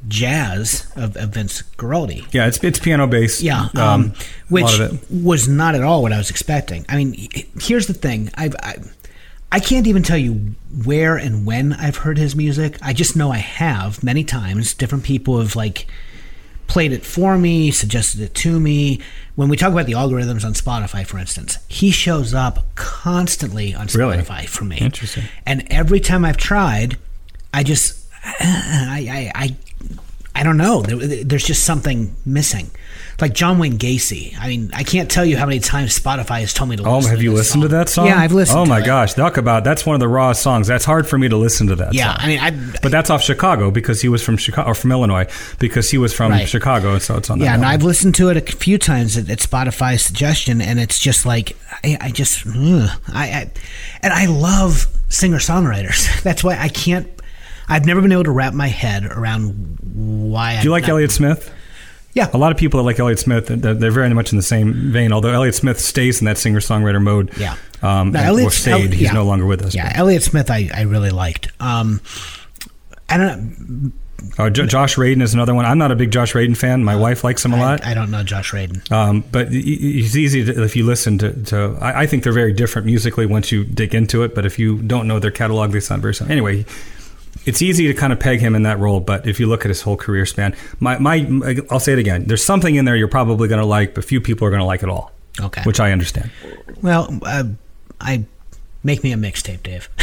jazz 0.07 0.91
of, 0.95 1.15
of 1.15 1.29
Vince 1.29 1.63
Guaraldi. 1.77 2.27
Yeah, 2.33 2.47
it's 2.47 2.61
it's 2.61 2.79
piano 2.79 3.07
based. 3.07 3.41
Yeah, 3.41 3.69
um, 3.75 4.11
a 4.11 4.23
which 4.49 4.65
lot 4.65 4.79
of 4.81 5.03
it. 5.03 5.23
was 5.23 5.47
not 5.47 5.73
at 5.73 5.83
all 5.83 6.01
what 6.01 6.11
I 6.11 6.17
was 6.17 6.29
expecting. 6.29 6.85
I 6.89 6.97
mean, 6.97 7.29
here's 7.61 7.87
the 7.87 7.93
thing: 7.93 8.29
I've, 8.35 8.55
I, 8.61 8.75
I 9.53 9.61
can't 9.61 9.87
even 9.87 10.03
tell 10.03 10.17
you 10.17 10.53
where 10.83 11.15
and 11.15 11.45
when 11.45 11.71
I've 11.71 11.95
heard 11.95 12.17
his 12.17 12.35
music. 12.35 12.77
I 12.81 12.91
just 12.91 13.15
know 13.15 13.31
I 13.31 13.37
have 13.37 14.03
many 14.03 14.25
times. 14.25 14.73
Different 14.73 15.05
people 15.05 15.39
have 15.39 15.55
like 15.55 15.87
played 16.69 16.93
it 16.93 17.03
for 17.03 17.37
me, 17.37 17.71
suggested 17.71 18.21
it 18.21 18.33
to 18.35 18.59
me. 18.59 19.01
When 19.35 19.49
we 19.49 19.57
talk 19.57 19.71
about 19.73 19.87
the 19.87 19.93
algorithms 19.93 20.45
on 20.45 20.53
Spotify, 20.53 21.05
for 21.05 21.17
instance, 21.17 21.57
he 21.67 21.91
shows 21.91 22.33
up 22.33 22.63
constantly 22.75 23.73
on 23.73 23.87
Really? 23.93 24.17
Spotify 24.17 24.47
for 24.47 24.63
me. 24.63 24.77
Interesting. 24.77 25.23
And 25.45 25.67
every 25.69 25.99
time 25.99 26.23
I've 26.23 26.37
tried, 26.37 26.97
I 27.53 27.63
just, 27.63 28.07
I, 28.23 29.31
I, 29.35 29.43
I, 29.43 29.55
I 30.35 30.43
don't 30.43 30.57
know. 30.57 30.83
There, 30.83 31.23
there's 31.25 31.45
just 31.45 31.63
something 31.63 32.15
missing. 32.25 32.69
Like 33.21 33.33
John 33.33 33.59
Wayne 33.59 33.77
Gacy. 33.77 34.35
I 34.39 34.47
mean, 34.47 34.69
I 34.73 34.83
can't 34.83 35.09
tell 35.09 35.25
you 35.25 35.37
how 35.37 35.45
many 35.45 35.59
times 35.59 35.97
Spotify 35.99 36.39
has 36.39 36.53
told 36.53 36.69
me 36.69 36.77
to. 36.77 36.83
Oh, 36.83 36.97
listen 36.97 37.09
have 37.11 37.19
to 37.19 37.23
you 37.23 37.33
listened 37.33 37.63
to 37.63 37.67
that 37.69 37.89
song? 37.89 38.07
Yeah, 38.07 38.17
I've 38.19 38.31
listened. 38.31 38.59
Oh 38.59 38.65
my 38.65 38.79
it. 38.79 38.85
gosh, 38.85 39.13
talk 39.13 39.37
about 39.37 39.63
that's 39.63 39.85
one 39.85 39.93
of 39.93 39.99
the 39.99 40.07
rawest 40.07 40.41
songs. 40.41 40.67
That's 40.67 40.85
hard 40.85 41.07
for 41.07 41.17
me 41.17 41.27
to 41.29 41.37
listen 41.37 41.67
to 41.67 41.75
that. 41.75 41.93
Yeah, 41.93 42.15
song. 42.15 42.17
I 42.19 42.27
mean, 42.27 42.39
I. 42.39 42.79
But 42.81 42.91
that's 42.91 43.09
off 43.09 43.21
Chicago 43.21 43.71
because 43.71 44.01
he 44.01 44.09
was 44.09 44.23
from 44.23 44.37
Chicago 44.37 44.69
or 44.69 44.73
from 44.73 44.91
Illinois 44.91 45.27
because 45.59 45.89
he 45.89 45.97
was 45.97 46.13
from 46.13 46.31
Right. 46.31 46.47
Chicago, 46.47 46.97
so 46.99 47.17
it's 47.17 47.29
on. 47.29 47.39
That 47.39 47.45
Yeah, 47.45 47.53
and. 47.55 47.65
I've 47.65 47.83
listened 47.83 48.15
to 48.15 48.29
it 48.29 48.37
a 48.37 48.41
few 48.41 48.77
times 48.77 49.17
at, 49.17 49.29
at 49.29 49.39
Spotify's 49.39 50.03
suggestion, 50.03 50.61
and 50.61 50.79
it's 50.79 50.99
just 50.99 51.25
like 51.25 51.57
I, 51.83 51.97
I 51.99 52.11
just 52.11 52.45
ugh, 52.47 52.89
I, 53.13 53.25
I 53.29 53.51
and 54.01 54.13
I 54.13 54.25
love 54.27 54.87
singer 55.09 55.37
songwriters. 55.37 56.21
That's 56.23 56.43
why 56.43 56.57
I 56.57 56.69
can't. 56.69 57.07
I've 57.67 57.85
never 57.85 58.01
been 58.01 58.11
able 58.11 58.23
to 58.23 58.31
wrap 58.31 58.53
my 58.53 58.67
head 58.67 59.05
around 59.05 59.77
why. 59.93 60.57
Do 60.57 60.63
you 60.63 60.71
like 60.71 60.87
Elliott 60.87 61.11
Smith? 61.11 61.53
Yeah, 62.13 62.27
A 62.33 62.37
lot 62.37 62.51
of 62.51 62.57
people 62.57 62.79
that 62.79 62.83
like 62.85 62.99
Elliott 62.99 63.19
Smith, 63.19 63.47
they're 63.47 63.91
very 63.91 64.09
much 64.13 64.31
in 64.31 64.37
the 64.37 64.43
same 64.43 64.91
vein. 64.91 65.13
Although 65.13 65.29
Elliott 65.29 65.55
Smith 65.55 65.79
stays 65.79 66.19
in 66.21 66.25
that 66.25 66.37
singer 66.39 66.59
songwriter 66.59 67.01
mode. 67.01 67.31
Yeah. 67.37 67.55
Um, 67.83 68.11
No, 68.11 68.19
and- 68.19 68.41
or 68.47 68.51
stayed. 68.51 68.71
El- 68.71 68.91
He's 68.91 69.01
yeah. 69.01 69.11
no 69.13 69.23
longer 69.25 69.45
with 69.45 69.61
us. 69.63 69.75
Yeah, 69.75 69.91
Elliott 69.95 70.23
Smith, 70.23 70.49
I, 70.49 70.69
I 70.73 70.81
really 70.81 71.11
liked. 71.11 71.51
Um, 71.59 72.01
I 73.07 73.17
don't. 73.17 73.93
but- 73.93 73.93
Uh, 74.37 74.49
J- 74.49 74.65
Josh 74.67 74.97
Radin 74.97 75.21
is 75.21 75.33
another 75.33 75.55
one. 75.55 75.65
I'm 75.65 75.77
not 75.77 75.91
a 75.91 75.95
big 75.95 76.11
Josh 76.11 76.33
Radin 76.33 76.57
fan. 76.57 76.83
My 76.83 76.95
wife 76.95 77.23
likes 77.23 77.45
him 77.45 77.53
a 77.53 77.57
lot. 77.57 77.85
I, 77.85 77.91
I 77.91 77.93
don't 77.93 78.11
know 78.11 78.21
Josh 78.21 78.51
Radin. 78.51 78.91
Um, 78.91 79.23
but 79.31 79.47
it's 79.51 80.13
easy 80.15 80.43
to, 80.43 80.61
if 80.63 80.75
you 80.75 80.85
listen 80.85 81.17
to. 81.19 81.31
to 81.45 81.77
I, 81.79 82.01
I 82.01 82.05
think 82.05 82.23
they're 82.23 82.33
very 82.33 82.51
different 82.51 82.85
musically 82.85 83.25
once 83.25 83.49
you 83.49 83.63
dig 83.63 83.95
into 83.95 84.23
it. 84.23 84.35
But 84.35 84.45
if 84.45 84.59
you 84.59 84.79
don't 84.81 85.07
know 85.07 85.19
their 85.19 85.31
catalog, 85.31 85.71
they 85.71 85.79
sound 85.79 86.01
very 86.01 86.13
similar. 86.13 86.33
Anyway, 86.33 86.65
it's 87.49 87.61
easy 87.63 87.87
to 87.87 87.93
kind 87.95 88.13
of 88.13 88.19
peg 88.19 88.39
him 88.39 88.53
in 88.55 88.63
that 88.63 88.77
role. 88.79 88.99
But 88.99 89.27
if 89.27 89.39
you 89.39 89.47
look 89.47 89.65
at 89.65 89.69
his 89.69 89.81
whole 89.81 89.97
career 89.97 90.25
span, 90.25 90.55
my, 90.79 90.99
my 90.99 91.27
I'll 91.71 91.79
say 91.79 91.93
it 91.93 91.99
again. 91.99 92.25
There's 92.25 92.43
something 92.43 92.75
in 92.75 92.85
there 92.85 92.95
you're 92.95 93.07
probably 93.07 93.47
going 93.47 93.59
to 93.59 93.65
like, 93.65 93.95
but 93.95 94.05
few 94.05 94.21
people 94.21 94.47
are 94.47 94.51
going 94.51 94.61
to 94.61 94.65
like 94.65 94.83
it 94.83 94.89
all. 94.89 95.11
Okay. 95.41 95.63
Which 95.63 95.79
I 95.79 95.91
understand. 95.91 96.29
Well, 96.81 97.19
uh, 97.23 97.45
I 97.99 98.25
make 98.83 99.03
me 99.03 99.11
a 99.13 99.17
mixtape, 99.17 99.63
Dave. 99.63 99.89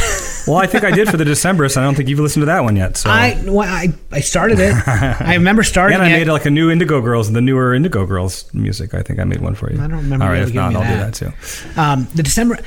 Well, 0.46 0.58
I 0.58 0.68
think 0.68 0.84
I 0.84 0.92
did 0.92 1.08
for 1.08 1.16
the 1.16 1.24
Decemberists. 1.24 1.76
I 1.76 1.82
don't 1.82 1.96
think 1.96 2.08
you've 2.08 2.20
listened 2.20 2.42
to 2.42 2.46
that 2.46 2.62
one 2.62 2.76
yet. 2.76 2.96
So. 2.96 3.10
I, 3.10 3.36
well, 3.44 3.68
I 3.68 3.88
I 4.12 4.20
started 4.20 4.60
it. 4.60 4.74
I 4.86 5.34
remember 5.34 5.64
starting 5.64 5.96
and 5.98 6.04
I 6.04 6.10
it. 6.10 6.18
made 6.20 6.28
like 6.28 6.46
a 6.46 6.50
new 6.50 6.70
Indigo 6.70 7.00
Girls, 7.00 7.32
the 7.32 7.40
newer 7.40 7.74
Indigo 7.74 8.06
Girls 8.06 8.54
music. 8.54 8.94
I 8.94 9.02
think 9.02 9.18
I 9.18 9.24
made 9.24 9.40
one 9.40 9.56
for 9.56 9.72
you. 9.72 9.78
I 9.82 9.88
don't 9.88 9.96
remember 10.04 10.24
All 10.24 10.30
right, 10.30 10.42
if 10.42 10.54
not, 10.54 10.72
I'll 10.76 10.82
me 10.82 10.88
do 10.88 10.96
that 10.98 11.14
that. 11.14 11.32
too. 11.74 11.80
Um, 11.80 12.06
the 12.14 12.22
December, 12.22 12.60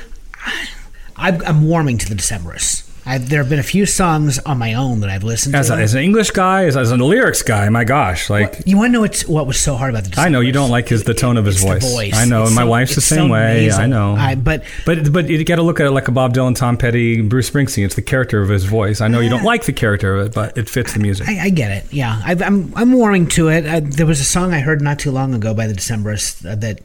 I'm, 1.16 1.40
I'm 1.46 1.66
warming 1.66 1.96
to 1.96 2.08
the 2.10 2.14
Decemberists. 2.14 2.89
I, 3.06 3.18
there 3.18 3.40
have 3.40 3.48
been 3.48 3.58
a 3.58 3.62
few 3.62 3.86
songs 3.86 4.38
on 4.40 4.58
my 4.58 4.74
own 4.74 5.00
that 5.00 5.10
I've 5.10 5.24
listened 5.24 5.54
As, 5.56 5.68
to. 5.68 5.74
a, 5.74 5.78
as 5.78 5.94
an 5.94 6.02
English 6.02 6.30
guy, 6.32 6.64
as, 6.66 6.76
as 6.76 6.90
a 6.90 6.96
lyrics 6.96 7.42
guy, 7.42 7.68
my 7.70 7.82
gosh, 7.84 8.28
like 8.28 8.62
you 8.66 8.76
want 8.76 8.88
to 8.88 8.92
know 8.92 9.00
what's, 9.00 9.26
what 9.26 9.46
was 9.46 9.58
so 9.58 9.74
hard 9.76 9.90
about 9.94 10.04
the? 10.04 10.20
I 10.20 10.28
know 10.28 10.40
you 10.40 10.52
don't 10.52 10.70
like 10.70 10.88
his 10.88 11.04
the 11.04 11.14
tone 11.14 11.36
of 11.36 11.44
his 11.46 11.62
voice. 11.62 11.82
Voice. 11.92 12.14
I 12.14 12.24
know, 12.26 12.42
It's 12.42 12.50
and 12.50 12.56
my 12.56 12.62
so- 12.62 12.68
wife's 12.68 12.94
the 12.94 13.00
same 13.00 13.28
so 13.28 13.32
way. 13.32 13.60
nasal. 13.64 13.80
I 13.80 13.86
know. 13.86 14.14
I, 14.16 14.34
but 14.34 14.64
but 14.84 15.12
but 15.12 15.28
you 15.28 15.42
got 15.44 15.56
to 15.56 15.62
look 15.62 15.80
at 15.80 15.86
it 15.86 15.90
like 15.92 16.08
a 16.08 16.12
Bob 16.12 16.34
Dylan, 16.34 16.54
Tom 16.54 16.76
Petty, 16.76 17.20
Bruce 17.22 17.48
Springsteen. 17.50 17.84
It's 17.84 17.94
the 17.94 18.02
character 18.02 18.42
of 18.42 18.48
his 18.50 18.64
voice. 18.64 19.00
I 19.00 19.08
know 19.08 19.20
you 19.20 19.30
don't 19.30 19.44
like 19.44 19.64
the 19.64 19.72
character 19.72 20.16
of 20.16 20.26
it, 20.26 20.34
but 20.34 20.56
it 20.58 20.68
fits 20.68 20.92
the 20.92 21.00
music. 21.00 21.26
I, 21.28 21.46
I 21.46 21.50
get 21.50 21.70
it. 21.70 21.92
Yeah, 21.92 22.20
I, 22.24 22.32
I'm 22.44 22.72
I'm 22.76 22.92
warming 22.92 23.28
to 23.30 23.48
it. 23.48 23.64
I, 23.66 23.80
there 23.80 24.06
was 24.06 24.20
a 24.20 24.24
song 24.24 24.52
I 24.52 24.60
heard 24.60 24.82
not 24.82 24.98
too 24.98 25.10
long 25.10 25.34
ago 25.34 25.54
by 25.54 25.66
the 25.66 25.74
Decemberists 25.74 26.44
uh, 26.48 26.54
that 26.56 26.80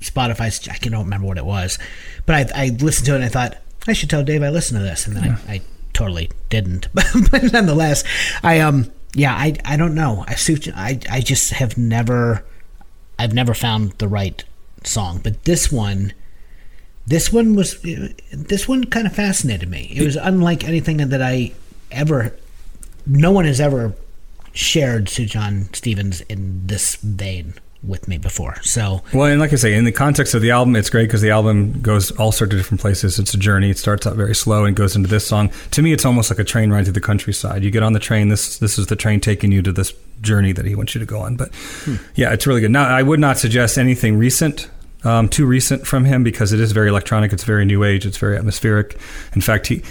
Spotify's. 0.00 0.68
I 0.68 0.76
don't 0.78 1.04
remember 1.04 1.26
what 1.26 1.38
it 1.38 1.44
was, 1.46 1.78
but 2.26 2.52
I, 2.52 2.64
I 2.64 2.68
listened 2.70 3.06
to 3.06 3.12
it 3.12 3.16
and 3.16 3.24
I 3.24 3.28
thought 3.28 3.56
I 3.86 3.92
should 3.92 4.10
tell 4.10 4.24
Dave 4.24 4.42
I 4.42 4.48
listened 4.48 4.80
to 4.80 4.84
this, 4.84 5.06
and 5.06 5.16
then 5.16 5.38
I, 5.46 5.54
I 5.54 5.60
totally 5.92 6.30
didn't. 6.48 6.88
but 6.94 7.52
nonetheless, 7.52 8.04
I 8.42 8.60
um 8.60 8.90
yeah 9.14 9.34
I 9.34 9.56
I 9.64 9.76
don't 9.76 9.94
know. 9.94 10.24
I 10.26 10.36
I 10.74 11.00
I 11.10 11.20
just 11.20 11.52
have 11.52 11.76
never 11.76 12.44
I've 13.18 13.34
never 13.34 13.54
found 13.54 13.92
the 13.92 14.08
right 14.08 14.42
song, 14.84 15.20
but 15.22 15.44
this 15.44 15.70
one. 15.70 16.12
This 17.06 17.30
one 17.30 17.54
was 17.54 17.82
this 18.32 18.66
one 18.66 18.84
kind 18.84 19.06
of 19.06 19.14
fascinated 19.14 19.68
me. 19.68 19.92
It 19.94 20.02
was 20.02 20.16
unlike 20.16 20.64
anything 20.64 20.96
that 20.96 21.20
I 21.20 21.52
ever 21.92 22.34
no 23.06 23.30
one 23.30 23.44
has 23.44 23.60
ever 23.60 23.94
shared 24.54 25.06
Sufjan 25.06 25.74
Stevens 25.76 26.22
in 26.22 26.66
this 26.66 26.96
vein 26.96 27.54
with 27.86 28.08
me 28.08 28.18
before. 28.18 28.56
So 28.62 29.02
Well, 29.12 29.26
and 29.26 29.40
like 29.40 29.52
I 29.52 29.56
say, 29.56 29.74
in 29.74 29.84
the 29.84 29.92
context 29.92 30.34
of 30.34 30.42
the 30.42 30.50
album, 30.50 30.76
it's 30.76 30.90
great 30.90 31.06
because 31.06 31.20
the 31.20 31.30
album 31.30 31.80
goes 31.80 32.10
all 32.12 32.32
sorts 32.32 32.52
of 32.52 32.58
different 32.58 32.80
places. 32.80 33.18
It's 33.18 33.34
a 33.34 33.38
journey. 33.38 33.70
It 33.70 33.78
starts 33.78 34.06
out 34.06 34.16
very 34.16 34.34
slow 34.34 34.64
and 34.64 34.74
goes 34.74 34.96
into 34.96 35.08
this 35.08 35.26
song. 35.26 35.50
To 35.72 35.82
me, 35.82 35.92
it's 35.92 36.04
almost 36.04 36.30
like 36.30 36.38
a 36.38 36.44
train 36.44 36.70
ride 36.70 36.84
through 36.84 36.94
the 36.94 37.00
countryside. 37.00 37.62
You 37.62 37.70
get 37.70 37.82
on 37.82 37.92
the 37.92 38.00
train. 38.00 38.28
This 38.28 38.58
this 38.58 38.78
is 38.78 38.86
the 38.86 38.96
train 38.96 39.20
taking 39.20 39.52
you 39.52 39.62
to 39.62 39.72
this 39.72 39.92
journey 40.20 40.52
that 40.52 40.64
he 40.64 40.74
wants 40.74 40.94
you 40.94 40.98
to 41.00 41.06
go 41.06 41.20
on. 41.20 41.36
But 41.36 41.50
yeah, 42.14 42.32
it's 42.32 42.46
really 42.46 42.60
good. 42.60 42.70
Now, 42.70 42.86
I 42.86 43.02
would 43.02 43.20
not 43.20 43.38
suggest 43.38 43.78
anything 43.78 44.16
recent. 44.16 44.70
Um, 45.04 45.28
too 45.28 45.44
recent 45.44 45.86
from 45.86 46.06
him 46.06 46.24
because 46.24 46.54
it 46.54 46.60
is 46.60 46.72
very 46.72 46.88
electronic. 46.88 47.30
It's 47.30 47.44
very 47.44 47.66
new 47.66 47.84
age. 47.84 48.06
It's 48.06 48.16
very 48.16 48.38
atmospheric. 48.38 48.98
In 49.34 49.42
fact, 49.42 49.66
he 49.66 49.82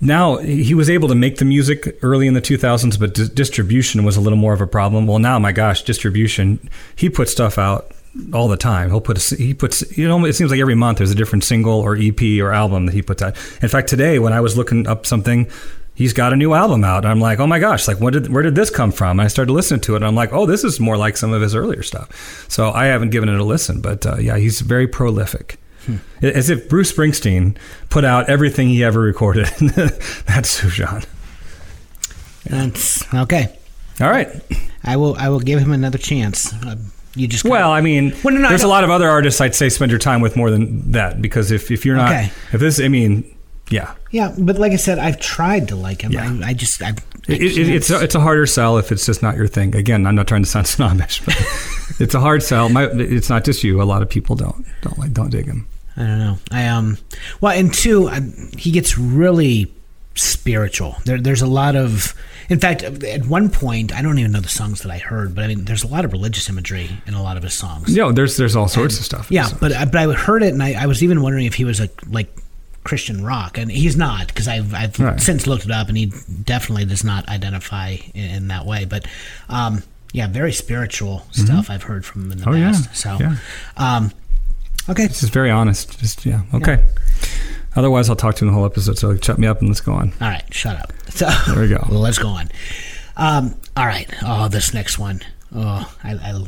now 0.00 0.36
he 0.36 0.74
was 0.74 0.88
able 0.88 1.08
to 1.08 1.14
make 1.14 1.38
the 1.38 1.44
music 1.44 1.98
early 2.02 2.26
in 2.26 2.34
the 2.34 2.40
2000s, 2.40 2.98
but 2.98 3.14
di- 3.14 3.28
distribution 3.28 4.04
was 4.04 4.16
a 4.16 4.20
little 4.20 4.38
more 4.38 4.52
of 4.52 4.60
a 4.60 4.66
problem. 4.66 5.06
Well, 5.06 5.18
now, 5.18 5.38
my 5.38 5.52
gosh, 5.52 5.82
distribution. 5.82 6.68
He 6.94 7.10
puts 7.10 7.32
stuff 7.32 7.58
out 7.58 7.92
all 8.32 8.48
the 8.48 8.56
time. 8.56 8.90
He'll 8.90 9.00
put 9.00 9.32
a, 9.32 9.36
he 9.36 9.54
puts 9.54 9.96
you 9.96 10.08
know 10.08 10.24
it 10.24 10.32
seems 10.34 10.50
like 10.50 10.60
every 10.60 10.74
month 10.74 10.98
there's 10.98 11.10
a 11.10 11.16
different 11.16 11.44
single 11.44 11.80
or 11.80 11.96
EP 11.96 12.20
or 12.40 12.52
album 12.52 12.86
that 12.86 12.92
he 12.92 13.02
puts 13.02 13.22
out. 13.22 13.36
In 13.62 13.68
fact, 13.68 13.88
today 13.88 14.18
when 14.18 14.32
I 14.32 14.40
was 14.40 14.56
looking 14.56 14.86
up 14.86 15.06
something, 15.06 15.48
he's 15.94 16.12
got 16.12 16.32
a 16.32 16.36
new 16.36 16.54
album 16.54 16.84
out, 16.84 17.04
and 17.04 17.10
I'm 17.10 17.20
like, 17.20 17.40
oh 17.40 17.46
my 17.46 17.58
gosh, 17.58 17.88
like 17.88 17.98
did 17.98 18.32
where 18.32 18.42
did 18.42 18.54
this 18.54 18.70
come 18.70 18.92
from? 18.92 19.18
And 19.18 19.24
I 19.24 19.28
started 19.28 19.52
listening 19.52 19.80
to 19.82 19.94
it, 19.94 19.96
and 19.96 20.06
I'm 20.06 20.14
like, 20.14 20.32
oh, 20.32 20.46
this 20.46 20.64
is 20.64 20.80
more 20.80 20.96
like 20.96 21.16
some 21.16 21.32
of 21.32 21.42
his 21.42 21.54
earlier 21.54 21.82
stuff. 21.82 22.46
So 22.48 22.70
I 22.70 22.86
haven't 22.86 23.10
given 23.10 23.28
it 23.28 23.38
a 23.38 23.44
listen, 23.44 23.80
but 23.80 24.06
uh, 24.06 24.16
yeah, 24.18 24.36
he's 24.36 24.60
very 24.60 24.86
prolific. 24.86 25.58
As 26.22 26.50
if 26.50 26.68
Bruce 26.68 26.92
Springsteen 26.92 27.56
put 27.90 28.04
out 28.04 28.28
everything 28.28 28.68
he 28.68 28.82
ever 28.84 29.00
recorded. 29.00 29.46
That's 30.26 30.60
Sufjan. 30.60 31.06
that's 32.46 33.12
okay. 33.14 33.58
All 34.00 34.08
right. 34.10 34.28
I 34.84 34.96
will 34.96 35.16
I 35.16 35.28
will 35.28 35.40
give 35.40 35.58
him 35.60 35.72
another 35.72 35.98
chance. 35.98 36.52
Uh, 36.52 36.76
you 37.14 37.26
just 37.26 37.44
Well, 37.44 37.70
I 37.70 37.80
mean, 37.80 38.14
Well, 38.22 38.32
no, 38.34 38.40
no, 38.40 38.48
there's 38.48 38.62
I 38.64 38.66
a 38.66 38.70
lot 38.70 38.84
of 38.84 38.90
other 38.90 39.08
artists 39.08 39.40
I'd 39.40 39.54
say 39.54 39.68
spend 39.68 39.90
your 39.90 39.98
time 39.98 40.20
with 40.20 40.36
more 40.36 40.50
than 40.50 40.92
that 40.92 41.20
because 41.20 41.50
if, 41.50 41.70
if 41.70 41.84
you're 41.84 41.96
not, 41.96 42.10
Okay. 42.10 42.30
if 42.52 42.60
this, 42.60 42.80
I 42.80 42.88
mean, 42.88 43.24
yeah, 43.70 43.94
yeah, 44.12 44.34
but 44.38 44.56
like 44.58 44.72
I 44.72 44.76
said, 44.76 44.98
I've 44.98 45.20
tried 45.20 45.68
to 45.68 45.76
like 45.76 46.00
him. 46.02 46.12
Yeah. 46.12 46.38
I, 46.42 46.48
I 46.50 46.52
just 46.54 46.80
I, 46.82 46.88
I 46.90 46.92
it, 47.28 47.42
it, 47.42 47.68
it's 47.68 47.90
a, 47.90 48.02
it's 48.02 48.14
a 48.14 48.20
harder 48.20 48.46
sell 48.46 48.78
if 48.78 48.90
it's 48.92 49.04
just 49.04 49.22
not 49.22 49.36
your 49.36 49.46
thing. 49.48 49.74
Again, 49.74 50.06
I'm 50.06 50.14
not 50.14 50.26
trying 50.28 50.42
to 50.42 50.48
sound 50.48 50.66
snobbish, 50.68 51.20
but 51.24 51.36
it's 51.98 52.14
a 52.14 52.20
hard 52.20 52.42
sell. 52.42 52.68
My, 52.70 52.84
it's 52.84 53.28
not 53.28 53.44
just 53.44 53.62
you. 53.64 53.82
A 53.82 53.84
lot 53.84 54.00
of 54.00 54.08
people 54.08 54.36
don't 54.36 54.64
don't 54.82 54.98
like 54.98 55.12
don't 55.12 55.28
dig 55.30 55.46
him. 55.46 55.66
I 55.98 56.06
don't 56.06 56.18
know. 56.18 56.38
I 56.52 56.68
um, 56.68 56.96
well, 57.40 57.52
and 57.58 57.74
two, 57.74 58.08
I, 58.08 58.20
he 58.56 58.70
gets 58.70 58.96
really 58.96 59.70
spiritual. 60.14 60.96
There, 61.04 61.20
there's 61.20 61.42
a 61.42 61.46
lot 61.46 61.76
of, 61.76 62.14
in 62.48 62.58
fact, 62.60 62.82
at 62.82 63.26
one 63.26 63.50
point, 63.50 63.94
I 63.94 64.02
don't 64.02 64.18
even 64.18 64.32
know 64.32 64.40
the 64.40 64.48
songs 64.48 64.82
that 64.82 64.90
I 64.90 64.98
heard, 64.98 65.34
but 65.34 65.44
I 65.44 65.48
mean, 65.48 65.64
there's 65.64 65.82
a 65.84 65.88
lot 65.88 66.04
of 66.04 66.12
religious 66.12 66.48
imagery 66.48 66.88
in 67.06 67.14
a 67.14 67.22
lot 67.22 67.36
of 67.36 67.42
his 67.42 67.54
songs. 67.54 67.94
No, 67.94 68.12
there's 68.12 68.36
there's 68.36 68.56
all 68.56 68.68
sorts 68.68 68.98
of 68.98 69.04
stuff. 69.04 69.30
Yeah, 69.30 69.48
but 69.60 69.72
I- 69.72 69.84
but 69.86 69.96
I 69.96 70.12
heard 70.14 70.42
it, 70.42 70.52
and 70.52 70.62
I, 70.62 70.82
I 70.82 70.86
was 70.86 71.02
even 71.02 71.20
wondering 71.22 71.46
if 71.46 71.54
he 71.54 71.64
was 71.64 71.80
a 71.80 71.88
like 72.08 72.34
Christian 72.84 73.24
rock, 73.24 73.58
and 73.58 73.70
he's 73.70 73.96
not 73.96 74.28
because 74.28 74.48
I've 74.48 74.72
I've 74.74 74.98
Right. 74.98 75.20
since 75.20 75.46
looked 75.46 75.64
it 75.64 75.70
up, 75.70 75.88
and 75.88 75.96
he 75.96 76.12
definitely 76.44 76.84
does 76.84 77.04
not 77.04 77.28
identify 77.28 77.96
in, 78.14 78.30
in 78.30 78.48
that 78.48 78.66
way. 78.66 78.84
But 78.84 79.06
um, 79.48 79.82
yeah, 80.12 80.26
very 80.28 80.52
spiritual 80.52 81.26
stuff 81.32 81.68
I've 81.70 81.82
heard 81.82 82.04
from 82.06 82.22
him 82.26 82.32
in 82.32 82.38
the 82.38 82.48
Oh, 82.48 82.52
yeah. 82.54 82.70
past. 82.72 82.96
So, 82.96 83.16
Yeah. 83.20 83.36
um, 83.76 84.10
okay, 84.90 85.04
It's 85.04 85.20
just 85.20 85.32
very 85.32 85.50
honest. 85.50 85.98
Just 85.98 86.24
yeah, 86.26 86.42
okay. 86.54 86.84
Otherwise, 87.76 88.08
I'll 88.10 88.16
talk 88.16 88.34
to 88.36 88.44
him 88.44 88.48
the 88.48 88.54
whole 88.54 88.64
episode. 88.66 88.98
So 88.98 89.16
shut 89.16 89.38
me 89.38 89.46
up 89.46 89.60
and 89.60 89.68
let's 89.68 89.80
go 89.80 89.92
on. 89.92 90.12
all 90.20 90.28
right, 90.28 90.42
shut 90.52 90.76
up. 90.78 90.92
So 91.10 91.28
There 91.46 91.60
we 91.62 91.68
go. 91.68 91.84
Well, 91.90 92.00
let's 92.00 92.18
go 92.18 92.28
on. 92.28 92.48
Um, 93.16 93.54
all 93.76 93.86
right. 93.86 94.08
Oh, 94.24 94.48
this 94.48 94.72
next 94.74 94.98
one. 94.98 95.20
Oh, 95.54 95.92
I, 96.02 96.12
I 96.14 96.42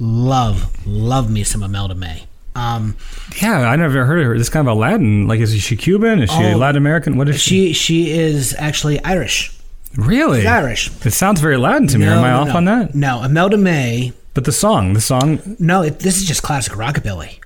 love, 0.00 0.86
love 0.86 1.30
me 1.30 1.44
some 1.44 1.62
Imelda 1.62 1.94
May. 1.94 2.24
Um, 2.56 2.96
Yeah, 3.42 3.68
I 3.68 3.76
never 3.76 4.04
heard 4.04 4.20
of 4.20 4.26
her. 4.26 4.38
This 4.38 4.48
kind 4.48 4.66
of 4.68 4.76
a 4.76 4.78
Latin. 4.78 5.26
Like, 5.26 5.40
is 5.40 5.54
she 5.60 5.76
Cuban? 5.76 6.22
Is 6.22 6.30
she 6.30 6.36
Oh, 6.52 6.56
Latin 6.56 6.76
American? 6.76 7.16
What 7.16 7.28
is 7.28 7.40
she? 7.40 7.72
she 7.72 8.04
she 8.06 8.10
is 8.18 8.54
actually 8.58 9.02
Irish. 9.04 9.56
Really? 9.96 10.40
She's 10.40 10.46
Irish. 10.48 10.90
It 11.06 11.12
sounds 11.12 11.40
very 11.40 11.56
Latin 11.56 11.86
to 11.88 11.98
me. 11.98 12.06
Am 12.06 12.22
I 12.24 12.30
No, 12.30 12.40
off 12.40 12.48
no. 12.48 12.56
on 12.56 12.64
that? 12.66 12.94
No, 12.94 13.22
Imelda 13.22 13.56
May. 13.56 14.12
But 14.34 14.44
the 14.44 14.52
song, 14.52 14.92
the 14.94 15.00
song, 15.00 15.56
No, 15.58 15.82
it, 15.82 16.00
this 16.00 16.16
is 16.16 16.24
just 16.24 16.42
classic 16.42 16.72
rockabilly. 16.74 17.38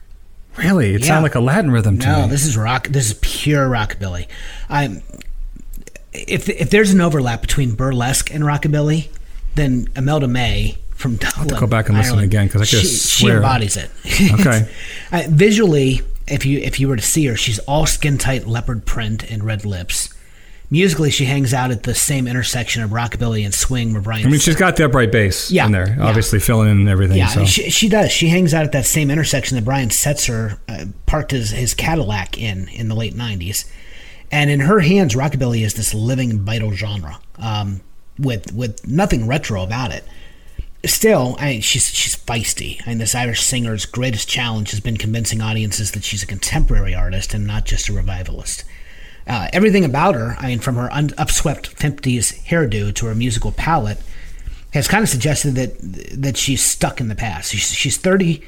really, 0.57 0.95
it 0.95 1.03
Yeah. 1.03 1.07
sounded 1.09 1.22
like 1.22 1.34
a 1.34 1.41
Latin 1.41 1.70
rhythm 1.70 1.99
to 1.99 2.07
No, 2.09 2.22
me. 2.22 2.28
this 2.28 2.45
is 2.47 2.57
rock. 2.57 2.89
This 2.89 3.07
is 3.09 3.14
pure 3.20 3.68
rockabilly. 3.68 4.26
I'm. 4.68 5.03
If 6.12 6.49
if 6.49 6.70
there's 6.70 6.91
an 6.91 7.01
overlap 7.01 7.43
between 7.43 7.72
burlesque 7.74 8.32
and 8.34 8.43
rockabilly, 8.43 9.09
then 9.55 9.89
Imelda 9.95 10.26
May 10.26 10.78
from 10.95 11.16
Dublin, 11.16 11.49
go 11.61 11.66
back 11.66 11.89
and 11.89 11.97
listen 11.97 12.12
Ireland, 12.14 12.32
again 12.32 12.49
'cause 12.49 12.62
I 12.62 12.64
could 12.64 12.80
she, 12.80 12.86
she 12.86 13.22
swear. 13.22 13.36
embodies 13.36 13.76
it. 13.76 13.91
Okay. 14.41 14.68
Uh, 15.12 15.22
visually, 15.28 16.01
if 16.26 16.45
you 16.45 16.59
if 16.59 16.80
you 16.80 16.89
were 16.89 16.97
to 16.97 17.03
see 17.03 17.26
her, 17.26 17.36
she's 17.36 17.59
all 17.61 17.86
skin 17.86 18.18
tight 18.18 18.49
leopard 18.49 18.84
print 18.86 19.22
and 19.30 19.45
red 19.45 19.64
lips. 19.64 20.09
Musically, 20.70 21.10
she 21.10 21.24
hangs 21.24 21.54
out 21.54 21.70
at 21.70 21.84
the 21.84 21.94
same 21.94 22.26
intersection 22.26 22.82
of 22.82 22.90
rockabilly 22.90 23.42
and 23.42 23.54
swing 23.54 23.94
where 23.94 24.02
Brian. 24.02 24.26
I 24.26 24.28
mean, 24.28 24.38
she's 24.38 24.54
got 24.54 24.76
the 24.76 24.84
upright 24.84 25.10
bass 25.10 25.50
Yeah, 25.50 25.64
in 25.64 25.72
there, 25.72 25.96
yeah. 25.96 26.04
obviously 26.04 26.40
filling 26.40 26.68
in 26.70 26.76
and 26.80 26.88
everything. 26.90 27.16
Yeah, 27.16 27.28
so. 27.28 27.46
she, 27.46 27.70
she 27.70 27.88
does. 27.88 28.12
She 28.12 28.28
hangs 28.28 28.52
out 28.52 28.64
at 28.64 28.72
that 28.72 28.84
same 28.84 29.10
intersection 29.10 29.56
that 29.56 29.64
Brian 29.64 29.88
Setzer 29.88 30.58
uh, 30.68 30.84
parked 31.06 31.30
his, 31.30 31.50
his 31.50 31.72
Cadillac 31.72 32.36
in 32.36 32.68
in 32.68 32.88
the 32.88 32.94
late 32.94 33.14
'90s, 33.14 33.64
and 34.30 34.50
in 34.50 34.60
her 34.60 34.80
hands, 34.80 35.14
rockabilly 35.14 35.62
is 35.62 35.72
this 35.72 35.94
living, 35.94 36.40
vital 36.40 36.72
genre 36.72 37.18
um, 37.38 37.80
with 38.18 38.52
with 38.52 38.86
nothing 38.86 39.26
retro 39.26 39.62
about 39.62 39.90
it. 39.90 40.04
Still, 40.84 41.34
I 41.40 41.52
mean, 41.52 41.60
she's 41.62 41.88
she's 41.88 42.14
feisty. 42.14 42.82
I 42.84 42.90
mean, 42.90 42.98
this 42.98 43.14
Irish 43.14 43.40
singer's 43.40 43.86
greatest 43.86 44.28
challenge 44.28 44.70
has 44.72 44.80
been 44.80 44.98
convincing 44.98 45.40
audiences 45.40 45.92
that 45.92 46.04
she's 46.04 46.22
a 46.22 46.26
contemporary 46.26 46.94
artist 46.94 47.32
and 47.32 47.46
not 47.46 47.64
just 47.64 47.88
a 47.88 47.92
revivalist. 47.94 48.64
Uh, 49.28 49.48
everything 49.52 49.84
about 49.84 50.14
her, 50.14 50.36
I 50.38 50.46
mean, 50.46 50.58
from 50.58 50.76
her 50.76 50.90
un- 50.92 51.10
upswept 51.10 51.74
50s 51.74 52.42
hairdo 52.44 52.94
to 52.94 53.06
her 53.06 53.14
musical 53.14 53.52
palette, 53.52 54.00
has 54.72 54.88
kind 54.88 55.02
of 55.02 55.08
suggested 55.08 55.54
that 55.54 55.76
that 56.22 56.36
she's 56.36 56.62
stuck 56.62 57.00
in 57.00 57.08
the 57.08 57.14
past. 57.14 57.50
She's, 57.50 57.70
she's 57.70 57.96
30, 57.96 58.42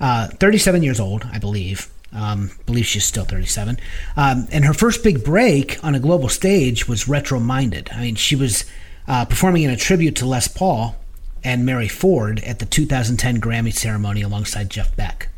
uh, 0.00 0.28
37 0.28 0.82
years 0.82 1.00
old, 1.00 1.26
I 1.32 1.38
believe. 1.38 1.90
Um, 2.14 2.50
believe 2.66 2.86
she's 2.86 3.06
still 3.06 3.24
37. 3.24 3.78
Um, 4.16 4.46
and 4.52 4.66
her 4.66 4.74
first 4.74 5.02
big 5.02 5.24
break 5.24 5.82
on 5.82 5.94
a 5.94 6.00
global 6.00 6.28
stage 6.28 6.86
was 6.86 7.08
Retro 7.08 7.40
Minded. 7.40 7.88
I 7.90 8.02
mean, 8.02 8.16
she 8.16 8.36
was 8.36 8.66
uh, 9.08 9.24
performing 9.24 9.62
in 9.62 9.70
a 9.70 9.76
tribute 9.76 10.16
to 10.16 10.26
Les 10.26 10.46
Paul 10.46 10.96
and 11.42 11.64
Mary 11.64 11.88
Ford 11.88 12.40
at 12.40 12.58
the 12.58 12.66
2010 12.66 13.40
Grammy 13.40 13.72
ceremony 13.72 14.22
alongside 14.22 14.68
Jeff 14.68 14.94
Beck, 14.94 15.30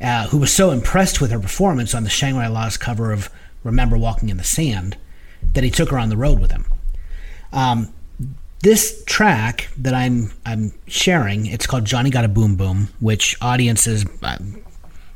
uh, 0.00 0.26
who 0.28 0.38
was 0.38 0.52
so 0.52 0.72
impressed 0.72 1.20
with 1.20 1.30
her 1.30 1.38
performance 1.38 1.94
on 1.94 2.02
the 2.02 2.10
Shangri-Las 2.10 2.76
cover 2.76 3.12
of 3.12 3.30
Remember 3.64 3.96
Walking 3.96 4.28
in 4.28 4.36
the 4.36 4.44
Sand 4.44 4.96
that 5.54 5.64
he 5.64 5.70
took 5.70 5.90
her 5.90 5.98
on 5.98 6.08
the 6.08 6.16
road 6.16 6.38
with 6.38 6.52
him. 6.52 6.64
Um, 7.52 7.92
this 8.62 9.02
track 9.06 9.68
that 9.78 9.94
I'm 9.94 10.32
I'm 10.44 10.72
sharing, 10.86 11.46
it's 11.46 11.66
called 11.66 11.84
Johnny 11.84 12.10
Got 12.10 12.24
a 12.24 12.28
Boom 12.28 12.56
Boom, 12.56 12.88
which 13.00 13.36
audiences, 13.40 14.04
uh, 14.22 14.36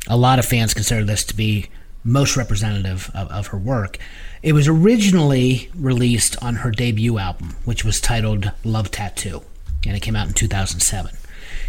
a 0.09 0.17
lot 0.17 0.39
of 0.39 0.45
fans 0.45 0.75
consider 0.75 1.05
this 1.05 1.25
to 1.25 1.37
be 1.37 1.69
most 2.03 2.37
representative 2.37 3.11
of, 3.15 3.29
of 3.31 3.47
her 3.49 3.59
work. 3.59 3.99
It 4.43 4.53
was 4.53 4.69
originally 4.69 5.71
released 5.75 6.43
on 6.43 6.57
her 6.57 6.71
debut 6.71 7.19
album, 7.19 7.57
which 7.65 7.85
was 7.85 8.01
titled 8.01 8.53
Love 8.63 8.91
Tattoo, 8.91 9.43
and 9.87 9.97
it 9.97 10.01
came 10.01 10.17
out 10.17 10.27
in 10.27 10.35
2007. 10.35 11.13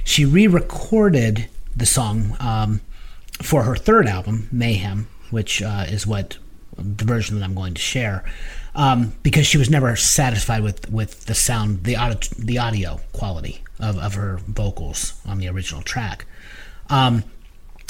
She 0.04 0.26
re-recorded 0.26 1.48
the 1.76 1.86
song 1.86 2.36
um, 2.40 2.82
for 3.42 3.64
her 3.64 3.76
third 3.76 4.08
album, 4.08 4.50
Mayhem, 4.52 5.08
which 5.30 5.62
uh, 5.62 5.86
is 5.88 6.06
what 6.06 6.38
version 6.78 7.40
that 7.40 7.46
I'm 7.46 7.56
going 7.56 7.74
to 7.74 7.82
share, 7.82 8.24
um, 8.76 9.14
because 9.24 9.48
she 9.48 9.58
was 9.58 9.70
never 9.70 9.96
satisfied 9.96 10.64
with, 10.64 10.92
with 10.92 11.26
the 11.26 11.36
sound, 11.36 11.84
the 11.84 11.96
audio, 11.96 12.20
the 12.38 12.58
audio 12.58 13.00
quality 13.14 13.64
of, 13.80 13.98
of 13.98 14.16
her 14.16 14.40
vocals 14.48 15.14
on 15.26 15.38
the 15.38 15.48
original 15.48 15.82
track. 15.82 16.26
Um, 16.90 17.24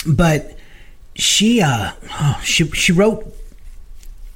but 0.07 0.57
she 1.15 1.61
uh, 1.61 1.91
oh, 2.11 2.41
she 2.43 2.67
she 2.71 2.91
wrote 2.91 3.33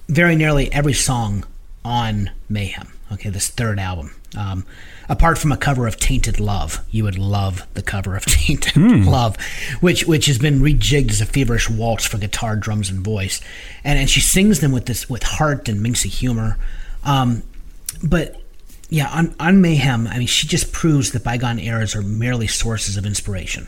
very 0.07 0.35
nearly 0.35 0.71
every 0.71 0.93
song 0.93 1.45
on 1.85 2.31
Mayhem. 2.47 2.93
Okay, 3.11 3.29
this 3.29 3.49
third 3.49 3.79
album. 3.79 4.15
Um, 4.37 4.65
apart 5.07 5.37
from 5.37 5.51
a 5.51 5.57
cover 5.57 5.87
of 5.87 5.97
Tainted 5.97 6.39
Love, 6.39 6.85
you 6.91 7.03
would 7.03 7.17
love 7.17 7.65
the 7.73 7.81
cover 7.81 8.15
of 8.15 8.25
Tainted 8.25 8.77
Love, 8.77 9.37
which 9.81 10.05
which 10.05 10.27
has 10.27 10.37
been 10.37 10.59
rejigged 10.59 11.09
as 11.09 11.21
a 11.21 11.25
feverish 11.25 11.69
waltz 11.69 12.05
for 12.05 12.17
guitar, 12.17 12.55
drums, 12.55 12.89
and 12.89 13.01
voice, 13.01 13.41
and 13.83 13.97
and 13.97 14.09
she 14.09 14.19
sings 14.19 14.59
them 14.59 14.71
with 14.71 14.85
this 14.85 15.09
with 15.09 15.23
heart 15.23 15.67
and 15.67 15.83
minxy 15.83 16.09
humor. 16.09 16.57
Um, 17.03 17.43
but 18.03 18.41
yeah, 18.89 19.09
on 19.09 19.35
on 19.39 19.61
Mayhem, 19.61 20.07
I 20.07 20.17
mean, 20.17 20.27
she 20.27 20.47
just 20.47 20.71
proves 20.71 21.11
that 21.11 21.23
bygone 21.23 21.59
eras 21.59 21.95
are 21.95 22.01
merely 22.01 22.47
sources 22.47 22.97
of 22.97 23.05
inspiration. 23.05 23.67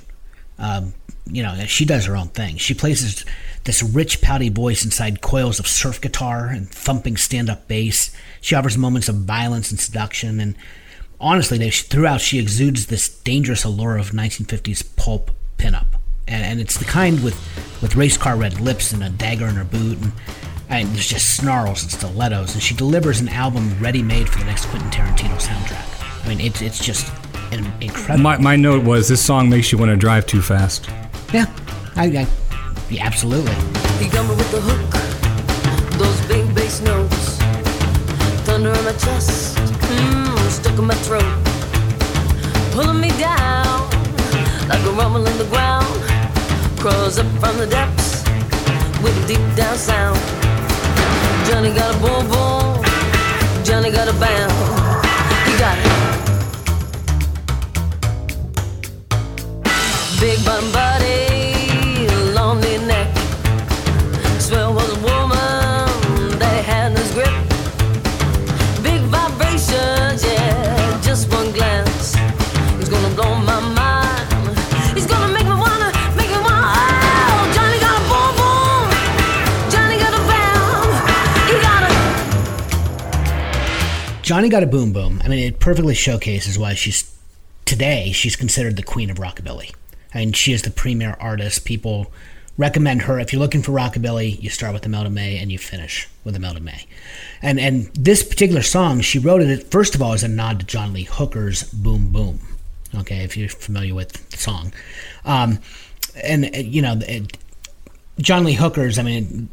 Um, 0.60 0.94
you 1.26 1.44
know, 1.44 1.56
she 1.66 1.86
does 1.86 2.06
her 2.06 2.16
own 2.16 2.30
thing. 2.30 2.58
She 2.58 2.74
places 2.74 3.26
this 3.64 3.84
rich, 3.84 4.22
pouty 4.22 4.50
voice 4.50 4.84
inside 4.84 5.22
coils 5.22 5.60
of 5.60 5.68
surf 5.68 6.02
guitar 6.02 6.48
and 6.48 6.70
thumping 6.70 7.18
stand-up 7.18 7.68
bass. 7.68 8.16
She 8.42 8.56
offers 8.56 8.78
moments 8.78 9.08
of 9.08 9.16
violence 9.16 9.72
and 9.72 9.80
seduction, 9.80 10.40
and 10.40 10.56
honestly, 11.20 11.58
they, 11.58 11.70
throughout 11.70 12.22
she 12.22 12.40
exudes 12.40 12.88
this 12.88 13.08
dangerous 13.20 13.64
allure 13.64 13.98
of 13.98 14.12
1950s 14.12 14.96
pulp 14.96 15.32
pinup. 15.58 15.86
And, 16.28 16.44
and 16.44 16.60
it's 16.60 16.78
the 16.78 16.86
kind 16.86 17.24
with 17.24 17.36
with 17.82 17.96
race 17.96 18.18
car 18.18 18.36
red 18.36 18.60
lips 18.60 18.92
and 18.92 19.04
a 19.04 19.10
dagger 19.10 19.48
in 19.48 19.56
her 19.56 19.64
boot, 19.64 19.98
and, 20.00 20.12
and 20.70 20.90
there's 20.90 21.08
just 21.08 21.36
snarls 21.36 21.84
and 21.84 21.92
stilettos. 21.92 22.54
And 22.54 22.64
she 22.64 22.76
delivers 22.76 23.20
an 23.20 23.30
album 23.30 23.78
ready-made 23.80 24.30
for 24.30 24.40
the 24.40 24.46
next 24.46 24.66
Quentin 24.68 24.90
Tarantino 24.90 25.40
soundtrack. 25.40 26.26
I 26.26 26.28
mean, 26.30 26.40
it's 26.40 26.62
it's 26.62 26.84
just 26.84 27.12
an 27.52 27.72
incredible. 27.82 28.24
my, 28.24 28.38
my 28.38 28.56
note 28.56 28.84
was 28.84 29.08
this 29.08 29.24
song 29.24 29.50
makes 29.50 29.72
you 29.72 29.78
want 29.78 29.90
to 29.90 29.98
drive 29.98 30.26
too 30.26 30.42
fast. 30.42 30.90
Yeah, 31.34 31.46
I, 31.96 32.08
I 32.08 32.28
yeah, 32.90 33.06
absolutely. 33.06 33.56
He 34.04 34.10
with 34.36 34.52
the 34.52 34.60
hook, 34.60 34.92
those 35.98 36.20
big 36.28 36.44
bass 36.54 36.82
notes, 36.82 37.38
thunder 38.44 38.72
my 38.84 38.92
chest, 38.92 39.56
mm, 39.56 40.50
stuck 40.50 40.78
in 40.78 40.86
my 40.86 40.94
throat, 41.08 41.24
pulling 42.74 43.00
me 43.00 43.10
down 43.18 43.90
like 44.68 44.84
a 44.84 44.92
rumble 44.92 45.26
in 45.26 45.38
the 45.38 45.46
ground, 45.46 45.88
crawls 46.82 47.18
up 47.18 47.28
from 47.40 47.58
the 47.58 47.68
depths 47.68 48.24
with 49.02 49.16
a 49.24 49.28
deep 49.28 49.56
down 49.56 49.78
sound. 49.78 50.20
Johnny 51.48 51.74
got 51.74 51.96
a 51.96 52.00
boom 52.00 52.28
boom, 52.28 52.84
Johnny 53.64 53.90
got 53.90 54.10
a 54.10 54.14
he 55.48 55.58
got 55.58 55.78
it. 55.80 56.02
Big 60.22 60.46
bottom 60.46 60.72
body, 60.72 61.21
Johnny 84.32 84.48
got 84.48 84.64
a 84.64 84.66
boom 84.66 84.94
boom. 84.94 85.20
I 85.26 85.28
mean, 85.28 85.40
it 85.40 85.60
perfectly 85.60 85.94
showcases 85.94 86.58
why 86.58 86.74
she's 86.74 87.14
today 87.66 88.14
she's 88.14 88.38
considered 88.38 88.78
the 88.78 88.82
queen 88.82 89.10
of 89.10 89.18
rockabilly. 89.18 89.76
I 90.14 90.20
mean, 90.20 90.32
she 90.32 90.54
is 90.54 90.62
the 90.62 90.72
premier 90.72 91.18
artist. 91.20 91.66
People 91.66 92.14
recommend 92.58 93.02
her. 93.02 93.20
If 93.20 93.34
you're 93.34 93.42
looking 93.42 93.62
for 93.62 93.74
rockabilly, 93.74 94.42
you 94.42 94.50
start 94.50 94.72
with 94.72 94.86
Imelda 94.86 95.10
May 95.10 95.38
and 95.38 95.52
you 95.52 95.58
finish 95.58 96.08
with 96.24 96.34
Imelda 96.34 96.62
May. 96.62 96.86
And 97.42 97.60
and 97.60 97.88
this 97.94 98.24
particular 98.24 98.62
song, 98.62 99.02
she 99.02 99.20
wrote 99.20 99.42
it 99.42 99.70
first 99.70 99.96
of 99.96 100.02
all 100.02 100.14
as 100.14 100.24
a 100.24 100.30
nod 100.30 100.62
to 100.62 100.66
John 100.66 100.94
Lee 100.94 101.04
Hooker's 101.04 101.64
Boom 101.64 102.14
Boom. 102.14 102.40
Okay, 102.96 103.26
if 103.26 103.36
you're 103.36 103.50
familiar 103.50 103.94
with 103.94 104.14
the 104.30 104.38
song, 104.38 104.72
um, 105.26 105.60
and 106.24 106.56
you 106.56 106.82
know. 106.82 106.98
It, 107.02 107.38
John 108.20 108.44
Lee 108.44 108.54
Hooker's, 108.54 109.00
I 109.00 109.04
mean, 109.04 109.50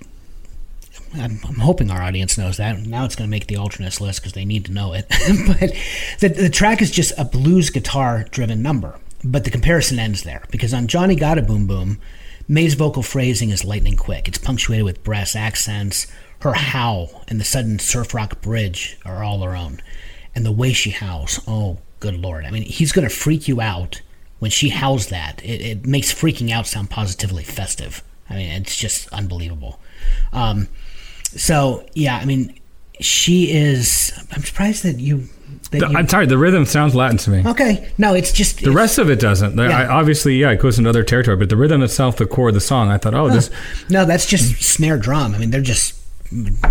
I'm, 1.14 1.40
I'm 1.46 1.56
hoping 1.56 1.90
our 1.90 2.02
audience 2.02 2.38
knows 2.38 2.56
that. 2.58 2.78
Now 2.80 3.04
it's 3.04 3.16
going 3.16 3.28
to 3.28 3.30
make 3.30 3.46
the 3.46 3.56
alternates 3.56 4.00
list 4.00 4.20
because 4.20 4.32
they 4.32 4.44
need 4.44 4.66
to 4.66 4.72
know 4.72 4.92
it. 4.92 5.06
but 5.46 5.72
the, 6.20 6.28
the 6.28 6.50
track 6.50 6.82
is 6.82 6.90
just 6.90 7.12
a 7.18 7.24
blues 7.24 7.70
guitar 7.70 8.24
driven 8.30 8.62
number. 8.62 8.98
But 9.24 9.44
the 9.44 9.50
comparison 9.50 9.98
ends 9.98 10.22
there 10.22 10.44
because 10.50 10.72
on 10.72 10.86
Johnny 10.86 11.16
Got 11.16 11.38
a 11.38 11.42
Boom 11.42 11.66
Boom, 11.66 12.00
May's 12.46 12.74
vocal 12.74 13.02
phrasing 13.02 13.50
is 13.50 13.64
lightning 13.64 13.96
quick. 13.96 14.26
It's 14.28 14.38
punctuated 14.38 14.84
with 14.84 15.04
brass 15.04 15.36
accents. 15.36 16.06
Her 16.40 16.54
howl 16.54 17.24
and 17.28 17.40
the 17.40 17.44
sudden 17.44 17.78
surf 17.78 18.14
rock 18.14 18.40
bridge 18.40 18.98
are 19.04 19.22
all 19.22 19.42
her 19.42 19.56
own. 19.56 19.80
And 20.34 20.46
the 20.46 20.52
way 20.52 20.72
she 20.72 20.90
howls, 20.90 21.40
oh, 21.46 21.78
good 22.00 22.16
lord. 22.16 22.44
I 22.44 22.50
mean, 22.50 22.62
he's 22.62 22.92
going 22.92 23.08
to 23.08 23.14
freak 23.14 23.48
you 23.48 23.60
out 23.60 24.00
when 24.38 24.50
she 24.50 24.68
howls 24.68 25.08
that, 25.08 25.42
it, 25.44 25.60
it 25.60 25.86
makes 25.86 26.12
freaking 26.12 26.50
out 26.50 26.66
sound 26.66 26.90
positively 26.90 27.42
festive. 27.42 28.02
I 28.30 28.36
mean, 28.36 28.50
it's 28.50 28.76
just 28.76 29.08
unbelievable. 29.08 29.80
Um, 30.32 30.68
so 31.38 31.86
yeah, 31.94 32.16
I 32.18 32.24
mean, 32.24 32.58
she 33.00 33.50
is. 33.52 34.12
I'm 34.32 34.42
surprised 34.42 34.82
that 34.84 34.98
you. 34.98 35.24
That 35.70 35.90
you 35.90 35.96
I'm 35.98 36.08
sorry, 36.08 36.26
the 36.26 36.38
rhythm 36.38 36.64
sounds 36.64 36.94
Latin 36.94 37.18
to 37.18 37.30
me. 37.30 37.42
okay, 37.46 37.90
no, 37.98 38.14
it's 38.14 38.32
just 38.32 38.62
The 38.62 38.70
rest 38.70 38.98
of 38.98 39.10
it 39.10 39.20
doesn't. 39.20 39.56
The- 39.56 39.64
I, 39.64 39.86
obviously, 39.86 40.36
yeah, 40.36 40.50
it 40.50 40.60
goes 40.60 40.78
into 40.78 40.88
other 40.88 41.02
territory, 41.02 41.36
but 41.36 41.48
the 41.50 41.56
rhythm 41.56 41.82
itself, 41.82 42.16
the 42.16 42.26
core 42.26 42.48
of 42.48 42.54
the 42.54 42.60
song, 42.60 42.90
I 42.90 42.96
thought, 42.98 43.14
oh, 43.14 43.28
this. 43.28 43.50
No, 43.90 44.04
that's 44.06 44.26
just 44.26 44.62
snare 44.62 44.96
drum. 44.98 45.34
I 45.34 45.38
mean, 45.38 45.50
they're 45.50 45.60
just 45.60 45.94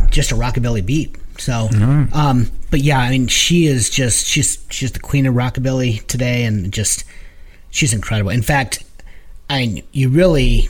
just 0.09 0.31
a 0.31 0.35
rockabilly 0.35 0.85
beat. 0.85 1.15
So, 1.39 1.69
um, 2.13 2.49
but 2.71 2.81
yeah, 2.81 2.99
I 2.99 3.09
mean, 3.11 3.27
she 3.27 3.67
is 3.67 3.89
just 3.89 4.25
she's 4.25 4.65
she's 4.71 4.91
the 4.91 4.99
queen 4.99 5.25
of 5.27 5.35
rockabilly 5.35 6.05
today, 6.07 6.45
and 6.45 6.71
just 6.73 7.03
she's 7.69 7.93
incredible. 7.93 8.31
In 8.31 8.41
fact, 8.41 8.83
I 9.49 9.59
mean, 9.65 9.83
you 9.91 10.09
really 10.09 10.67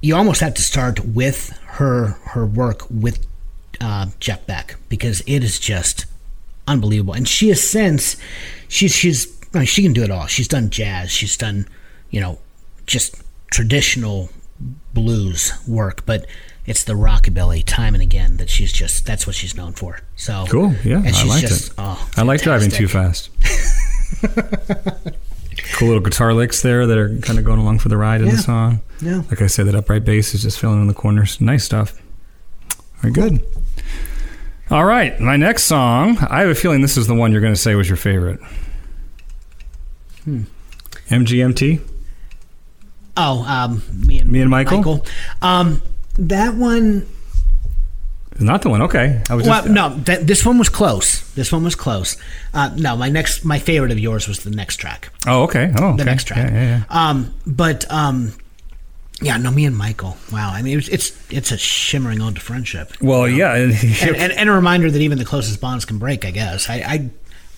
you 0.00 0.16
almost 0.16 0.40
have 0.40 0.54
to 0.54 0.62
start 0.62 0.98
with 1.04 1.56
her 1.66 2.16
her 2.24 2.44
work 2.44 2.82
with 2.90 3.24
uh, 3.80 4.06
Jeff 4.20 4.46
Beck 4.46 4.76
because 4.88 5.20
it 5.26 5.42
is 5.44 5.58
just 5.58 6.06
unbelievable. 6.66 7.14
And 7.14 7.26
she 7.28 7.48
has 7.48 7.62
since 7.68 8.16
she's 8.68 8.94
she's 8.94 9.26
I 9.54 9.58
mean, 9.58 9.66
she 9.66 9.82
can 9.82 9.92
do 9.92 10.02
it 10.02 10.10
all. 10.10 10.26
She's 10.26 10.48
done 10.48 10.70
jazz. 10.70 11.10
She's 11.10 11.36
done 11.36 11.66
you 12.10 12.20
know 12.20 12.38
just 12.86 13.22
traditional 13.50 14.28
blues 14.94 15.52
work, 15.66 16.04
but 16.06 16.26
it's 16.66 16.84
the 16.84 16.92
rockabilly 16.92 17.64
time 17.64 17.94
and 17.94 18.02
again 18.02 18.36
that 18.36 18.50
she's 18.50 18.72
just 18.72 19.06
that's 19.06 19.26
what 19.26 19.34
she's 19.34 19.56
known 19.56 19.72
for. 19.72 20.00
So 20.16 20.44
Cool, 20.48 20.74
yeah, 20.84 20.98
I 21.04 21.24
liked 21.24 21.40
just 21.48 21.68
it. 21.68 21.74
oh, 21.78 22.10
I 22.16 22.22
like 22.22 22.42
driving 22.42 22.70
too 22.70 22.86
fast. 22.88 23.30
cool 25.74 25.88
little 25.88 26.02
guitar 26.02 26.34
licks 26.34 26.62
there 26.62 26.86
that 26.86 26.98
are 26.98 27.16
kind 27.20 27.38
of 27.38 27.44
going 27.44 27.58
along 27.58 27.78
for 27.78 27.88
the 27.88 27.96
ride 27.96 28.20
in 28.20 28.26
Yeah. 28.26 28.32
the 28.34 28.38
song. 28.42 28.80
Yeah. 29.00 29.22
Like 29.30 29.40
I 29.42 29.46
said, 29.46 29.66
that 29.66 29.74
upright 29.74 30.04
bass 30.04 30.34
is 30.34 30.42
just 30.42 30.58
filling 30.58 30.80
in 30.80 30.86
the 30.88 30.94
corners. 30.94 31.40
Nice 31.40 31.64
stuff. 31.64 32.00
Very 33.00 33.12
good. 33.14 33.44
All 34.70 34.84
right, 34.84 35.18
my 35.18 35.36
next 35.36 35.64
song. 35.64 36.16
I 36.30 36.40
have 36.42 36.50
a 36.50 36.54
feeling 36.54 36.80
this 36.80 36.96
is 36.96 37.08
the 37.08 37.14
one 37.14 37.32
you're 37.32 37.40
going 37.40 37.52
to 37.54 37.60
say 37.60 37.74
was 37.74 37.88
your 37.88 37.96
favorite. 37.96 38.40
Hmm. 40.24 40.42
MGMT. 41.08 41.80
Oh, 43.16 43.44
um, 43.44 43.82
me 44.06 44.20
and 44.20 44.30
Me 44.30 44.40
and 44.40 44.48
Michael? 44.48 45.04
Um, 45.42 45.82
that 46.16 46.54
one. 46.54 47.06
Not 48.38 48.62
the 48.62 48.70
one. 48.70 48.80
Okay, 48.82 49.20
I 49.28 49.34
was 49.34 49.46
Well, 49.46 49.62
just 49.62 49.74
no, 49.74 49.88
that, 50.04 50.26
this 50.28 50.46
one 50.46 50.56
was 50.56 50.68
close. 50.68 51.28
This 51.34 51.50
one 51.50 51.64
was 51.64 51.74
close. 51.74 52.16
Uh, 52.54 52.70
no, 52.76 52.96
my 52.96 53.08
next, 53.08 53.44
my 53.44 53.58
favorite 53.58 53.90
of 53.90 53.98
yours 53.98 54.28
was 54.28 54.44
the 54.44 54.50
next 54.50 54.76
track. 54.76 55.12
Oh, 55.26 55.42
okay. 55.42 55.72
Oh, 55.78 55.96
The 55.96 56.04
next 56.04 56.24
track. 56.24 56.48
Yeah, 56.50 56.54
yeah, 56.54 56.62
yeah. 56.78 56.84
Um, 57.10 57.34
but 57.44 57.90
um, 57.90 58.32
yeah, 59.22 59.36
no, 59.36 59.50
me 59.50 59.64
and 59.66 59.76
Michael. 59.76 60.16
Wow, 60.32 60.50
I 60.52 60.62
mean, 60.62 60.78
it's 60.78 60.88
it's, 60.88 61.30
it's 61.30 61.52
a 61.52 61.58
shimmering 61.58 62.20
old 62.20 62.36
to 62.36 62.40
friendship. 62.40 62.92
Well, 63.00 63.28
yeah. 63.28 63.54
and- 63.54 63.72
and, 64.02 64.16
and, 64.16 64.32
and 64.32 64.48
a 64.48 64.52
reminder 64.52 64.90
that 64.90 65.00
even 65.00 65.18
the 65.18 65.24
closest 65.24 65.60
bonds 65.60 65.84
can 65.84 65.98
break. 65.98 66.24
I 66.24 66.30
guess 66.30 66.68
I, 66.70 66.76
I 66.76 67.10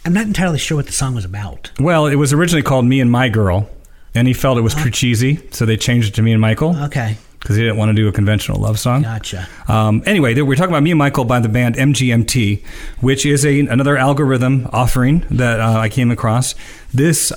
I'm 0.05 0.13
not 0.13 0.27
entirely 0.27 0.59
sure 0.59 0.77
what 0.77 0.87
the 0.87 0.93
song 0.93 1.15
was 1.15 1.25
about. 1.25 1.71
well, 1.79 2.07
it 2.07 2.17
was 2.17 2.33
originally 2.33 2.63
called 2.63 2.85
"Me 2.85 3.01
and 3.01 3.11
My 3.11 3.29
Girl," 3.29 3.69
and 4.15 4.27
he 4.27 4.35
felt 4.35 4.59
it 4.59 4.63
was 4.63 4.75
uh-huh. 4.75 4.85
too 4.85 4.91
cheesy, 4.91 5.41
so 5.51 5.65
they 5.65 5.77
changed 5.77 6.09
it 6.09 6.15
to 6.17 6.23
"Me 6.23 6.33
and 6.33 6.41
Michael" 6.41 6.77
Okay, 6.85 7.17
because 7.43 7.57
he 7.57 7.62
didn't 7.62 7.76
want 7.76 7.88
to 7.88 7.95
do 7.95 8.07
a 8.07 8.12
conventional 8.12 8.61
love 8.61 8.78
song. 8.78 9.03
gotcha. 9.03 9.49
Um, 9.66 10.03
anyway, 10.07 10.40
we're 10.40 10.55
talking 10.55 10.70
about 10.70 10.84
Me 10.84 10.93
and 10.93 10.99
Michael 10.99 11.24
by 11.24 11.40
the 11.40 11.49
band 11.49 11.74
MGMT, 11.74 12.64
which 13.01 13.26
is 13.26 13.45
a 13.45 13.61
another 13.61 13.97
algorithm 13.97 14.68
offering 14.72 15.26
that 15.30 15.61
uh, 15.61 15.78
I 15.78 15.88
came 15.88 16.11
across. 16.11 16.55
This, 16.95 17.32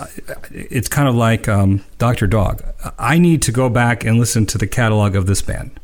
it's 0.52 0.88
kind 0.88 1.08
of 1.08 1.16
like 1.16 1.48
um, 1.48 1.84
Doctor 1.98 2.28
Dog. 2.28 2.64
I 3.00 3.18
need 3.18 3.42
to 3.44 3.52
go 3.52 3.68
back 3.68 4.06
and 4.06 4.20
listen 4.20 4.46
to 4.48 4.58
the 4.58 4.68
catalog 4.68 5.16
of 5.16 5.26
this 5.26 5.42
band 5.42 5.80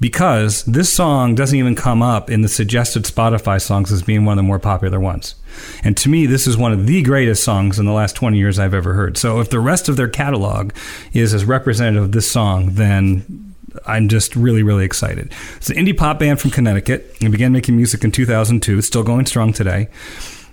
because 0.00 0.64
this 0.64 0.92
song 0.92 1.34
doesn't 1.34 1.58
even 1.58 1.74
come 1.74 2.02
up 2.02 2.30
in 2.30 2.42
the 2.42 2.48
suggested 2.48 3.04
Spotify 3.04 3.60
songs 3.60 3.90
as 3.90 4.02
being 4.02 4.24
one 4.24 4.34
of 4.34 4.36
the 4.36 4.46
more 4.46 4.58
popular 4.58 5.00
ones. 5.00 5.34
And 5.82 5.96
to 5.96 6.08
me, 6.08 6.26
this 6.26 6.46
is 6.46 6.56
one 6.56 6.72
of 6.72 6.86
the 6.86 7.02
greatest 7.02 7.42
songs 7.42 7.78
in 7.78 7.86
the 7.86 7.92
last 7.92 8.14
20 8.14 8.38
years 8.38 8.58
I've 8.58 8.74
ever 8.74 8.94
heard. 8.94 9.18
So 9.18 9.40
if 9.40 9.50
the 9.50 9.60
rest 9.60 9.88
of 9.88 9.96
their 9.96 10.08
catalog 10.08 10.72
is 11.12 11.34
as 11.34 11.44
representative 11.44 12.04
of 12.04 12.12
this 12.12 12.30
song, 12.30 12.74
then 12.74 13.47
I'm 13.86 14.08
just 14.08 14.34
really, 14.36 14.62
really 14.62 14.84
excited. 14.84 15.32
It's 15.56 15.70
an 15.70 15.76
indie 15.76 15.96
pop 15.96 16.18
band 16.18 16.40
from 16.40 16.50
Connecticut. 16.50 17.16
They 17.20 17.28
began 17.28 17.52
making 17.52 17.76
music 17.76 18.04
in 18.04 18.10
2002, 18.12 18.78
It's 18.78 18.86
still 18.86 19.02
going 19.02 19.26
strong 19.26 19.52
today. 19.52 19.88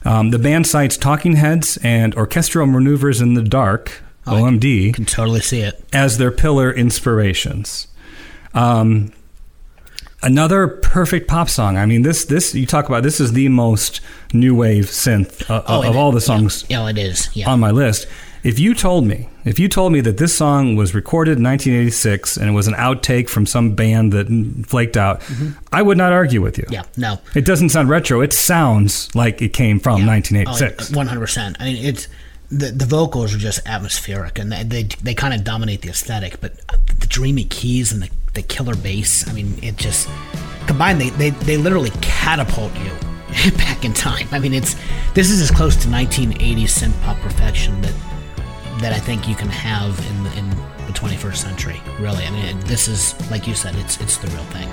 Um, 0.03 0.29
the 0.29 0.39
band 0.39 0.67
cites 0.67 0.97
Talking 0.97 1.35
Heads 1.37 1.77
and 1.83 2.13
Orchestral 2.15 2.67
Maneuvers 2.67 3.21
in 3.21 3.33
the 3.33 3.41
Dark, 3.41 4.01
OMD, 4.27 4.93
Can 4.93 5.05
totally 5.05 5.39
see 5.41 5.61
it. 5.61 5.83
as 5.93 6.17
their 6.17 6.31
pillar 6.31 6.71
inspirations. 6.71 7.87
Um, 8.53 9.11
another 10.21 10.67
perfect 10.67 11.27
pop 11.27 11.49
song. 11.49 11.77
I 11.77 11.85
mean, 11.85 12.01
this 12.03 12.25
this 12.25 12.53
you 12.55 12.65
talk 12.65 12.87
about. 12.87 13.03
This 13.03 13.19
is 13.19 13.33
the 13.33 13.49
most 13.49 14.01
new 14.33 14.55
wave 14.55 14.85
synth 14.85 15.47
uh, 15.49 15.63
Oh, 15.67 15.87
of 15.87 15.95
all 15.95 16.11
the 16.11 16.21
songs 16.21 16.65
Yeah, 16.69 16.87
it 16.87 16.97
is. 16.97 17.29
Yeah. 17.35 17.49
on 17.49 17.59
my 17.59 17.71
list. 17.71 18.07
If 18.45 18.59
you 18.59 18.75
told 18.75 19.07
me, 19.07 19.27
if 19.43 19.57
you 19.57 19.67
told 19.67 19.91
me 19.91 20.01
that 20.01 20.17
this 20.17 20.35
song 20.35 20.75
was 20.75 20.93
recorded 20.93 21.39
in 21.39 21.43
1986 21.43 22.37
and 22.37 22.47
it 22.47 22.53
was 22.53 22.67
an 22.67 22.75
outtake 22.75 23.27
from 23.27 23.47
some 23.47 23.73
band 23.73 24.13
that 24.13 24.27
flaked 24.67 24.95
out, 24.95 25.23
I 25.71 25.81
would 25.81 25.97
not 25.97 26.11
argue 26.13 26.43
with 26.43 26.59
you. 26.59 26.65
Mm-hmm. 26.65 26.73
yeah. 26.73 26.83
No. 26.95 27.19
It 27.33 27.43
doesn't 27.43 27.69
sound 27.69 27.89
retro. 27.89 28.21
It 28.21 28.33
sounds 28.33 29.13
like 29.15 29.41
it 29.41 29.49
came 29.49 29.79
from 29.79 30.05
1986. 30.05 30.93
Oh, 30.93 30.95
One 30.95 31.07
hundred 31.07 31.21
percent. 31.21 31.57
I 31.59 31.63
mean, 31.65 31.83
it's 31.83 32.07
the 32.51 32.67
the 32.67 32.85
vocals 32.85 33.33
are 33.33 33.39
just 33.39 33.67
atmospheric, 33.67 34.37
and 34.37 34.51
they 34.51 34.61
they, 34.61 34.83
they 34.83 35.15
kind 35.15 35.33
of 35.33 35.43
dominate 35.43 35.81
the 35.81 35.89
aesthetic. 35.89 36.39
But 36.39 36.55
the 36.99 37.07
dreamy 37.07 37.45
keys 37.45 37.91
and 37.91 38.03
the, 38.03 38.11
the 38.35 38.43
killer 38.43 38.75
bass. 38.75 39.27
I 39.27 39.33
mean, 39.33 39.57
it 39.63 39.77
just 39.77 40.07
combined. 40.67 41.01
They 41.01 41.09
they, 41.09 41.31
they 41.31 41.57
literally 41.57 41.91
catapult 42.03 42.73
you 42.77 42.91
back 43.57 43.83
in 43.83 43.93
time. 43.93 44.27
I 44.31 44.37
mean, 44.37 44.53
it's 44.53 44.75
this 45.15 45.31
is 45.31 45.41
as 45.41 45.49
close 45.49 45.75
to 45.77 45.87
1980s 45.87 46.65
synth 46.65 47.01
pop 47.01 47.17
perfection 47.17 47.81
that 47.81 47.93
that 48.79 48.93
I 48.93 48.99
think 48.99 49.27
you 49.27 49.35
can 49.35 49.49
have 49.49 49.97
in 50.09 50.23
the, 50.23 50.37
in 50.37 50.49
the 50.87 50.93
21st 50.93 51.37
century. 51.37 51.81
Really, 51.99 52.25
I 52.25 52.31
mean, 52.31 52.59
this 52.61 52.87
is 52.87 53.15
like 53.31 53.47
you 53.47 53.55
said, 53.55 53.75
it's 53.75 53.99
it's 54.01 54.17
the 54.17 54.27
real 54.27 54.43
thing. 54.45 54.69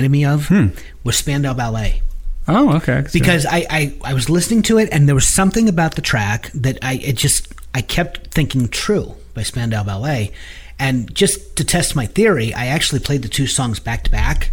Reminded 0.00 0.10
me 0.12 0.24
of? 0.24 0.48
Hmm. 0.48 0.68
Was 1.04 1.16
Spandau 1.16 1.54
Ballet. 1.54 2.02
Oh, 2.48 2.76
okay. 2.76 3.04
because 3.12 3.46
I, 3.46 3.66
I 3.70 3.94
I 4.02 4.14
was 4.14 4.28
listening 4.28 4.62
to 4.62 4.78
it 4.78 4.88
and 4.90 5.06
there 5.06 5.14
was 5.14 5.26
something 5.26 5.68
about 5.68 5.94
the 5.94 6.02
track 6.02 6.50
that 6.52 6.78
I 6.82 6.94
it 6.94 7.16
just 7.16 7.52
I 7.74 7.80
kept 7.82 8.28
thinking 8.28 8.68
"True" 8.68 9.14
by 9.34 9.42
Spandau 9.44 9.84
Ballet, 9.84 10.32
and 10.78 11.14
just 11.14 11.54
to 11.56 11.64
test 11.64 11.94
my 11.94 12.06
theory, 12.06 12.52
I 12.52 12.66
actually 12.66 13.00
played 13.00 13.22
the 13.22 13.28
two 13.28 13.46
songs 13.46 13.78
back 13.78 14.02
to 14.04 14.10
back. 14.10 14.50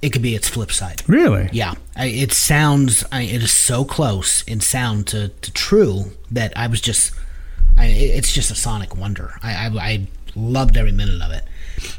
It 0.00 0.10
could 0.10 0.22
be 0.22 0.34
its 0.34 0.48
flip 0.48 0.70
side. 0.70 1.02
really, 1.08 1.50
Yeah, 1.52 1.74
I, 1.96 2.06
it 2.06 2.32
sounds. 2.32 3.04
I, 3.10 3.22
it 3.22 3.42
is 3.42 3.50
so 3.52 3.84
close 3.84 4.42
in 4.42 4.60
sound 4.60 5.08
to, 5.08 5.28
to 5.28 5.52
"True" 5.52 6.12
that 6.30 6.52
I 6.56 6.68
was 6.68 6.80
just. 6.80 7.12
I, 7.76 7.86
it's 7.86 8.32
just 8.32 8.52
a 8.52 8.54
sonic 8.54 8.96
wonder. 8.96 9.34
I, 9.42 9.50
I 9.66 9.66
I 9.80 10.06
loved 10.36 10.76
every 10.76 10.92
minute 10.92 11.20
of 11.20 11.32
it. 11.32 11.42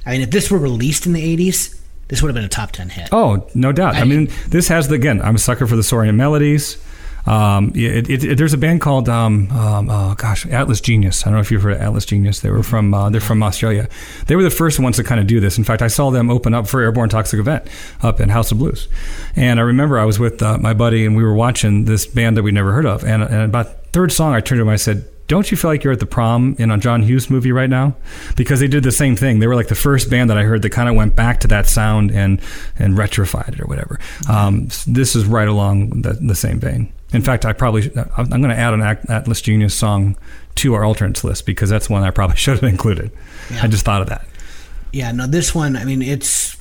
I 0.06 0.12
mean, 0.12 0.22
if 0.22 0.32
this 0.32 0.50
were 0.50 0.58
released 0.58 1.06
in 1.06 1.12
the 1.14 1.38
'80s, 1.38 1.78
this 2.08 2.22
would 2.22 2.30
have 2.30 2.36
been 2.36 2.46
a 2.46 2.50
top 2.50 2.72
ten 2.72 2.90
hit. 2.90 3.10
Oh, 3.12 3.48
no 3.56 3.72
doubt. 3.72 3.96
I, 3.96 4.02
I- 4.02 4.04
mean, 4.04 4.30
this 4.50 4.68
has 4.68 4.88
the 4.88 4.96
again. 4.96 5.22
I'm 5.22 5.36
a 5.36 5.40
sucker 5.40 5.66
for 5.68 5.76
the 5.76 5.84
Saurian 5.84 6.16
melodies. 6.18 6.78
Um, 7.28 7.72
it, 7.74 8.08
it, 8.08 8.24
it- 8.24 8.38
there's 8.38 8.54
a 8.54 8.58
band 8.58 8.82
called 8.82 9.10
um, 9.10 9.50
um, 9.52 9.90
oh 9.90 10.14
gosh, 10.16 10.46
Atlas 10.46 10.80
Genius. 10.80 11.24
I 11.24 11.30
don't 11.30 11.34
know 11.38 11.40
if 11.42 11.50
you've 11.50 11.64
heard 11.64 11.74
of 11.74 11.82
Atlas 11.82 12.06
Genius. 12.06 12.42
They 12.42 12.52
were 12.52 12.62
from 12.62 12.94
uh, 12.94 13.10
they're 13.10 13.20
from 13.20 13.42
Australia. 13.42 13.90
They 14.28 14.36
were 14.36 14.44
the 14.44 14.52
first 14.52 14.80
ones 14.80 14.98
to 14.98 15.04
kind 15.04 15.20
of 15.20 15.26
do 15.26 15.40
this. 15.40 15.58
In 15.58 15.64
fact, 15.64 15.82
I 15.82 15.88
saw 15.88 16.12
them 16.12 16.30
open 16.30 16.54
up 16.54 16.68
for 16.68 16.82
Airborne 16.82 17.10
Toxic 17.10 17.40
Event 17.40 17.66
up 18.04 18.20
in 18.20 18.30
House 18.30 18.52
of 18.52 18.60
Blues. 18.60 18.88
And 19.36 19.60
I 19.60 19.64
remember 19.64 19.98
I 19.98 20.06
was 20.06 20.20
with 20.20 20.44
uh, 20.44 20.60
my 20.60 20.76
buddy 20.76 21.04
and 21.04 21.16
we 21.16 21.24
were 21.24 21.34
watching 21.34 21.86
this 21.86 22.06
band 22.06 22.38
that 22.38 22.44
we'd 22.44 22.54
never 22.54 22.72
heard 22.74 22.86
of. 22.86 23.04
And, 23.04 23.24
and 23.24 23.42
about 23.42 23.86
third 23.92 24.12
song, 24.12 24.36
I 24.36 24.40
turned 24.42 24.60
to 24.60 24.62
him. 24.62 24.68
And 24.68 24.74
I 24.74 24.78
said. 24.78 25.06
Don't 25.28 25.50
you 25.50 25.58
feel 25.58 25.72
like 25.72 25.84
you're 25.84 25.94
at 25.94 26.00
the 26.00 26.06
prom 26.06 26.56
in 26.60 26.70
a 26.70 26.78
John 26.78 27.02
Hughes 27.02 27.30
movie 27.32 27.52
right 27.52 27.70
now? 27.70 27.96
Because 28.36 28.60
they 28.60 28.68
did 28.68 28.84
the 28.84 28.92
same 28.92 29.16
thing. 29.16 29.40
They 29.40 29.48
were 29.48 29.56
like 29.56 29.70
the 29.70 29.76
first 29.76 30.10
band 30.10 30.30
that 30.30 30.38
I 30.38 30.44
heard 30.44 30.62
that 30.62 30.70
kind 30.70 30.88
of 30.88 30.96
went 30.96 31.16
back 31.16 31.40
to 31.42 31.48
that 31.48 31.66
sound 31.68 32.12
and 32.12 32.40
and 32.78 32.96
retrified 32.96 33.50
it 33.56 33.60
or 33.62 33.66
whatever. 33.66 34.00
Um, 34.30 34.68
this 34.88 35.16
is 35.16 35.26
right 35.26 35.48
along 35.48 36.02
the, 36.04 36.14
the 36.14 36.36
same 36.36 36.60
vein. 36.60 36.92
In 37.12 37.22
fact, 37.22 37.46
I 37.46 37.54
probably 37.54 37.84
should- 37.84 37.98
I'm 38.18 38.28
going 38.30 38.50
to 38.50 38.58
add 38.58 38.74
an 38.74 38.82
At- 38.82 39.10
Atlas 39.10 39.42
Genius 39.42 39.74
song 39.74 40.16
to 40.56 40.74
our 40.74 40.84
alternates 40.86 41.24
list 41.24 41.46
because 41.46 41.70
that's 41.70 41.90
one 41.90 42.04
I 42.04 42.12
probably 42.12 42.36
should 42.38 42.56
have 42.60 42.64
included. 42.70 43.12
Yeah. 43.50 43.62
I 43.64 43.68
just 43.68 43.86
thought 43.86 44.02
of 44.02 44.10
that. 44.10 44.28
Yeah, 44.92 45.12
no, 45.12 45.26
this 45.28 45.56
one. 45.56 45.76
I 45.76 45.86
mean, 45.86 46.02
it's 46.02 46.56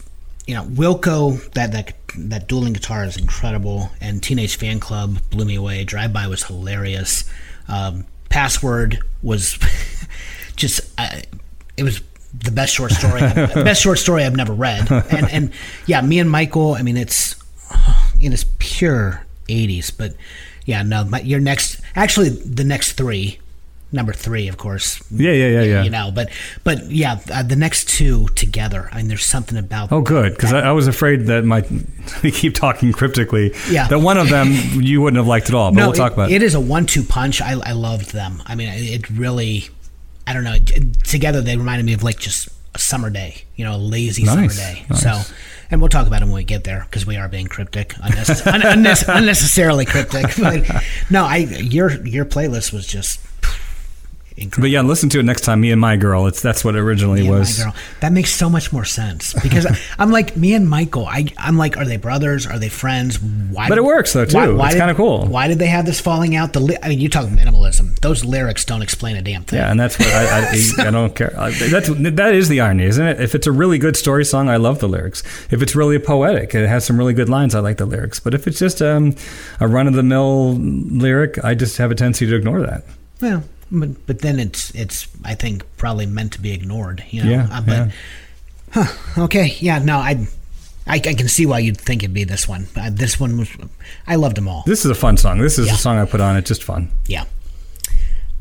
you 0.47 0.55
know, 0.55 0.65
Wilco. 0.65 1.51
That 1.53 1.73
that 1.73 1.93
that 2.17 2.49
dueling 2.49 2.73
guitar 2.73 3.05
is 3.05 3.17
incredible, 3.17 3.91
and 4.01 4.23
Teenage 4.23 4.59
Fanclub 4.59 5.19
blew 5.31 5.45
me 5.45 5.57
away. 5.57 5.85
Drive 5.85 6.13
By 6.13 6.27
was 6.29 6.45
hilarious. 6.45 7.25
Um, 7.69 8.05
Password 8.29 9.01
was 9.23 9.59
just. 10.57 10.81
Uh, 10.99 11.21
it 11.77 11.83
was 11.83 12.01
the 12.37 12.51
best 12.51 12.75
short 12.75 12.91
story. 12.93 13.21
the 13.21 13.53
best 13.65 13.83
short 13.83 13.99
story 13.99 14.25
I've 14.25 14.37
never 14.37 14.53
read. 14.53 14.91
And 14.91 15.31
and 15.31 15.53
yeah, 15.87 16.01
me 16.01 16.19
and 16.19 16.31
Michael. 16.31 16.75
I 16.75 16.83
mean, 16.83 16.97
it's 16.97 17.37
in 18.21 18.33
it 18.33 18.35
is 18.35 18.45
pure 18.59 19.25
'80s. 19.49 19.93
But 19.97 20.15
yeah, 20.65 20.83
no, 20.83 21.05
my, 21.05 21.21
your 21.21 21.41
next. 21.41 21.81
Actually, 21.95 22.31
the 22.31 22.65
next 22.65 22.93
three. 22.93 23.39
Number 23.95 24.13
three, 24.13 24.49
of 24.49 24.57
course, 24.57 25.01
Yeah, 25.11 25.31
yeah, 25.31 25.47
yeah, 25.47 25.63
yeah. 25.63 25.83
you 25.85 25.91
know 25.91 26.11
but 26.13 26.29
but 26.65 26.91
yeah 26.91 27.21
uh, 27.33 27.43
the 27.45 27.55
next 27.55 27.89
two 27.89 28.27
together 28.35 28.89
i 28.93 28.97
mean 28.97 29.09
there's 29.09 29.25
something 29.25 29.57
about 29.57 29.93
Oh, 29.93 30.01
good, 30.03 30.33
because 30.35 30.53
I, 30.53 30.61
I 30.71 30.73
was 30.73 30.89
afraid 30.89 31.27
that 31.27 31.45
my 31.45 31.63
we 32.25 32.31
keep 32.33 32.55
talking 32.55 32.93
cryptically. 32.93 33.55
Yeah. 33.71 33.87
that 33.89 34.01
one 34.01 34.19
of 34.19 34.29
them 34.31 34.49
you 34.83 35.01
wouldn't 35.01 35.19
have 35.19 35.29
liked 35.29 35.49
at 35.49 35.55
all. 35.55 35.71
But 35.71 35.79
no 35.79 35.87
we'll 35.87 35.95
talk 35.95 36.13
about 36.13 36.31
it- 36.31 36.35
about 36.37 36.43
it 36.43 36.45
is 36.45 36.55
a 36.55 36.61
one-two 36.61 37.05
punch 37.05 37.41
i, 37.41 37.53
I 37.53 37.73
loved 37.73 38.13
them 38.13 38.43
i 38.47 38.55
mean 38.57 38.69
it 38.73 39.09
really 39.11 39.69
i 40.27 40.33
don't 40.35 40.45
know 40.45 40.57
together 41.05 41.41
they 41.41 41.57
reminded 41.57 41.87
me 41.87 41.93
of 41.95 42.03
like 42.03 42.19
just 42.19 42.49
a 42.75 42.79
summer 42.81 43.11
day 43.11 43.45
you 43.55 43.65
know 43.65 43.77
a 43.77 43.83
lazy 43.95 44.25
summer 44.25 44.49
day 44.49 44.85
nice. 44.91 45.03
so 45.03 45.21
and 45.71 45.81
we'll 45.81 45.89
talk 45.89 46.07
about 46.09 46.21
them 46.21 46.31
when 46.31 46.37
we 46.37 46.45
get 46.45 46.65
there 46.65 46.85
because 46.91 47.07
we 47.07 47.17
are 47.17 47.29
being 47.29 47.47
cryptic 47.47 47.91
unnecess- 48.03 48.45
un- 48.53 49.17
unnecessarily 49.17 49.85
cryptic 49.85 50.27
but 50.41 50.83
no 51.11 51.25
i 51.25 51.37
your 51.37 52.05
your 52.07 52.25
playlist 52.25 52.73
was 52.73 52.87
just 52.87 53.21
incredible 54.37 54.63
But 54.63 54.71
yeah, 54.71 54.83
listen 54.83 55.09
to 55.11 55.21
it 55.21 55.25
next 55.25 55.43
time. 55.43 55.61
Me 55.61 55.71
and 55.71 55.81
my 55.81 55.97
girl. 55.97 56.27
It's 56.27 56.43
that's 56.43 56.65
what 56.65 56.75
it 56.75 56.81
originally 56.81 57.23
Me 57.23 57.31
was. 57.31 57.65
That 58.01 58.13
makes 58.13 58.33
so 58.33 58.51
much 58.51 58.73
more 58.73 58.85
sense 58.85 59.35
because 59.43 59.67
I'm 59.99 60.11
like 60.11 60.37
me 60.37 60.55
and 60.55 60.69
Michael. 60.69 61.07
I 61.07 61.27
I'm 61.39 61.57
like, 61.57 61.77
are 61.77 61.85
they 61.85 61.97
brothers? 61.97 62.47
Are 62.47 62.59
they 62.59 62.69
friends? 62.69 63.21
Why? 63.21 63.69
But 63.69 63.79
it 63.79 63.85
works, 63.85 64.13
though, 64.13 64.25
too. 64.25 64.61
It's 64.61 64.75
kinda 64.75 64.95
cool. 64.95 65.27
Why 65.27 65.49
did 65.49 65.59
they 65.59 65.67
have 65.67 65.87
this 65.87 66.01
falling 66.01 66.35
out? 66.35 66.53
The 66.53 66.61
li- 66.61 66.79
I 66.83 66.89
mean, 66.89 67.01
you 67.01 67.09
talk 67.09 67.27
minimalism. 67.27 67.99
Those 68.01 68.25
lyrics 68.25 68.65
don't 68.65 68.83
explain 68.83 69.17
a 69.17 69.23
damn 69.23 69.45
thing. 69.45 69.59
Yeah, 69.59 69.71
and 69.71 69.79
that's 69.79 69.99
what 69.99 70.09
I, 70.09 70.51
I, 70.51 70.71
I 70.89 70.91
don't 70.91 71.15
care. 71.15 71.31
That's 71.37 71.89
that 71.89 72.35
is 72.35 72.49
the 72.49 72.61
irony, 72.61 72.85
isn't 72.85 73.07
it? 73.07 73.21
If 73.21 73.35
it's 73.35 73.47
a 73.47 73.53
really 73.53 73.79
good 73.79 73.97
story 73.97 74.25
song, 74.25 74.49
I 74.49 74.57
love 74.57 74.81
the 74.81 74.89
lyrics. 74.89 75.23
If 75.51 75.63
it's 75.63 75.75
really 75.75 75.99
poetic, 75.99 76.55
it 76.55 76.69
has 76.69 76.85
some 76.85 76.99
really 76.99 77.15
good 77.15 77.29
lines. 77.29 77.55
I 77.55 77.61
like 77.61 77.77
the 77.77 77.87
lyrics. 77.87 78.21
But 78.21 78.35
if 78.35 78.47
it's 78.47 78.59
just 78.59 78.83
um, 78.83 79.15
a 79.61 79.69
run 79.69 79.87
of 79.87 79.95
the 79.95 80.03
mill 80.03 80.55
lyric, 80.55 81.43
I 81.45 81.55
just 81.55 81.79
have 81.79 81.91
a 81.91 81.95
tendency 81.95 82.27
to 82.27 82.35
ignore 82.35 82.61
that. 82.63 82.85
Well, 83.21 83.45
but, 83.71 84.07
but 84.07 84.19
then 84.21 84.39
it's 84.39 84.71
it's 84.75 85.09
I 85.25 85.35
think 85.35 85.65
probably 85.77 86.07
meant 86.07 86.33
to 86.35 86.41
be 86.41 86.53
ignored. 86.53 87.05
You 87.11 87.25
know. 87.25 87.31
Yeah, 87.31 87.49
Uh, 87.51 87.61
but 87.63 87.91
huh, 88.73 89.23
okay, 89.25 89.57
yeah. 89.61 89.79
No, 89.79 89.99
I, 89.99 90.27
I 90.87 90.95
I 90.97 90.99
can 91.15 91.29
see 91.29 91.47
why 91.47 91.59
you'd 91.61 91.79
think 91.81 92.03
it'd 92.03 92.15
be 92.15 92.25
this 92.25 92.47
one. 92.49 92.67
Uh, 92.77 92.91
this 92.93 93.19
one 93.21 93.39
was. 93.39 93.49
I 94.07 94.17
loved 94.17 94.37
them 94.37 94.49
all. 94.49 94.63
This 94.67 94.85
is 94.85 94.91
a 94.91 94.95
fun 94.95 95.17
song. 95.17 95.39
This 95.39 95.59
is 95.59 95.67
Yeah. 95.69 95.75
a 95.75 95.77
song 95.79 95.99
I 95.99 96.05
put 96.05 96.21
on. 96.21 96.37
It's 96.37 96.49
just 96.49 96.63
fun. 96.63 96.91
Yeah. 97.07 97.25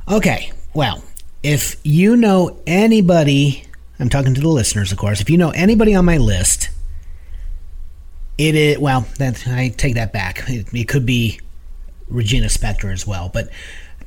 Okay. 0.08 0.52
Well, 0.74 1.04
if 1.44 1.76
you 1.84 2.16
know 2.18 2.60
anybody, 2.68 3.64
I'm 4.00 4.10
talking 4.10 4.34
to 4.34 4.42
the 4.42 4.48
listeners, 4.50 4.92
of 4.92 4.98
course. 4.98 5.22
If 5.22 5.30
you 5.30 5.38
know 5.38 5.52
anybody 5.52 5.94
on 5.96 6.04
my 6.06 6.18
list, 6.18 6.70
it 8.38 8.56
is 8.56 8.78
well. 8.80 9.06
That 9.20 9.48
I 9.48 9.70
take 9.70 9.96
that 9.96 10.12
back. 10.14 10.44
It, 10.48 10.74
it 10.74 10.88
could 10.88 11.06
be 11.06 11.40
Regina 12.10 12.48
Spektor 12.48 12.92
as 12.92 13.06
well, 13.08 13.30
but 13.34 13.50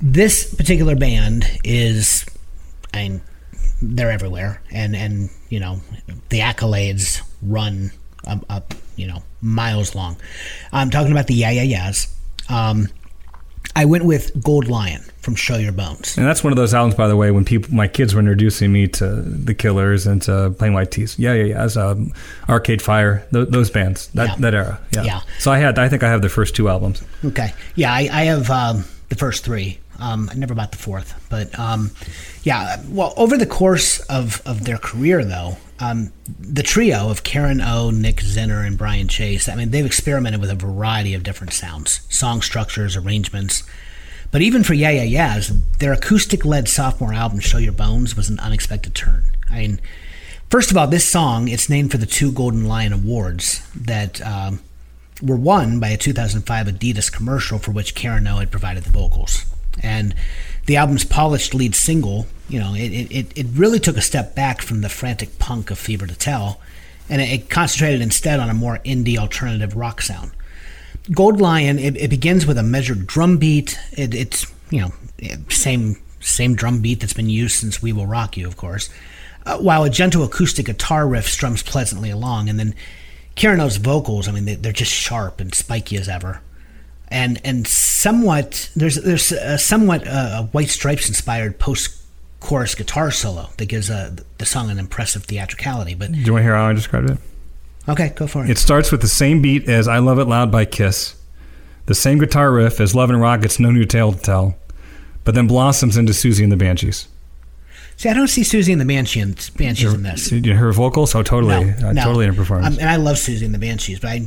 this 0.01 0.55
particular 0.55 0.97
band 0.97 1.45
is, 1.65 2.25
I 2.95 3.09
mean, 3.09 3.21
they're 3.83 4.11
everywhere, 4.11 4.63
and 4.71 4.97
and 4.97 5.31
you 5.49 5.61
know 5.61 5.81
the 6.31 6.41
accolades 6.41 7.23
run 7.43 7.91
up, 8.27 8.45
up 8.49 8.75
you 8.97 9.07
know 9.07 9.23
miles 9.43 9.95
long. 9.95 10.17
I'm 10.73 10.91
talking 10.91 11.13
about 11.13 11.27
the 11.27 11.35
Yeah 11.35 11.51
Yeah 11.51 11.63
Yeahs. 11.63 12.09
Um, 12.49 12.89
I 13.75 13.85
went 13.85 14.05
with 14.07 14.43
Gold 14.43 14.69
Lion 14.69 15.03
from 15.21 15.35
Show 15.35 15.57
Your 15.57 15.73
Bones. 15.73 16.17
And 16.17 16.27
that's 16.27 16.43
one 16.43 16.51
of 16.53 16.57
those 16.57 16.73
albums, 16.73 16.95
by 16.95 17.09
the 17.09 17.17
way, 17.17 17.31
when 17.31 17.45
people, 17.45 17.75
my 17.75 17.87
kids 17.89 18.15
were 18.15 18.21
introducing 18.21 18.73
me 18.73 18.87
to 18.89 19.21
the 19.21 19.53
Killers 19.55 20.07
and 20.07 20.23
to 20.23 20.55
Plain 20.59 20.73
White 20.73 20.93
T's. 20.93 21.19
Yeah, 21.19 21.35
yeah, 21.35 21.45
yeah. 21.45 21.63
As 21.63 21.77
um, 21.77 22.13
Arcade 22.49 22.81
Fire, 22.81 23.27
th- 23.35 23.49
those 23.51 23.69
bands, 23.69 24.07
that, 24.15 24.29
Yeah. 24.29 24.37
that 24.37 24.55
era. 24.55 24.81
Yeah. 24.93 25.03
Yeah. 25.03 25.21
So 25.41 25.51
I 25.53 25.59
had, 25.59 25.79
I 25.79 25.91
think 25.91 26.03
I 26.03 26.09
have 26.09 26.23
the 26.23 26.31
first 26.31 26.57
two 26.57 26.71
albums. 26.71 27.03
Okay. 27.23 27.53
Yeah, 27.75 27.93
I, 27.93 28.09
I 28.11 28.23
have 28.25 28.49
um, 28.51 28.85
the 29.11 29.17
first 29.17 29.45
three. 29.45 29.79
Um, 29.99 30.29
I 30.31 30.35
never 30.35 30.55
bought 30.55 30.73
the 30.73 30.79
fourth, 30.79 31.15
but 31.31 31.57
um, 31.59 31.91
yeah. 32.43 32.83
Well, 32.89 33.15
over 33.17 33.37
the 33.37 33.47
course 33.47 34.01
of, 34.01 34.43
of 34.47 34.65
their 34.65 34.79
career, 34.79 35.25
though, 35.25 35.57
um, 35.79 36.13
the 36.39 36.63
trio 36.63 37.11
of 37.11 37.23
Karen 37.23 37.61
O, 37.61 37.91
Nick 37.91 38.17
Zinner, 38.17 38.67
and 38.67 38.79
Brian 38.79 39.09
Chase. 39.09 39.49
I 39.49 39.55
mean, 39.55 39.71
they've 39.71 39.87
experimented 39.87 40.41
with 40.41 40.51
a 40.51 40.55
variety 40.55 41.15
of 41.15 41.23
different 41.23 41.53
sounds, 41.53 42.01
song 42.09 42.43
structures, 42.43 42.97
arrangements. 42.97 43.63
But 44.31 44.43
even 44.43 44.65
for 44.65 44.75
Yeah 44.75 44.91
Yeah 44.91 45.03
Yeahs, 45.03 45.53
their 45.79 45.93
acoustic-led 45.93 46.69
sophomore 46.69 47.13
album 47.13 47.41
"Show 47.41 47.59
Your 47.59 47.73
Bones" 47.73 48.17
was 48.17 48.29
an 48.29 48.41
unexpected 48.41 48.95
turn. 48.95 49.25
I 49.51 49.59
mean, 49.61 49.81
first 50.51 50.71
of 50.71 50.77
all, 50.77 50.87
this 50.87 51.05
song 51.05 51.49
it's 51.49 51.69
named 51.69 51.91
for 51.91 51.99
the 51.99 52.07
two 52.07 52.33
Golden 52.33 52.67
Lion 52.67 52.93
Awards 52.93 53.67
that. 53.75 54.21
Um, 54.27 54.61
were 55.23 55.37
won 55.37 55.81
by 55.81 55.89
a 55.89 55.97
2005 55.97 56.67
Adidas 56.67 57.11
commercial 57.11 57.59
for 57.59 57.71
which 57.71 57.95
Karen 57.95 58.27
O 58.27 58.39
had 58.39 58.51
provided 58.51 58.85
the 58.85 58.91
vocals. 58.91 59.47
And 59.83 60.15
the 60.67 60.77
album's 60.77 61.05
polished 61.05 61.55
lead 61.55 61.75
single, 61.75 62.27
you 62.49 62.59
know, 62.59 62.75
it, 62.75 62.89
it- 63.11 63.33
it, 63.37 63.47
really 63.55 63.79
took 63.81 63.97
a 63.97 64.03
step 64.03 64.35
back 64.35 64.63
from 64.63 64.81
the 64.81 64.89
frantic 64.89 65.39
punk 65.39 65.71
of 65.71 65.79
Fever 65.79 66.07
to 66.07 66.15
Tell, 66.15 66.61
and 67.09 67.21
it, 67.23 67.31
it 67.31 67.51
concentrated 67.51 68.01
instead 68.01 68.41
on 68.41 68.49
a 68.51 68.55
more 68.55 68.79
indie 68.85 69.17
alternative 69.19 69.77
rock 69.77 70.01
sound. 70.03 70.33
Gold 71.13 71.41
Lion, 71.41 71.79
it, 71.79 71.97
it 71.97 72.11
begins 72.11 72.47
with 72.47 72.59
a 72.59 72.63
measured 72.63 73.07
drum 73.07 73.37
beat. 73.39 73.79
It, 73.93 74.15
it's, 74.15 74.53
you 74.71 74.81
know, 74.81 74.93
same 75.51 75.97
same 76.21 76.57
drum 76.57 76.81
beat 76.81 76.99
that's 77.01 77.13
been 77.13 77.31
used 77.31 77.55
since 77.57 77.81
We 77.81 77.93
Will 77.93 78.07
Rock 78.07 78.37
You, 78.37 78.49
of 78.49 78.57
course. 78.57 78.91
Uh, 79.45 79.59
while 79.59 79.85
a 79.85 79.91
gentle 79.91 80.25
acoustic 80.25 80.67
guitar 80.67 81.07
riff 81.07 81.29
strums 81.29 81.63
pleasantly 81.63 82.11
along, 82.11 82.49
and 82.49 82.59
then 82.59 82.75
Karen 83.37 83.61
O's 83.61 83.77
vocals, 83.77 84.27
I 84.27 84.33
mean, 84.33 84.45
they, 84.45 84.55
they're 84.57 84.73
just 84.73 84.91
sharp 84.93 85.39
and 85.41 85.55
spiky 85.55 85.97
as 85.97 86.09
ever. 86.09 86.41
And 87.09 87.41
and 87.45 87.65
somewhat, 87.97 88.71
there's 88.77 88.97
there's 88.97 89.33
a 89.33 89.59
somewhat 89.59 90.07
uh, 90.07 90.43
a 90.43 90.43
White 90.53 90.69
Stripes 90.69 91.09
inspired 91.09 91.59
post 91.59 92.03
chorus 92.41 92.75
guitar 92.75 93.11
solo 93.11 93.49
that 93.57 93.67
gives 93.67 93.91
uh, 93.91 94.15
the 94.39 94.45
song 94.45 94.71
an 94.71 94.79
impressive 94.79 95.25
theatricality. 95.25 95.95
But 95.95 96.13
Do 96.13 96.19
you 96.19 96.33
want 96.33 96.41
to 96.41 96.45
hear 96.45 96.55
how 96.55 96.67
I 96.69 96.73
described 96.73 97.11
it? 97.11 97.19
okay, 97.89 98.13
go 98.15 98.27
for 98.27 98.45
it. 98.45 98.51
It 98.51 98.59
starts 98.59 98.93
with 98.93 99.01
the 99.01 99.09
same 99.09 99.41
beat 99.41 99.69
as 99.69 99.89
I 99.89 99.99
Love 99.99 100.19
It 100.19 100.27
Loud 100.27 100.51
by 100.53 100.65
Kiss, 100.65 101.15
the 101.87 101.95
same 101.95 102.19
guitar 102.19 102.53
riff 102.53 102.81
as 102.81 102.95
Love 102.95 103.11
and 103.11 103.21
Rockets' 103.21 103.59
No 103.59 103.71
New 103.71 103.85
Tale 103.85 104.13
to 104.13 104.19
Tell, 104.19 104.57
but 105.25 105.35
then 105.35 105.47
blossoms 105.47 105.97
into 105.97 106.13
Siouxsie 106.13 106.43
and 106.43 106.53
the 106.53 106.57
Banshees. 106.57 107.09
See, 107.97 108.11
I 108.11 108.13
don't 108.15 108.29
see 108.29 108.43
Siouxsie 108.43 108.73
and 108.73 108.81
the 108.81 108.85
Banshees, 108.85 109.51
Banshees 109.51 109.95
in 109.95 110.03
this. 110.03 110.29
Her 110.31 110.73
vocals, 110.73 111.15
oh, 111.15 111.23
totally, 111.23 111.71
uh, 111.73 111.95
totally 111.95 112.27
in 112.27 112.33
a 112.33 112.35
performance. 112.35 112.77
Um, 112.77 112.81
and 112.81 112.91
I 112.91 112.97
love 112.97 113.17
Siouxsie 113.17 113.45
and 113.45 113.55
the 113.55 113.59
Banshees, 113.59 114.01
but 114.01 114.11
I 114.11 114.27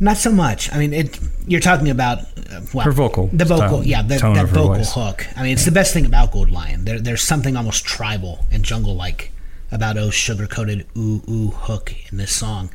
not 0.00 0.16
so 0.16 0.30
much. 0.30 0.72
I 0.72 0.78
mean, 0.78 0.92
it. 0.92 1.18
You're 1.46 1.60
talking 1.60 1.88
about 1.90 2.18
uh, 2.18 2.60
well, 2.74 2.84
Her 2.84 2.92
vocal 2.92 3.28
the 3.32 3.44
vocal, 3.44 3.84
yeah, 3.84 4.02
the, 4.02 4.18
that 4.18 4.46
vocal 4.48 4.74
voice. 4.74 4.92
hook. 4.92 5.26
I 5.36 5.42
mean, 5.42 5.52
it's 5.52 5.64
the 5.64 5.72
best 5.72 5.92
thing 5.92 6.06
about 6.06 6.32
Gold 6.32 6.50
Lion. 6.50 6.84
There, 6.84 7.00
there's 7.00 7.22
something 7.22 7.56
almost 7.56 7.84
tribal 7.84 8.44
and 8.52 8.64
jungle-like 8.64 9.32
about 9.70 9.96
oh 9.98 10.10
sugar-coated 10.10 10.86
ooh 10.96 11.22
ooh 11.28 11.48
hook 11.48 11.94
in 12.10 12.18
this 12.18 12.34
song. 12.34 12.70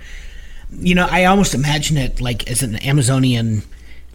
You 0.71 0.95
know, 0.95 1.07
I 1.09 1.25
almost 1.25 1.53
imagine 1.53 1.97
it 1.97 2.19
like 2.19 2.49
as 2.49 2.63
an 2.63 2.75
Amazonian, 2.83 3.61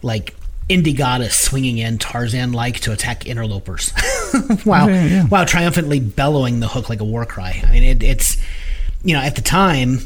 like 0.01 0.35
indie 0.69 0.95
goddess 0.95 1.35
swinging 1.37 1.77
in 1.79 1.97
Tarzan-like 1.97 2.79
to 2.81 2.91
attack 2.91 3.25
interlopers, 3.25 3.89
while 4.65 4.89
Yeah, 4.89 5.05
yeah. 5.05 5.23
while 5.25 5.45
triumphantly 5.45 5.99
bellowing 5.99 6.59
the 6.59 6.67
hook 6.67 6.89
like 6.89 6.99
a 6.99 7.05
war 7.05 7.25
cry. 7.25 7.63
I 7.65 7.71
mean, 7.71 7.83
it, 7.83 8.03
it's 8.03 8.37
you 9.03 9.13
know 9.15 9.21
at 9.21 9.35
the 9.35 9.41
time 9.41 9.99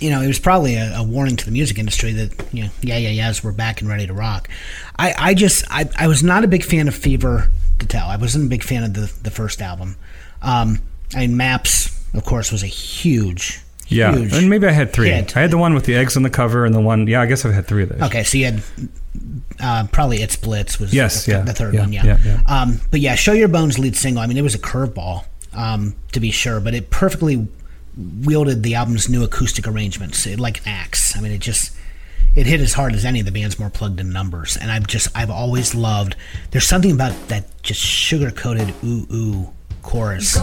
you 0.00 0.10
know, 0.10 0.20
it 0.20 0.26
was 0.26 0.38
probably 0.38 0.76
a, 0.76 0.96
a 0.96 1.02
warning 1.02 1.36
to 1.36 1.44
the 1.44 1.50
music 1.50 1.78
industry 1.78 2.12
that, 2.12 2.46
you 2.52 2.64
know, 2.64 2.70
yeah, 2.80 2.96
yeah, 2.96 3.10
yeahs, 3.10 3.44
we're 3.44 3.52
back 3.52 3.80
and 3.80 3.88
ready 3.88 4.06
to 4.06 4.14
rock. 4.14 4.48
I, 4.98 5.14
I 5.16 5.34
just, 5.34 5.64
I, 5.70 5.88
I 5.96 6.08
was 6.08 6.22
not 6.22 6.42
a 6.42 6.48
big 6.48 6.64
fan 6.64 6.88
of 6.88 6.94
Fever 6.94 7.50
to 7.78 7.86
Tell. 7.86 8.08
I 8.08 8.16
wasn't 8.16 8.46
a 8.46 8.48
big 8.48 8.62
fan 8.64 8.82
of 8.82 8.94
the, 8.94 9.12
the 9.22 9.30
first 9.30 9.60
album. 9.60 9.96
Um, 10.42 10.80
I 11.14 11.20
mean, 11.20 11.36
Maps, 11.36 12.02
of 12.14 12.24
course, 12.24 12.50
was 12.50 12.62
a 12.62 12.66
huge, 12.66 13.60
yeah, 13.88 14.14
huge. 14.14 14.32
and 14.32 14.48
maybe 14.48 14.66
I 14.66 14.70
had 14.70 14.92
three. 14.92 15.10
hit. 15.10 15.36
I 15.36 15.40
had 15.40 15.50
the 15.50 15.58
one 15.58 15.74
with 15.74 15.84
the 15.84 15.96
eggs 15.96 16.16
on 16.16 16.22
the 16.22 16.30
cover, 16.30 16.64
and 16.64 16.74
the 16.74 16.80
one. 16.80 17.06
Yeah, 17.08 17.20
I 17.20 17.26
guess 17.26 17.44
I've 17.44 17.52
had 17.52 17.66
three 17.66 17.82
of 17.82 17.88
those. 17.88 18.00
Okay, 18.02 18.22
so 18.22 18.38
you 18.38 18.44
had 18.46 18.62
uh, 19.58 19.86
probably 19.90 20.22
It's 20.22 20.36
Blitz 20.36 20.78
was 20.78 20.94
Yes, 20.94 21.26
the, 21.26 21.32
yeah, 21.32 21.40
the 21.40 21.52
third 21.52 21.74
yeah, 21.74 21.80
one, 21.80 21.92
yeah. 21.92 22.04
yeah, 22.04 22.18
yeah. 22.24 22.40
Um, 22.46 22.80
but 22.90 23.00
yeah, 23.00 23.16
Show 23.16 23.32
Your 23.32 23.48
Bones 23.48 23.78
lead 23.78 23.96
single. 23.96 24.22
I 24.22 24.26
mean, 24.26 24.36
it 24.36 24.42
was 24.42 24.54
a 24.54 24.58
curveball 24.60 25.24
um, 25.52 25.94
to 26.12 26.20
be 26.20 26.30
sure, 26.30 26.60
but 26.60 26.74
it 26.74 26.90
perfectly 26.90 27.48
wielded 27.96 28.62
the 28.62 28.74
album's 28.74 29.08
new 29.08 29.24
acoustic 29.24 29.66
arrangements 29.66 30.26
it, 30.26 30.40
like 30.40 30.58
an 30.58 30.68
axe. 30.68 31.16
I 31.16 31.20
mean, 31.20 31.32
it 31.32 31.40
just 31.40 31.76
it 32.34 32.46
hit 32.46 32.60
as 32.60 32.74
hard 32.74 32.94
as 32.94 33.04
any 33.04 33.20
of 33.20 33.26
the 33.26 33.32
band's 33.32 33.58
more 33.58 33.70
plugged 33.70 34.00
in 34.00 34.12
numbers. 34.12 34.56
And 34.56 34.70
I've 34.70 34.86
just 34.86 35.08
I've 35.16 35.30
always 35.30 35.74
loved. 35.74 36.16
There's 36.50 36.66
something 36.66 36.92
about 36.92 37.28
that 37.28 37.62
just 37.62 37.80
sugar 37.80 38.30
coated 38.30 38.74
ooh 38.84 39.06
ooh 39.12 39.50
chorus. 39.82 40.36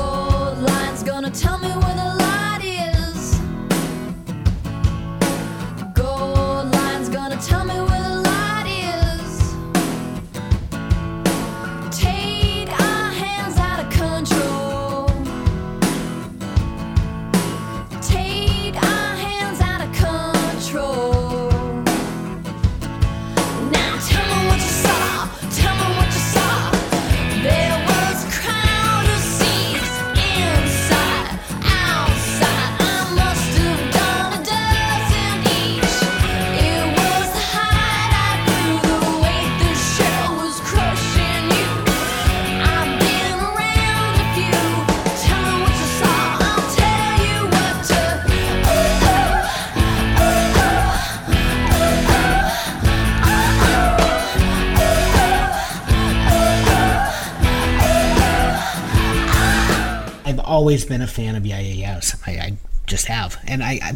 Always 60.58 60.86
been 60.86 61.02
a 61.04 61.08
fan 61.08 61.36
of 61.36 61.46
Yeahs. 61.46 62.16
I, 62.26 62.32
I 62.32 62.58
just 62.88 63.06
have, 63.06 63.38
and 63.48 63.64
I, 63.64 63.80
I, 63.84 63.92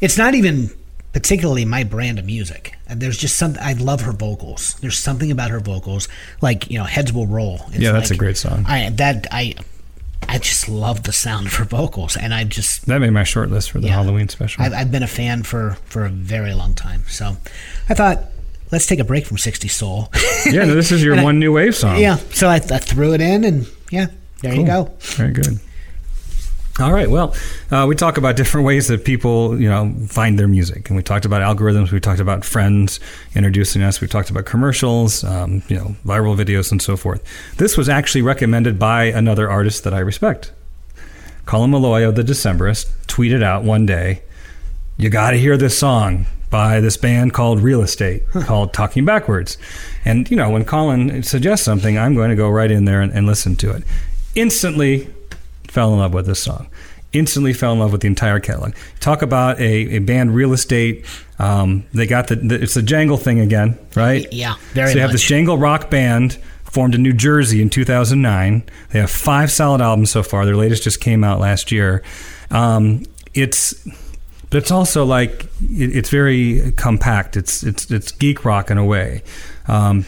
it's 0.00 0.18
not 0.18 0.34
even 0.34 0.70
particularly 1.12 1.64
my 1.64 1.84
brand 1.84 2.18
of 2.18 2.24
music. 2.26 2.74
Uh, 2.88 2.94
there's 2.96 3.16
just 3.16 3.36
something 3.36 3.62
I 3.62 3.74
love 3.74 4.00
her 4.02 4.12
vocals. 4.12 4.74
There's 4.80 4.98
something 4.98 5.30
about 5.30 5.50
her 5.50 5.60
vocals, 5.60 6.08
like 6.40 6.68
you 6.70 6.78
know, 6.78 6.84
heads 6.84 7.12
will 7.12 7.26
roll. 7.26 7.60
It's 7.68 7.78
Yeah, 7.78 7.92
that's 7.92 8.10
like- 8.10 8.16
a 8.16 8.18
great 8.18 8.36
song. 8.36 8.64
I 8.66 8.90
that 8.90 9.26
I, 9.30 9.54
I 10.28 10.38
just 10.38 10.68
love 10.68 11.04
the 11.04 11.12
sound 11.12 11.46
of 11.46 11.54
her 11.54 11.64
vocals, 11.64 12.16
and 12.16 12.34
I 12.34 12.42
just 12.44 12.86
That 12.86 12.98
made 13.00 13.10
my 13.12 13.24
short 13.24 13.50
list 13.50 13.70
for 13.70 13.78
the 13.80 13.86
Yeah. 13.86 13.94
Halloween 13.94 14.28
special. 14.28 14.64
I've, 14.64 14.72
I've 14.72 14.90
been 14.90 15.02
a 15.04 15.08
fan 15.20 15.42
for 15.44 15.76
for 15.84 16.04
a 16.04 16.10
very 16.10 16.52
long 16.54 16.74
time. 16.74 17.04
So 17.08 17.36
I 17.88 17.94
thought 17.94 18.18
let's 18.72 18.86
take 18.86 18.98
a 19.00 19.04
break 19.04 19.26
from 19.26 19.38
60 19.38 19.68
Soul. 19.68 20.10
yeah, 20.46 20.64
no, 20.64 20.74
this 20.74 20.90
is 20.92 21.02
your 21.04 21.12
And 21.12 21.20
I- 21.20 21.24
one 21.24 21.38
new 21.38 21.52
wave 21.52 21.76
song. 21.76 21.98
yeah, 22.00 22.16
so 22.32 22.48
I, 22.48 22.56
I 22.56 22.78
threw 22.78 23.14
it 23.14 23.20
in, 23.20 23.44
and 23.44 23.66
yeah, 23.90 24.06
there 24.42 24.54
you 24.54 24.64
go. 24.66 24.90
Very 25.00 25.32
good. 25.32 25.58
All 26.78 26.92
right. 26.92 27.10
Well, 27.10 27.34
uh, 27.70 27.84
we 27.86 27.94
talk 27.94 28.16
about 28.16 28.36
different 28.36 28.66
ways 28.66 28.88
that 28.88 29.04
people, 29.04 29.60
you 29.60 29.68
know, 29.68 29.92
find 30.06 30.38
their 30.38 30.48
music, 30.48 30.88
and 30.88 30.96
we 30.96 31.02
talked 31.02 31.24
about 31.24 31.42
algorithms. 31.42 31.90
We 31.90 32.00
talked 32.00 32.20
about 32.20 32.44
friends 32.44 33.00
introducing 33.34 33.82
us. 33.82 34.00
We 34.00 34.06
talked 34.06 34.30
about 34.30 34.46
commercials, 34.46 35.22
um, 35.24 35.62
you 35.68 35.76
know, 35.76 35.96
viral 36.06 36.36
videos, 36.36 36.70
and 36.70 36.80
so 36.80 36.96
forth. 36.96 37.22
This 37.58 37.76
was 37.76 37.88
actually 37.88 38.22
recommended 38.22 38.78
by 38.78 39.04
another 39.04 39.50
artist 39.50 39.84
that 39.84 39.92
I 39.92 39.98
respect. 39.98 40.52
Colin 41.44 41.70
Meloy 41.72 42.08
of 42.08 42.14
the 42.14 42.22
Decemberists 42.22 42.90
tweeted 43.08 43.42
out 43.42 43.64
one 43.64 43.84
day, 43.84 44.22
"You 44.96 45.10
got 45.10 45.32
to 45.32 45.38
hear 45.38 45.56
this 45.56 45.78
song." 45.78 46.26
By 46.50 46.80
this 46.80 46.96
band 46.96 47.32
called 47.32 47.60
Real 47.60 47.80
Estate, 47.80 48.28
called 48.32 48.72
Talking 48.72 49.04
Backwards. 49.04 49.56
And, 50.04 50.28
you 50.28 50.36
know, 50.36 50.50
when 50.50 50.64
Colin 50.64 51.22
suggests 51.22 51.64
something, 51.64 51.96
I'm 51.96 52.16
going 52.16 52.30
to 52.30 52.34
go 52.34 52.50
right 52.50 52.72
in 52.72 52.86
there 52.86 53.02
and, 53.02 53.12
and 53.12 53.24
listen 53.24 53.54
to 53.54 53.70
it. 53.70 53.84
Instantly 54.34 55.08
fell 55.70 55.92
in 55.92 56.00
love 56.00 56.12
with 56.12 56.26
this 56.26 56.42
song. 56.42 56.68
Instantly 57.12 57.52
fell 57.52 57.72
in 57.72 57.80
love 57.80 57.92
with 57.92 58.02
the 58.02 58.06
entire 58.06 58.38
catalog. 58.38 58.74
Talk 59.00 59.22
about 59.22 59.58
a, 59.58 59.96
a 59.96 59.98
band, 59.98 60.34
Real 60.34 60.52
Estate. 60.52 61.04
Um, 61.38 61.84
they 61.92 62.06
got 62.06 62.28
the, 62.28 62.36
the 62.36 62.62
it's 62.62 62.76
a 62.76 62.82
jangle 62.82 63.16
thing 63.16 63.40
again, 63.40 63.78
right? 63.96 64.32
Yeah, 64.32 64.54
very 64.72 64.90
So 64.90 64.94
you 64.96 65.00
have 65.00 65.12
this 65.12 65.22
jangle 65.22 65.58
rock 65.58 65.90
band 65.90 66.38
formed 66.64 66.94
in 66.94 67.02
New 67.02 67.12
Jersey 67.12 67.60
in 67.60 67.68
2009. 67.68 68.62
They 68.90 69.00
have 69.00 69.10
five 69.10 69.50
solid 69.50 69.80
albums 69.80 70.10
so 70.10 70.22
far. 70.22 70.44
Their 70.44 70.56
latest 70.56 70.84
just 70.84 71.00
came 71.00 71.24
out 71.24 71.40
last 71.40 71.72
year. 71.72 72.04
Um, 72.50 73.04
it's 73.34 73.74
but 74.50 74.58
it's 74.58 74.70
also 74.70 75.04
like 75.04 75.44
it, 75.60 75.96
it's 75.96 76.10
very 76.10 76.72
compact. 76.72 77.36
It's 77.36 77.62
it's 77.62 77.90
it's 77.90 78.12
geek 78.12 78.44
rock 78.44 78.70
in 78.70 78.78
a 78.78 78.84
way. 78.84 79.22
Um, 79.66 80.04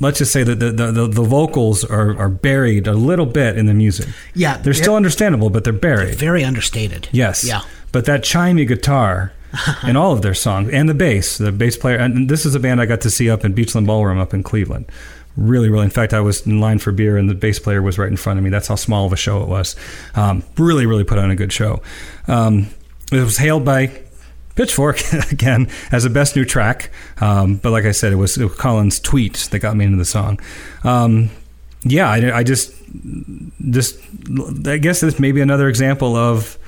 let's 0.00 0.18
just 0.18 0.32
say 0.32 0.42
that 0.42 0.60
the, 0.60 0.70
the, 0.70 1.06
the, 1.06 1.22
vocals 1.22 1.84
are, 1.84 2.16
are 2.18 2.28
buried 2.28 2.86
a 2.86 2.92
little 2.92 3.26
bit 3.26 3.58
in 3.58 3.66
the 3.66 3.74
music. 3.74 4.08
Yeah, 4.34 4.56
they're 4.58 4.74
still 4.74 4.96
understandable, 4.96 5.50
but 5.50 5.64
they're 5.64 5.72
buried. 5.72 6.16
Very 6.16 6.44
understated. 6.44 7.08
Yes. 7.12 7.44
Yeah. 7.44 7.62
But 7.92 8.04
that 8.04 8.22
chimey 8.22 8.66
guitar 8.66 9.32
in 9.86 9.96
all 9.96 10.12
of 10.12 10.22
their 10.22 10.34
songs 10.34 10.70
and 10.70 10.88
the 10.88 10.94
bass, 10.94 11.38
the 11.38 11.52
bass 11.52 11.76
player, 11.76 11.96
and 11.96 12.28
this 12.28 12.46
is 12.46 12.54
a 12.54 12.60
band 12.60 12.80
I 12.80 12.86
got 12.86 13.00
to 13.02 13.10
see 13.10 13.30
up 13.30 13.44
in 13.44 13.54
Beachland 13.54 13.86
Ballroom 13.86 14.18
up 14.18 14.34
in 14.34 14.42
Cleveland. 14.42 14.90
Really, 15.36 15.68
really. 15.68 15.84
In 15.84 15.90
fact, 15.90 16.12
I 16.12 16.20
was 16.20 16.44
in 16.46 16.60
line 16.60 16.80
for 16.80 16.90
beer 16.90 17.16
and 17.16 17.30
the 17.30 17.34
bass 17.34 17.58
player 17.58 17.80
was 17.80 17.96
right 17.96 18.08
in 18.08 18.16
front 18.16 18.38
of 18.38 18.44
me. 18.44 18.50
That's 18.50 18.66
how 18.66 18.74
small 18.74 19.06
of 19.06 19.12
a 19.12 19.16
show 19.16 19.42
it 19.42 19.48
was. 19.48 19.76
Um, 20.16 20.42
really, 20.56 20.84
really 20.84 21.04
put 21.04 21.18
on 21.18 21.30
a 21.30 21.36
good 21.36 21.52
show. 21.52 21.80
Um, 22.26 22.68
it 23.12 23.20
was 23.20 23.38
hailed 23.38 23.64
by 23.64 24.02
Pitchfork 24.58 25.00
again 25.30 25.68
as 25.92 26.02
the 26.02 26.10
best 26.10 26.34
new 26.34 26.44
track. 26.44 26.90
Um, 27.20 27.54
but 27.54 27.70
like 27.70 27.84
I 27.84 27.92
said, 27.92 28.12
it 28.12 28.16
was, 28.16 28.36
it 28.36 28.42
was 28.44 28.56
Colin's 28.56 28.98
tweet 28.98 29.34
that 29.52 29.60
got 29.60 29.76
me 29.76 29.84
into 29.84 29.98
the 29.98 30.04
song. 30.04 30.40
Um, 30.82 31.30
yeah, 31.84 32.10
I, 32.10 32.38
I 32.38 32.42
just, 32.42 32.74
just, 33.70 34.00
I 34.66 34.78
guess 34.78 35.00
this 35.00 35.20
may 35.20 35.30
be 35.30 35.40
another 35.40 35.68
example 35.68 36.16
of 36.16 36.58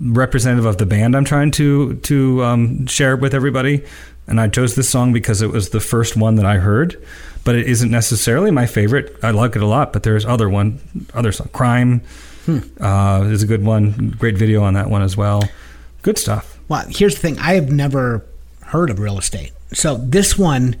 representative 0.00 0.64
of 0.64 0.78
the 0.78 0.86
band 0.86 1.16
I'm 1.16 1.24
trying 1.24 1.52
to 1.52 1.94
to 1.94 2.42
um, 2.42 2.86
share 2.86 3.16
with 3.16 3.34
everybody. 3.34 3.84
And 4.26 4.40
I 4.40 4.48
chose 4.48 4.74
this 4.74 4.88
song 4.88 5.12
because 5.12 5.40
it 5.40 5.50
was 5.50 5.70
the 5.70 5.80
first 5.80 6.16
one 6.16 6.34
that 6.34 6.44
I 6.44 6.56
heard, 6.56 7.00
but 7.44 7.54
it 7.54 7.68
isn't 7.68 7.90
necessarily 7.90 8.50
my 8.50 8.66
favorite. 8.66 9.16
I 9.22 9.30
like 9.30 9.54
it 9.54 9.62
a 9.62 9.66
lot, 9.66 9.92
but 9.92 10.02
there's 10.02 10.26
other 10.26 10.50
one, 10.50 10.80
other 11.14 11.30
song, 11.30 11.48
"Crime" 11.52 12.02
uh, 12.80 13.26
is 13.26 13.44
a 13.44 13.46
good 13.46 13.64
one. 13.64 14.16
Great 14.18 14.36
video 14.36 14.64
on 14.64 14.74
that 14.74 14.90
one 14.90 15.02
as 15.02 15.16
well. 15.16 15.48
Good 16.02 16.18
stuff. 16.18 16.57
Well, 16.68 16.84
here's 16.88 17.14
the 17.14 17.20
thing. 17.20 17.38
I 17.38 17.54
have 17.54 17.70
never 17.70 18.24
heard 18.62 18.90
of 18.90 18.98
real 18.98 19.18
estate. 19.18 19.52
So 19.72 19.96
this 19.96 20.36
one, 20.38 20.76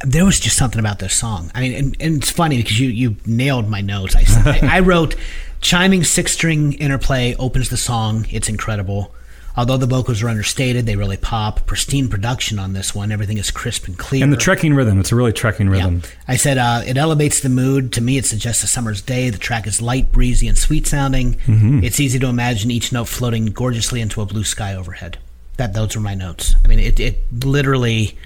there 0.00 0.24
was 0.24 0.38
just 0.38 0.56
something 0.56 0.78
about 0.78 0.98
this 0.98 1.14
song. 1.14 1.50
I 1.54 1.60
mean, 1.60 1.74
and, 1.74 1.96
and 2.00 2.16
it's 2.18 2.30
funny 2.30 2.58
because 2.58 2.78
you 2.78 2.88
you 2.88 3.16
nailed 3.26 3.68
my 3.68 3.80
notes. 3.80 4.14
I, 4.14 4.24
I, 4.50 4.60
I 4.76 4.80
wrote 4.80 5.16
chiming 5.60 6.04
six 6.04 6.32
string 6.32 6.74
interplay 6.74 7.34
opens 7.38 7.70
the 7.70 7.76
song. 7.76 8.26
It's 8.30 8.48
incredible. 8.48 9.14
Although 9.56 9.78
the 9.78 9.86
vocals 9.86 10.22
are 10.22 10.28
understated, 10.28 10.84
they 10.84 10.96
really 10.96 11.16
pop. 11.16 11.64
Pristine 11.66 12.08
production 12.08 12.58
on 12.58 12.74
this 12.74 12.94
one. 12.94 13.10
Everything 13.10 13.38
is 13.38 13.50
crisp 13.50 13.86
and 13.86 13.96
clear. 13.98 14.22
And 14.22 14.32
the 14.32 14.36
trekking 14.36 14.74
rhythm, 14.74 15.00
it's 15.00 15.12
a 15.12 15.16
really 15.16 15.32
trekking 15.32 15.70
rhythm. 15.70 16.02
Yeah. 16.04 16.10
I 16.28 16.36
said 16.36 16.58
uh, 16.58 16.82
it 16.86 16.98
elevates 16.98 17.40
the 17.40 17.48
mood. 17.48 17.92
To 17.94 18.02
me, 18.02 18.18
it 18.18 18.26
suggests 18.26 18.62
a 18.62 18.66
summer's 18.66 19.00
day. 19.00 19.30
The 19.30 19.38
track 19.38 19.66
is 19.66 19.80
light, 19.80 20.12
breezy, 20.12 20.46
and 20.46 20.58
sweet 20.58 20.86
sounding. 20.86 21.34
Mm-hmm. 21.34 21.84
It's 21.84 22.00
easy 22.00 22.18
to 22.18 22.26
imagine 22.26 22.70
each 22.70 22.92
note 22.92 23.08
floating 23.08 23.46
gorgeously 23.46 24.00
into 24.02 24.20
a 24.20 24.26
blue 24.26 24.44
sky 24.44 24.74
overhead. 24.74 25.18
That 25.56 25.72
those 25.72 25.96
were 25.96 26.02
my 26.02 26.14
notes. 26.14 26.54
I 26.62 26.68
mean, 26.68 26.78
it, 26.78 27.00
it 27.00 27.18
literally. 27.44 28.18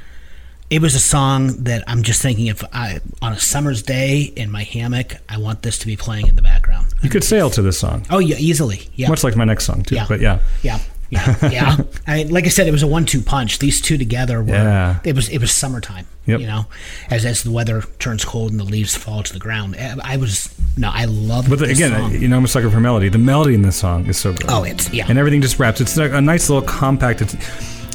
It 0.68 0.80
was 0.80 0.94
a 0.94 1.00
song 1.00 1.64
that 1.64 1.82
I'm 1.88 2.04
just 2.04 2.22
thinking 2.22 2.46
if 2.46 2.62
I 2.72 3.00
on 3.20 3.32
a 3.32 3.40
summer's 3.40 3.82
day 3.82 4.20
in 4.22 4.52
my 4.52 4.62
hammock, 4.62 5.14
I 5.28 5.38
want 5.38 5.62
this 5.62 5.78
to 5.80 5.86
be 5.86 5.96
playing 5.96 6.28
in 6.28 6.36
the 6.36 6.42
background. 6.42 6.94
You 7.02 7.10
could 7.10 7.24
sail 7.24 7.50
to 7.50 7.62
this 7.62 7.76
song, 7.78 8.06
Oh 8.08 8.20
yeah, 8.20 8.36
easily. 8.38 8.88
Yeah. 8.94 9.08
much 9.08 9.24
like 9.24 9.34
my 9.34 9.44
next 9.44 9.64
song 9.64 9.82
too. 9.82 9.96
Yeah. 9.96 10.06
But 10.08 10.20
yeah, 10.20 10.38
Yeah, 10.62 10.78
yeah, 11.10 11.36
yeah. 11.50 11.76
I 12.06 12.16
mean, 12.18 12.30
like 12.30 12.44
I 12.46 12.48
said, 12.48 12.66
it 12.66 12.70
was 12.72 12.82
a 12.82 12.86
one-two 12.86 13.20
punch. 13.22 13.58
These 13.58 13.80
two 13.80 13.98
together 13.98 14.42
were. 14.42 14.54
Yeah. 14.54 15.00
It 15.04 15.14
was 15.14 15.28
it 15.28 15.38
was 15.38 15.50
summertime. 15.52 16.06
Yep. 16.26 16.40
You 16.40 16.46
know, 16.46 16.66
as 17.10 17.24
as 17.24 17.42
the 17.42 17.50
weather 17.50 17.82
turns 17.98 18.24
cold 18.24 18.50
and 18.52 18.60
the 18.60 18.64
leaves 18.64 18.96
fall 18.96 19.22
to 19.22 19.32
the 19.32 19.38
ground. 19.38 19.76
I 19.76 19.96
I 20.02 20.16
was 20.16 20.54
no, 20.76 20.90
I 20.92 21.06
love. 21.06 21.48
but 21.48 21.58
the, 21.58 21.66
again, 21.66 21.90
song. 21.92 22.12
you 22.12 22.28
know, 22.28 22.36
I'm 22.36 22.44
a 22.44 22.48
sucker 22.48 22.70
for 22.70 22.80
melody. 22.80 23.08
The 23.08 23.18
melody 23.18 23.54
in 23.54 23.62
this 23.62 23.76
song 23.76 24.06
is 24.06 24.16
so 24.18 24.32
good. 24.32 24.46
Oh, 24.48 24.64
it's- 24.64 24.92
yeah. 24.92 25.06
and 25.08 25.18
everything 25.18 25.40
just 25.42 25.58
wraps. 25.58 25.80
It's 25.80 25.96
a, 25.98 26.04
a 26.14 26.20
nice 26.20 26.48
little 26.48 26.66
compact. 26.66 27.20
It's, 27.22 27.34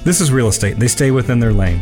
this 0.04 0.20
is 0.22 0.32
real 0.32 0.48
estate. 0.48 0.78
They 0.78 0.88
stay 0.88 1.12
within 1.12 1.40
their 1.40 1.54
lane. 1.54 1.82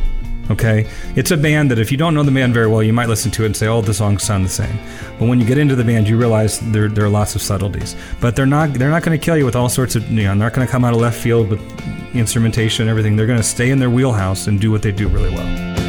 Okay, 0.50 0.86
it's 1.16 1.32
a 1.32 1.38
band 1.38 1.72
that 1.72 1.80
if 1.80 1.90
you 1.90 1.98
don't 1.98 2.14
know 2.14 2.24
the 2.24 2.32
band 2.32 2.54
very 2.54 2.68
well, 2.68 2.84
you 2.84 2.92
might 2.92 3.08
listen 3.08 3.32
to 3.32 3.44
it 3.44 3.46
and 3.48 3.56
say, 3.56 3.68
"Oh, 3.68 3.82
the 3.82 3.94
songs 3.94 4.24
sound 4.24 4.44
the 4.44 4.50
same." 4.50 4.78
But 5.18 5.28
when 5.28 5.40
you 5.40 5.46
get 5.46 5.58
into 5.58 5.76
the 5.76 5.86
band, 5.86 6.08
you 6.08 6.18
realize 6.18 6.60
there, 6.60 6.90
there 6.90 7.06
are 7.06 7.10
lots 7.10 7.36
of 7.36 7.42
subtleties. 7.42 7.96
But 8.20 8.36
they're 8.36 8.46
not 8.46 8.74
they're 8.74 8.90
not 8.90 9.04
going 9.04 9.18
to 9.18 9.24
kill 9.24 9.38
you 9.38 9.46
with 9.46 9.56
all 9.56 9.70
sorts 9.70 9.96
of 9.96 10.10
you 10.12 10.24
know. 10.24 10.30
They're 10.30 10.36
not 10.36 10.54
going 10.54 10.68
to 10.68 10.72
come 10.72 10.84
out 10.84 10.94
of 10.94 11.00
left 11.00 11.20
field 11.20 11.50
with 11.50 11.62
instrumentation 12.14 12.84
and 12.84 12.90
everything. 12.90 13.16
They're 13.16 13.28
going 13.28 13.40
to 13.40 13.44
stay 13.44 13.70
in 13.70 13.80
their 13.80 13.90
wheelhouse 13.90 14.48
and 14.48 14.60
do 14.60 14.70
what 14.70 14.82
they 14.82 14.92
do 14.92 15.08
really 15.08 15.32
well. 15.32 15.83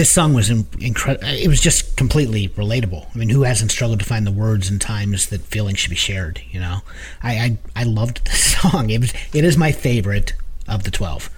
This 0.00 0.10
song 0.10 0.32
was 0.32 0.48
incredible. 0.48 1.28
It 1.28 1.46
was 1.46 1.60
just 1.60 1.94
completely 1.98 2.48
relatable. 2.48 3.06
I 3.14 3.18
mean, 3.18 3.28
who 3.28 3.42
hasn't 3.42 3.70
struggled 3.70 3.98
to 3.98 4.06
find 4.06 4.26
the 4.26 4.32
words 4.32 4.70
and 4.70 4.80
times 4.80 5.28
that 5.28 5.42
feelings 5.42 5.78
should 5.78 5.90
be 5.90 5.96
shared? 5.96 6.40
You 6.50 6.58
know, 6.58 6.78
I 7.22 7.32
I, 7.34 7.58
I 7.76 7.84
loved 7.84 8.24
this 8.24 8.56
song. 8.62 8.88
It 8.88 9.02
was 9.02 9.12
it 9.34 9.44
is 9.44 9.58
my 9.58 9.72
favorite 9.72 10.32
of 10.66 10.84
the 10.84 10.90
twelve, 10.90 11.28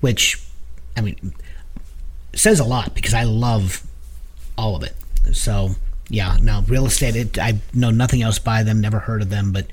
which 0.00 0.44
I 0.96 1.00
mean 1.00 1.32
says 2.34 2.58
a 2.58 2.64
lot 2.64 2.92
because 2.92 3.14
I 3.14 3.22
love 3.22 3.84
all 4.58 4.74
of 4.74 4.82
it. 4.82 4.96
So 5.32 5.76
yeah, 6.08 6.38
no 6.42 6.64
real 6.66 6.86
estate. 6.86 7.14
It, 7.14 7.38
I 7.38 7.60
know 7.72 7.92
nothing 7.92 8.20
else 8.20 8.40
by 8.40 8.64
them. 8.64 8.80
Never 8.80 8.98
heard 8.98 9.22
of 9.22 9.30
them, 9.30 9.52
but 9.52 9.68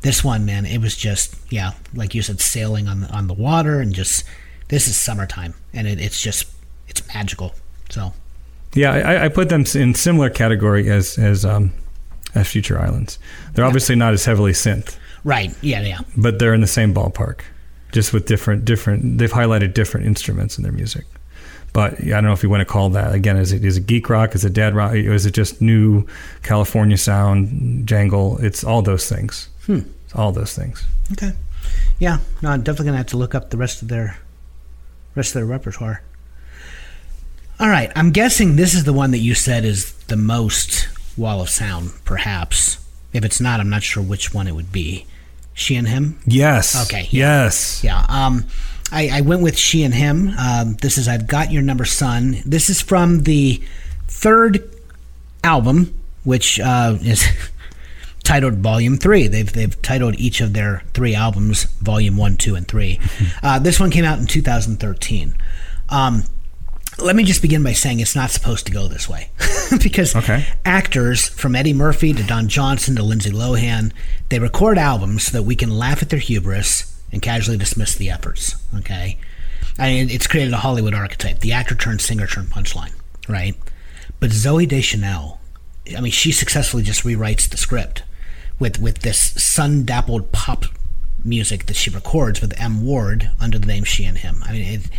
this 0.00 0.24
one, 0.24 0.46
man, 0.46 0.64
it 0.64 0.78
was 0.78 0.96
just 0.96 1.36
yeah, 1.52 1.72
like 1.92 2.14
you 2.14 2.22
said, 2.22 2.40
sailing 2.40 2.88
on 2.88 3.02
the, 3.02 3.08
on 3.08 3.26
the 3.26 3.34
water 3.34 3.78
and 3.80 3.92
just 3.92 4.24
this 4.68 4.88
is 4.88 4.96
summertime 4.96 5.52
and 5.74 5.86
it, 5.86 6.00
it's 6.00 6.22
just 6.22 6.46
it's 6.88 7.06
magical. 7.08 7.54
So 7.90 8.12
Yeah, 8.74 8.92
I, 8.92 9.24
I 9.26 9.28
put 9.28 9.48
them 9.48 9.64
in 9.74 9.94
similar 9.94 10.30
category 10.30 10.90
as 10.90 11.18
as 11.18 11.44
um, 11.44 11.72
as 12.34 12.48
Future 12.48 12.78
Islands. 12.78 13.18
They're 13.52 13.64
obviously 13.64 13.96
not 13.96 14.12
as 14.12 14.24
heavily 14.24 14.52
synth, 14.52 14.96
right, 15.22 15.54
yeah, 15.62 15.82
yeah, 15.82 16.00
but 16.16 16.38
they're 16.38 16.54
in 16.54 16.60
the 16.60 16.66
same 16.66 16.92
ballpark, 16.94 17.40
just 17.92 18.12
with 18.12 18.26
different 18.26 18.64
different. 18.64 19.18
They've 19.18 19.30
highlighted 19.30 19.74
different 19.74 20.06
instruments 20.06 20.58
in 20.58 20.62
their 20.64 20.72
music. 20.72 21.04
But 21.72 22.00
I 22.04 22.06
don't 22.06 22.24
know 22.24 22.32
if 22.32 22.44
you 22.44 22.48
want 22.50 22.60
to 22.60 22.64
call 22.64 22.88
that 22.90 23.14
again. 23.14 23.36
Is 23.36 23.52
it 23.52 23.64
is 23.64 23.76
it 23.76 23.86
geek 23.86 24.08
rock? 24.08 24.36
Is 24.36 24.44
it 24.44 24.52
dad 24.52 24.76
rock? 24.76 24.94
Is 24.94 25.26
it 25.26 25.32
just 25.34 25.60
new 25.60 26.06
California 26.44 26.96
sound 26.96 27.88
jangle? 27.88 28.38
It's 28.38 28.62
all 28.62 28.80
those 28.80 29.08
things. 29.08 29.48
Hmm. 29.66 29.80
It's 30.04 30.14
all 30.14 30.30
those 30.30 30.54
things. 30.54 30.84
okay, 31.12 31.32
yeah. 31.98 32.18
No, 32.42 32.50
I'm 32.50 32.62
definitely 32.62 32.86
gonna 32.86 32.98
have 32.98 33.06
to 33.08 33.16
look 33.16 33.34
up 33.34 33.50
the 33.50 33.56
rest 33.56 33.82
of 33.82 33.88
their 33.88 34.18
rest 35.16 35.30
of 35.30 35.34
their 35.34 35.46
repertoire. 35.46 36.02
All 37.60 37.68
right, 37.68 37.92
I'm 37.94 38.10
guessing 38.10 38.56
this 38.56 38.74
is 38.74 38.84
the 38.84 38.92
one 38.92 39.12
that 39.12 39.18
you 39.18 39.34
said 39.34 39.64
is 39.64 39.92
the 40.08 40.16
most 40.16 40.88
wall 41.16 41.40
of 41.40 41.48
sound, 41.48 41.92
perhaps. 42.04 42.84
If 43.12 43.24
it's 43.24 43.40
not, 43.40 43.60
I'm 43.60 43.70
not 43.70 43.84
sure 43.84 44.02
which 44.02 44.34
one 44.34 44.48
it 44.48 44.56
would 44.56 44.72
be. 44.72 45.06
She 45.52 45.76
and 45.76 45.86
him. 45.86 46.18
Yes. 46.26 46.84
Okay, 46.86 47.02
yeah. 47.10 47.44
Yes. 47.44 47.84
Yeah. 47.84 48.04
Um, 48.08 48.46
I, 48.90 49.08
I 49.12 49.20
went 49.20 49.42
with 49.42 49.56
she 49.56 49.84
and 49.84 49.94
him. 49.94 50.32
Um, 50.36 50.74
this 50.82 50.98
is 50.98 51.06
I've 51.06 51.28
Got 51.28 51.52
Your 51.52 51.62
Number 51.62 51.84
Son. 51.84 52.38
This 52.44 52.68
is 52.68 52.80
from 52.80 53.22
the 53.22 53.62
third 54.08 54.68
album, 55.44 55.96
which 56.24 56.58
uh, 56.58 56.98
is 57.02 57.24
titled 58.24 58.54
Volume 58.54 58.96
Three. 58.96 59.28
They've 59.28 59.50
they've 59.50 59.80
titled 59.80 60.16
each 60.16 60.40
of 60.40 60.54
their 60.54 60.82
three 60.92 61.14
albums 61.14 61.64
Volume 61.80 62.16
One, 62.16 62.36
Two, 62.36 62.56
and 62.56 62.66
Three. 62.66 62.98
uh, 63.44 63.60
this 63.60 63.78
one 63.78 63.92
came 63.92 64.04
out 64.04 64.18
in 64.18 64.26
2013. 64.26 65.34
Um, 65.88 66.24
let 66.98 67.16
me 67.16 67.24
just 67.24 67.42
begin 67.42 67.62
by 67.62 67.72
saying 67.72 68.00
it's 68.00 68.14
not 68.16 68.30
supposed 68.30 68.66
to 68.66 68.72
go 68.72 68.86
this 68.88 69.08
way 69.08 69.28
because 69.82 70.14
Okay. 70.14 70.46
actors 70.64 71.28
from 71.28 71.56
Eddie 71.56 71.72
Murphy 71.72 72.12
to 72.12 72.22
Don 72.22 72.48
Johnson 72.48 72.96
to 72.96 73.02
Lindsay 73.02 73.30
Lohan, 73.30 73.92
they 74.28 74.38
record 74.38 74.78
albums 74.78 75.24
so 75.24 75.32
that 75.38 75.42
we 75.42 75.56
can 75.56 75.70
laugh 75.76 76.02
at 76.02 76.10
their 76.10 76.18
hubris 76.18 76.90
and 77.12 77.20
casually 77.22 77.56
dismiss 77.58 77.94
the 77.94 78.10
efforts. 78.10 78.56
Okay, 78.78 79.18
I 79.78 79.90
mean, 79.92 80.10
it's 80.10 80.26
created 80.26 80.52
a 80.52 80.58
Hollywood 80.58 80.94
archetype: 80.94 81.40
the 81.40 81.52
actor 81.52 81.74
turned 81.74 82.00
singer 82.00 82.26
turned 82.26 82.48
punchline, 82.50 82.92
right? 83.28 83.54
But 84.20 84.30
Zooey 84.30 84.68
Deschanel, 84.68 85.40
I 85.96 86.00
mean, 86.00 86.12
she 86.12 86.32
successfully 86.32 86.82
just 86.82 87.02
rewrites 87.04 87.48
the 87.48 87.56
script 87.56 88.02
with 88.58 88.78
with 88.80 89.00
this 89.00 89.20
sun 89.42 89.84
dappled 89.84 90.32
pop 90.32 90.64
music 91.24 91.66
that 91.66 91.74
she 91.76 91.90
records 91.90 92.40
with 92.40 92.58
M 92.60 92.84
Ward 92.84 93.30
under 93.40 93.58
the 93.58 93.66
name 93.66 93.84
She 93.84 94.04
and 94.04 94.18
Him. 94.18 94.42
I 94.46 94.52
mean, 94.52 94.62
it, 94.80 94.90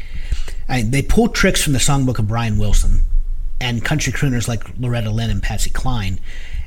I, 0.68 0.82
they 0.82 1.01
pull 1.01 1.30
tricks 1.30 1.63
from 1.63 1.74
the 1.74 1.80
songbook 1.80 2.20
of 2.20 2.28
Brian 2.28 2.57
Wilson 2.57 3.01
and 3.61 3.84
country 3.84 4.11
crooners 4.11 4.47
like 4.47 4.63
Loretta 4.78 5.11
Lynn 5.11 5.30
and 5.30 5.41
Patsy 5.41 5.70
Cline, 5.70 6.20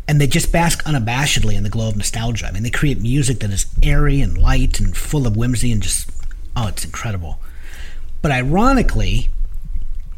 and 0.07 0.21
they 0.21 0.27
just 0.27 0.53
bask 0.53 0.83
unabashedly 0.85 1.55
in 1.55 1.65
the 1.65 1.69
glow 1.69 1.89
of 1.89 1.97
nostalgia. 1.97 2.47
I 2.47 2.53
mean, 2.53 2.63
they 2.63 2.71
create 2.71 3.01
music 3.01 3.41
that 3.41 3.51
is 3.51 3.67
airy 3.83 4.21
and 4.21 4.39
light 4.39 4.81
and 4.81 4.97
full 4.97 5.27
of 5.27 5.37
whimsy 5.37 5.73
and 5.73 5.83
just, 5.83 6.11
oh, 6.57 6.69
it's 6.69 6.85
incredible. 6.85 7.39
But 8.23 8.33
ironically, 8.33 9.29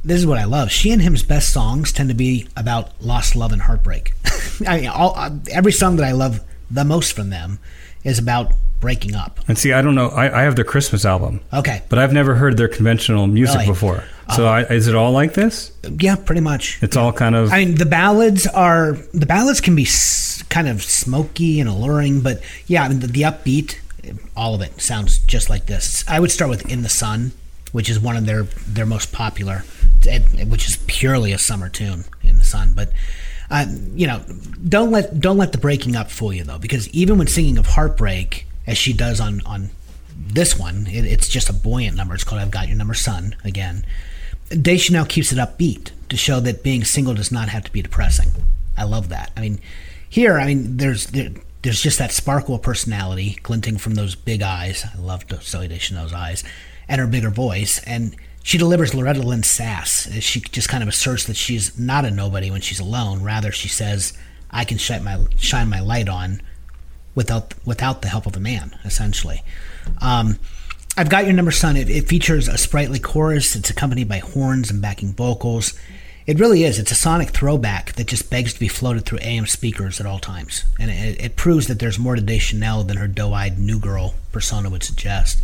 this 0.05 0.19
is 0.19 0.27
what 0.27 0.39
I 0.39 0.45
love. 0.45 0.71
She 0.71 0.93
and 0.93 1.03
him's 1.03 1.23
best 1.23 1.53
songs 1.53 1.93
tend 1.93 2.09
to 2.09 2.15
be 2.15 2.47
about 2.57 3.03
lost 3.03 3.37
love 3.37 3.53
and 3.53 3.63
heartbreak. 3.63 4.13
I 4.67 4.81
mean, 4.81 4.89
all, 4.89 5.15
uh, 5.17 5.31
every 5.51 5.73
song 5.73 5.97
that 5.97 6.07
I 6.07 6.13
love 6.13 6.41
the 6.71 6.85
most 6.85 7.13
from 7.13 7.31
them 7.31 7.59
is 8.05 8.19
about 8.19 8.53
breaking 8.81 9.15
up. 9.15 9.39
And 9.47 9.57
see, 9.59 9.73
I 9.73 9.83
don't 9.83 9.95
know. 9.95 10.09
I, 10.09 10.41
I 10.41 10.43
have 10.43 10.57
their 10.57 10.65
Christmas 10.65 11.05
album, 11.05 11.41
Okay. 11.53 11.83
but 11.89 11.99
I've 11.99 12.13
never 12.13 12.35
heard 12.35 12.57
their 12.57 12.69
conventional 12.69 13.27
music 13.27 13.57
Really? 13.57 13.67
before. 13.67 14.05
So 14.35 14.47
I, 14.47 14.63
is 14.63 14.87
it 14.89 14.95
all 14.95 15.13
like 15.13 15.35
this? 15.35 15.73
Yeah, 15.99 16.15
pretty 16.17 16.41
much. 16.41 16.81
It's 16.83 16.97
all 16.97 17.13
kind 17.13 17.35
of. 17.35 17.53
I 17.53 17.65
mean, 17.65 17.75
the 17.75 17.85
ballads 17.87 18.47
are 18.47 18.93
the 19.13 19.27
ballads 19.27 19.61
can 19.61 19.75
be 19.75 19.83
s- 19.83 20.43
kind 20.49 20.69
of 20.69 20.83
smoky 20.83 21.59
and 21.61 21.69
alluring, 21.69 22.21
but 22.21 22.41
yeah, 22.67 22.85
I 22.85 22.89
mean, 22.89 23.01
the, 23.01 23.09
the 23.09 23.23
upbeat, 23.23 23.79
all 24.37 24.55
of 24.55 24.63
it 24.63 24.81
sounds 24.81 25.19
just 25.19 25.51
like 25.51 25.67
this. 25.67 26.05
I 26.09 26.21
would 26.21 26.31
start 26.31 26.49
with 26.49 26.71
"In 26.71 26.83
the 26.83 26.89
Sun," 26.89 27.33
which 27.73 27.91
is 27.91 27.99
one 27.99 28.17
of 28.17 28.25
their 28.27 28.45
their 28.69 28.87
most 28.87 29.11
popular, 29.13 29.65
and- 30.09 30.49
which 30.49 30.69
is 30.69 30.77
purely 30.87 31.33
a 31.33 31.39
summer 31.39 31.69
tune. 31.69 32.05
"In 32.23 32.39
the 32.39 32.45
Sun," 32.45 32.73
but. 32.77 32.93
Uh, 33.53 33.67
you 33.97 34.07
know, 34.07 34.23
don't 34.69 34.93
let 34.93 35.19
don't 35.19 35.37
let 35.37 35.51
the 35.51 35.59
breaking 35.59 35.97
up 35.97 36.09
fool 36.09 36.33
you 36.33 36.45
though, 36.45 36.57
because 36.59 36.89
even 36.91 37.19
when 37.19 37.27
singing 37.27 37.59
of 37.59 37.67
heartbreak, 37.67 38.47
as 38.71 38.79
she 38.79 38.93
does 38.93 39.21
on 39.21 39.41
on 39.45 39.71
this 40.17 40.59
one, 40.59 40.87
it, 40.87 41.05
it's 41.05 41.29
just 41.29 41.51
a 41.51 41.53
buoyant 41.53 41.97
number. 41.97 42.15
It's 42.15 42.25
called 42.25 42.41
"I've 42.41 42.51
Got 42.51 42.69
Your 42.69 42.77
Number, 42.77 42.95
Son." 42.95 43.35
Again, 43.45 43.85
Deschanel 44.49 45.05
keeps 45.05 45.33
it 45.33 45.39
upbeat. 45.39 45.91
to 46.09 46.17
show 46.17 46.41
that 46.41 46.63
being 46.63 46.85
single 46.85 47.15
does 47.15 47.31
not 47.31 47.49
have 47.49 47.65
to 47.65 47.73
be 47.73 47.83
depressing. 47.83 48.31
I 48.77 48.85
love 48.85 49.09
that. 49.11 49.31
I 49.37 49.41
mean, 49.41 49.61
here, 50.09 50.39
I 50.39 50.47
mean, 50.47 50.77
there's 50.77 51.07
there, 51.07 51.31
there's 51.63 51.83
just 51.83 51.99
that 51.99 52.13
sparkle 52.13 52.55
of 52.55 52.63
personality 52.63 53.39
glinting 53.43 53.79
from 53.79 53.95
those 53.95 54.15
big 54.15 54.43
eyes. 54.43 54.85
I 54.95 54.99
love 54.99 55.27
Zooey 55.27 55.69
Deschanel's 55.69 56.13
eyes, 56.13 56.45
and 56.89 57.01
her 57.01 57.07
bigger 57.07 57.31
voice, 57.31 57.83
and 57.85 58.17
she 58.43 58.59
delivers 58.59 58.95
Loretta 58.95 59.21
Lynn's 59.23 59.51
sass. 59.51 60.11
She 60.21 60.41
just 60.41 60.69
kind 60.69 60.83
of 60.83 60.89
asserts 60.89 61.25
that 61.25 61.37
she's 61.37 61.79
not 61.79 62.05
a 62.05 62.11
nobody 62.11 62.51
when 62.51 62.61
she's 62.61 62.81
alone. 62.81 63.23
Rather, 63.23 63.53
she 63.53 63.69
says, 63.69 64.13
"I 64.51 64.65
can 64.65 64.79
shine 64.79 65.05
my 65.05 65.19
shine 65.37 65.69
my 65.69 65.81
light 65.81 66.09
on 66.09 66.41
without 67.15 67.55
without 67.65 68.03
the 68.03 68.09
help 68.09 68.27
of 68.27 68.37
a 68.37 68.41
man." 68.41 68.77
Essentially, 68.85 69.43
um, 70.01 70.39
I've 70.97 71.09
got 71.09 71.25
your 71.25 71.35
number, 71.35 71.51
son. 71.51 71.77
It, 71.77 71.89
it 71.89 72.09
features 72.09 72.49
a 72.49 72.59
sprightly 72.59 72.99
chorus. 72.99 73.57
It's 73.57 73.71
accompanied 73.71 74.09
by 74.09 74.19
horns 74.19 74.71
and 74.71 74.83
backing 74.83 75.13
vocals. 75.13 75.75
It 76.27 76.39
really 76.39 76.65
is. 76.65 76.79
It's 76.79 76.93
a 76.93 76.97
sonic 76.97 77.31
throwback 77.31 77.95
that 77.95 78.07
just 78.07 78.31
begs 78.31 78.53
to 78.53 78.61
be 78.61 78.69
floated 78.69 79.05
through 79.05 79.19
AM 79.21 79.47
speakers 79.47 79.99
at 80.01 80.07
all 80.07 80.19
times, 80.19 80.65
and 80.79 80.91
it, 80.91 81.21
it 81.21 81.37
proves 81.37 81.67
that 81.67 81.79
there's 81.79 81.99
more 81.99 82.15
to 82.15 82.21
Deschanel 82.21 82.85
than 82.85 82.99
her 82.99 83.09
doe-eyed 83.09 83.59
new 83.59 83.79
girl 83.79 84.15
persona 84.31 84.71
would 84.71 84.83
suggest. 84.83 85.43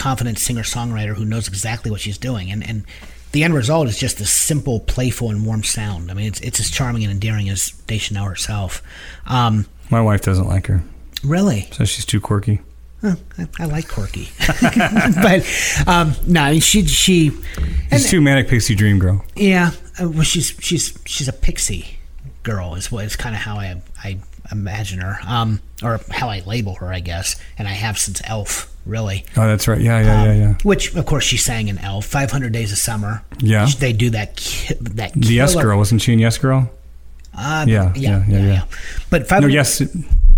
Confident 0.00 0.38
singer 0.38 0.62
songwriter 0.64 1.14
who 1.14 1.24
knows 1.24 1.46
exactly 1.48 1.90
what 1.90 2.00
she's 2.00 2.18
doing, 2.18 2.50
and 2.50 2.66
and 2.68 2.84
the 3.32 3.44
end 3.44 3.54
result 3.54 3.86
is 3.88 3.96
just 3.98 4.18
this 4.18 4.32
simple, 4.32 4.80
playful, 4.80 5.30
and 5.30 5.44
warm 5.46 5.62
sound. 5.62 6.10
I 6.10 6.14
mean, 6.14 6.26
it's 6.26 6.40
it's 6.40 6.58
as 6.60 6.70
charming 6.70 7.04
and 7.04 7.12
endearing 7.12 7.48
as 7.48 7.70
Deschanel 7.86 8.24
herself. 8.26 8.82
Um, 9.26 9.66
My 9.90 10.00
wife 10.00 10.22
doesn't 10.22 10.48
like 10.48 10.66
her. 10.66 10.82
really, 11.22 11.68
So 11.72 11.84
she's 11.84 12.04
too 12.06 12.20
quirky. 12.20 12.60
Huh, 13.02 13.16
I, 13.38 13.48
I 13.60 13.64
like 13.66 13.88
quirky, 13.88 14.28
but 15.22 15.40
um, 15.86 16.14
no, 16.26 16.42
I 16.42 16.50
mean, 16.52 16.60
she 16.60 16.84
she, 16.86 17.30
She's 17.90 18.10
too 18.10 18.20
manic 18.20 18.48
pixie 18.48 18.74
dream 18.74 18.98
girl. 18.98 19.24
yeah, 19.36 19.70
uh, 20.00 20.08
well, 20.10 20.22
she's 20.22 20.54
she's 20.60 20.98
she's 21.06 21.26
a 21.28 21.32
pixie 21.32 21.98
girl 22.42 22.74
is 22.74 22.90
what 22.92 23.04
is 23.06 23.16
kind 23.16 23.34
of 23.34 23.40
how 23.42 23.56
I 23.56 23.80
I 24.04 24.18
imagine 24.52 25.00
her, 25.00 25.18
um, 25.26 25.60
or 25.82 26.00
how 26.10 26.28
I 26.28 26.40
label 26.46 26.74
her, 26.76 26.92
I 26.92 27.00
guess, 27.00 27.36
and 27.56 27.66
I 27.68 27.72
have 27.72 27.96
since 27.98 28.20
Elf, 28.24 28.69
really. 28.86 29.24
Oh, 29.36 29.46
that's 29.46 29.66
right. 29.68 29.80
Yeah, 29.80 30.00
yeah, 30.00 30.24
yeah, 30.24 30.32
yeah. 30.32 30.54
Which, 30.62 30.94
of 30.94 31.06
course, 31.06 31.24
she 31.24 31.36
sang 31.36 31.68
in 31.68 31.78
Elf, 31.78 32.06
500 32.06 32.52
Days 32.52 32.72
of 32.72 32.78
Summer. 32.78 33.22
Yeah. 33.40 33.66
They 33.78 33.92
do 33.92 34.10
that. 34.10 34.36
Ki- 34.36 34.74
that 34.80 35.12
The 35.14 35.34
Yes 35.34 35.54
Girl, 35.54 35.76
wasn't 35.78 36.02
she 36.02 36.12
in 36.12 36.18
Yes 36.18 36.38
Girl? 36.38 36.70
Uh, 37.36 37.64
Yeah, 37.68 37.92
yeah, 37.94 38.24
yeah, 38.28 38.38
yeah. 38.38 38.64
But 39.10 39.28
500, 39.28 39.48
No, 39.48 39.54
Yes, 39.54 39.82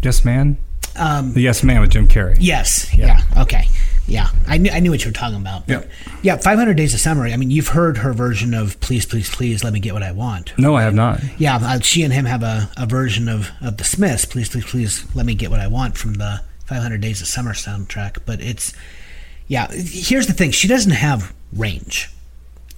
Yes 0.02 0.24
Man. 0.24 0.56
Um, 0.96 1.32
The 1.32 1.40
Yes 1.40 1.62
Man 1.62 1.80
with 1.80 1.90
Jim 1.90 2.06
Carrey. 2.06 2.36
Yes. 2.38 2.94
Yeah. 2.94 3.20
Okay. 3.38 3.64
Yeah. 4.06 4.28
I 4.46 4.58
knew, 4.58 4.70
I 4.70 4.80
knew 4.80 4.90
what 4.90 5.02
you 5.04 5.08
were 5.08 5.14
talking 5.14 5.38
about. 5.40 5.62
Yeah. 5.68 5.84
Yeah. 6.22 6.36
500 6.36 6.74
Days 6.76 6.92
of 6.92 7.00
Summer. 7.00 7.24
I 7.26 7.36
mean, 7.36 7.50
you've 7.50 7.68
heard 7.68 7.98
her 7.98 8.12
version 8.12 8.52
of 8.52 8.78
Please, 8.80 9.06
Please, 9.06 9.30
Please 9.30 9.64
Let 9.64 9.72
Me 9.72 9.80
Get 9.80 9.94
What 9.94 10.02
I 10.02 10.12
Want. 10.12 10.52
No, 10.58 10.74
I 10.74 10.82
have 10.82 10.92
not. 10.94 11.20
Yeah. 11.38 11.56
Uh, 11.62 11.80
she 11.80 12.02
and 12.02 12.12
him 12.12 12.26
have 12.26 12.42
a, 12.42 12.68
a 12.76 12.84
version 12.84 13.28
of, 13.28 13.50
of 13.62 13.78
The 13.78 13.84
Smiths, 13.84 14.24
Please, 14.26 14.48
Please, 14.50 14.64
Please 14.66 15.06
Let 15.14 15.24
Me 15.24 15.34
Get 15.34 15.50
What 15.50 15.60
I 15.60 15.68
Want 15.68 15.96
from 15.96 16.14
the 16.14 16.42
500 16.72 17.02
Days 17.02 17.20
of 17.20 17.26
Summer 17.26 17.52
soundtrack. 17.52 18.20
But 18.24 18.40
it's, 18.40 18.72
yeah. 19.46 19.70
Here's 19.70 20.26
the 20.26 20.32
thing 20.32 20.52
she 20.52 20.68
doesn't 20.68 20.92
have 20.92 21.34
range. 21.52 22.10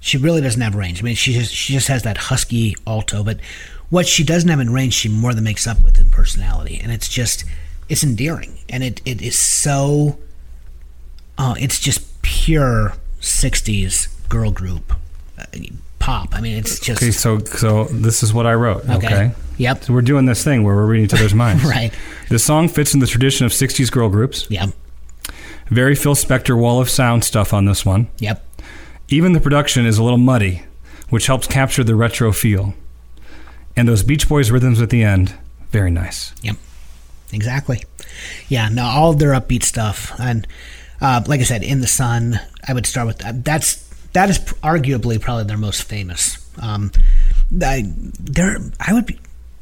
She 0.00 0.18
really 0.18 0.40
doesn't 0.40 0.60
have 0.60 0.74
range. 0.74 1.00
I 1.00 1.04
mean, 1.04 1.14
she 1.14 1.32
just, 1.32 1.54
she 1.54 1.72
just 1.72 1.86
has 1.86 2.02
that 2.02 2.16
husky 2.16 2.74
alto, 2.86 3.22
but 3.22 3.38
what 3.90 4.06
she 4.06 4.24
doesn't 4.24 4.50
have 4.50 4.58
in 4.58 4.72
range, 4.72 4.94
she 4.94 5.08
more 5.08 5.32
than 5.32 5.44
makes 5.44 5.66
up 5.66 5.80
with 5.82 5.98
in 6.00 6.10
personality. 6.10 6.80
And 6.82 6.90
it's 6.90 7.08
just, 7.08 7.44
it's 7.88 8.02
endearing. 8.02 8.58
And 8.68 8.82
it, 8.82 9.00
it 9.04 9.22
is 9.22 9.38
so, 9.38 10.18
oh, 11.38 11.54
it's 11.58 11.78
just 11.78 12.20
pure 12.22 12.94
60s 13.20 14.08
girl 14.28 14.50
group 14.50 14.92
uh, 15.38 15.44
pop. 16.04 16.34
I 16.34 16.40
mean, 16.40 16.56
it's 16.58 16.78
just, 16.80 17.02
Okay, 17.02 17.10
so 17.10 17.38
so 17.38 17.84
this 17.84 18.22
is 18.22 18.32
what 18.34 18.46
I 18.46 18.54
wrote. 18.54 18.84
Okay. 18.88 19.06
Okay. 19.06 19.32
Yep. 19.58 19.84
So 19.84 19.92
we're 19.94 20.02
doing 20.02 20.26
this 20.26 20.42
thing 20.44 20.62
where 20.64 20.74
we're 20.74 20.86
reading 20.86 21.06
each 21.06 21.14
other's 21.14 21.34
minds. 21.44 21.64
Right. 21.64 21.92
The 22.28 22.38
song 22.38 22.68
fits 22.68 22.92
in 22.94 23.00
the 23.00 23.06
tradition 23.06 23.46
of 23.46 23.52
'60s 23.52 23.90
girl 23.90 24.08
groups. 24.08 24.46
yep, 24.50 24.70
Very 25.68 25.94
Phil 25.94 26.14
Spector 26.14 26.58
wall 26.58 26.80
of 26.80 26.90
sound 26.90 27.24
stuff 27.24 27.52
on 27.54 27.64
this 27.64 27.84
one. 27.86 28.08
yep. 28.18 28.44
Even 29.08 29.32
the 29.32 29.40
production 29.40 29.84
is 29.86 29.98
a 29.98 30.02
little 30.02 30.18
muddy, 30.18 30.62
which 31.10 31.26
helps 31.26 31.46
capture 31.46 31.84
the 31.84 31.94
retro 31.94 32.32
feel. 32.32 32.74
And 33.76 33.86
those 33.88 34.02
Beach 34.02 34.28
Boys 34.28 34.50
rhythms 34.50 34.80
at 34.80 34.88
the 34.90 35.02
end, 35.02 35.34
very 35.70 35.90
nice. 35.90 36.32
Yep, 36.42 36.56
exactly. 37.32 37.82
Yeah, 38.48 38.68
no, 38.70 38.84
all 38.84 39.10
of 39.10 39.18
their 39.18 39.32
upbeat 39.32 39.62
stuff, 39.62 40.12
and 40.18 40.46
uh, 41.00 41.22
like 41.26 41.40
I 41.40 41.44
said, 41.44 41.62
in 41.62 41.80
the 41.80 41.86
sun. 41.86 42.40
I 42.66 42.72
would 42.72 42.86
start 42.86 43.06
with 43.06 43.18
that. 43.18 43.44
That's 43.44 43.83
that 44.14 44.30
is 44.30 44.38
arguably 44.62 45.20
probably 45.20 45.44
their 45.44 45.56
most 45.58 45.82
famous. 45.84 46.38
Um, 46.60 46.90
I, 47.62 47.84
they're 48.18 48.58
I 48.80 48.92
would 48.94 49.06
be. 49.06 49.14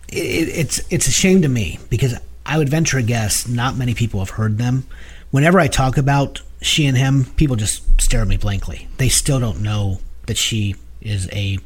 It, 0.09 0.49
it's 0.49 0.81
it's 0.91 1.09
a 1.09 1.11
shame 1.11 1.43
to 1.43 1.49
me 1.49 1.79
because 1.91 2.15
I 2.47 2.59
would 2.59 2.69
venture 2.69 2.99
a 2.99 3.03
guess 3.03 3.47
not 3.49 3.77
many 3.77 3.95
people 3.95 4.21
have 4.21 4.31
heard 4.31 4.59
them. 4.59 4.87
Whenever 5.31 5.59
I 5.59 5.67
talk 5.69 5.97
about 5.97 6.41
she 6.61 6.87
and 6.87 6.97
him, 6.97 7.25
people 7.37 7.57
just 7.57 7.83
stare 8.01 8.21
at 8.23 8.29
me 8.29 8.37
blankly. 8.37 8.89
They 8.99 9.09
still 9.09 9.41
don't 9.41 9.63
know 9.63 10.01
that 10.27 10.37
she 10.37 10.77
is 11.01 11.29
a, 11.33 11.59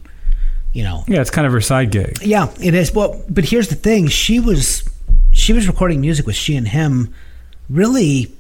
you 0.73 0.83
know, 0.85 1.05
Yeah, 1.07 1.21
it's 1.21 1.31
kind 1.31 1.47
of 1.47 1.53
her 1.53 1.61
side 1.61 1.91
gig. 1.91 2.19
yeah, 2.23 2.51
it 2.61 2.75
is. 2.75 2.93
Well, 2.95 3.23
but 3.29 3.45
here's 3.45 3.69
the 3.69 3.75
thing: 3.75 4.07
she 4.07 4.39
was 4.41 4.89
she 5.33 5.53
was 5.53 5.67
recording 5.67 6.01
music 6.01 6.25
with 6.27 6.37
she 6.37 6.57
and 6.57 6.69
him, 6.69 7.13
really 7.69 8.33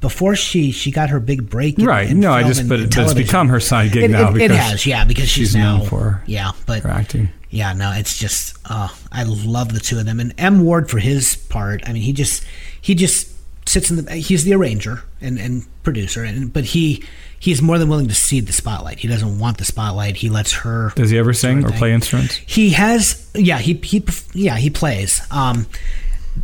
before 0.00 0.36
she 0.36 0.70
she 0.70 0.90
got 0.90 1.10
her 1.10 1.20
big 1.20 1.48
break. 1.48 1.78
In, 1.78 1.84
Right. 1.86 2.10
in 2.10 2.20
No, 2.20 2.32
I 2.32 2.42
just- 2.42 2.68
but- 2.68 2.80
but 2.94 2.98
it's 3.04 3.14
become 3.14 3.48
her 3.48 3.60
side 3.60 3.92
gig 3.92 4.04
It- 4.04 4.10
now 4.10 4.34
It, 4.34 4.42
it 4.42 4.50
has, 4.50 4.86
yeah, 4.86 5.04
because 5.04 5.28
she's, 5.28 5.48
she's 5.48 5.54
now 5.56 5.78
known 5.78 5.86
for 5.88 6.22
yeah, 6.26 6.52
but 6.66 6.82
Her 6.82 6.90
acting. 6.90 7.28
yeah, 7.50 7.72
no, 7.72 7.92
it's 7.92 8.18
just 8.18 8.56
uh, 8.66 8.88
I 9.10 9.22
love 9.24 9.72
the 9.72 9.80
two 9.80 9.98
of 9.98 10.04
them 10.06 10.20
and 10.20 10.34
M 10.38 10.60
Ward 10.60 10.90
for 10.90 10.98
his 10.98 11.34
part. 11.36 11.82
I 11.88 11.92
mean, 11.92 12.02
he 12.02 12.12
just 12.12 12.44
he 12.80 12.94
just 12.94 13.28
sits 13.68 13.90
in 13.90 14.04
the 14.04 14.14
he's 14.16 14.44
the 14.44 14.54
arranger 14.54 15.02
and, 15.20 15.38
and 15.40 15.66
producer 15.82 16.22
and 16.22 16.52
but 16.52 16.64
he 16.64 17.02
he's 17.38 17.60
more 17.60 17.78
than 17.78 17.88
willing 17.88 18.06
to 18.08 18.14
cede 18.14 18.46
the 18.46 18.52
spotlight. 18.52 18.98
He 19.00 19.08
doesn't 19.08 19.38
want 19.40 19.58
the 19.58 19.64
spotlight. 19.64 20.16
He 20.16 20.28
lets 20.28 20.52
her 20.52 20.92
Does 20.94 21.10
he 21.10 21.18
ever 21.18 21.32
sing 21.32 21.64
or 21.64 21.70
play 21.72 21.92
instruments? 21.92 22.36
he 22.46 22.70
has 22.70 23.28
yeah 23.34 23.58
he 23.58 23.74
he 23.74 24.04
yeah 24.34 24.56
he 24.56 24.70
plays 24.70 25.20
um 25.32 25.66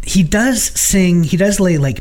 he 0.02 0.22
does 0.22 0.62
sing 0.64 1.22
he 1.22 1.36
does 1.36 1.60
lay 1.60 1.78
like 1.78 2.00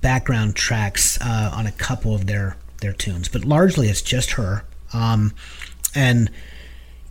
background 0.00 0.56
tracks 0.56 1.18
uh, 1.20 1.50
on 1.54 1.66
a 1.66 1.72
couple 1.72 2.14
of 2.14 2.26
their 2.26 2.56
their 2.80 2.92
tunes 2.92 3.28
but 3.28 3.44
largely 3.44 3.88
it's 3.88 4.02
just 4.02 4.32
her. 4.32 4.64
Um 4.92 5.34
and 5.94 6.30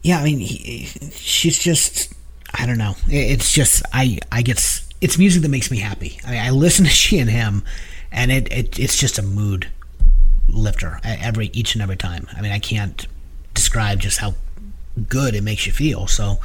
yeah 0.01 0.19
i 0.19 0.23
mean 0.23 0.39
he, 0.39 0.85
she's 1.11 1.59
just 1.59 2.13
i 2.53 2.65
don't 2.65 2.77
know. 2.77 2.95
It's 3.07 3.51
just 3.51 3.83
i 3.93 4.19
i 4.31 4.41
get 4.41 4.83
it's 5.01 5.17
music 5.17 5.41
that 5.43 5.49
makes 5.49 5.71
me 5.71 5.79
happy. 5.79 6.19
I, 6.25 6.47
I 6.47 6.49
listen 6.49 6.85
to 6.89 6.91
she 6.91 7.19
and 7.19 7.29
him 7.29 7.63
and 8.11 8.31
it, 8.31 8.51
it 8.51 8.79
it's 8.79 8.97
just 8.97 9.19
a 9.19 9.23
mood 9.23 9.67
lifter 10.47 10.99
every 11.03 11.47
each 11.53 11.75
and 11.75 11.81
every 11.81 11.97
time. 11.97 12.27
I 12.35 12.41
mean 12.41 12.51
i 12.51 12.59
can't 12.59 13.07
describe 13.53 13.99
just 13.99 14.17
how 14.17 14.35
good 15.07 15.35
it 15.35 15.43
makes 15.43 15.65
you 15.65 15.71
feel. 15.71 16.07
So 16.07 16.39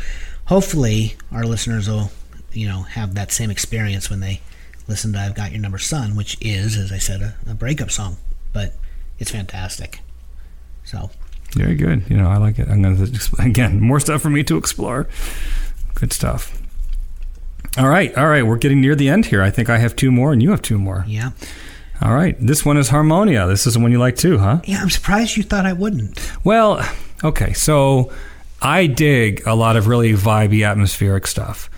hopefully 0.47 1.17
our 1.33 1.45
listeners 1.45 1.89
will, 1.89 2.11
you 2.53 2.69
know, 2.69 2.83
have 2.83 3.15
that 3.15 3.33
same 3.33 3.51
experience 3.51 4.11
when 4.11 4.21
they 4.21 4.41
listen 4.89 5.13
to 5.13 5.19
I've 5.19 5.35
Got 5.35 5.53
Your 5.53 5.61
Number 5.61 5.79
Son, 5.79 6.17
which 6.17 6.37
is, 6.41 6.77
as 6.77 6.93
I 6.93 6.99
said, 6.99 7.21
a, 7.23 7.35
a 7.49 7.55
breakup 7.55 7.91
song. 7.91 8.17
But 8.53 8.75
it's 9.19 9.31
fantastic. 9.31 10.01
So 10.85 11.11
Very 11.53 11.75
good. 11.75 12.05
You 12.11 12.17
know, 12.17 12.29
I 12.29 12.37
like 12.37 12.59
it. 12.59 12.69
I'm 12.69 12.83
going 12.83 12.97
to 13.13 13.37
again 13.39 13.81
more 13.81 14.01
stuff 14.01 14.23
for 14.23 14.31
me 14.31 14.43
to 14.45 14.57
explore. 14.57 15.09
Good 15.95 16.13
stuff. 16.13 16.61
All 17.77 17.89
right, 17.89 18.17
all 18.17 18.29
right. 18.29 18.47
We're 18.47 18.57
getting 18.57 18.81
near 18.81 18.95
the 18.95 19.09
end 19.09 19.27
here. 19.27 19.43
I 19.43 19.51
think 19.51 19.69
I 19.69 19.79
have 19.79 19.97
two 19.97 20.13
more, 20.13 20.33
and 20.33 20.41
you 20.43 20.51
have 20.51 20.63
two 20.63 20.79
more. 20.79 21.05
yeah. 21.09 21.31
All 22.03 22.13
right. 22.13 22.37
This 22.41 22.65
one 22.65 22.77
is 22.77 22.89
Harmonia. 22.91 23.47
This 23.47 23.67
is 23.69 23.75
the 23.75 23.81
one 23.81 23.93
you 23.93 23.99
like 23.99 24.17
too, 24.17 24.39
huh? 24.39 24.61
Yeah, 24.65 24.81
I'm 24.83 24.91
surprised 24.91 25.37
you 25.37 25.45
thought 25.45 25.65
I 25.65 25.73
wouldn't. 25.73 26.21
Well, 26.45 26.85
okay. 27.23 27.53
So 27.53 28.13
I 28.61 28.87
dig 28.89 29.47
a 29.47 29.55
lot 29.55 29.77
of 29.77 29.87
really 29.87 30.13
vibey, 30.13 30.67
atmospheric 30.69 31.27
stuff. 31.29 31.71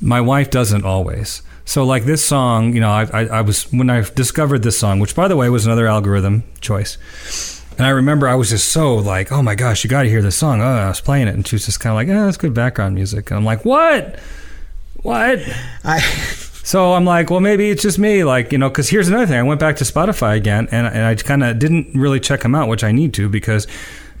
My 0.00 0.20
wife 0.20 0.50
doesn't 0.50 0.84
always. 0.84 1.40
So, 1.64 1.84
like 1.84 2.04
this 2.04 2.24
song, 2.24 2.74
you 2.74 2.80
know, 2.80 2.90
I, 2.90 3.04
I, 3.12 3.26
I 3.26 3.40
was 3.40 3.70
when 3.72 3.88
I 3.88 4.02
discovered 4.02 4.62
this 4.62 4.78
song, 4.78 4.98
which 4.98 5.14
by 5.14 5.28
the 5.28 5.36
way 5.36 5.48
was 5.48 5.64
another 5.66 5.86
algorithm 5.86 6.44
choice. 6.60 6.98
And 7.78 7.86
I 7.86 7.90
remember 7.90 8.28
I 8.28 8.34
was 8.34 8.50
just 8.50 8.68
so 8.68 8.96
like, 8.96 9.32
oh 9.32 9.42
my 9.42 9.54
gosh, 9.54 9.82
you 9.82 9.88
got 9.88 10.02
to 10.02 10.08
hear 10.08 10.22
this 10.22 10.36
song. 10.36 10.60
Oh, 10.60 10.64
I 10.64 10.88
was 10.88 11.00
playing 11.00 11.28
it, 11.28 11.34
and 11.34 11.46
she 11.46 11.54
was 11.54 11.64
just 11.64 11.80
kind 11.80 11.92
of 11.92 11.96
like, 11.96 12.08
eh, 12.08 12.20
oh, 12.20 12.28
it's 12.28 12.36
good 12.36 12.54
background 12.54 12.94
music. 12.94 13.30
And 13.30 13.38
I'm 13.38 13.44
like, 13.44 13.64
what? 13.64 14.18
What? 15.02 15.40
I 15.84 16.00
So 16.64 16.92
I'm 16.92 17.04
like, 17.04 17.28
well, 17.28 17.40
maybe 17.40 17.70
it's 17.70 17.82
just 17.82 17.98
me, 17.98 18.22
like 18.22 18.52
you 18.52 18.58
know, 18.58 18.68
because 18.68 18.88
here's 18.88 19.08
another 19.08 19.26
thing. 19.26 19.36
I 19.36 19.42
went 19.42 19.58
back 19.58 19.76
to 19.76 19.84
Spotify 19.84 20.36
again, 20.36 20.68
and, 20.70 20.86
and 20.86 21.04
I 21.04 21.14
kind 21.16 21.42
of 21.42 21.58
didn't 21.58 21.92
really 21.94 22.20
check 22.20 22.40
them 22.40 22.54
out, 22.54 22.68
which 22.68 22.84
I 22.84 22.92
need 22.92 23.14
to 23.14 23.28
because. 23.28 23.66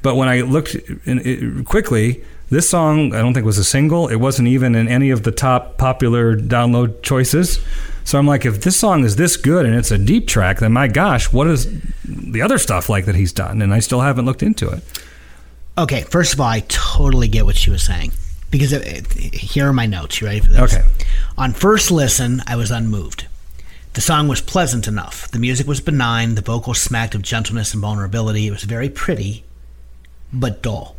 But 0.02 0.16
when 0.16 0.28
I 0.28 0.40
looked 0.40 0.74
in, 0.74 1.20
it, 1.20 1.64
quickly, 1.64 2.24
this 2.52 2.68
song 2.70 3.14
I 3.14 3.18
don't 3.20 3.34
think 3.34 3.44
was 3.46 3.58
a 3.58 3.64
single. 3.64 4.08
It 4.08 4.16
wasn't 4.16 4.46
even 4.48 4.74
in 4.74 4.86
any 4.88 5.10
of 5.10 5.24
the 5.24 5.32
top 5.32 5.76
popular 5.78 6.36
download 6.36 7.02
choices. 7.02 7.58
So 8.04 8.18
I'm 8.18 8.26
like, 8.26 8.44
if 8.44 8.62
this 8.62 8.76
song 8.76 9.04
is 9.04 9.16
this 9.16 9.36
good 9.36 9.64
and 9.66 9.74
it's 9.74 9.90
a 9.90 9.98
deep 9.98 10.26
track, 10.26 10.58
then 10.60 10.72
my 10.72 10.88
gosh, 10.88 11.32
what 11.32 11.46
is 11.46 11.68
the 12.04 12.42
other 12.42 12.58
stuff 12.58 12.88
like 12.88 13.04
that 13.06 13.14
he's 13.14 13.32
done? 13.32 13.62
And 13.62 13.72
I 13.72 13.78
still 13.80 14.00
haven't 14.00 14.24
looked 14.24 14.42
into 14.42 14.68
it. 14.70 14.82
okay. 15.78 16.02
First 16.02 16.34
of 16.34 16.40
all, 16.40 16.48
I 16.48 16.60
totally 16.68 17.28
get 17.28 17.44
what 17.44 17.56
she 17.56 17.70
was 17.70 17.82
saying 17.82 18.12
because 18.50 18.72
it, 18.72 18.82
it- 19.16 19.34
here 19.34 19.68
are 19.68 19.72
my 19.72 19.86
notes. 19.86 20.20
You 20.20 20.26
ready 20.26 20.40
for 20.40 20.50
this? 20.50 20.60
Okay. 20.74 20.82
On 21.38 21.52
first 21.52 21.90
listen, 21.90 22.42
I 22.46 22.56
was 22.56 22.70
unmoved. 22.70 23.26
The 23.94 24.00
song 24.00 24.26
was 24.26 24.40
pleasant 24.40 24.88
enough. 24.88 25.30
The 25.30 25.38
music 25.38 25.66
was 25.66 25.80
benign. 25.80 26.34
The 26.34 26.42
vocals 26.42 26.80
smacked 26.80 27.14
of 27.14 27.22
gentleness 27.22 27.72
and 27.72 27.80
vulnerability. 27.82 28.46
It 28.46 28.50
was 28.50 28.64
very 28.64 28.88
pretty, 28.88 29.44
but 30.32 30.62
dull. 30.62 30.96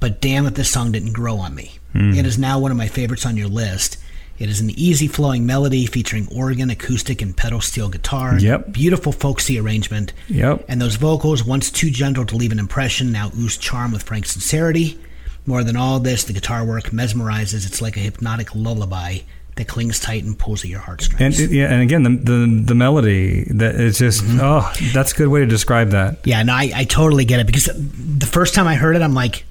But 0.00 0.20
damn 0.20 0.46
if 0.46 0.54
this 0.54 0.70
song 0.70 0.92
didn't 0.92 1.12
grow 1.12 1.38
on 1.38 1.54
me. 1.54 1.78
It 1.98 2.26
is 2.26 2.38
now 2.38 2.58
one 2.58 2.70
of 2.70 2.76
my 2.76 2.88
favorites 2.88 3.24
on 3.24 3.38
your 3.38 3.48
list. 3.48 3.96
It 4.38 4.50
is 4.50 4.60
an 4.60 4.68
easy 4.70 5.08
flowing 5.08 5.46
melody 5.46 5.86
featuring 5.86 6.28
organ, 6.30 6.68
acoustic, 6.68 7.22
and 7.22 7.34
pedal 7.34 7.62
steel 7.62 7.88
guitar. 7.88 8.38
Yep. 8.38 8.72
Beautiful 8.72 9.12
folksy 9.12 9.58
arrangement. 9.58 10.12
Yep. 10.28 10.66
And 10.68 10.80
those 10.80 10.96
vocals, 10.96 11.42
once 11.42 11.70
too 11.70 11.90
gentle 11.90 12.26
to 12.26 12.36
leave 12.36 12.52
an 12.52 12.58
impression, 12.58 13.12
now 13.12 13.30
ooze 13.34 13.56
charm 13.56 13.92
with 13.92 14.02
frank 14.02 14.26
sincerity. 14.26 15.00
More 15.46 15.64
than 15.64 15.76
all 15.76 16.00
this, 16.00 16.24
the 16.24 16.34
guitar 16.34 16.66
work 16.66 16.90
mesmerizes. 16.90 17.66
It's 17.66 17.80
like 17.80 17.96
a 17.96 18.00
hypnotic 18.00 18.54
lullaby 18.54 19.20
that 19.54 19.68
clings 19.68 19.98
tight 19.98 20.24
and 20.24 20.38
pulls 20.38 20.64
at 20.64 20.70
your 20.70 20.80
heartstrings. 20.80 21.40
And 21.40 21.50
yeah, 21.50 21.72
and 21.72 21.82
again, 21.82 22.02
the 22.02 22.10
the, 22.10 22.62
the 22.66 22.74
melody 22.74 23.44
that 23.54 23.76
it's 23.76 23.98
just 23.98 24.22
mm-hmm. 24.22 24.40
oh, 24.42 24.70
that's 24.92 25.12
a 25.12 25.16
good 25.16 25.28
way 25.28 25.40
to 25.40 25.46
describe 25.46 25.90
that. 25.90 26.18
Yeah, 26.24 26.42
no, 26.42 26.52
I, 26.52 26.72
I 26.74 26.84
totally 26.84 27.24
get 27.24 27.40
it 27.40 27.46
because 27.46 27.70
the 27.74 28.26
first 28.26 28.54
time 28.54 28.66
I 28.66 28.74
heard 28.74 28.96
it, 28.96 29.02
I'm 29.02 29.14
like, 29.14 29.44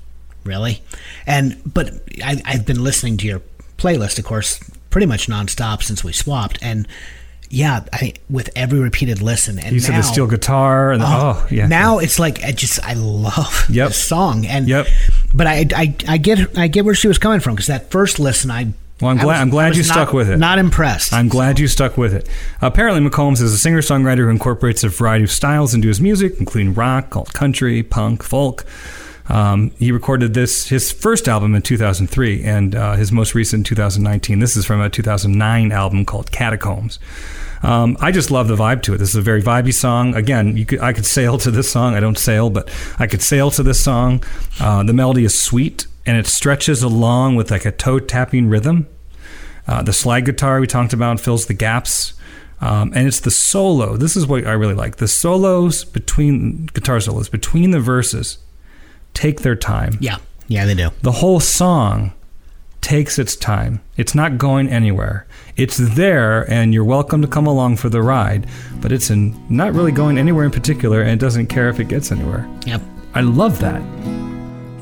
really? 0.46 0.82
And 1.28 1.60
but 1.66 1.92
I, 2.24 2.42
I've 2.46 2.66
been 2.66 2.84
listening 2.84 3.18
to 3.18 3.28
your 3.28 3.42
playlist, 3.78 4.18
of 4.20 4.26
course, 4.26 4.60
pretty 4.90 5.08
much 5.08 5.28
nonstop 5.28 5.84
since 5.84 6.04
we 6.04 6.14
swapped, 6.14 6.60
and 6.62 6.88
yeah, 7.50 7.86
I 7.94 8.14
with 8.30 8.50
every 8.56 8.80
repeated 8.80 9.22
listen, 9.22 9.60
and 9.60 9.74
You 9.74 9.80
said 9.80 9.92
now, 9.92 9.98
the 9.98 10.04
steel 10.04 10.28
guitar 10.28 10.92
and 10.92 11.02
oh, 11.04 11.06
oh, 11.44 11.48
yeah. 11.52 11.68
Now 11.68 12.00
it's 12.00 12.18
like 12.20 12.44
I 12.44 12.52
just 12.52 12.84
I 12.84 12.94
love 12.94 13.66
Yep. 13.70 13.90
this 13.90 13.98
song, 14.04 14.46
and 14.46 14.68
Yep. 14.68 14.88
But 15.34 15.48
I, 15.48 15.66
I 15.76 15.96
I 16.08 16.18
get 16.18 16.58
I 16.58 16.68
get 16.68 16.86
where 16.86 16.96
she 16.96 17.08
was 17.08 17.18
coming 17.18 17.40
from 17.42 17.56
because 17.56 17.68
that 17.68 17.92
first 17.92 18.20
listen, 18.20 18.50
I 18.50 18.74
Well, 19.02 19.12
I'm 19.12 19.18
glad- 19.18 19.26
was- 19.26 19.42
I'm 19.42 19.50
glad 19.50 19.76
you 19.76 19.84
not- 19.84 19.92
stuck 19.92 20.14
with 20.14 20.30
it. 20.30 20.38
Not 20.38 20.58
impressed. 20.58 21.14
I'm 21.14 21.28
glad 21.28 21.60
you 21.60 21.68
stuck 21.68 21.98
with 21.98 22.14
it. 22.14 22.28
Apparently, 22.62 23.08
McCombs 23.08 23.42
is 23.42 23.54
a 23.54 23.58
singer 23.60 23.82
songwriter 23.82 24.20
who 24.20 24.30
incorporates 24.30 24.84
a 24.84 24.90
variety 24.90 25.26
of 25.26 25.32
styles 25.32 25.74
into 25.76 25.88
his 25.88 26.02
music, 26.02 26.36
including 26.40 26.74
rock, 26.74 27.16
alt 27.16 27.34
country, 27.34 27.84
punk, 27.84 28.24
folk. 28.24 28.66
Um, 29.28 29.72
he 29.80 29.92
recorded 29.92 30.34
this 30.34 30.68
his 30.70 30.92
first 30.92 31.28
album 31.28 31.56
in 31.56 31.62
2003 31.62 32.44
and 32.44 32.76
uh, 32.76 32.96
his 32.96 33.12
most 33.12 33.34
recent 33.34 33.66
2019. 33.66 34.40
This 34.40 34.56
is 34.56 34.66
from 34.66 34.82
a 34.82 34.90
2009 34.90 35.72
album 35.72 36.06
called 36.06 36.32
Catacombs. 36.32 37.00
Um, 37.64 37.98
I 38.00 38.12
just 38.12 38.30
love 38.30 38.48
the 38.48 38.56
vibe 38.56 38.84
to 38.84 38.94
it. 38.94 38.98
This 38.98 39.10
is 39.10 39.16
a 39.16 39.22
very 39.22 39.42
vibey 39.42 39.74
song. 39.74 40.14
Again, 40.14 40.64
could, 40.66 40.80
I 40.80 40.94
could 40.94 41.06
sail 41.06 41.38
to 41.40 41.50
this 41.50 41.70
song. 41.70 41.96
I 41.96 42.00
don't 42.00 42.18
sail, 42.18 42.52
but 42.52 42.70
I 43.00 43.08
could 43.08 43.24
sail 43.24 43.50
to 43.52 43.64
this 43.64 43.84
song. 43.84 44.24
Uh, 44.60 44.84
the 44.84 44.94
melody 44.94 45.26
is 45.26 45.40
sweet 45.40 45.88
and 46.06 46.18
it 46.18 46.28
stretches 46.28 46.84
along 46.84 47.36
with 47.36 47.50
like 47.50 47.66
a 47.66 47.72
toe 47.72 48.00
tapping 48.00 48.48
rhythm. 48.48 48.88
Uh, 49.68 49.82
the 49.82 49.94
slide 49.94 50.26
guitar 50.26 50.60
we 50.60 50.68
talked 50.68 50.94
about 50.94 51.20
fills 51.20 51.48
the 51.48 51.56
gaps. 51.56 52.14
Um, 52.62 52.94
and 52.96 53.08
it's 53.08 53.20
the 53.20 53.32
solo. 53.32 53.98
This 53.98 54.16
is 54.16 54.28
what 54.28 54.46
I 54.46 54.54
really 54.54 54.76
like. 54.76 54.98
The 54.98 55.08
solos 55.08 55.84
between 55.84 56.68
guitar 56.68 57.00
solos 57.00 57.30
between 57.30 57.72
the 57.72 57.80
verses 57.80 58.38
take 59.16 59.42
their 59.42 59.56
time. 59.56 59.98
yeah, 60.00 60.18
yeah, 60.48 60.66
they 60.66 60.76
do. 60.76 60.92
The 61.02 61.14
whole 61.14 61.40
song 61.40 62.14
takes 62.82 63.18
its 63.18 63.36
time. 63.36 63.82
It's 63.98 64.14
not 64.14 64.38
going 64.38 64.70
anywhere. 64.70 65.26
It's 65.58 65.78
there, 65.78 66.48
and 66.52 66.72
you're 66.72 66.84
welcome 66.84 67.20
to 67.24 67.28
come 67.28 67.48
along 67.48 67.78
for 67.78 67.90
the 67.90 68.04
ride. 68.04 68.46
But 68.80 68.92
it's 68.92 69.10
in, 69.10 69.36
not 69.50 69.74
really 69.74 69.92
going 69.92 70.20
anywhere 70.20 70.46
in 70.46 70.52
particular, 70.52 71.02
and 71.02 71.10
it 71.10 71.20
doesn't 71.20 71.48
care 71.48 71.68
if 71.70 71.80
it 71.80 71.88
gets 71.88 72.12
anywhere. 72.12 72.48
Yep. 72.68 72.82
I 73.16 73.22
love 73.22 73.60
that. 73.62 73.82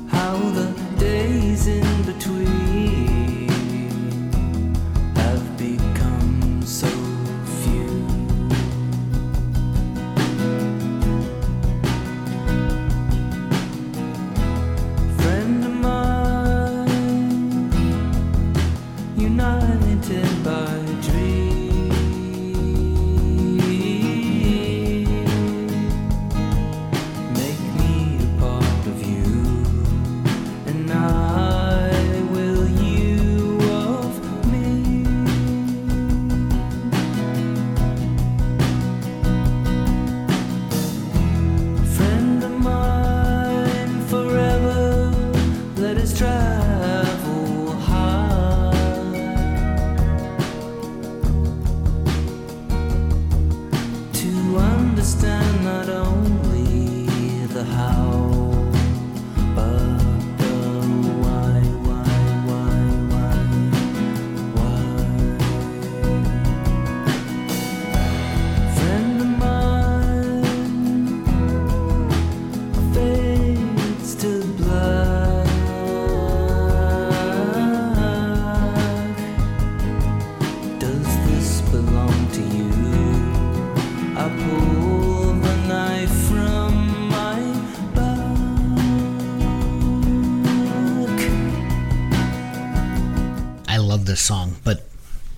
how 0.10 0.38
the 0.52 0.74
days 0.98 1.68
in 1.68 2.04
between 2.04 2.39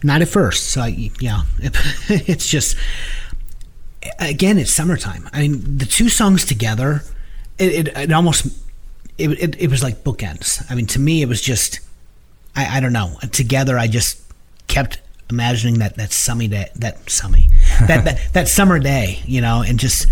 not 0.04 0.22
at 0.22 0.28
first. 0.28 0.70
So 0.70 0.82
I, 0.82 1.12
yeah, 1.20 1.44
it's 2.10 2.48
just 2.48 2.78
again, 4.20 4.58
it's 4.58 4.72
summertime. 4.72 5.30
I 5.34 5.42
mean, 5.42 5.78
the 5.78 5.86
two 5.86 6.10
songs 6.10 6.46
together, 6.46 7.04
it, 7.58 7.88
it, 7.88 7.98
it 7.98 8.12
almost 8.12 8.48
it, 9.18 9.30
it, 9.32 9.62
it 9.62 9.70
was 9.70 9.84
like 9.84 10.04
bookends. 10.04 10.66
I 10.70 10.76
mean, 10.76 10.88
to 10.88 11.00
me, 11.00 11.22
it 11.22 11.28
was 11.28 11.42
just 11.42 11.80
I, 12.56 12.78
I 12.78 12.80
don't 12.80 12.94
know. 12.94 13.18
Together, 13.32 13.78
I 13.78 13.88
just 13.88 14.22
kept 14.68 15.00
imagining 15.30 15.80
that 15.80 15.96
that 15.98 16.12
sunny 16.12 16.48
day, 16.48 16.70
that 16.76 17.10
sunny, 17.10 17.50
that, 17.88 18.06
that 18.06 18.34
that 18.34 18.48
summer 18.48 18.80
day, 18.80 19.22
you 19.26 19.42
know, 19.42 19.64
and 19.66 19.80
just 19.80 20.08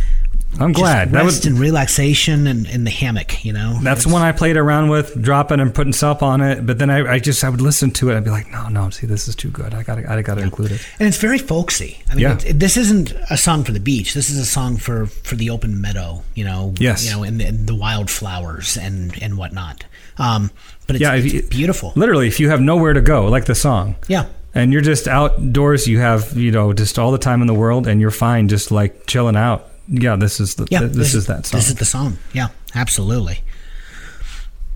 I'm 0.59 0.73
just 0.73 0.81
glad. 0.81 1.09
That 1.11 1.23
rest 1.23 1.25
was 1.25 1.45
and 1.45 1.59
relaxation 1.59 2.47
and 2.47 2.67
in 2.67 2.83
the 2.83 2.89
hammock, 2.89 3.45
you 3.45 3.53
know. 3.53 3.77
that's 3.81 4.03
the 4.03 4.09
one 4.11 4.21
I 4.23 4.31
played 4.31 4.57
around 4.57 4.89
with, 4.89 5.21
dropping 5.21 5.59
and 5.59 5.73
putting 5.73 5.93
stuff 5.93 6.23
on 6.23 6.41
it. 6.41 6.65
But 6.65 6.79
then 6.79 6.89
I, 6.89 7.13
I 7.13 7.19
just 7.19 7.43
I 7.43 7.49
would 7.49 7.61
listen 7.61 7.91
to 7.91 8.09
it. 8.09 8.17
I'd 8.17 8.23
be 8.23 8.29
like, 8.31 8.49
no, 8.51 8.67
no, 8.67 8.89
see, 8.89 9.05
this 9.07 9.27
is 9.27 9.35
too 9.35 9.49
good. 9.51 9.73
I 9.73 9.83
got 9.83 9.99
I 10.05 10.21
got 10.21 10.35
to 10.35 10.41
include 10.41 10.71
it. 10.71 10.85
and 10.99 11.07
it's 11.07 11.17
very 11.17 11.37
folksy. 11.37 12.01
I 12.09 12.15
mean, 12.15 12.23
Yeah. 12.23 12.33
it, 12.33 12.45
it- 12.45 12.59
this 12.59 12.77
isn't 12.77 13.13
a 13.29 13.37
song 13.37 13.63
for 13.63 13.71
the 13.71 13.79
beach. 13.79 14.13
This 14.13 14.29
is 14.29 14.37
a 14.37 14.45
song 14.45 14.77
for 14.77 15.05
for 15.05 15.35
the 15.35 15.49
open 15.49 15.79
meadow, 15.81 16.23
you 16.35 16.43
know. 16.45 16.73
Yes. 16.79 17.05
you 17.05 17.11
know, 17.11 17.23
and 17.23 17.39
the, 17.39 17.45
and 17.45 17.67
the 17.67 17.75
wildflowers 17.75 18.75
and 18.77 19.21
and 19.21 19.37
whatnot. 19.37 19.85
Um, 20.17 20.51
but 20.87 20.95
it's, 20.95 21.01
Yeah, 21.01 21.13
it's 21.13 21.33
you- 21.33 21.43
beautiful. 21.43 21.93
Literally, 21.95 22.27
if 22.27 22.39
you 22.39 22.49
have 22.49 22.59
nowhere 22.59 22.93
to 22.93 23.01
go, 23.01 23.27
like 23.27 23.45
the 23.45 23.55
song. 23.55 23.95
Yeah. 24.07 24.25
And 24.55 24.73
you're 24.73 24.81
just 24.81 25.07
outdoors, 25.07 25.87
you 25.87 25.99
have, 25.99 26.35
you 26.35 26.51
know, 26.51 26.73
just 26.73 26.97
all 26.97 27.11
the 27.11 27.19
time 27.19 27.41
in 27.41 27.47
the 27.47 27.53
world 27.53 27.85
and 27.87 28.01
you're 28.01 28.09
fine 28.11 28.47
just 28.47 28.71
like 28.71 29.05
chilling 29.05 29.35
out. 29.35 29.67
Yeah, 29.89 30.15
this 30.15 30.39
is 30.39 30.55
the 30.55 30.67
Yeah, 30.69 30.79
th- 30.79 30.91
this, 30.91 31.13
is 31.15 31.25
that 31.27 31.45
song. 31.45 31.57
This 31.59 31.69
is 31.69 31.75
the 31.75 31.85
song. 31.85 32.17
Yeah, 32.33 32.49
absolutely. 32.75 33.39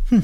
Hmm. 0.10 0.19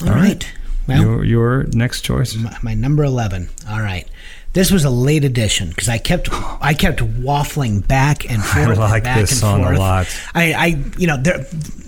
All 0.00 0.08
All 0.08 0.14
right. 0.14 0.22
right. 0.22 0.52
Well, 0.88 1.00
your 1.00 1.24
your 1.24 1.64
next 1.74 2.02
choice. 2.02 2.34
my, 2.34 2.56
my 2.62 2.74
number 2.74 3.04
eleven. 3.04 3.50
All 3.68 3.80
right. 3.80 4.08
This 4.52 4.70
was 4.70 4.84
a 4.84 4.90
late 4.90 5.24
edition 5.24 5.70
because 5.70 5.88
I 5.88 5.96
kept 5.98 6.28
I 6.30 6.74
kept 6.74 7.00
waffling 7.00 7.86
back 7.86 8.30
and 8.30 8.44
forth. 8.44 8.78
I 8.78 8.90
like 8.90 9.04
this 9.04 9.40
song 9.40 9.64
a 9.64 9.78
lot. 9.78 10.06
I, 10.34 10.52
I 10.52 10.66
you 10.98 11.06
know 11.06 11.16
there, 11.16 11.46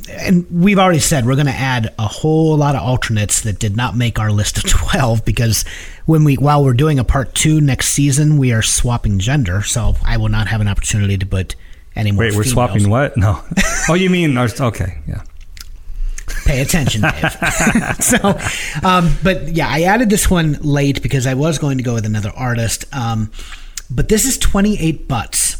and 0.08 0.46
we've 0.50 0.78
already 0.78 0.98
said 1.00 1.26
we're 1.26 1.34
going 1.34 1.46
to 1.46 1.52
add 1.52 1.92
a 1.98 2.06
whole 2.06 2.56
lot 2.56 2.74
of 2.74 2.80
alternates 2.82 3.42
that 3.42 3.58
did 3.58 3.76
not 3.76 3.96
make 3.96 4.18
our 4.18 4.30
list 4.30 4.56
of 4.56 4.64
twelve 4.70 5.26
because 5.26 5.66
when 6.06 6.24
we 6.24 6.36
while 6.36 6.64
we're 6.64 6.72
doing 6.72 6.98
a 6.98 7.04
part 7.04 7.34
two 7.34 7.60
next 7.60 7.88
season 7.90 8.38
we 8.38 8.52
are 8.52 8.62
swapping 8.62 9.18
gender, 9.18 9.62
so 9.62 9.96
I 10.02 10.16
will 10.16 10.30
not 10.30 10.48
have 10.48 10.62
an 10.62 10.68
opportunity 10.68 11.18
to 11.18 11.26
put 11.26 11.56
any 11.94 12.12
more. 12.12 12.24
Wait, 12.24 12.34
we're 12.34 12.44
swapping 12.44 12.88
what? 12.88 13.16
No. 13.16 13.42
oh, 13.88 13.94
you 13.94 14.08
mean 14.08 14.36
our, 14.38 14.48
okay, 14.58 14.98
yeah. 15.06 15.22
Pay 16.46 16.60
attention, 16.60 17.02
Dave. 17.02 17.32
so, 18.00 18.38
um, 18.86 19.10
but 19.22 19.48
yeah, 19.48 19.68
I 19.68 19.82
added 19.82 20.10
this 20.10 20.28
one 20.30 20.54
late 20.60 21.02
because 21.02 21.26
I 21.26 21.34
was 21.34 21.58
going 21.58 21.78
to 21.78 21.84
go 21.84 21.94
with 21.94 22.06
another 22.06 22.30
artist. 22.34 22.84
Um, 22.94 23.30
but 23.90 24.08
this 24.08 24.24
is 24.24 24.38
28 24.38 25.06
Butts, 25.08 25.54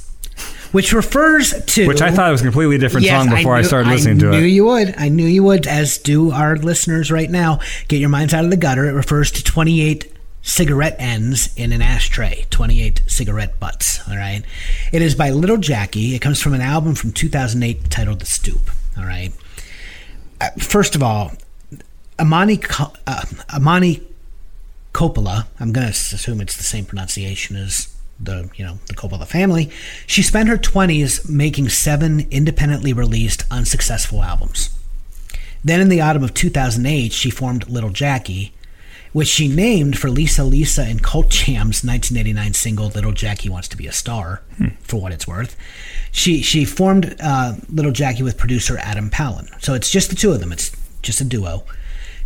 which 0.72 0.92
refers 0.92 1.52
to. 1.66 1.86
Which 1.86 2.02
I 2.02 2.10
thought 2.10 2.30
was 2.32 2.40
a 2.40 2.44
completely 2.44 2.78
different 2.78 3.06
Yes, 3.06 3.24
song 3.26 3.34
before 3.34 3.54
I, 3.54 3.60
knew- 3.60 3.66
started 3.66 3.88
listening 3.90 4.18
to 4.20 4.32
it. 4.32 4.36
I 4.36 4.40
knew 4.40 4.46
you 4.46 4.64
would. 4.66 4.94
I 4.98 5.08
knew 5.08 5.26
you 5.26 5.42
would, 5.44 5.66
as 5.66 5.98
do 5.98 6.30
our 6.32 6.56
listeners 6.56 7.10
right 7.10 7.30
now. 7.30 7.60
Get 7.88 8.00
your 8.00 8.08
minds 8.10 8.34
out 8.34 8.44
of 8.44 8.50
the 8.50 8.56
gutter. 8.56 8.86
It 8.86 8.92
refers 8.92 9.30
to 9.32 9.44
28 9.44 10.10
cigarette 10.42 10.96
ends 10.98 11.54
in 11.56 11.72
an 11.72 11.80
ashtray. 11.80 12.44
28 12.50 13.02
cigarette 13.06 13.58
butts. 13.60 14.00
All 14.08 14.16
right. 14.16 14.42
It 14.92 15.00
is 15.00 15.14
by 15.14 15.30
Little 15.30 15.56
Jackie. 15.56 16.14
It 16.14 16.18
comes 16.20 16.40
from 16.42 16.52
an 16.54 16.60
album 16.60 16.94
from 16.94 17.12
2008 17.12 17.88
titled 17.90 18.20
The 18.20 18.26
Stoop. 18.26 18.70
All 18.98 19.04
right. 19.04 19.32
First 20.58 20.94
of 20.94 21.02
all, 21.02 21.32
Imani, 22.20 22.60
uh, 23.06 23.22
Imani 23.56 24.02
Coppola, 24.92 25.46
I'm 25.58 25.72
going 25.72 25.86
to 25.86 25.92
assume 25.92 26.40
it's 26.40 26.56
the 26.56 26.62
same 26.62 26.84
pronunciation 26.84 27.56
as 27.56 27.94
the, 28.20 28.48
you 28.56 28.64
know, 28.64 28.78
the 28.86 28.94
Coppola 28.94 29.26
family. 29.26 29.70
She 30.06 30.22
spent 30.22 30.48
her 30.48 30.56
20s 30.56 31.28
making 31.28 31.68
seven 31.68 32.26
independently 32.30 32.92
released 32.92 33.44
unsuccessful 33.50 34.22
albums. 34.22 34.70
Then 35.64 35.80
in 35.80 35.88
the 35.88 36.00
autumn 36.00 36.22
of 36.22 36.34
2008, 36.34 37.12
she 37.12 37.30
formed 37.30 37.68
Little 37.68 37.90
Jackie, 37.90 38.52
which 39.14 39.28
she 39.28 39.46
named 39.46 39.96
for 39.96 40.10
Lisa 40.10 40.42
Lisa 40.42 40.82
and 40.82 41.00
Cult 41.00 41.28
Jam's 41.30 41.84
1989 41.84 42.52
single 42.52 42.88
"Little 42.88 43.12
Jackie 43.12 43.48
Wants 43.48 43.68
to 43.68 43.76
Be 43.76 43.86
a 43.86 43.92
Star," 43.92 44.42
for 44.80 45.00
what 45.00 45.12
it's 45.12 45.26
worth. 45.26 45.56
She 46.10 46.42
she 46.42 46.64
formed 46.64 47.16
uh, 47.20 47.54
Little 47.70 47.92
Jackie 47.92 48.24
with 48.24 48.36
producer 48.36 48.76
Adam 48.76 49.08
Pallin, 49.10 49.48
so 49.60 49.72
it's 49.72 49.88
just 49.88 50.10
the 50.10 50.16
two 50.16 50.32
of 50.32 50.40
them. 50.40 50.52
It's 50.52 50.72
just 51.00 51.20
a 51.20 51.24
duo. 51.24 51.62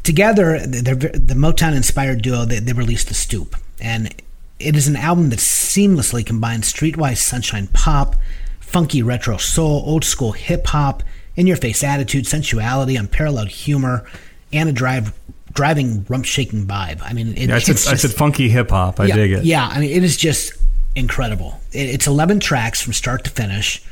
Together, 0.03 0.61
they're 0.61 0.95
the 0.95 1.35
Motown-inspired 1.35 2.23
duo. 2.23 2.47
They, 2.47 2.59
they 2.59 2.73
released 2.73 3.09
"The 3.09 3.15
Stoop," 3.15 3.55
and 3.79 4.15
it 4.59 4.75
is 4.75 4.89
an 4.89 4.97
album 4.97 5.29
that 5.29 5.41
seamlessly 5.41 6.25
combines 6.25 6.73
streetwise 6.73 7.19
sunshine 7.19 7.69
pop, 7.75 8.17
funky 8.61 9.03
retro 9.03 9.37
soul, 9.37 9.83
old 9.85 10.05
school 10.05 10.33
hip 10.33 10.69
hop, 10.69 11.03
in-your-face 11.37 11.85
attitude, 11.85 12.27
sensuality, 12.27 12.99
unparalleled 12.99 13.49
humor, 13.49 14.07
and 14.55 14.71
a 14.71 14.73
drive 14.73 15.13
driving 15.59 16.07
rump 16.09 16.25
shaking 16.25 16.69
vibe. 16.69 17.01
I 17.03 17.13
mean, 17.13 17.37
it, 17.37 17.49
Yeah, 17.49 17.57
I 17.57 17.59
said, 17.59 17.73
it's 17.73 17.89
I 17.89 17.97
said 17.97 18.13
funky 18.13 18.49
hip 18.49 18.71
hop. 18.71 19.01
I 19.01 19.07
yeah, 19.07 19.17
dig 19.17 19.33
it. 19.33 19.45
Yeah, 19.45 19.67
I 19.67 19.81
mean, 19.81 19.91
it 19.91 20.05
is 20.05 20.17
just 20.17 20.53
incredible. 20.95 21.59
It, 21.73 21.89
it's 21.89 22.07
11 22.07 22.39
tracks 22.39 22.81
from 22.81 22.93
start 22.93 23.25
to 23.25 23.31
finish 23.31 23.83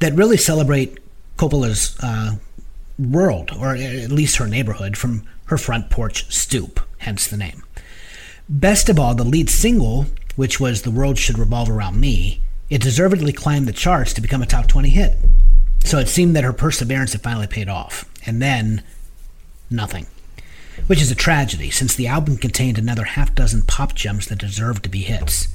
that 0.00 0.12
really 0.12 0.36
celebrate 0.36 0.98
Coppola's 1.38 1.96
uh, 2.02 2.32
world, 2.98 3.50
or 3.58 3.74
at 3.74 4.12
least 4.12 4.36
her 4.36 4.46
neighborhood, 4.46 4.98
from 4.98 5.26
her 5.46 5.56
front 5.56 5.88
porch 5.88 6.30
stoop, 6.30 6.80
hence 6.98 7.26
the 7.26 7.38
name. 7.38 7.62
Best 8.46 8.90
of 8.90 8.98
all, 8.98 9.14
the 9.14 9.24
lead 9.24 9.48
single, 9.48 10.04
which 10.36 10.60
was 10.60 10.82
The 10.82 10.90
World 10.90 11.16
Should 11.16 11.38
Revolve 11.38 11.70
Around 11.70 11.98
Me, 11.98 12.42
it 12.68 12.82
deservedly 12.82 13.32
climbed 13.32 13.66
the 13.66 13.72
charts 13.72 14.12
to 14.12 14.20
become 14.20 14.42
a 14.42 14.46
top 14.46 14.66
20 14.66 14.90
hit. 14.90 15.16
So 15.82 15.96
it 15.96 16.08
seemed 16.08 16.36
that 16.36 16.44
her 16.44 16.52
perseverance 16.52 17.12
had 17.12 17.22
finally 17.22 17.46
paid 17.46 17.70
off. 17.70 18.04
And 18.26 18.42
then, 18.42 18.82
nothing. 19.70 20.08
Which 20.86 21.00
is 21.02 21.10
a 21.10 21.14
tragedy, 21.14 21.70
since 21.70 21.94
the 21.94 22.06
album 22.06 22.36
contained 22.36 22.78
another 22.78 23.04
half 23.04 23.34
dozen 23.34 23.62
pop 23.62 23.94
gems 23.94 24.26
that 24.26 24.38
deserved 24.38 24.82
to 24.84 24.88
be 24.88 25.00
hits. 25.00 25.48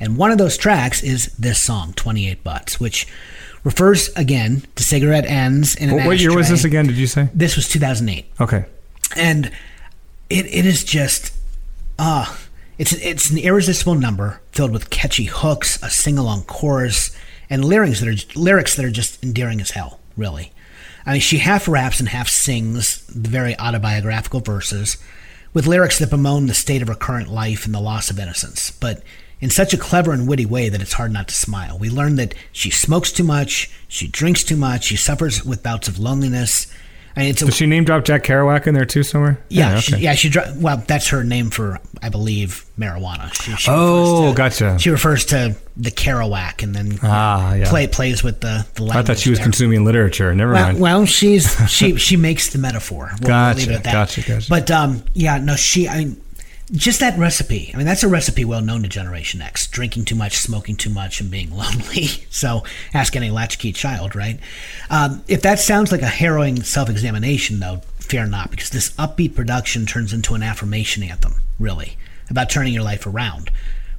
And 0.00 0.16
one 0.16 0.32
of 0.32 0.38
those 0.38 0.56
tracks 0.56 1.02
is 1.02 1.26
this 1.38 1.60
song, 1.60 1.92
28 1.94 2.42
Butts, 2.42 2.80
which 2.80 3.06
refers 3.62 4.08
again 4.16 4.62
to 4.74 4.82
cigarette 4.82 5.24
ends 5.26 5.74
in 5.76 5.88
an 5.90 5.96
What, 5.96 6.06
what 6.06 6.18
year 6.18 6.34
was 6.34 6.48
this 6.48 6.64
again? 6.64 6.86
Did 6.86 6.96
you 6.96 7.06
say? 7.06 7.28
This 7.34 7.56
was 7.56 7.68
2008 7.68 8.26
Okay. 8.40 8.64
and 9.16 9.46
it, 10.28 10.46
it 10.46 10.66
is 10.66 10.82
just 10.84 11.32
ah 11.98 12.38
it's 12.78 12.92
it's 12.94 13.30
an 13.30 13.38
irresistible 13.38 13.94
number 13.94 14.40
filled 14.52 14.72
with 14.72 14.90
catchy 14.90 15.24
hooks 15.24 15.80
a 15.82 15.88
sing-along 15.90 16.42
chorus 16.44 17.16
and 17.48 17.64
lyrics 17.64 18.00
that 18.00 18.08
are 18.08 18.38
lyrics 18.38 18.74
that 18.76 18.84
are 18.84 18.90
just 18.90 19.22
endearing 19.22 19.60
as 19.60 19.70
hell 19.72 20.00
really 20.16 20.50
i 21.06 21.12
mean 21.12 21.20
she 21.20 21.38
half 21.38 21.68
raps 21.68 22.00
and 22.00 22.08
half 22.08 22.28
sings 22.28 23.04
the 23.06 23.28
very 23.28 23.58
autobiographical 23.58 24.40
verses 24.40 24.96
with 25.52 25.66
lyrics 25.66 25.98
that 25.98 26.10
bemoan 26.10 26.46
the 26.46 26.54
state 26.54 26.82
of 26.82 26.88
her 26.88 26.94
current 26.94 27.28
life 27.28 27.64
and 27.64 27.74
the 27.74 27.80
loss 27.80 28.10
of 28.10 28.18
innocence 28.18 28.70
but 28.70 29.02
in 29.40 29.50
such 29.50 29.74
a 29.74 29.78
clever 29.78 30.12
and 30.12 30.26
witty 30.26 30.46
way 30.46 30.70
that 30.70 30.80
it's 30.80 30.94
hard 30.94 31.12
not 31.12 31.28
to 31.28 31.34
smile. 31.34 31.76
We 31.78 31.90
learn 31.90 32.16
that 32.16 32.34
she 32.50 32.70
smokes 32.70 33.12
too 33.12 33.24
much 33.24 33.70
she 33.88 34.08
drinks 34.08 34.42
too 34.42 34.56
much 34.56 34.84
she 34.84 34.96
suffers 34.96 35.44
with 35.44 35.62
bouts 35.62 35.86
of 35.86 35.98
loneliness 35.98 36.66
I 37.16 37.20
mean, 37.20 37.30
it's 37.30 37.42
a, 37.42 37.44
Did 37.44 37.54
she 37.54 37.66
name 37.66 37.84
drop 37.84 38.04
Jack 38.04 38.24
Kerouac 38.24 38.66
in 38.66 38.74
there 38.74 38.84
too 38.84 39.02
somewhere? 39.04 39.38
yeah, 39.48 39.72
okay. 39.72 39.80
she, 39.80 39.96
yeah, 39.98 40.14
she. 40.14 40.28
dri- 40.28 40.42
Well, 40.56 40.82
that's 40.86 41.08
her 41.10 41.22
name 41.22 41.50
for, 41.50 41.78
I 42.02 42.08
believe, 42.08 42.64
marijuana. 42.78 43.32
She, 43.34 43.54
she 43.54 43.70
Oh, 43.70 44.32
refers 44.32 44.56
to- 44.58 44.64
gotcha. 44.64 44.78
She 44.80 44.90
refers 44.90 45.24
to 45.26 45.56
the 45.76 45.90
Kerouac, 45.90 46.62
and 46.64 46.74
then 46.74 46.98
Ah, 47.04 47.54
yeah. 47.54 47.68
play 47.68 47.86
plays 47.86 48.22
with 48.24 48.40
the 48.40 48.66
the 48.74 48.90
I 48.92 49.02
thought 49.02 49.18
she 49.18 49.30
was 49.30 49.38
there. 49.38 49.44
consuming 49.44 49.84
literature. 49.84 50.34
Never 50.34 50.52
Well, 50.54 50.62
mind. 50.66 50.80
well, 50.80 51.06
she's 51.06 51.56
she 51.70 51.96
she 51.96 52.16
makes 52.16 52.50
the 52.50 52.58
metaphor. 52.58 53.10
We'll, 53.12 53.18
we'll 53.20 53.28
Gotcha, 53.28 53.58
leave 53.58 53.70
it 53.70 53.74
at 53.74 53.84
that. 53.84 53.92
gotcha, 53.92 54.20
gotcha. 54.22 54.48
But 54.50 54.70
um, 54.72 55.04
yeah, 55.14 55.38
no, 55.38 55.54
she. 55.56 55.88
I 55.88 55.98
mean, 55.98 56.20
just 56.72 57.00
that 57.00 57.18
recipe. 57.18 57.70
I 57.72 57.76
mean, 57.76 57.86
that's 57.86 58.02
a 58.02 58.08
recipe 58.08 58.44
well 58.44 58.60
known 58.60 58.82
to 58.82 58.88
Generation 58.88 59.42
X: 59.42 59.66
drinking 59.66 60.06
too 60.06 60.14
much, 60.14 60.36
smoking 60.36 60.76
too 60.76 60.90
much, 60.90 61.20
and 61.20 61.30
being 61.30 61.50
lonely. 61.56 62.06
So, 62.30 62.64
ask 62.92 63.14
any 63.16 63.30
latchkey 63.30 63.72
child, 63.72 64.16
right? 64.16 64.40
Um, 64.90 65.22
if 65.28 65.42
that 65.42 65.58
sounds 65.58 65.92
like 65.92 66.02
a 66.02 66.06
harrowing 66.06 66.62
self-examination, 66.62 67.60
though, 67.60 67.82
fear 67.98 68.26
not, 68.26 68.50
because 68.50 68.70
this 68.70 68.92
upbeat 68.92 69.34
production 69.34 69.86
turns 69.86 70.12
into 70.12 70.34
an 70.34 70.42
affirmation 70.42 71.02
anthem, 71.02 71.34
really, 71.58 71.96
about 72.30 72.50
turning 72.50 72.72
your 72.72 72.82
life 72.82 73.06
around, 73.06 73.50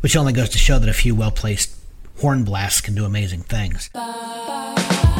which 0.01 0.15
only 0.15 0.33
goes 0.33 0.49
to 0.49 0.57
show 0.57 0.79
that 0.79 0.89
a 0.89 0.93
few 0.93 1.15
well-placed 1.15 1.75
horn 2.21 2.43
blasts 2.43 2.81
can 2.81 2.95
do 2.95 3.05
amazing 3.05 3.41
things. 3.41 3.89
It's 3.93 5.14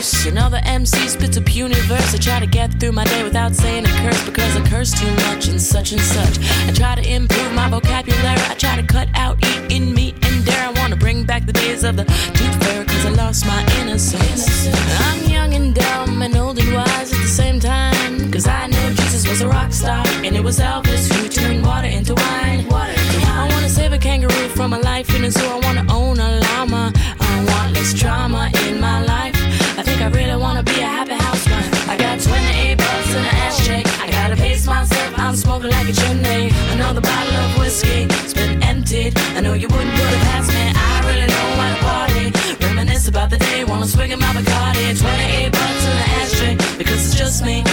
universe. 0.00 0.26
Another 0.26 0.60
MC 0.64 1.08
spits 1.08 1.36
a 1.36 1.42
puny 1.42 1.74
verse. 1.86 2.14
I 2.14 2.18
try 2.18 2.40
to 2.40 2.46
get 2.46 2.80
through 2.80 2.92
my 2.92 3.04
day 3.04 3.22
without 3.22 3.54
saying 3.54 3.84
a 3.84 3.88
curse 3.88 4.24
because 4.24 4.56
I 4.56 4.66
curse 4.68 4.92
too 4.92 5.10
much 5.26 5.48
and 5.48 5.60
such 5.60 5.92
and 5.92 6.00
such. 6.00 6.38
I 6.68 6.72
try 6.72 6.94
to 6.94 7.02
improve 7.02 7.52
my 7.52 7.68
vocabulary. 7.68 8.40
I 8.48 8.54
try 8.54 8.76
to 8.76 8.86
cut 8.86 9.08
out 9.14 9.36
eating 9.44 9.94
meat 9.94 10.14
and 10.24 10.44
dare. 10.44 10.68
I 10.68 10.72
want 10.80 10.92
to 10.92 10.98
bring 10.98 11.24
back 11.24 11.44
the 11.46 11.52
days 11.52 11.84
of 11.84 11.96
the 11.96 12.04
tooth 12.04 12.64
fairy 12.64 12.86
cause 12.86 13.06
I 13.06 13.10
lost 13.10 13.46
my 13.46 13.62
innocence. 13.80 14.68
I'm 15.00 15.30
young 15.30 15.54
and 15.54 15.74
dumb 15.74 16.22
and 16.22 16.36
old 16.36 16.58
and 16.58 16.72
wise 16.72 17.12
at 17.12 17.20
the 17.20 17.28
same 17.28 17.60
time. 17.60 18.30
Cause 18.32 18.46
I 18.46 18.66
knew 18.66 18.94
Jesus 18.94 19.28
was 19.28 19.40
a 19.40 19.48
rock 19.48 19.72
star 19.72 20.04
and 20.24 20.34
it 20.36 20.42
was 20.42 20.58
Elvis 20.60 21.12
who 21.12 21.28
turned 21.28 21.64
water 21.64 21.88
into 21.88 22.14
wine. 22.14 22.66
I 22.72 23.48
wanna 23.52 23.68
save 23.68 23.92
a 23.92 23.98
kangaroo 23.98 24.48
from 24.48 24.72
a 24.72 24.78
life 24.78 25.14
in 25.14 25.24
a 25.24 25.30
zoo. 25.30 25.46
I 25.46 25.60
wanna 25.60 25.84
own 25.92 26.18
a 26.18 26.40
llama. 26.40 26.92
I 27.20 27.44
want 27.48 27.74
less 27.74 27.92
trauma 27.92 28.50
in 28.66 28.80
my 28.80 29.02
life. 29.02 29.39
Really 30.12 30.36
wanna 30.36 30.62
be 30.62 30.78
a 30.80 30.86
happy. 30.86 31.12
I 31.90 31.96
got 31.96 32.20
28 32.20 32.78
butts 32.78 33.10
in 33.10 33.18
an 33.18 33.34
ashtray. 33.46 33.82
I 34.04 34.10
gotta 34.10 34.36
pace 34.36 34.66
myself. 34.66 35.18
I'm 35.18 35.34
smoking 35.34 35.70
like 35.70 35.88
a 35.88 35.92
chimney. 35.92 36.50
Another 36.70 37.00
bottle 37.00 37.34
of 37.34 37.58
whiskey. 37.58 38.06
It's 38.22 38.34
been 38.34 38.62
emptied. 38.62 39.18
I 39.36 39.40
know 39.40 39.54
you 39.54 39.68
wouldn't 39.68 39.90
put 39.90 40.12
it 40.16 40.22
past 40.30 40.48
me. 40.48 40.64
I 40.74 40.96
really 41.08 41.26
don't 41.26 41.54
want 41.58 41.72
to 41.76 41.82
party. 41.84 42.66
Reminisce 42.66 43.08
about 43.08 43.30
the 43.30 43.38
day. 43.38 43.64
Wanna 43.64 43.86
my 43.86 44.30
Bacardi. 44.36 44.98
28 45.00 45.52
butts 45.52 45.84
in 45.84 45.92
an 45.92 46.10
ashtray. 46.20 46.54
Because 46.78 47.06
it's 47.06 47.18
just 47.18 47.44
me. 47.44 47.64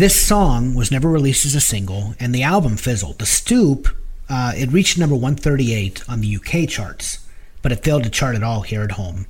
This 0.00 0.18
song 0.18 0.74
was 0.74 0.90
never 0.90 1.10
released 1.10 1.44
as 1.44 1.54
a 1.54 1.60
single, 1.60 2.14
and 2.18 2.34
the 2.34 2.42
album 2.42 2.78
fizzled. 2.78 3.18
The 3.18 3.26
Stoop, 3.26 3.86
uh, 4.30 4.54
it 4.56 4.72
reached 4.72 4.96
number 4.96 5.14
138 5.14 6.08
on 6.08 6.22
the 6.22 6.36
UK 6.36 6.66
charts, 6.66 7.18
but 7.60 7.70
it 7.70 7.84
failed 7.84 8.04
to 8.04 8.08
chart 8.08 8.34
at 8.34 8.42
all 8.42 8.62
here 8.62 8.80
at 8.82 8.92
home. 8.92 9.26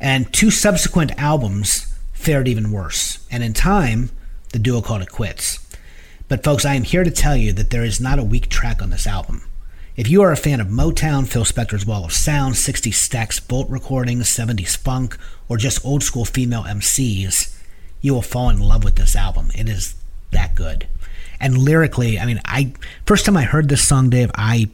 And 0.00 0.32
two 0.32 0.50
subsequent 0.50 1.12
albums 1.18 1.94
fared 2.12 2.48
even 2.48 2.72
worse. 2.72 3.26
And 3.30 3.42
in 3.42 3.52
time, 3.52 4.10
the 4.52 4.58
duo 4.58 4.80
called 4.80 5.02
it 5.02 5.12
quits. 5.12 5.58
But 6.28 6.44
folks, 6.44 6.64
I 6.64 6.74
am 6.74 6.84
here 6.84 7.04
to 7.04 7.10
tell 7.10 7.36
you 7.36 7.52
that 7.52 7.70
there 7.70 7.84
is 7.84 8.00
not 8.00 8.18
a 8.18 8.24
weak 8.24 8.48
track 8.48 8.80
on 8.80 8.90
this 8.90 9.06
album. 9.06 9.42
If 9.96 10.08
you 10.08 10.22
are 10.22 10.32
a 10.32 10.36
fan 10.36 10.60
of 10.60 10.68
Motown, 10.68 11.26
Phil 11.26 11.44
Spector's 11.44 11.84
Wall 11.84 12.04
of 12.04 12.12
Sound, 12.12 12.54
60s 12.54 12.92
Stax 12.92 13.40
Volt 13.48 13.68
recordings, 13.68 14.28
70s 14.28 14.76
funk, 14.76 15.18
or 15.48 15.56
just 15.56 15.84
old 15.84 16.02
school 16.02 16.24
female 16.24 16.62
MCs, 16.62 17.54
you 18.00 18.14
will 18.14 18.22
fall 18.22 18.48
in 18.48 18.60
love 18.60 18.84
with 18.84 18.96
this 18.96 19.16
album. 19.16 19.50
It 19.54 19.68
is 19.68 19.94
that 20.30 20.54
good. 20.54 20.86
And 21.40 21.58
lyrically, 21.58 22.18
I 22.18 22.26
mean, 22.26 22.40
I 22.44 22.72
first 23.04 23.26
time 23.26 23.36
I 23.36 23.42
heard 23.42 23.68
this 23.68 23.86
song, 23.86 24.10
Dave, 24.10 24.30
I, 24.36 24.68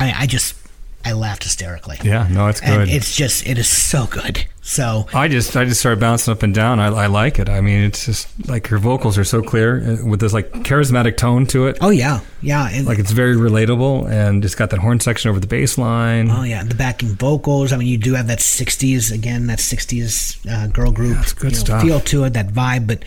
I, 0.00 0.12
I 0.22 0.26
just, 0.26 0.56
I 1.06 1.12
laughed 1.12 1.44
hysterically. 1.44 1.98
Yeah, 2.02 2.26
no, 2.30 2.48
it's 2.48 2.60
And 2.60 2.84
good. 2.86 2.88
it's 2.94 3.14
just, 3.14 3.46
it 3.46 3.58
is 3.58 3.68
so 3.68 4.06
good. 4.06 4.44
So 4.62 5.06
I 5.14 5.28
just 5.28 5.56
I 5.56 5.64
just 5.64 5.78
started 5.78 6.00
bouncing 6.00 6.32
up 6.32 6.42
and 6.42 6.52
down. 6.52 6.80
I, 6.80 6.86
I 6.88 7.06
like 7.06 7.38
it. 7.38 7.48
I 7.48 7.60
mean, 7.60 7.84
it's 7.84 8.04
just 8.06 8.26
like 8.48 8.66
her 8.66 8.78
vocals 8.78 9.16
are 9.16 9.22
so 9.22 9.40
clear 9.40 9.78
uh, 10.00 10.04
with 10.04 10.18
this 10.18 10.32
like 10.32 10.50
charismatic 10.64 11.16
tone 11.16 11.46
to 11.46 11.68
it. 11.68 11.78
Oh 11.80 11.90
yeah, 11.90 12.18
yeah. 12.42 12.68
And, 12.72 12.84
Like 12.84 12.98
it's 12.98 13.12
very 13.12 13.36
relatable, 13.36 14.10
and 14.10 14.44
it's 14.44 14.56
got 14.56 14.70
that 14.70 14.80
horn 14.80 14.98
section 14.98 15.30
over 15.30 15.38
the 15.38 15.46
bass 15.46 15.78
line. 15.78 16.28
oh 16.32 16.42
yeah, 16.42 16.64
the 16.64 16.74
backing 16.74 17.10
vocals. 17.10 17.72
I 17.72 17.76
mean, 17.76 17.86
you 17.86 17.96
do 17.96 18.14
have 18.14 18.26
that 18.26 18.40
'60s 18.40 19.12
again, 19.14 19.46
that 19.46 19.60
'60s 19.60 20.44
uh, 20.50 20.66
girl 20.66 20.90
group 20.90 21.16
it's 21.20 21.32
good 21.32 21.52
you 21.52 21.58
know, 21.58 21.64
stuff. 21.64 21.82
feel 21.82 22.00
to 22.00 22.24
it, 22.24 22.32
that 22.32 22.48
vibe. 22.48 22.88
But 22.88 23.04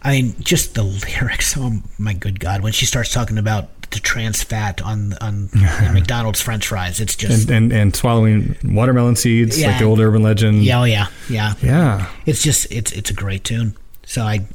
I 0.00 0.12
mean, 0.12 0.34
just 0.40 0.74
the 0.74 0.82
lyrics. 1.20 1.58
Oh 1.58 1.78
my 1.98 2.14
good 2.14 2.40
God, 2.40 2.62
when 2.62 2.72
she 2.72 2.86
starts 2.86 3.12
talking 3.12 3.36
about 3.36 3.68
the 3.92 4.00
trans 4.00 4.42
fat 4.42 4.82
on 4.82 5.14
on 5.20 5.48
McDonald's 5.92 6.40
French 6.40 6.66
fries, 6.66 7.00
it's 7.00 7.14
just 7.16 7.48
and, 7.48 7.50
and 7.50 7.72
and 7.72 7.96
swallowing 7.96 8.56
watermelon 8.64 9.16
seeds 9.16 9.60
Yeah. 9.60 9.68
like 9.68 9.78
the 9.78 9.84
old 9.84 10.00
urban 10.00 10.22
legend. 10.22 10.64
yeah, 10.64 10.80
oh 10.80 10.84
yeah, 10.84 11.06
yeah. 11.28 11.54
yeah. 11.62 12.10
It's 12.26 12.42
just 12.42 12.70
it's 12.72 12.92
it's 12.92 13.10
a 13.10 13.14
great 13.14 13.44
tune. 13.44 13.76
So 14.04 14.22
I 14.22 14.46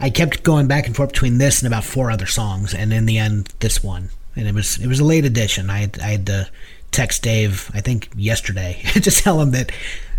I 0.00 0.10
kept 0.10 0.42
going 0.42 0.66
back 0.66 0.86
and 0.86 0.96
forth 0.96 1.12
between 1.12 1.38
this 1.38 1.60
and 1.62 1.66
about 1.66 1.84
four 1.84 2.10
other 2.10 2.26
songs, 2.26 2.74
and 2.74 2.92
in 2.92 3.06
the 3.06 3.18
end, 3.18 3.48
this 3.60 3.82
one. 3.84 4.10
And 4.36 4.46
it 4.48 4.54
was 4.54 4.78
it 4.78 4.86
was 4.86 5.00
a 5.00 5.04
late 5.04 5.24
edition. 5.24 5.68
I 5.70 5.78
had, 5.80 5.98
I 6.00 6.06
had 6.12 6.26
to 6.26 6.48
text 6.90 7.22
Dave 7.22 7.70
I 7.74 7.80
think 7.80 8.08
yesterday 8.16 8.80
to 8.94 9.10
tell 9.10 9.40
him 9.40 9.50
that 9.52 9.70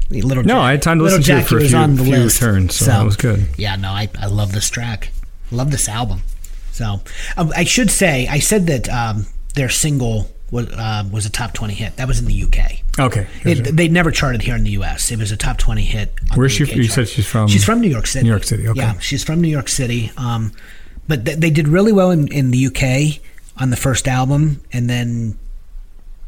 little 0.10 0.44
No, 0.44 0.56
Jack- 0.56 0.62
I 0.64 0.72
had 0.72 0.82
time 0.82 0.98
to 1.00 1.04
listen 1.06 1.24
to 1.24 1.38
it 1.40 1.48
for 1.48 1.58
a 1.58 1.62
was 1.62 1.70
few- 1.70 1.78
on 1.78 1.96
the 1.96 2.04
few 2.04 2.18
list. 2.18 2.40
turns, 2.40 2.76
so 2.76 2.86
that 2.86 3.04
was 3.06 3.16
good. 3.18 3.48
Yeah, 3.58 3.76
no, 3.78 3.90
I 3.90 4.10
I 4.20 4.28
love 4.28 4.52
this 4.52 4.70
track. 4.70 5.10
Love 5.52 5.72
this 5.72 5.90
album. 5.90 6.22
So 6.72 7.02
um, 7.38 7.52
I 7.56 7.64
should 7.64 7.92
say 7.92 8.28
I 8.28 8.40
said 8.40 8.68
that 8.68 8.90
um, 8.90 9.26
their 9.56 9.70
single 9.70 10.30
was 10.52 10.68
uh, 10.74 11.04
was 11.12 11.26
a 11.26 11.30
top 11.30 11.54
twenty 11.54 11.74
hit. 11.74 11.96
That 11.98 12.08
was 12.08 12.20
in 12.20 12.26
the 12.26 12.44
UK. 12.44 12.80
Okay. 13.00 13.28
It, 13.46 13.76
they 13.76 13.88
never 13.88 14.12
charted 14.12 14.42
here 14.42 14.56
in 14.56 14.64
the 14.64 14.72
U.S. 14.72 15.12
It 15.12 15.20
was 15.20 15.32
a 15.32 15.38
top 15.38 15.58
twenty 15.58 15.84
hit. 15.84 16.14
Where's 16.36 16.52
she- 16.52 16.66
you 16.66 16.84
said 16.90 17.08
she's 17.08 17.28
from- 17.28 17.48
She's 17.48 17.64
from 17.64 17.80
New 17.82 17.90
York 17.90 18.06
City. 18.08 18.24
New 18.24 18.32
York 18.32 18.44
City, 18.44 18.68
okay. 18.68 18.80
Yeah, 18.80 19.00
she's 19.00 19.24
from 19.24 19.40
New 19.42 19.48
York 19.50 19.70
City. 19.70 20.12
Um, 20.18 20.52
but 21.08 21.26
th- 21.26 21.38
they 21.38 21.50
did 21.50 21.68
really 21.68 21.92
well 21.94 22.12
in, 22.12 22.28
in 22.28 22.52
the 22.52 22.68
UK 22.68 23.22
on 23.62 23.70
the 23.70 23.78
first 23.78 24.08
album, 24.08 24.62
and 24.74 24.90
then 24.90 25.38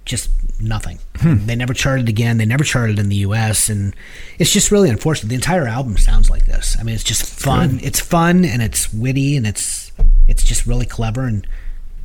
just 0.06 0.30
nothing. 0.60 1.00
Hmm. 1.18 1.46
They 1.46 1.56
never 1.56 1.74
charted 1.74 2.10
again. 2.10 2.38
They 2.38 2.46
never 2.46 2.64
charted 2.66 3.00
in 3.00 3.08
the 3.10 3.16
U.S. 3.18 3.70
and 3.70 3.96
it's 4.40 4.52
just 4.52 4.72
really 4.72 4.90
unfortunate. 4.90 5.30
The 5.30 5.36
entire 5.36 5.66
album 5.68 5.98
sounds 5.98 6.30
like 6.30 6.46
this. 6.46 6.76
I 6.80 6.84
mean, 6.84 6.96
it's 6.96 7.04
just 7.06 7.24
fun. 7.26 7.80
It's 7.82 8.00
fun 8.02 8.44
and 8.46 8.62
it's 8.62 8.94
witty 8.94 9.38
and 9.38 9.48
it's 9.48 9.83
it's 10.28 10.44
just 10.44 10.66
really 10.66 10.86
clever 10.86 11.26
and 11.26 11.46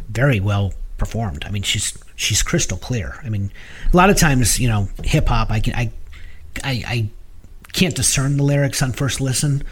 very 0.09 0.41
well 0.41 0.73
performed. 0.97 1.45
I 1.45 1.51
mean, 1.51 1.63
she's 1.63 1.97
she's 2.17 2.43
crystal 2.43 2.79
clear. 2.79 3.21
I 3.25 3.29
mean, 3.29 3.51
a 3.93 3.97
lot 3.97 4.11
of 4.11 4.17
times, 4.17 4.59
you 4.59 4.69
know, 4.69 4.89
hip 5.05 5.29
hop, 5.29 5.51
I 5.51 5.61
can 5.61 5.75
I, 5.75 5.91
I 6.65 6.83
I 6.87 7.09
can't 7.73 7.95
discern 7.95 8.37
the 8.37 8.43
lyrics 8.43 8.83
on 8.83 8.93
first 8.93 9.21
listen. 9.21 9.63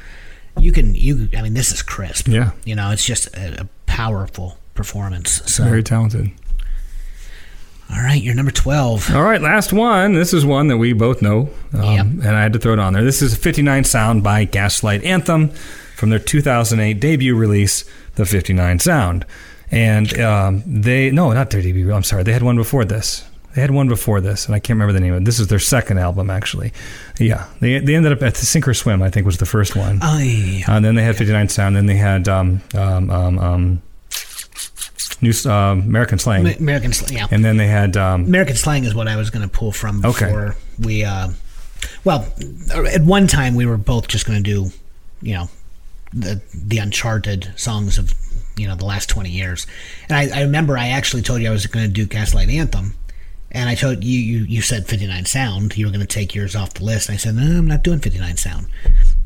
You 0.59 0.73
can 0.73 0.95
you. 0.95 1.29
I 1.37 1.43
mean, 1.43 1.55
this 1.55 1.73
is 1.73 1.83
crisp. 1.83 2.29
Yeah. 2.29 2.53
You 2.65 2.75
know, 2.77 2.91
it's 2.91 3.05
just 3.05 3.35
a, 3.37 3.63
a 3.63 3.69
powerful 3.87 4.59
performance. 4.75 5.43
So, 5.53 5.65
Very 5.65 5.83
talented. 5.83 6.31
all 7.91 7.99
right, 8.03 8.21
you're 8.23 8.35
number 8.35 8.51
twelve. 8.51 9.11
All 9.15 9.23
right, 9.23 9.41
last 9.41 9.73
one. 9.73 10.13
This 10.15 10.33
is 10.35 10.45
one 10.45 10.69
that 10.69 10.77
we 10.79 10.93
both 10.93 11.23
know, 11.23 11.51
um, 11.73 11.83
Yep. 11.95 12.07
and 12.07 12.29
I 12.29 12.43
had 12.43 12.53
to 12.55 12.59
throw 12.59 12.73
it 12.73 12.79
on 12.79 12.93
there. 12.95 13.05
This 13.05 13.23
is 13.23 13.33
a 13.35 13.37
59 13.37 13.85
Sound 13.85 14.23
by 14.23 14.45
Gaslight 14.45 15.05
Anthem 15.05 15.51
from 15.95 16.11
their 16.11 16.19
2008 16.19 16.99
debut 17.01 17.35
release, 17.37 17.85
The 18.17 18.27
59 18.27 18.79
Sound. 18.81 19.25
And 19.71 20.19
um, 20.21 20.63
they, 20.67 21.11
no, 21.11 21.33
not 21.33 21.51
their 21.51 21.63
debut. 21.63 21.93
I'm 21.93 22.03
sorry, 22.03 22.23
they 22.23 22.33
had 22.33 22.43
one 22.43 22.57
before 22.57 22.85
this. 22.85 23.25
They 23.55 23.63
had 23.63 23.71
one 23.71 23.89
before 23.89 24.21
this, 24.21 24.45
and 24.47 24.55
I 24.55 24.59
can't 24.59 24.77
remember 24.77 24.93
the 24.93 25.01
name 25.01 25.15
of 25.15 25.23
it. 25.23 25.25
This 25.25 25.41
is 25.41 25.49
their 25.49 25.59
second 25.59 25.99
album, 25.99 26.29
actually. 26.29 26.73
Yeah, 27.19 27.47
they, 27.61 27.79
they 27.79 27.95
ended 27.95 28.13
up 28.13 28.23
at 28.23 28.35
the 28.35 28.45
Sink 28.45 28.69
or 28.69 28.75
Swim, 28.75 29.03
I 29.03 29.09
think, 29.09 29.25
was 29.25 29.39
the 29.39 29.47
first 29.47 29.75
one. 29.75 29.99
Oh, 30.03 30.19
yeah. 30.19 30.65
Uh, 30.69 30.79
then 30.81 30.95
they 30.95 31.03
had 31.03 31.17
59 31.17 31.49
Sound. 31.49 31.75
Then 31.75 31.87
they 31.87 31.97
had 31.97 32.29
um, 32.29 32.61
um, 32.75 33.11
um, 33.11 33.39
um, 33.39 33.83
New 35.23 35.33
uh, 35.47 35.73
American 35.73 36.19
Slang. 36.19 36.47
American 36.59 36.93
slang. 36.93 37.17
Yeah. 37.17 37.27
and 37.31 37.43
then 37.43 37.57
they 37.57 37.67
had 37.67 37.97
um, 37.97 38.25
American 38.27 38.57
slang 38.57 38.85
is 38.85 38.95
what 38.95 39.09
I 39.09 39.17
was 39.17 39.31
going 39.31 39.43
to 39.43 39.49
pull 39.49 39.73
from 39.73 40.05
Okay. 40.05 40.27
before 40.27 40.57
we. 40.79 41.05
Uh, 41.05 41.31
well, 42.05 42.29
at 42.93 43.01
one 43.03 43.27
time 43.27 43.55
we 43.55 43.65
were 43.65 43.79
both 43.79 44.07
just 44.09 44.27
going 44.27 44.43
to 44.43 44.43
do, 44.43 44.71
you 45.23 45.33
know, 45.35 45.49
the 46.13 46.41
the 46.55 46.79
uncharted 46.79 47.53
songs 47.57 47.99
of 47.99 48.15
you 48.57 48.67
know 48.67 48.77
the 48.77 48.87
last 48.87 49.09
twenty 49.09 49.31
years, 49.31 49.67
and 50.09 50.17
I, 50.17 50.41
I 50.41 50.43
remember 50.43 50.79
I 50.79 50.89
actually 50.89 51.23
told 51.23 51.43
you 51.43 51.49
I 51.49 51.53
was 51.53 51.67
going 51.67 51.87
to 51.87 51.93
do 51.93 52.07
Gaslight 52.07 52.49
Anthem, 52.49 52.95
and 53.51 53.69
I 53.69 53.75
told 53.75 54.03
you 54.03 54.19
you, 54.19 54.45
you 54.45 54.63
said 54.63 54.87
fifty 54.87 55.07
nine 55.07 55.25
Sound. 55.25 55.77
You 55.77 55.87
were 55.87 55.93
going 55.93 56.01
to 56.01 56.07
take 56.07 56.35
yours 56.35 56.57
off 56.57 56.75
the 56.75 56.85
list. 56.85 57.09
And 57.09 57.15
I 57.15 57.19
said 57.19 57.35
no, 57.35 57.59
I'm 57.59 57.67
not 57.67 57.83
doing 57.83 58.01
fifty 58.01 58.19
nine 58.19 58.37
Sound. 58.37 58.67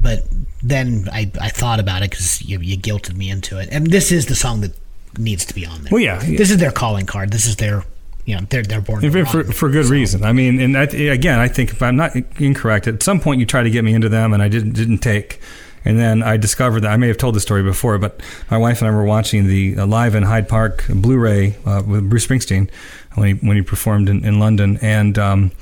But 0.00 0.24
then 0.62 1.08
I, 1.12 1.30
I 1.40 1.50
thought 1.50 1.78
about 1.78 2.02
it 2.02 2.10
because 2.10 2.42
you, 2.42 2.58
you 2.60 2.78
guilted 2.78 3.16
me 3.16 3.30
into 3.30 3.58
it, 3.58 3.68
and 3.70 3.88
this 3.88 4.10
is 4.10 4.26
the 4.26 4.34
song 4.34 4.62
that 4.62 4.72
needs 5.18 5.44
to 5.46 5.54
be 5.54 5.66
on 5.66 5.82
there. 5.82 5.90
Well, 5.90 6.00
yeah. 6.00 6.18
this 6.18 6.50
is 6.50 6.58
their 6.58 6.72
calling 6.72 7.06
card. 7.06 7.32
This 7.32 7.46
is 7.46 7.56
their, 7.56 7.84
you 8.24 8.36
know, 8.36 8.46
they're 8.48 8.62
they're 8.62 8.80
born. 8.80 9.00
for, 9.10 9.24
for, 9.26 9.44
for 9.44 9.68
good 9.68 9.86
reason. 9.86 10.24
I 10.24 10.32
mean, 10.32 10.60
and 10.60 10.76
I, 10.76 10.84
again, 10.84 11.38
I 11.38 11.48
think 11.48 11.70
if 11.70 11.82
I'm 11.82 11.96
not 11.96 12.16
incorrect, 12.40 12.86
at 12.86 13.02
some 13.02 13.20
point 13.20 13.40
you 13.40 13.46
tried 13.46 13.64
to 13.64 13.70
get 13.70 13.84
me 13.84 13.92
into 13.92 14.08
them, 14.08 14.32
and 14.32 14.42
I 14.42 14.48
didn't 14.48 14.72
didn't 14.72 14.98
take. 14.98 15.40
And 15.84 15.98
then 15.98 16.22
I 16.22 16.36
discovered 16.36 16.80
that 16.80 16.92
I 16.92 16.96
may 16.96 17.08
have 17.08 17.16
told 17.16 17.34
the 17.34 17.40
story 17.40 17.62
before, 17.62 17.98
but 17.98 18.20
my 18.50 18.58
wife 18.58 18.82
and 18.82 18.90
I 18.90 18.94
were 18.94 19.04
watching 19.04 19.46
the 19.46 19.78
uh, 19.78 19.86
live 19.86 20.14
in 20.14 20.24
Hyde 20.24 20.48
Park 20.48 20.84
Blu-ray 20.88 21.56
uh, 21.64 21.82
with 21.86 22.08
Bruce 22.08 22.26
Springsteen 22.26 22.70
when 23.14 23.28
he 23.28 23.46
when 23.46 23.56
he 23.56 23.62
performed 23.62 24.08
in, 24.08 24.24
in 24.24 24.38
London, 24.38 24.78
and 24.82 25.18
um, 25.18 25.52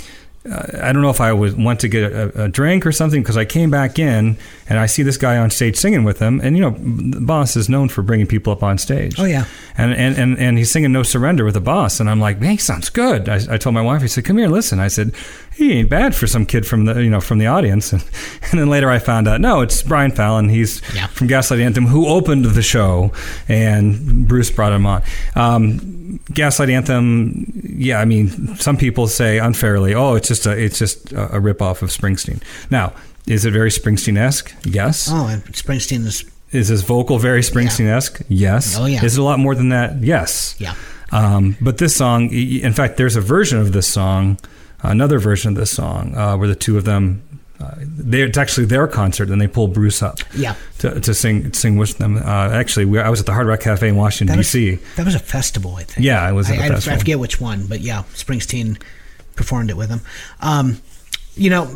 I 0.46 0.92
don't 0.92 1.02
know 1.02 1.10
if 1.10 1.20
I 1.20 1.32
was 1.34 1.54
want 1.54 1.80
to 1.80 1.88
get 1.88 2.10
a, 2.10 2.44
a 2.44 2.48
drink 2.48 2.86
or 2.86 2.92
something 2.92 3.20
because 3.22 3.36
I 3.36 3.44
came 3.44 3.70
back 3.70 3.98
in 3.98 4.38
and 4.68 4.78
I 4.78 4.86
see 4.86 5.02
this 5.02 5.18
guy 5.18 5.36
on 5.36 5.50
stage 5.50 5.76
singing 5.76 6.04
with 6.04 6.20
him, 6.20 6.40
and 6.42 6.56
you 6.56 6.62
know, 6.62 6.70
the 6.78 7.20
boss 7.20 7.54
is 7.56 7.68
known 7.68 7.88
for 7.90 8.00
bringing 8.02 8.26
people 8.26 8.52
up 8.52 8.62
on 8.62 8.78
stage. 8.78 9.18
Oh, 9.18 9.24
yeah. 9.24 9.44
and 9.76 9.92
and 9.92 10.16
and, 10.16 10.38
and 10.38 10.56
he's 10.56 10.70
singing 10.70 10.92
"No 10.92 11.02
Surrender" 11.02 11.44
with 11.44 11.54
the 11.54 11.60
boss, 11.60 12.00
and 12.00 12.08
I'm 12.08 12.20
like, 12.20 12.40
man, 12.40 12.52
he 12.52 12.56
sounds 12.56 12.88
good. 12.88 13.28
I, 13.28 13.40
I 13.54 13.58
told 13.58 13.74
my 13.74 13.82
wife, 13.82 14.02
I 14.02 14.06
said, 14.06 14.24
come 14.24 14.38
here, 14.38 14.48
listen. 14.48 14.78
I 14.80 14.88
said, 14.88 15.12
he 15.54 15.72
ain't 15.72 15.90
bad 15.90 16.14
for 16.14 16.26
some 16.26 16.46
kid 16.46 16.66
from 16.66 16.84
the 16.86 17.02
you 17.02 17.10
know 17.10 17.20
from 17.20 17.38
the 17.38 17.46
audience, 17.46 17.92
and, 17.92 18.02
and 18.50 18.60
then 18.60 18.68
later 18.70 18.88
I 18.90 19.00
found 19.00 19.28
out, 19.28 19.40
no, 19.42 19.60
it's 19.60 19.82
Brian 19.82 20.12
Fallon. 20.12 20.48
He's 20.48 20.80
Yeah. 20.94 21.08
from 21.08 21.26
Gaslight 21.26 21.60
Anthem, 21.60 21.86
who 21.88 22.06
opened 22.06 22.44
the 22.46 22.62
show, 22.62 23.12
and 23.48 24.26
Bruce 24.26 24.50
brought 24.50 24.72
him 24.72 24.86
on. 24.86 25.02
Um, 25.34 25.97
Gaslight 26.32 26.70
Anthem, 26.70 27.52
yeah, 27.64 28.00
I 28.00 28.04
mean, 28.04 28.56
some 28.56 28.76
people 28.76 29.06
say 29.06 29.38
unfairly, 29.38 29.94
oh, 29.94 30.14
it's 30.14 30.28
just 30.28 30.46
a 30.46 30.52
it's 30.52 30.78
just 30.78 31.12
a, 31.12 31.36
a 31.36 31.40
rip 31.40 31.62
off 31.62 31.82
of 31.82 31.90
Springsteen. 31.90 32.42
Now, 32.70 32.92
is 33.26 33.44
it 33.44 33.52
very 33.52 33.70
Springsteen 33.70 34.18
esque? 34.18 34.54
Yes. 34.64 35.08
Oh, 35.10 35.26
and 35.26 35.42
Springsteen 35.44 36.06
is 36.06 36.24
Is 36.52 36.68
his 36.68 36.82
vocal 36.82 37.18
very 37.18 37.40
Springsteen 37.40 37.86
esque? 37.86 38.20
Yes. 38.28 38.76
Oh, 38.78 38.86
yeah. 38.86 39.04
Is 39.04 39.16
it 39.16 39.20
a 39.20 39.24
lot 39.24 39.38
more 39.38 39.54
than 39.54 39.70
that? 39.70 40.02
Yes. 40.02 40.54
Yeah. 40.58 40.74
Um, 41.12 41.56
but 41.60 41.78
this 41.78 41.96
song, 41.96 42.30
in 42.30 42.72
fact, 42.72 42.98
there's 42.98 43.16
a 43.16 43.20
version 43.20 43.58
of 43.58 43.72
this 43.72 43.86
song 43.86 44.38
another 44.82 45.18
version 45.18 45.50
of 45.50 45.56
this 45.56 45.70
song 45.70 46.14
uh, 46.16 46.36
where 46.36 46.48
the 46.48 46.54
two 46.54 46.76
of 46.76 46.84
them. 46.84 47.22
Uh, 47.60 47.74
they, 47.80 48.22
it's 48.22 48.38
actually 48.38 48.66
their 48.66 48.86
concert, 48.86 49.30
and 49.30 49.40
they 49.40 49.48
pull 49.48 49.66
Bruce 49.66 50.00
up 50.02 50.18
Yeah. 50.36 50.54
to, 50.78 51.00
to 51.00 51.12
sing 51.12 51.52
sing 51.52 51.76
with 51.76 51.98
them. 51.98 52.16
Uh, 52.16 52.20
actually, 52.52 52.84
we, 52.84 53.00
I 53.00 53.08
was 53.10 53.18
at 53.20 53.26
the 53.26 53.32
Hard 53.32 53.48
Rock 53.48 53.60
Cafe 53.60 53.88
in 53.88 53.96
Washington 53.96 54.34
That 54.36 54.38
was, 54.38 54.52
D.C. 54.52 54.78
that 54.96 55.04
was 55.04 55.16
a 55.16 55.18
festival, 55.18 55.74
I 55.74 55.82
think. 55.82 56.04
Yeah, 56.04 56.28
it 56.28 56.32
was 56.34 56.48
I, 56.50 56.54
a 56.54 56.60
I- 56.60 56.68
festival. 56.68 56.94
I 56.96 56.98
forget 57.00 57.18
which 57.18 57.40
one, 57.40 57.66
but 57.66 57.80
yeah, 57.80 58.04
Springsteen 58.14 58.80
performed 59.34 59.70
it 59.70 59.76
with 59.76 59.88
them. 59.88 60.02
Um, 60.40 60.80
you 61.34 61.50
know, 61.50 61.68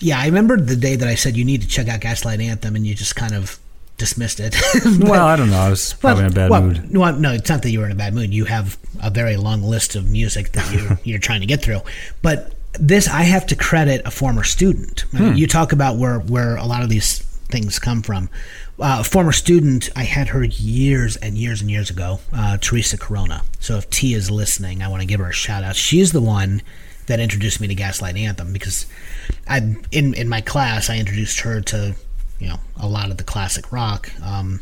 yeah, 0.00 0.18
I 0.20 0.26
remember 0.26 0.58
the 0.58 0.76
day 0.76 0.96
that 0.96 1.06
I 1.08 1.14
said 1.16 1.36
you 1.36 1.44
need 1.44 1.60
to 1.62 1.68
check 1.68 1.88
out 1.88 2.00
Gaslight 2.00 2.40
Anthem, 2.40 2.74
and 2.74 2.86
you 2.86 2.94
just 2.94 3.14
kind 3.14 3.34
of 3.34 3.58
dismissed 3.98 4.40
it. 4.40 4.54
But- 5.00 5.08
Well, 5.08 5.26
I 5.26 5.36
don't 5.36 5.50
know. 5.50 5.58
I 5.58 5.68
was 5.68 5.92
probably 5.94 6.24
in 6.24 6.30
a 6.30 6.34
bad 6.34 6.50
well, 6.50 6.62
mood. 6.62 6.96
Well, 6.96 7.12
no, 7.14 7.32
it's 7.32 7.48
not 7.50 7.60
that 7.62 7.70
you 7.70 7.80
were 7.80 7.86
in 7.86 7.92
a 7.92 7.96
bad 7.96 8.14
mood. 8.14 8.32
You 8.32 8.46
have 8.46 8.78
a 9.02 9.10
very 9.10 9.36
long 9.36 9.62
list 9.62 9.96
of 9.96 10.10
music 10.10 10.52
that 10.52 10.72
you're, 10.72 10.98
you're 11.04 11.18
trying 11.18 11.40
to 11.40 11.46
get 11.46 11.60
through. 11.62 11.80
But 12.22 12.52
this, 12.78 13.08
I 13.08 13.22
have 13.22 13.46
to 13.46 13.56
credit 13.56 14.02
a 14.04 14.10
former 14.10 14.44
student. 14.44 15.00
Hmm. 15.10 15.34
You 15.34 15.46
talk 15.46 15.72
about 15.72 15.96
where, 15.96 16.18
where 16.18 16.56
a 16.56 16.64
lot 16.64 16.82
of 16.82 16.88
these 16.88 17.18
things 17.48 17.78
come 17.78 18.02
from. 18.02 18.28
Uh, 18.78 18.98
a 19.00 19.04
former 19.04 19.32
student, 19.32 19.88
I 19.96 20.02
had 20.02 20.28
her 20.28 20.44
years 20.44 21.16
and 21.16 21.38
years 21.38 21.60
and 21.60 21.70
years 21.70 21.90
ago, 21.90 22.20
uh, 22.32 22.58
Teresa 22.58 22.98
Corona. 22.98 23.42
So 23.58 23.76
if 23.76 23.88
T 23.88 24.14
is 24.14 24.30
listening, 24.30 24.82
I 24.82 24.88
want 24.88 25.00
to 25.00 25.06
give 25.06 25.20
her 25.20 25.28
a 25.28 25.32
shout 25.32 25.64
out. 25.64 25.76
She's 25.76 26.12
the 26.12 26.20
one 26.20 26.62
that 27.06 27.20
introduced 27.20 27.60
me 27.60 27.68
to 27.68 27.74
Gaslight 27.74 28.16
Anthem 28.16 28.52
because 28.52 28.86
I, 29.48 29.76
in 29.92 30.14
in 30.14 30.28
my 30.28 30.40
class, 30.40 30.90
I 30.90 30.98
introduced 30.98 31.40
her 31.40 31.60
to, 31.62 31.94
you 32.38 32.48
know, 32.48 32.58
a 32.76 32.86
lot 32.86 33.10
of 33.10 33.16
the 33.16 33.24
classic 33.24 33.72
rock. 33.72 34.10
Um, 34.22 34.60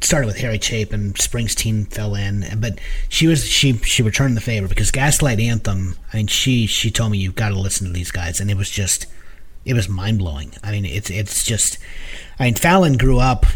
started 0.00 0.26
with 0.26 0.38
Harry 0.38 0.58
Chapin, 0.58 1.00
and 1.00 1.14
Springsteen 1.14 1.90
fell 1.92 2.14
in, 2.14 2.44
but 2.58 2.78
she 3.08 3.26
was 3.26 3.46
she 3.46 3.74
she 3.78 4.02
returned 4.02 4.36
the 4.36 4.40
favor 4.40 4.68
because 4.68 4.90
Gaslight 4.90 5.40
Anthem. 5.40 5.96
I 6.12 6.18
mean, 6.18 6.26
she 6.26 6.66
she 6.66 6.90
told 6.90 7.12
me 7.12 7.18
you've 7.18 7.34
got 7.34 7.50
to 7.50 7.58
listen 7.58 7.86
to 7.86 7.92
these 7.92 8.10
guys, 8.10 8.40
and 8.40 8.50
it 8.50 8.56
was 8.56 8.70
just 8.70 9.06
it 9.64 9.74
was 9.74 9.88
mind 9.88 10.18
blowing. 10.18 10.52
I 10.62 10.70
mean, 10.70 10.84
it's 10.84 11.10
it's 11.10 11.44
just. 11.44 11.78
I 12.38 12.44
mean, 12.44 12.54
Fallon 12.54 12.96
grew 12.96 13.18
up, 13.18 13.46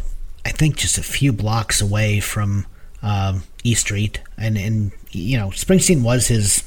I 0.45 0.51
think, 0.51 0.77
just 0.77 0.99
a 0.99 1.03
few 1.03 1.33
blocks 1.33 1.81
away 1.81 2.21
from 2.21 2.67
um, 3.03 3.45
E 3.63 3.75
Street, 3.75 4.21
and 4.37 4.59
and 4.59 4.93
you 5.11 5.39
know, 5.39 5.49
Springsteen 5.49 6.03
was 6.03 6.29
his 6.29 6.65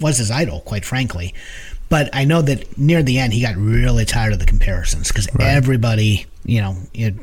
was 0.00 0.18
his 0.18 0.30
idol, 0.30 0.60
quite 0.60 0.84
frankly. 0.84 1.34
But 1.88 2.10
I 2.12 2.24
know 2.24 2.42
that 2.42 2.76
near 2.76 3.02
the 3.02 3.18
end, 3.18 3.32
he 3.32 3.40
got 3.40 3.56
really 3.56 4.04
tired 4.04 4.32
of 4.32 4.40
the 4.40 4.46
comparisons 4.46 5.08
because 5.08 5.28
everybody, 5.38 6.26
you 6.44 6.60
know, 6.60 6.76
it, 6.92 7.14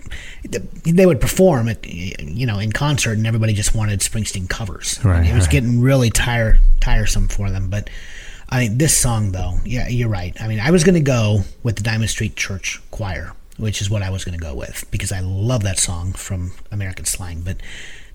they 0.84 1.06
would 1.06 1.20
perform 1.20 1.68
it, 1.68 1.86
you 1.86 2.46
know, 2.46 2.60
in 2.60 2.72
concert, 2.72 3.18
and 3.18 3.28
everybody 3.28 3.54
just 3.54 3.76
wanted 3.76 4.00
Springsteen 4.00 4.48
covers. 4.48 5.00
Right, 5.04 5.18
And 5.18 5.28
it 5.28 5.34
was 5.34 5.46
right. 5.46 5.52
getting 5.52 5.82
really 5.82 6.10
tire 6.10 6.60
tiresome 6.80 7.28
for 7.28 7.50
them. 7.50 7.70
But 7.70 7.90
I 8.50 8.60
mean, 8.60 8.78
this 8.78 8.96
song, 8.96 9.32
though, 9.32 9.56
yeah, 9.66 9.88
you're 9.88 10.10
right. 10.10 10.40
I 10.42 10.48
mean, 10.48 10.60
I 10.60 10.72
was 10.72 10.84
going 10.84 10.96
to 10.96 11.02
go 11.02 11.42
with 11.64 11.76
the 11.76 11.84
Diamond 11.84 12.10
Street 12.10 12.36
Church 12.36 12.82
Choir, 12.92 13.34
which 13.58 13.82
is 13.82 13.90
what 13.90 14.02
I 14.02 14.12
was 14.12 14.24
going 14.24 14.38
to 14.38 14.44
go 14.44 14.56
with 14.56 14.86
because 14.92 15.12
I 15.12 15.20
love 15.20 15.64
that 15.64 15.80
song 15.80 16.14
from 16.14 16.52
American 16.72 17.06
Slang. 17.06 17.42
But 17.42 17.58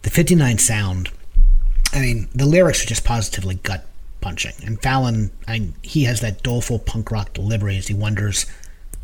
the 0.03 0.11
59 0.11 0.59
sound, 0.59 1.11
I 1.93 2.01
mean, 2.01 2.29
the 2.35 2.47
lyrics 2.47 2.83
are 2.85 2.87
just 2.87 3.05
positively 3.05 3.57
gut 3.57 3.85
punching. 4.21 4.55
And 4.65 4.81
Fallon, 4.81 5.31
I 5.47 5.73
he 5.83 6.05
has 6.05 6.21
that 6.21 6.43
doleful 6.43 6.79
punk 6.79 7.11
rock 7.11 7.33
delivery 7.33 7.77
as 7.77 7.89
he 7.89 7.95
wonders 7.95 8.47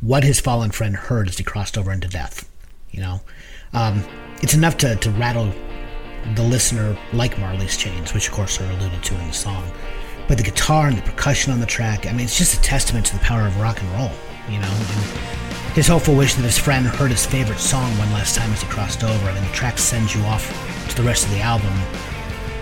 what 0.00 0.24
his 0.24 0.40
fallen 0.40 0.70
friend 0.70 0.96
heard 0.96 1.28
as 1.28 1.38
he 1.38 1.44
crossed 1.44 1.78
over 1.78 1.92
into 1.92 2.08
death. 2.08 2.48
You 2.90 3.00
know, 3.00 3.20
um, 3.72 4.04
it's 4.42 4.54
enough 4.54 4.76
to, 4.78 4.96
to 4.96 5.10
rattle 5.12 5.52
the 6.34 6.42
listener 6.42 6.96
like 7.12 7.38
Marley's 7.38 7.76
chains, 7.76 8.14
which 8.14 8.28
of 8.28 8.34
course 8.34 8.60
are 8.60 8.70
alluded 8.70 9.02
to 9.02 9.18
in 9.20 9.26
the 9.28 9.32
song. 9.32 9.70
But 10.26 10.38
the 10.38 10.44
guitar 10.44 10.88
and 10.88 10.96
the 10.96 11.02
percussion 11.02 11.52
on 11.52 11.60
the 11.60 11.66
track, 11.66 12.06
I 12.06 12.12
mean, 12.12 12.22
it's 12.22 12.38
just 12.38 12.58
a 12.58 12.62
testament 12.62 13.06
to 13.06 13.12
the 13.14 13.24
power 13.24 13.46
of 13.46 13.60
rock 13.60 13.80
and 13.80 13.90
roll. 13.92 14.10
You 14.48 14.58
know, 14.58 14.68
and 14.68 15.74
his 15.74 15.88
hopeful 15.88 16.14
wish 16.14 16.34
that 16.34 16.42
his 16.42 16.58
friend 16.58 16.86
heard 16.86 17.10
his 17.10 17.26
favorite 17.26 17.58
song 17.58 17.90
one 17.98 18.12
last 18.12 18.36
time 18.36 18.52
as 18.52 18.62
he 18.62 18.68
crossed 18.68 19.02
over. 19.02 19.28
I 19.28 19.34
mean, 19.34 19.42
the 19.42 19.50
track 19.50 19.78
sends 19.78 20.14
you 20.14 20.22
off 20.22 20.48
to 20.88 20.96
the 20.96 21.02
rest 21.02 21.24
of 21.24 21.30
the 21.30 21.40
album 21.40 21.72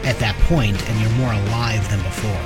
at 0.05 0.19
that 0.19 0.37
point, 0.49 0.77
and 0.89 1.01
you're 1.01 1.11
more 1.19 1.33
alive 1.33 1.89
than 1.91 2.03
before. 2.03 2.43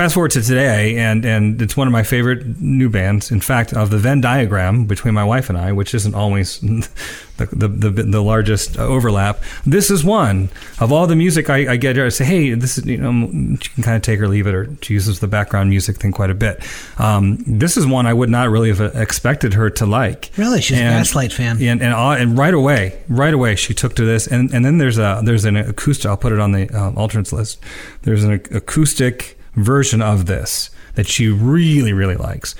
Fast 0.00 0.14
forward 0.14 0.30
to 0.30 0.40
today, 0.42 0.96
and 0.96 1.24
and 1.26 1.60
it's 1.60 1.76
one 1.76 1.86
of 1.86 1.92
my 1.92 2.02
favorite 2.02 2.58
new 2.60 2.88
bands. 2.88 3.30
In 3.30 3.40
fact, 3.40 3.74
of 3.74 3.90
the 3.90 3.98
Venn 3.98 4.20
diagram 4.22 4.86
between 4.86 5.12
my 5.12 5.24
wife 5.24 5.50
and 5.50 5.58
I, 5.58 5.72
which 5.72 5.92
isn't 5.94 6.14
always 6.14 6.58
the 7.36 7.46
the, 7.52 7.68
the, 7.68 7.90
the 8.04 8.22
largest 8.22 8.78
overlap, 8.78 9.42
this 9.66 9.90
is 9.90 10.02
one 10.02 10.48
of 10.78 10.90
all 10.90 11.06
the 11.06 11.16
music 11.16 11.50
I, 11.50 11.72
I 11.72 11.76
get. 11.76 11.98
I 11.98 12.08
say, 12.08 12.24
hey, 12.24 12.54
this 12.54 12.78
is 12.78 12.86
you 12.86 12.96
know, 12.96 13.56
she 13.60 13.68
can 13.74 13.82
kind 13.82 13.96
of 13.96 14.02
take 14.02 14.20
or 14.20 14.28
leave 14.28 14.46
it, 14.46 14.54
or 14.54 14.68
she 14.80 14.94
uses 14.94 15.20
the 15.20 15.26
background 15.28 15.68
music 15.68 15.96
thing 15.98 16.12
quite 16.12 16.30
a 16.30 16.34
bit. 16.34 16.64
Um, 16.98 17.44
this 17.46 17.76
is 17.76 17.86
one 17.86 18.06
I 18.06 18.14
would 18.14 18.30
not 18.30 18.48
really 18.48 18.72
have 18.72 18.80
expected 18.96 19.52
her 19.54 19.68
to 19.70 19.84
like. 19.84 20.30
Really? 20.38 20.62
She's 20.62 20.78
a 20.78 20.82
And- 20.82 21.00
Gaslight 21.00 21.32
fan. 21.34 21.60
and 21.62 21.82
and, 21.82 21.92
uh, 21.92 22.10
and 22.12 22.38
right 22.38 22.54
away, 22.54 23.02
right 23.08 23.34
away, 23.34 23.54
she 23.56 23.74
took 23.74 23.94
to 23.96 24.04
this, 24.06 24.26
and 24.26 24.50
and 24.54 24.64
then 24.64 24.78
there's 24.78 24.96
a 24.98 25.20
there's 25.24 25.44
an 25.44 25.56
acoustic. 25.56 26.06
I'll 26.06 26.16
put 26.16 26.32
it 26.32 26.38
on 26.40 26.52
the 26.52 26.70
um, 26.70 26.96
alternates 26.96 27.32
list. 27.34 27.62
There's 28.02 28.24
an 28.24 28.32
ac- 28.40 28.54
acoustic 28.54 29.36
version 29.54 30.02
of 30.02 30.26
this 30.26 30.70
that 30.94 31.06
she 31.06 31.28
really 31.28 31.92
really 31.92 32.16
likes, 32.16 32.54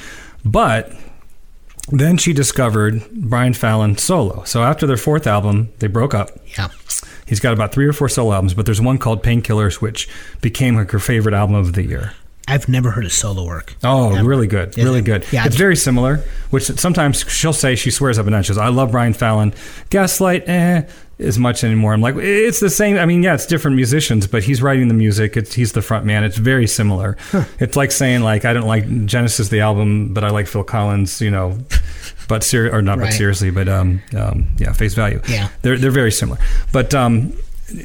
but 0.44 0.92
then 1.90 2.16
she 2.16 2.32
discovered 2.32 3.02
Brian 3.10 3.54
Fallon 3.54 3.96
solo. 3.98 4.44
So 4.44 4.62
after 4.62 4.86
their 4.86 4.96
fourth 4.96 5.26
album, 5.26 5.72
they 5.80 5.88
broke 5.88 6.14
up. 6.14 6.30
Yeah. 6.56 6.68
He's 7.26 7.40
got 7.40 7.52
about 7.52 7.72
three 7.72 7.86
or 7.86 7.92
four 7.92 8.08
solo 8.08 8.32
albums, 8.32 8.54
but 8.54 8.66
there's 8.66 8.80
one 8.80 8.98
called 8.98 9.22
Painkillers, 9.22 9.80
which 9.80 10.08
became 10.40 10.76
like 10.76 10.90
her 10.90 10.98
favorite 10.98 11.34
album 11.34 11.56
of 11.56 11.72
the 11.74 11.84
year. 11.84 12.12
I've 12.48 12.68
never 12.68 12.90
heard 12.90 13.04
of 13.04 13.12
solo 13.12 13.44
work. 13.46 13.76
Oh, 13.84 14.20
really 14.24 14.48
good, 14.48 14.76
really 14.76 15.02
good. 15.02 15.24
Yeah, 15.30 15.46
it's 15.46 15.54
very 15.54 15.76
similar. 15.76 16.24
Which 16.50 16.64
sometimes 16.64 17.24
she'll 17.28 17.52
say 17.52 17.76
she 17.76 17.92
swears 17.92 18.18
up 18.18 18.26
and 18.26 18.32
down. 18.32 18.42
She 18.42 18.48
goes, 18.48 18.58
"I 18.58 18.68
love 18.68 18.90
Brian 18.90 19.12
Fallon." 19.12 19.54
Gaslight, 19.90 20.48
eh, 20.48 20.82
as 21.20 21.38
much 21.38 21.62
anymore. 21.64 21.92
I'm 21.92 22.00
like, 22.00 22.16
it's 22.16 22.60
the 22.60 22.70
same. 22.70 22.96
I 22.98 23.06
mean, 23.06 23.22
yeah, 23.22 23.34
it's 23.34 23.46
different 23.46 23.76
musicians, 23.76 24.26
but 24.26 24.42
he's 24.42 24.62
writing 24.62 24.88
the 24.88 24.94
music. 24.94 25.36
It's, 25.36 25.52
he's 25.54 25.72
the 25.72 25.82
front 25.82 26.04
man. 26.04 26.24
It's 26.24 26.36
very 26.36 26.66
similar. 26.66 27.16
It's 27.58 27.76
like 27.76 27.92
saying 27.92 28.22
like 28.22 28.44
I 28.44 28.52
don't 28.52 28.66
like 28.66 29.06
Genesis 29.06 29.48
the 29.48 29.60
album, 29.60 30.12
but 30.14 30.24
I 30.24 30.30
like 30.30 30.46
Phil 30.46 30.64
Collins. 30.64 31.20
You 31.20 31.30
know, 31.30 31.58
but 32.28 32.42
ser- 32.44 32.74
or 32.74 32.82
not, 32.82 32.98
Right. 32.98 33.06
but 33.06 33.12
seriously, 33.14 33.50
but 33.50 33.68
um, 33.68 34.00
um, 34.16 34.48
yeah, 34.58 34.72
face 34.72 34.94
value. 34.94 35.20
Yeah. 35.28 35.48
they're 35.62 35.78
they're 35.78 35.90
very 35.90 36.12
similar. 36.12 36.38
But 36.72 36.94
um, 36.94 37.32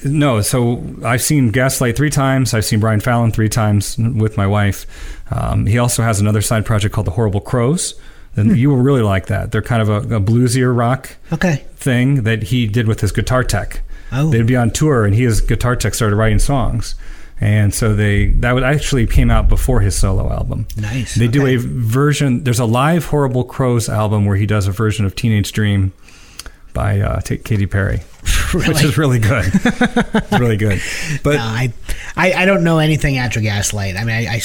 no, 0.03 0.41
so 0.41 0.83
I've 1.03 1.21
seen 1.21 1.49
Gaslight 1.51 1.95
three 1.95 2.09
times. 2.09 2.53
I've 2.53 2.65
seen 2.65 2.79
Brian 2.79 2.99
Fallon 3.01 3.31
three 3.31 3.49
times 3.49 3.97
with 3.97 4.35
my 4.37 4.47
wife. 4.47 4.85
Um, 5.31 5.65
he 5.65 5.77
also 5.77 6.01
has 6.03 6.19
another 6.19 6.41
side 6.41 6.65
project 6.65 6.93
called 6.93 7.05
the 7.07 7.11
Horrible 7.11 7.41
Crows. 7.41 7.93
And 8.37 8.57
you 8.57 8.69
will 8.69 8.77
really 8.77 9.01
like 9.01 9.27
that. 9.27 9.51
They're 9.51 9.61
kind 9.61 9.81
of 9.81 9.89
a, 9.89 10.17
a 10.17 10.19
bluesier 10.19 10.75
rock 10.75 11.15
Okay. 11.31 11.65
thing 11.75 12.23
that 12.23 12.43
he 12.43 12.67
did 12.67 12.87
with 12.87 12.99
his 12.99 13.11
guitar 13.11 13.43
tech. 13.43 13.81
Oh. 14.11 14.29
They'd 14.29 14.45
be 14.45 14.55
on 14.57 14.71
tour, 14.71 15.05
and 15.05 15.15
he, 15.15 15.23
his 15.23 15.41
guitar 15.41 15.75
tech 15.75 15.93
started 15.93 16.15
writing 16.17 16.39
songs. 16.39 16.95
And 17.41 17.73
so 17.73 17.93
they 17.93 18.27
that 18.27 18.53
would 18.53 18.63
actually 18.63 19.07
came 19.07 19.29
out 19.29 19.49
before 19.49 19.81
his 19.81 19.93
solo 19.95 20.31
album. 20.31 20.67
Nice. 20.77 21.15
They 21.15 21.27
do 21.27 21.45
a 21.45 21.57
version. 21.57 22.43
There's 22.45 22.59
a 22.59 22.65
live 22.65 23.05
Horrible 23.05 23.43
Crows 23.43 23.89
album 23.89 24.25
where 24.25 24.37
he 24.37 24.45
does 24.45 24.67
a 24.67 24.71
version 24.71 25.05
of 25.05 25.15
Teenage 25.15 25.51
Dream 25.51 25.91
by 26.73 27.01
uh, 27.01 27.19
T- 27.21 27.37
Katy 27.37 27.65
Perry, 27.65 27.97
which 28.53 28.83
is 28.83 28.97
really 28.97 29.19
good. 29.19 29.45
It's 29.55 30.39
really 30.39 30.55
good. 30.57 30.81
But 31.23 31.35
No, 31.35 31.41
I, 31.43 31.73
I, 32.15 32.33
I 32.33 32.45
don't 32.45 32.63
know 32.63 32.79
anything 32.79 33.17
after 33.17 33.41
Gaslight. 33.41 33.95
I 33.97 34.03
mean, 34.05 34.15
I 34.27 34.35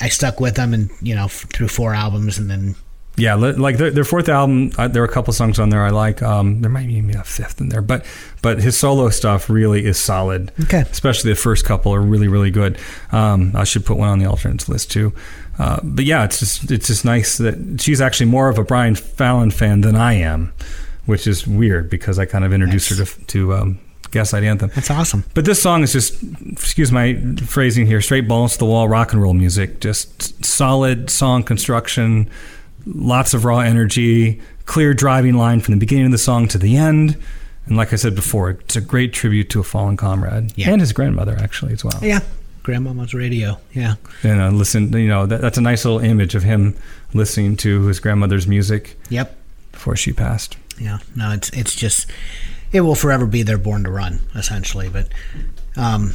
I 0.00 0.08
stuck 0.08 0.38
with 0.40 0.54
them 0.56 0.74
and, 0.74 0.90
you 1.00 1.14
know, 1.14 1.24
f- 1.26 1.46
through 1.52 1.68
four 1.68 1.94
albums 1.94 2.36
and 2.38 2.50
then 2.50 2.74
yeah, 3.16 3.34
like 3.34 3.76
their, 3.76 3.90
their 3.90 4.04
fourth 4.04 4.28
album, 4.28 4.72
uh, 4.76 4.88
there 4.88 5.02
are 5.02 5.06
a 5.06 5.12
couple 5.12 5.32
songs 5.32 5.60
on 5.60 5.70
there 5.70 5.84
I 5.84 5.90
like. 5.90 6.22
Um, 6.22 6.62
there 6.62 6.70
might 6.70 6.88
be 6.88 6.98
a 7.12 7.22
fifth 7.22 7.60
in 7.60 7.68
there, 7.68 7.82
but 7.82 8.04
but 8.42 8.60
his 8.60 8.76
solo 8.76 9.08
stuff 9.10 9.48
really 9.48 9.84
is 9.84 9.98
solid. 9.98 10.52
Okay. 10.62 10.80
especially 10.80 11.30
the 11.30 11.36
first 11.36 11.64
couple 11.64 11.94
are 11.94 12.00
really 12.00 12.28
really 12.28 12.50
good. 12.50 12.78
Um, 13.12 13.52
I 13.54 13.64
should 13.64 13.86
put 13.86 13.96
one 13.98 14.08
on 14.08 14.18
the 14.18 14.26
alternates 14.26 14.68
list 14.68 14.90
too. 14.90 15.12
Uh, 15.58 15.78
but 15.84 16.04
yeah, 16.04 16.24
it's 16.24 16.40
just 16.40 16.70
it's 16.70 16.88
just 16.88 17.04
nice 17.04 17.38
that 17.38 17.80
she's 17.80 18.00
actually 18.00 18.26
more 18.26 18.48
of 18.48 18.58
a 18.58 18.64
Brian 18.64 18.96
Fallon 18.96 19.50
fan 19.50 19.82
than 19.82 19.94
I 19.94 20.14
am, 20.14 20.52
which 21.06 21.26
is 21.26 21.46
weird 21.46 21.88
because 21.88 22.18
I 22.18 22.24
kind 22.26 22.44
of 22.44 22.52
introduced 22.52 22.90
her 22.90 23.04
to 23.04 23.24
to 23.26 23.54
um, 23.54 23.78
Gaslight 24.14 24.44
Anthem. 24.44 24.70
That's 24.74 24.90
awesome. 24.90 25.24
But 25.34 25.44
this 25.44 25.60
song 25.60 25.82
is 25.82 25.92
just, 25.92 26.22
excuse 26.52 26.90
my 26.90 27.14
phrasing 27.46 27.86
here, 27.86 28.00
straight 28.00 28.28
balls 28.28 28.52
to 28.52 28.58
the 28.60 28.64
wall 28.64 28.88
rock 28.88 29.12
and 29.12 29.20
roll 29.20 29.34
music. 29.34 29.80
Just 29.80 30.44
solid 30.44 31.10
song 31.10 31.42
construction, 31.42 32.30
lots 32.86 33.34
of 33.34 33.44
raw 33.44 33.60
energy, 33.60 34.40
clear 34.66 34.94
driving 34.94 35.34
line 35.34 35.60
from 35.60 35.74
the 35.74 35.80
beginning 35.80 36.06
of 36.06 36.12
the 36.12 36.18
song 36.18 36.48
to 36.48 36.58
the 36.58 36.76
end. 36.76 37.16
And 37.66 37.76
like 37.76 37.92
I 37.92 37.96
said 37.96 38.14
before, 38.14 38.50
it's 38.50 38.76
a 38.76 38.80
great 38.80 39.12
tribute 39.12 39.48
to 39.50 39.60
a 39.60 39.62
fallen 39.64 39.96
comrade 39.96 40.52
Yeah. 40.56 40.70
and 40.70 40.80
his 40.80 40.92
grandmother, 40.92 41.36
actually, 41.40 41.72
as 41.72 41.82
well. 41.84 41.98
Yeah. 42.02 42.20
Grandmama's 42.62 43.14
radio. 43.14 43.58
Yeah. 43.72 43.94
And 44.22 44.40
uh, 44.40 44.50
listen, 44.50 44.92
you 44.92 45.08
know, 45.08 45.26
that, 45.26 45.40
that's 45.40 45.58
a 45.58 45.62
nice 45.62 45.84
little 45.84 46.00
image 46.00 46.34
of 46.34 46.42
him 46.42 46.76
listening 47.12 47.56
to 47.58 47.82
his 47.86 48.00
grandmother's 48.00 48.46
music 48.46 48.98
Yep. 49.10 49.36
before 49.72 49.96
she 49.96 50.12
passed. 50.12 50.56
Yeah. 50.78 50.98
No, 51.14 51.30
it's 51.32 51.50
it's 51.50 51.74
just 51.74 52.06
it 52.72 52.80
will 52.80 52.94
forever 52.96 53.26
be 53.26 53.42
their 53.42 53.58
born 53.58 53.84
to 53.84 53.90
run, 53.90 54.20
essentially. 54.34 54.88
But 54.88 55.08
um, 55.76 56.14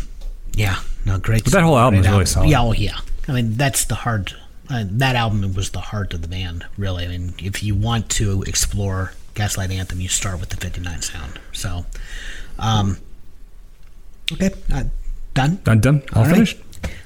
yeah, 0.53 0.79
no, 1.05 1.17
great. 1.19 1.43
But 1.45 1.53
that 1.53 1.63
whole 1.63 1.77
album 1.77 2.01
is 2.01 2.07
really 2.09 2.25
solid. 2.25 2.49
Yeah, 2.49 2.61
oh 2.61 2.73
yeah. 2.73 2.97
I 3.27 3.31
mean, 3.31 3.53
that's 3.53 3.85
the 3.85 3.95
heart. 3.95 4.35
Uh, 4.69 4.83
that 4.87 5.15
album 5.15 5.53
was 5.53 5.71
the 5.71 5.79
heart 5.79 6.13
of 6.13 6.21
the 6.21 6.27
band, 6.27 6.65
really. 6.77 7.03
I 7.03 7.07
mean, 7.07 7.33
if 7.39 7.63
you 7.63 7.73
want 7.73 8.09
to 8.11 8.43
explore 8.43 9.13
Gaslight 9.33 9.71
Anthem, 9.71 9.99
you 9.99 10.09
start 10.09 10.39
with 10.39 10.49
the 10.49 10.57
'59 10.57 11.01
sound. 11.01 11.39
So, 11.53 11.85
um, 12.59 12.97
okay, 14.31 14.51
uh, 14.71 14.83
done. 15.33 15.59
Done, 15.63 15.79
done, 15.79 16.03
all, 16.13 16.19
All 16.19 16.25
right. 16.25 16.33
finished. 16.33 16.57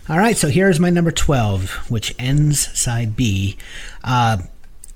All 0.09 0.17
right, 0.17 0.35
so 0.35 0.49
here's 0.49 0.79
my 0.81 0.89
number 0.89 1.11
12, 1.11 1.89
which 1.89 2.13
ends 2.19 2.77
side 2.77 3.15
B. 3.15 3.57
Uh, 4.03 4.39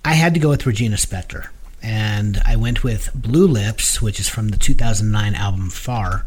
I 0.04 0.14
had 0.14 0.34
to 0.34 0.40
go 0.40 0.50
with 0.50 0.66
Regina 0.66 0.98
Spektor, 0.98 1.48
and 1.82 2.42
I 2.46 2.58
went 2.58 2.84
with 2.84 3.10
Blue 3.16 3.48
Lips, 3.48 4.02
which 4.02 4.20
is 4.20 4.28
from 4.28 4.50
the 4.50 4.58
2009 4.58 5.34
album 5.36 5.70
Far. 5.70 6.26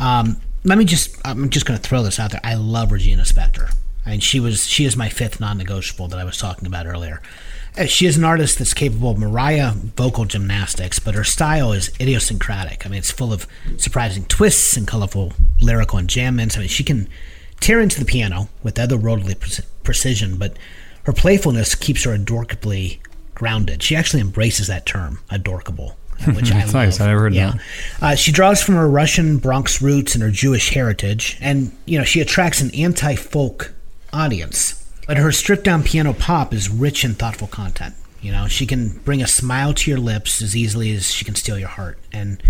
Um, 0.00 0.40
let 0.64 0.78
me 0.78 0.84
just, 0.84 1.16
I'm 1.24 1.48
just 1.50 1.64
going 1.64 1.78
to 1.80 1.88
throw 1.88 2.02
this 2.02 2.18
out 2.18 2.32
there. 2.32 2.40
I 2.42 2.54
love 2.54 2.90
Regina 2.90 3.22
Spektor. 3.22 3.72
Mean, 4.10 4.20
she 4.20 4.40
was, 4.40 4.66
she 4.66 4.84
is 4.84 4.96
my 4.96 5.08
fifth 5.08 5.40
non-negotiable 5.40 6.08
that 6.08 6.18
I 6.18 6.24
was 6.24 6.36
talking 6.36 6.66
about 6.66 6.86
earlier. 6.86 7.22
She 7.86 8.04
is 8.04 8.18
an 8.18 8.24
artist 8.24 8.58
that's 8.58 8.74
capable 8.74 9.12
of 9.12 9.18
Mariah 9.18 9.72
vocal 9.72 10.26
gymnastics, 10.26 10.98
but 10.98 11.14
her 11.14 11.24
style 11.24 11.72
is 11.72 11.90
idiosyncratic. 11.98 12.84
I 12.84 12.90
mean, 12.90 12.98
it's 12.98 13.10
full 13.10 13.32
of 13.32 13.46
surprising 13.78 14.24
twists 14.26 14.76
and 14.76 14.86
colorful 14.86 15.32
lyrical 15.60 15.98
enjambments. 15.98 16.56
I 16.56 16.60
mean, 16.60 16.68
she 16.68 16.84
can 16.84 17.08
tear 17.60 17.80
into 17.80 17.98
the 17.98 18.04
piano 18.04 18.50
with 18.62 18.74
otherworldly 18.74 19.38
pre- 19.40 19.64
precision, 19.84 20.36
but 20.36 20.58
her 21.04 21.14
playfulness 21.14 21.74
keeps 21.74 22.04
her 22.04 22.12
adorkably 22.12 23.00
grounded. 23.34 23.82
She 23.82 23.96
actually 23.96 24.20
embraces 24.20 24.66
that 24.66 24.84
term, 24.84 25.20
adorkable, 25.30 25.96
which 26.34 26.52
I 26.52 26.58
That's 26.58 26.74
love. 26.74 26.84
nice. 26.84 27.00
I 27.00 27.06
never 27.06 27.20
heard 27.20 27.34
yeah. 27.34 27.52
that. 27.52 28.02
Uh, 28.02 28.14
she 28.16 28.32
draws 28.32 28.62
from 28.62 28.74
her 28.74 28.88
Russian 28.88 29.38
Bronx 29.38 29.80
roots 29.80 30.14
and 30.14 30.22
her 30.22 30.30
Jewish 30.30 30.70
heritage, 30.74 31.38
and 31.40 31.74
you 31.86 31.96
know 31.96 32.04
she 32.04 32.20
attracts 32.20 32.60
an 32.60 32.70
anti-folk 32.74 33.72
audience. 34.12 34.78
But 35.06 35.16
her 35.16 35.32
stripped-down 35.32 35.82
piano 35.82 36.12
pop 36.12 36.54
is 36.54 36.68
rich 36.68 37.04
in 37.04 37.14
thoughtful 37.14 37.48
content. 37.48 37.94
You 38.20 38.30
know, 38.30 38.46
she 38.46 38.66
can 38.66 38.98
bring 39.04 39.20
a 39.20 39.26
smile 39.26 39.74
to 39.74 39.90
your 39.90 39.98
lips 39.98 40.40
as 40.40 40.56
easily 40.56 40.94
as 40.94 41.10
she 41.10 41.24
can 41.24 41.34
steal 41.34 41.58
your 41.58 41.68
heart. 41.68 41.98
And 42.12 42.40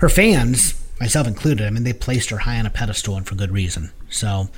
her 0.00 0.10
fans, 0.10 0.74
myself 1.00 1.26
included, 1.26 1.66
I 1.66 1.70
mean, 1.70 1.84
they 1.84 1.94
placed 1.94 2.28
her 2.30 2.38
high 2.38 2.58
on 2.58 2.66
a 2.66 2.70
pedestal 2.70 3.16
and 3.16 3.26
for 3.26 3.34
good 3.34 3.50
reason. 3.50 3.92
So, 4.10 4.50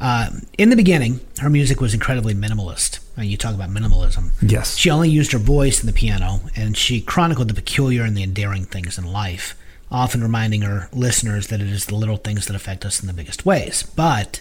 uh, 0.00 0.30
in 0.56 0.70
the 0.70 0.76
beginning, 0.76 1.20
her 1.40 1.50
music 1.50 1.82
was 1.82 1.92
incredibly 1.92 2.32
minimalist. 2.32 3.00
I 3.18 3.20
mean, 3.20 3.30
you 3.30 3.36
talk 3.36 3.54
about 3.54 3.68
minimalism. 3.68 4.30
Yes. 4.40 4.78
She 4.78 4.88
only 4.88 5.10
used 5.10 5.32
her 5.32 5.38
voice 5.38 5.80
and 5.80 5.88
the 5.88 5.92
piano, 5.92 6.40
and 6.56 6.74
she 6.74 7.02
chronicled 7.02 7.48
the 7.48 7.54
peculiar 7.54 8.02
and 8.04 8.16
the 8.16 8.22
endearing 8.22 8.64
things 8.64 8.96
in 8.96 9.04
life, 9.04 9.54
often 9.90 10.22
reminding 10.22 10.62
her 10.62 10.88
listeners 10.94 11.48
that 11.48 11.60
it 11.60 11.66
is 11.66 11.84
the 11.84 11.94
little 11.94 12.16
things 12.16 12.46
that 12.46 12.56
affect 12.56 12.86
us 12.86 13.00
in 13.00 13.06
the 13.06 13.12
biggest 13.12 13.44
ways. 13.44 13.82
But 13.82 14.40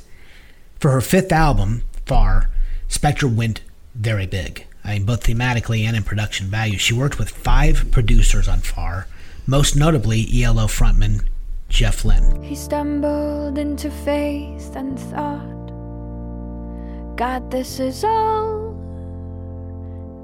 for 0.80 0.92
her 0.92 1.02
fifth 1.02 1.32
album, 1.32 1.84
Far, 2.06 2.50
Spektor 2.88 3.34
went 3.34 3.62
very 3.96 4.26
big. 4.26 4.66
I 4.84 4.94
mean, 4.94 5.06
both 5.06 5.24
thematically 5.24 5.84
and 5.84 5.96
in 5.96 6.04
production 6.04 6.48
value. 6.48 6.78
She 6.78 6.94
worked 6.94 7.20
with 7.20 7.30
five 7.30 7.92
producers 7.92 8.48
on 8.48 8.60
Far, 8.60 9.08
most 9.46 9.76
notably 9.76 10.28
ELO 10.44 10.68
frontman 10.68 11.28
Jeff 11.68 12.06
Lynne. 12.06 12.42
He 12.42 12.56
stumbled 12.56 13.58
into 13.58 13.92
faith 13.92 14.76
and 14.76 15.00
thought, 15.00 15.68
God, 17.16 17.52
this 17.52 17.80
is 17.80 18.04
all 18.04 18.74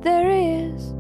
there 0.02 0.30
is. 0.30 0.94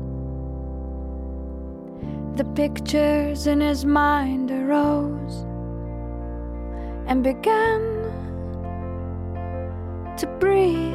The 2.37 2.45
pictures 2.55 3.47
in 3.47 3.61
his 3.61 3.85
mind 3.85 4.51
arose 4.51 5.45
and 7.07 7.23
began 7.23 8.04
to 10.17 10.27
breathe. 10.39 10.93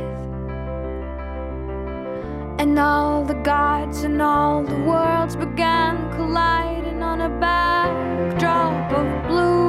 And 2.59 2.79
all 2.79 3.25
the 3.25 3.41
gods 3.43 4.05
and 4.05 4.23
all 4.23 4.63
the 4.63 4.79
worlds 4.81 5.37
began 5.37 6.11
colliding 6.13 7.03
on 7.03 7.21
a 7.21 7.29
backdrop 7.29 8.93
of 8.93 9.29
blue. 9.29 9.61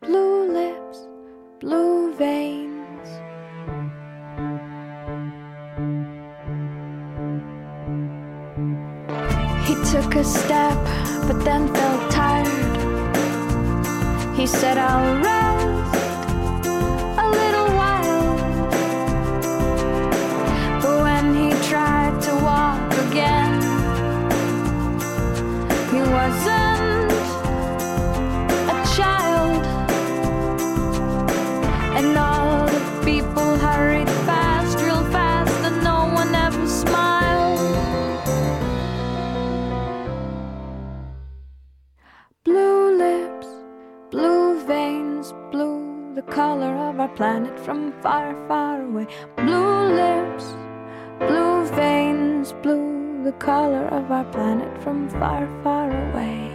Blue 0.00 0.52
lips, 0.52 1.08
blue 1.60 2.14
veins. 2.14 3.08
He 9.66 9.74
took 9.92 10.14
a 10.14 10.24
step, 10.24 10.78
but 11.26 11.44
then 11.44 11.72
felt 11.74 12.10
tired. 12.10 12.76
He 14.36 14.46
said, 14.46 14.78
I'll 14.78 15.22
rest 15.22 15.49
again, 23.10 23.60
he 25.90 26.00
wasn't 26.16 27.12
a 28.70 28.76
child. 28.94 29.64
And 31.98 32.16
all 32.16 32.66
the 32.66 33.02
people 33.04 33.56
hurried 33.56 34.08
fast, 34.28 34.78
real 34.78 35.02
fast, 35.10 35.52
and 35.64 35.82
no 35.82 35.98
one 36.20 36.32
ever 36.34 36.66
smiled. 36.68 37.58
Blue 42.44 42.96
lips, 42.96 43.48
blue 44.12 44.60
veins, 44.66 45.34
blue, 45.50 46.14
the 46.14 46.22
color 46.22 46.76
of 46.88 47.00
our 47.00 47.08
planet 47.08 47.58
from 47.58 47.92
far, 48.02 48.36
far 48.46 48.82
away. 48.82 49.08
Blue 49.36 49.94
lips, 50.00 50.54
blue 51.18 51.64
veins, 51.74 52.52
blue, 52.62 52.99
the 53.24 53.32
color 53.32 53.86
of 53.88 54.10
our 54.10 54.24
planet 54.32 54.82
from 54.82 55.08
far, 55.10 55.46
far 55.62 55.90
away. 56.10 56.46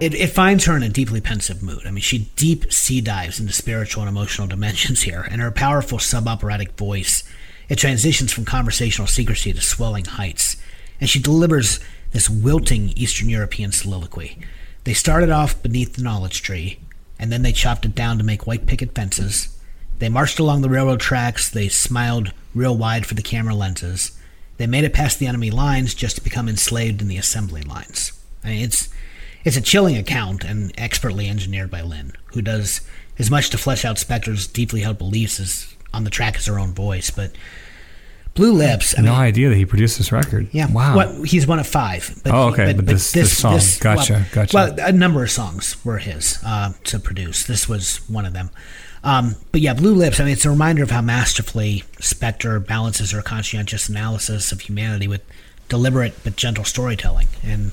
It, 0.00 0.14
it 0.14 0.30
finds 0.30 0.64
her 0.64 0.76
in 0.76 0.82
a 0.82 0.88
deeply 0.88 1.20
pensive 1.20 1.62
mood. 1.62 1.86
I 1.86 1.92
mean, 1.92 2.02
she 2.02 2.30
deep 2.34 2.72
sea 2.72 3.00
dives 3.00 3.38
into 3.38 3.52
spiritual 3.52 4.02
and 4.02 4.08
emotional 4.08 4.46
dimensions 4.48 5.02
here, 5.02 5.26
and 5.30 5.40
her 5.40 5.50
powerful 5.50 5.98
sub 5.98 6.26
operatic 6.26 6.76
voice 6.76 7.22
it 7.68 7.76
transitions 7.76 8.32
from 8.32 8.44
conversational 8.44 9.06
secrecy 9.06 9.52
to 9.52 9.60
swelling 9.60 10.04
heights, 10.04 10.56
and 11.00 11.08
she 11.08 11.20
delivers 11.20 11.80
this 12.10 12.28
wilting 12.28 12.92
Eastern 12.96 13.28
European 13.28 13.72
soliloquy. 13.72 14.38
They 14.84 14.94
started 14.94 15.30
off 15.30 15.62
beneath 15.62 15.94
the 15.94 16.02
knowledge 16.02 16.42
tree, 16.42 16.80
and 17.18 17.30
then 17.30 17.42
they 17.42 17.52
chopped 17.52 17.84
it 17.84 17.94
down 17.94 18.18
to 18.18 18.24
make 18.24 18.46
white 18.46 18.66
picket 18.66 18.94
fences. 18.94 19.56
They 20.00 20.08
marched 20.08 20.40
along 20.40 20.62
the 20.62 20.68
railroad 20.68 21.00
tracks. 21.00 21.48
They 21.48 21.68
smiled 21.68 22.32
real 22.54 22.76
wide 22.76 23.06
for 23.06 23.14
the 23.14 23.22
camera 23.22 23.54
lenses. 23.54 24.18
They 24.58 24.66
made 24.66 24.84
it 24.84 24.92
past 24.92 25.18
the 25.18 25.26
enemy 25.26 25.50
lines 25.50 25.94
just 25.94 26.16
to 26.16 26.22
become 26.22 26.48
enslaved 26.48 27.00
in 27.02 27.08
the 27.08 27.16
assembly 27.16 27.62
lines. 27.62 28.12
I 28.44 28.48
mean, 28.48 28.64
it's 28.64 28.88
it's 29.44 29.56
a 29.56 29.60
chilling 29.60 29.96
account 29.96 30.44
and 30.44 30.72
expertly 30.78 31.28
engineered 31.28 31.70
by 31.70 31.80
Lynne, 31.82 32.12
who 32.26 32.42
does 32.42 32.80
as 33.18 33.30
much 33.30 33.50
to 33.50 33.58
flesh 33.58 33.84
out 33.84 33.96
Spektor's 33.96 34.46
deeply 34.46 34.80
held 34.82 34.98
beliefs 34.98 35.40
as 35.40 35.74
on 35.92 36.04
the 36.04 36.10
track 36.10 36.36
as 36.36 36.46
her 36.46 36.58
own 36.58 36.72
voice. 36.74 37.10
But 37.10 37.32
Blue 38.34 38.52
Lips, 38.52 38.98
I 38.98 39.02
no 39.02 39.12
mean, 39.12 39.20
idea 39.20 39.48
that 39.50 39.56
he 39.56 39.66
produced 39.66 39.98
this 39.98 40.10
record. 40.10 40.48
yeah, 40.52 40.66
Wow. 40.70 40.96
What, 40.96 41.26
he's 41.28 41.46
one 41.46 41.58
of 41.58 41.66
five. 41.66 42.18
But 42.24 42.32
Oh, 42.32 42.48
okay, 42.48 42.72
but 42.72 42.86
this- 42.86 43.12
this 43.12 43.36
song. 43.36 43.60
Gotcha, 43.80 44.12
well, 44.12 44.24
gotcha. 44.32 44.54
Well, 44.56 44.74
a 44.80 44.92
number 44.92 45.22
of 45.22 45.30
songs 45.30 45.76
were 45.84 45.98
his 45.98 46.38
uh, 46.44 46.72
to 46.84 46.98
produce. 46.98 47.44
This 47.44 47.68
was 47.68 47.98
one 48.08 48.24
of 48.24 48.32
them. 48.32 48.50
Um, 49.04 49.36
but 49.50 49.60
yeah, 49.60 49.74
Blue 49.74 49.94
Lips. 49.94 50.20
I 50.20 50.24
mean, 50.24 50.32
it's 50.32 50.44
a 50.44 50.50
reminder 50.50 50.82
of 50.82 50.90
how 50.90 51.00
masterfully 51.00 51.84
Spektor 51.98 52.64
balances 52.64 53.10
her 53.10 53.22
conscientious 53.22 53.88
analysis 53.88 54.52
of 54.52 54.60
humanity 54.60 55.08
with 55.08 55.22
deliberate 55.68 56.14
but 56.22 56.36
gentle 56.36 56.64
storytelling, 56.64 57.28
and 57.42 57.72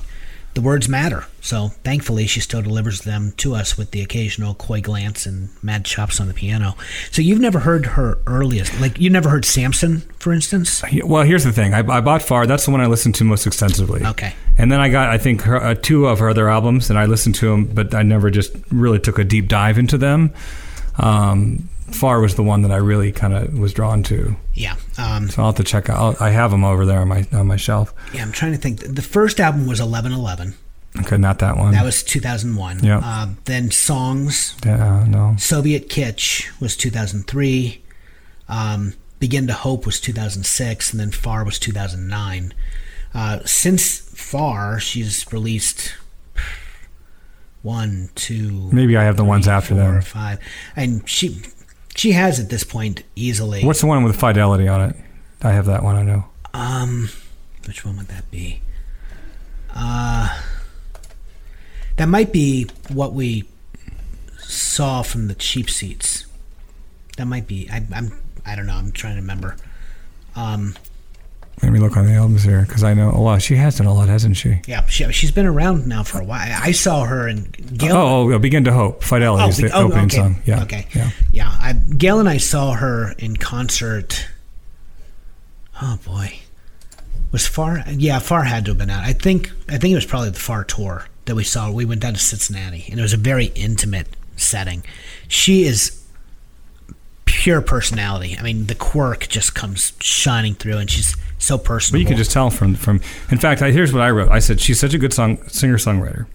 the 0.54 0.60
words 0.60 0.88
matter. 0.88 1.26
So 1.40 1.68
thankfully, 1.84 2.26
she 2.26 2.40
still 2.40 2.62
delivers 2.62 3.02
them 3.02 3.32
to 3.36 3.54
us 3.54 3.78
with 3.78 3.92
the 3.92 4.02
occasional 4.02 4.54
coy 4.54 4.80
glance 4.80 5.24
and 5.24 5.50
mad 5.62 5.84
chops 5.84 6.20
on 6.20 6.26
the 6.26 6.34
piano. 6.34 6.76
So 7.12 7.22
you've 7.22 7.38
never 7.38 7.60
heard 7.60 7.86
her 7.86 8.18
earliest, 8.26 8.80
like 8.80 8.98
you 8.98 9.10
never 9.10 9.28
heard 9.28 9.44
Samson, 9.44 10.00
for 10.18 10.32
instance. 10.32 10.82
Well, 11.04 11.22
here's 11.22 11.44
the 11.44 11.52
thing. 11.52 11.72
I, 11.72 11.78
I 11.78 12.00
bought 12.00 12.22
Far. 12.22 12.46
That's 12.46 12.64
the 12.64 12.72
one 12.72 12.80
I 12.80 12.86
listened 12.86 13.14
to 13.16 13.24
most 13.24 13.46
extensively. 13.46 14.04
Okay. 14.04 14.34
And 14.58 14.72
then 14.72 14.80
I 14.80 14.88
got, 14.88 15.08
I 15.08 15.18
think, 15.18 15.42
her, 15.42 15.62
uh, 15.62 15.74
two 15.74 16.06
of 16.06 16.18
her 16.18 16.28
other 16.28 16.48
albums, 16.48 16.90
and 16.90 16.98
I 16.98 17.06
listened 17.06 17.36
to 17.36 17.50
them, 17.50 17.66
but 17.66 17.94
I 17.94 18.02
never 18.02 18.30
just 18.30 18.52
really 18.70 18.98
took 18.98 19.18
a 19.18 19.24
deep 19.24 19.46
dive 19.46 19.78
into 19.78 19.96
them. 19.96 20.32
Um, 21.00 21.68
Far 21.90 22.20
was 22.20 22.36
the 22.36 22.42
one 22.44 22.62
that 22.62 22.70
I 22.70 22.76
really 22.76 23.10
kind 23.10 23.34
of 23.34 23.58
was 23.58 23.72
drawn 23.72 24.04
to. 24.04 24.36
Yeah. 24.54 24.76
Um, 24.96 25.28
So 25.28 25.42
I'll 25.42 25.48
have 25.48 25.56
to 25.56 25.64
check 25.64 25.90
out. 25.90 25.98
I'll, 25.98 26.16
I 26.28 26.30
have 26.30 26.52
them 26.52 26.62
over 26.64 26.86
there 26.86 27.00
on 27.00 27.08
my 27.08 27.26
on 27.32 27.46
my 27.48 27.56
shelf. 27.56 27.92
yeah, 28.14 28.22
I'm 28.22 28.30
trying 28.32 28.52
to 28.52 28.58
think. 28.58 28.94
The 28.94 29.02
first 29.02 29.40
album 29.40 29.62
was 29.66 29.80
1111. 29.80 30.54
Okay, 31.00 31.16
not 31.16 31.38
that 31.40 31.56
one. 31.56 31.72
That 31.72 31.84
was 31.84 32.02
2001. 32.02 32.82
Yeah. 32.84 33.00
Uh, 33.02 33.28
then 33.44 33.70
Songs, 33.70 34.56
Yeah, 34.64 35.04
no. 35.08 35.34
Soviet 35.38 35.88
Kitsch 35.88 36.48
was 36.60 36.76
2003. 36.76 37.82
Um, 38.48 38.94
Begin 39.20 39.46
to 39.48 39.52
Hope 39.52 39.84
was 39.86 40.00
2006, 40.00 40.92
and 40.92 40.98
then 41.00 41.10
Far 41.12 41.44
was 41.44 41.58
2009. 41.58 42.54
Uh, 43.14 43.38
since 43.44 43.98
Far, 44.14 44.80
she's 44.80 45.30
released 45.32 45.94
one, 47.62 48.10
two, 48.14 48.70
Maybe 48.72 48.96
I 48.96 49.04
have 49.04 49.16
the 49.16 49.24
ones 49.24 49.46
after 49.48 49.74
four, 49.74 49.84
them. 49.92 50.02
five, 50.02 50.38
and 50.76 51.08
she 51.08 51.40
she 51.94 52.12
has 52.12 52.40
at 52.40 52.48
this 52.48 52.64
point 52.64 53.02
easily. 53.16 53.64
What's 53.64 53.80
the 53.80 53.86
one 53.86 54.02
with 54.04 54.16
Fidelity 54.16 54.66
on 54.68 54.90
it? 54.90 54.96
I 55.42 55.52
have 55.52 55.66
that 55.66 55.82
one. 55.82 55.96
I 55.96 56.02
know. 56.02 56.24
Um, 56.54 57.08
which 57.66 57.84
one 57.84 57.96
would 57.98 58.08
that 58.08 58.30
be? 58.30 58.60
Uh, 59.74 60.40
that 61.96 62.06
might 62.06 62.32
be 62.32 62.66
what 62.88 63.12
we 63.12 63.44
saw 64.38 65.02
from 65.02 65.28
the 65.28 65.34
cheap 65.34 65.68
seats. 65.70 66.26
That 67.16 67.26
might 67.26 67.46
be. 67.46 67.68
I, 67.70 67.84
I'm. 67.94 68.12
I 68.46 68.56
don't 68.56 68.66
know. 68.66 68.74
I'm 68.74 68.92
trying 68.92 69.16
to 69.16 69.20
remember. 69.20 69.56
Um, 70.34 70.74
Let 71.62 71.72
me 71.72 71.78
look 71.78 71.96
on 71.96 72.06
the 72.06 72.14
albums 72.14 72.42
here 72.42 72.62
because 72.62 72.82
I 72.82 72.94
know 72.94 73.10
a 73.10 73.20
lot. 73.20 73.42
She 73.42 73.54
has 73.56 73.76
done 73.76 73.86
a 73.86 73.92
lot, 73.92 74.08
hasn't 74.08 74.36
she? 74.36 74.60
yeah, 74.66 74.86
she, 74.86 75.10
she's 75.12 75.30
been 75.30 75.46
around 75.46 75.86
now 75.86 76.02
for 76.02 76.20
a 76.20 76.24
while. 76.24 76.58
I 76.62 76.72
saw 76.72 77.04
her 77.04 77.28
in 77.28 77.44
Gail. 77.76 77.96
Oh, 77.96 78.32
oh, 78.32 78.38
Begin 78.38 78.64
to 78.64 78.72
Hope. 78.72 79.02
Fidelity 79.02 79.48
is 79.48 79.58
oh, 79.58 79.62
be- 79.62 79.68
the 79.68 79.76
opening 79.76 80.04
okay. 80.06 80.16
song. 80.16 80.42
Yeah. 80.46 80.62
Okay. 80.62 80.86
Yeah. 80.94 81.10
Yeah. 81.32 81.58
I, 81.60 81.74
Gail 81.74 82.18
and 82.18 82.28
I 82.28 82.38
saw 82.38 82.72
her 82.72 83.12
in 83.18 83.36
concert. 83.36 84.26
Oh 85.82 85.98
boy, 86.04 86.40
was 87.32 87.46
far? 87.46 87.84
Yeah, 87.88 88.18
far 88.18 88.44
had 88.44 88.64
to 88.66 88.70
have 88.72 88.78
been 88.78 88.90
out. 88.90 89.04
I 89.04 89.12
think. 89.12 89.50
I 89.68 89.78
think 89.78 89.92
it 89.92 89.96
was 89.96 90.06
probably 90.06 90.30
the 90.30 90.38
far 90.38 90.64
tour 90.64 91.06
that 91.26 91.34
we 91.34 91.44
saw. 91.44 91.70
We 91.70 91.84
went 91.84 92.00
down 92.00 92.14
to 92.14 92.18
Cincinnati, 92.20 92.86
and 92.90 92.98
it 92.98 93.02
was 93.02 93.12
a 93.12 93.18
very 93.18 93.46
intimate 93.54 94.08
setting. 94.36 94.82
She 95.28 95.64
is 95.64 95.99
pure 97.40 97.62
personality. 97.62 98.36
I 98.38 98.42
mean, 98.42 98.66
the 98.66 98.74
quirk 98.74 99.26
just 99.28 99.54
comes 99.54 99.94
shining 99.98 100.54
through, 100.54 100.76
and 100.76 100.90
she's 100.90 101.16
so 101.38 101.56
personal. 101.56 101.98
But 101.98 102.02
you 102.02 102.06
can 102.06 102.18
just 102.18 102.32
tell 102.32 102.50
from 102.50 102.74
from. 102.74 103.00
In 103.30 103.38
fact, 103.38 103.62
I, 103.62 103.70
here's 103.70 103.94
what 103.94 104.02
I 104.02 104.10
wrote. 104.10 104.30
I 104.30 104.40
said 104.40 104.60
she's 104.60 104.78
such 104.78 104.92
a 104.92 104.98
good 104.98 105.14
song 105.14 105.38
singer 105.48 105.78
songwriter. 105.78 106.26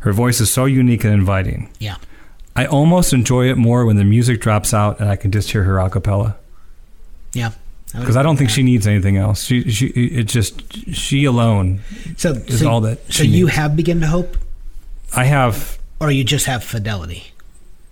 Her 0.00 0.12
voice 0.12 0.40
is 0.40 0.50
so 0.50 0.64
unique 0.64 1.04
and 1.04 1.14
inviting. 1.14 1.70
yeah. 1.78 1.96
I 2.56 2.66
almost 2.66 3.12
enjoy 3.12 3.48
it 3.48 3.56
more 3.56 3.86
when 3.86 3.94
the 3.96 4.04
music 4.04 4.40
drops 4.40 4.74
out 4.74 4.98
and 4.98 5.08
I 5.08 5.14
can 5.14 5.30
just 5.30 5.52
hear 5.52 5.62
her 5.62 5.78
a 5.78 5.88
cappella. 5.88 6.36
Yeah. 7.32 7.52
Because 7.94 8.16
I 8.16 8.24
don't 8.24 8.36
think 8.36 8.48
with 8.48 8.54
she 8.56 8.64
needs 8.64 8.88
anything 8.88 9.16
else. 9.16 9.44
She 9.44 9.70
she 9.70 9.86
it 9.86 10.24
just 10.24 10.60
she 10.92 11.24
alone. 11.26 11.80
So, 12.16 12.32
is 12.32 12.58
so, 12.58 12.68
all 12.68 12.80
that 12.80 12.98
so 13.06 13.22
she 13.22 13.28
you 13.28 13.44
needs. 13.46 13.56
have 13.56 13.76
begin 13.76 14.00
to 14.00 14.08
hope, 14.08 14.36
I 15.14 15.24
have 15.24 15.78
or 16.00 16.10
you 16.10 16.24
just 16.24 16.46
have 16.46 16.64
fidelity. 16.64 17.29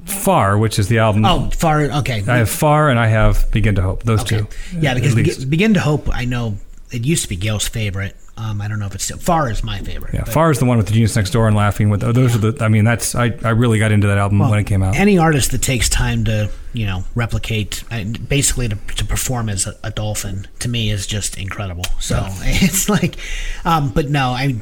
Far, 0.09 0.59
which 0.59 0.79
is 0.79 0.89
the 0.89 0.99
album. 0.99 1.25
Oh, 1.25 1.51
far. 1.51 1.83
Okay. 1.83 2.23
I 2.27 2.39
have 2.39 2.51
Far 2.51 2.89
and 2.89 2.99
I 2.99 3.07
have 3.07 3.51
Begin 3.51 3.75
to 3.77 3.83
Hope. 3.83 4.03
Those 4.03 4.21
Okay. 4.23 4.41
two. 4.41 4.47
Yeah, 4.81 4.95
because. 4.95 5.45
Begin, 5.45 5.75
to 5.75 5.81
Hope, 5.81 6.09
I 6.13 6.25
know 6.25 6.57
it 6.91 7.05
used 7.05 7.23
to 7.25 7.29
be 7.29 7.37
Gail's 7.37 7.69
favorite. 7.69 8.17
Um, 8.37 8.61
I 8.61 8.69
don't 8.69 8.79
know 8.79 8.87
if 8.87 8.95
it's 8.95 9.03
still. 9.05 9.19
Far 9.19 9.51
is 9.51 9.65
my 9.65 9.81
favorite. 9.81 10.15
Yeah, 10.15 10.23
Far 10.23 10.53
is 10.53 10.61
the 10.61 10.65
one 10.65 10.77
with 10.77 10.87
the 10.87 10.93
Genius 10.93 11.17
Next 11.17 11.31
Door 11.31 11.49
and 11.49 11.57
Laughing 11.57 11.91
with. 11.91 12.01
Those 12.03 12.37
are 12.37 12.39
the. 12.39 12.65
I 12.65 12.69
mean, 12.69 12.85
that's. 12.85 13.17
I, 13.17 13.37
I 13.43 13.51
really 13.51 13.81
got 13.81 13.91
into 13.91 14.07
that 14.07 14.17
album 14.19 14.39
well, 14.39 14.51
when 14.51 14.61
it 14.61 14.65
came 14.65 14.81
out. 14.83 14.95
Any 14.95 15.19
artist 15.19 15.51
that 15.51 15.61
takes 15.63 15.89
time 15.89 16.25
to, 16.25 16.49
you 16.73 16.87
know, 16.87 17.03
replicate, 17.17 17.83
uh, 17.91 18.05
basically 18.29 18.69
to, 18.69 18.77
to 18.97 19.05
perform 19.05 19.49
as 19.49 19.67
a, 19.67 19.75
a 19.83 19.91
dolphin, 19.91 20.47
to 20.61 20.69
me 20.69 20.89
is 20.91 21.05
just 21.07 21.37
incredible. 21.37 21.85
So 21.99 22.25
it's 22.43 22.89
like, 22.89 23.17
um, 23.65 23.91
but 23.91 24.09
no, 24.09 24.29
I, 24.29 24.55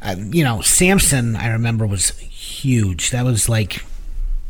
I, 0.00 0.14
you 0.14 0.44
know, 0.44 0.60
Samson, 0.60 1.34
I 1.34 1.48
remember 1.48 1.88
was 1.88 2.16
huge. 2.18 3.10
That 3.10 3.24
was 3.24 3.48
like, 3.48 3.84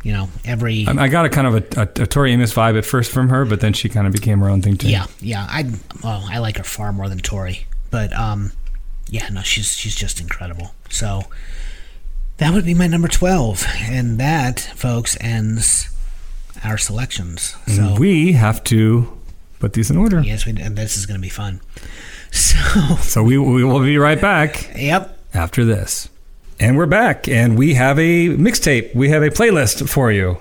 you 0.03 0.13
know, 0.13 0.29
every. 0.45 0.85
I, 0.87 1.03
I 1.03 1.07
got 1.07 1.25
a 1.25 1.29
kind 1.29 1.47
of 1.47 1.55
a, 1.55 1.79
a, 1.81 2.03
a 2.03 2.07
Tori 2.07 2.31
Amos 2.33 2.53
vibe 2.53 2.77
at 2.77 2.85
first 2.85 3.11
from 3.11 3.29
her, 3.29 3.45
but 3.45 3.61
then 3.61 3.73
she 3.73 3.89
kind 3.89 4.07
of 4.07 4.13
became 4.13 4.39
her 4.39 4.49
own 4.49 4.61
thing 4.61 4.77
too. 4.77 4.89
Yeah, 4.89 5.05
yeah. 5.19 5.45
I 5.49 5.71
well, 6.03 6.25
I 6.29 6.39
like 6.39 6.57
her 6.57 6.63
far 6.63 6.91
more 6.91 7.07
than 7.09 7.19
Tori, 7.19 7.65
but 7.89 8.11
um, 8.13 8.51
yeah, 9.07 9.27
no, 9.29 9.41
she's 9.41 9.71
she's 9.71 9.95
just 9.95 10.19
incredible. 10.19 10.73
So 10.89 11.23
that 12.37 12.53
would 12.53 12.65
be 12.65 12.73
my 12.73 12.87
number 12.87 13.07
twelve, 13.07 13.65
and 13.81 14.19
that, 14.19 14.59
folks, 14.75 15.17
ends 15.21 15.89
our 16.63 16.77
selections. 16.77 17.55
So 17.67 17.81
And 17.81 17.99
we 17.99 18.33
have 18.33 18.63
to 18.65 19.17
put 19.59 19.73
these 19.73 19.91
in 19.91 19.97
order. 19.97 20.21
yes, 20.21 20.45
we 20.45 20.51
and 20.59 20.75
this 20.75 20.97
is 20.97 21.05
going 21.05 21.19
to 21.19 21.21
be 21.21 21.29
fun. 21.29 21.61
So 22.33 22.95
So 23.01 23.23
we, 23.23 23.37
we 23.37 23.65
will 23.65 23.81
be 23.81 23.97
right 23.97 24.19
back 24.19 24.71
yep, 24.73 25.19
after 25.33 25.65
this. 25.65 26.07
And 26.61 26.77
we're 26.77 26.85
back, 26.85 27.27
and 27.27 27.57
we 27.57 27.73
have 27.73 27.97
a 27.97 28.29
mixtape. 28.29 28.93
We 28.93 29.09
have 29.09 29.23
a 29.23 29.31
playlist 29.31 29.89
for 29.89 30.11
you. 30.11 30.37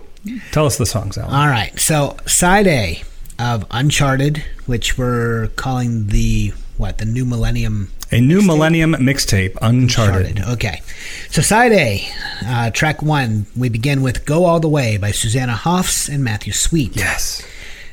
Tell 0.53 0.67
us 0.67 0.77
the 0.77 0.85
songs, 0.85 1.17
Alan. 1.17 1.35
all 1.35 1.47
right. 1.49 1.79
So 1.81 2.19
side 2.27 2.67
A 2.67 3.03
of 3.39 3.65
Uncharted, 3.71 4.45
which 4.67 4.99
we're 4.99 5.47
calling 5.57 6.09
the 6.09 6.53
what 6.77 6.99
the 6.99 7.07
new 7.07 7.25
Millennium 7.25 7.91
a 8.13 8.21
new 8.21 8.43
Millennium 8.43 8.93
mixtape, 8.97 9.57
Uncharted. 9.63 10.27
Uncharted. 10.41 10.53
Okay. 10.53 10.83
So 11.31 11.41
side 11.41 11.73
A, 11.73 12.07
uh, 12.45 12.71
track 12.71 13.01
one, 13.01 13.47
we 13.57 13.71
begin 13.71 14.03
with 14.03 14.27
"Go 14.27 14.45
All 14.45 14.61
the 14.61 14.69
Way" 14.69 14.99
by 14.99 15.13
Susanna 15.13 15.55
Hoffs 15.55 16.07
and 16.07 16.23
Matthew 16.23 16.53
Sweet. 16.53 16.97
Yes. 16.97 17.43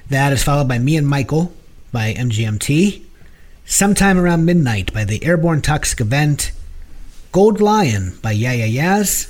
That 0.10 0.34
is 0.34 0.44
followed 0.44 0.68
by 0.68 0.80
"Me 0.80 0.98
and 0.98 1.08
Michael" 1.08 1.54
by 1.94 2.14
MGMT. 2.14 3.04
"Sometime 3.66 4.18
Around 4.18 4.44
Midnight" 4.44 4.92
by 4.94 5.06
the 5.06 5.24
Airborne 5.24 5.62
Toxic 5.62 6.02
Event. 6.02 6.52
"Gold 7.32 7.60
Lion" 7.62 8.18
by 8.22 8.32
Yeah 8.32 8.54
Yaz. 8.54 9.28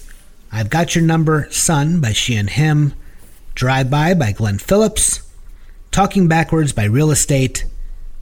"I've 0.51 0.69
Got 0.69 0.95
Your 0.95 1.03
Number," 1.03 1.47
"Son" 1.51 1.99
by 1.99 2.13
She 2.13 2.35
and 2.35 2.49
Him. 2.49 2.93
"Drive 3.55 3.89
By" 3.89 4.13
by 4.13 4.31
Glenn 4.31 4.59
Phillips. 4.59 5.21
"Talking 5.91 6.27
Backwards" 6.27 6.71
by 6.73 6.83
Real 6.83 7.11
Estate. 7.11 7.65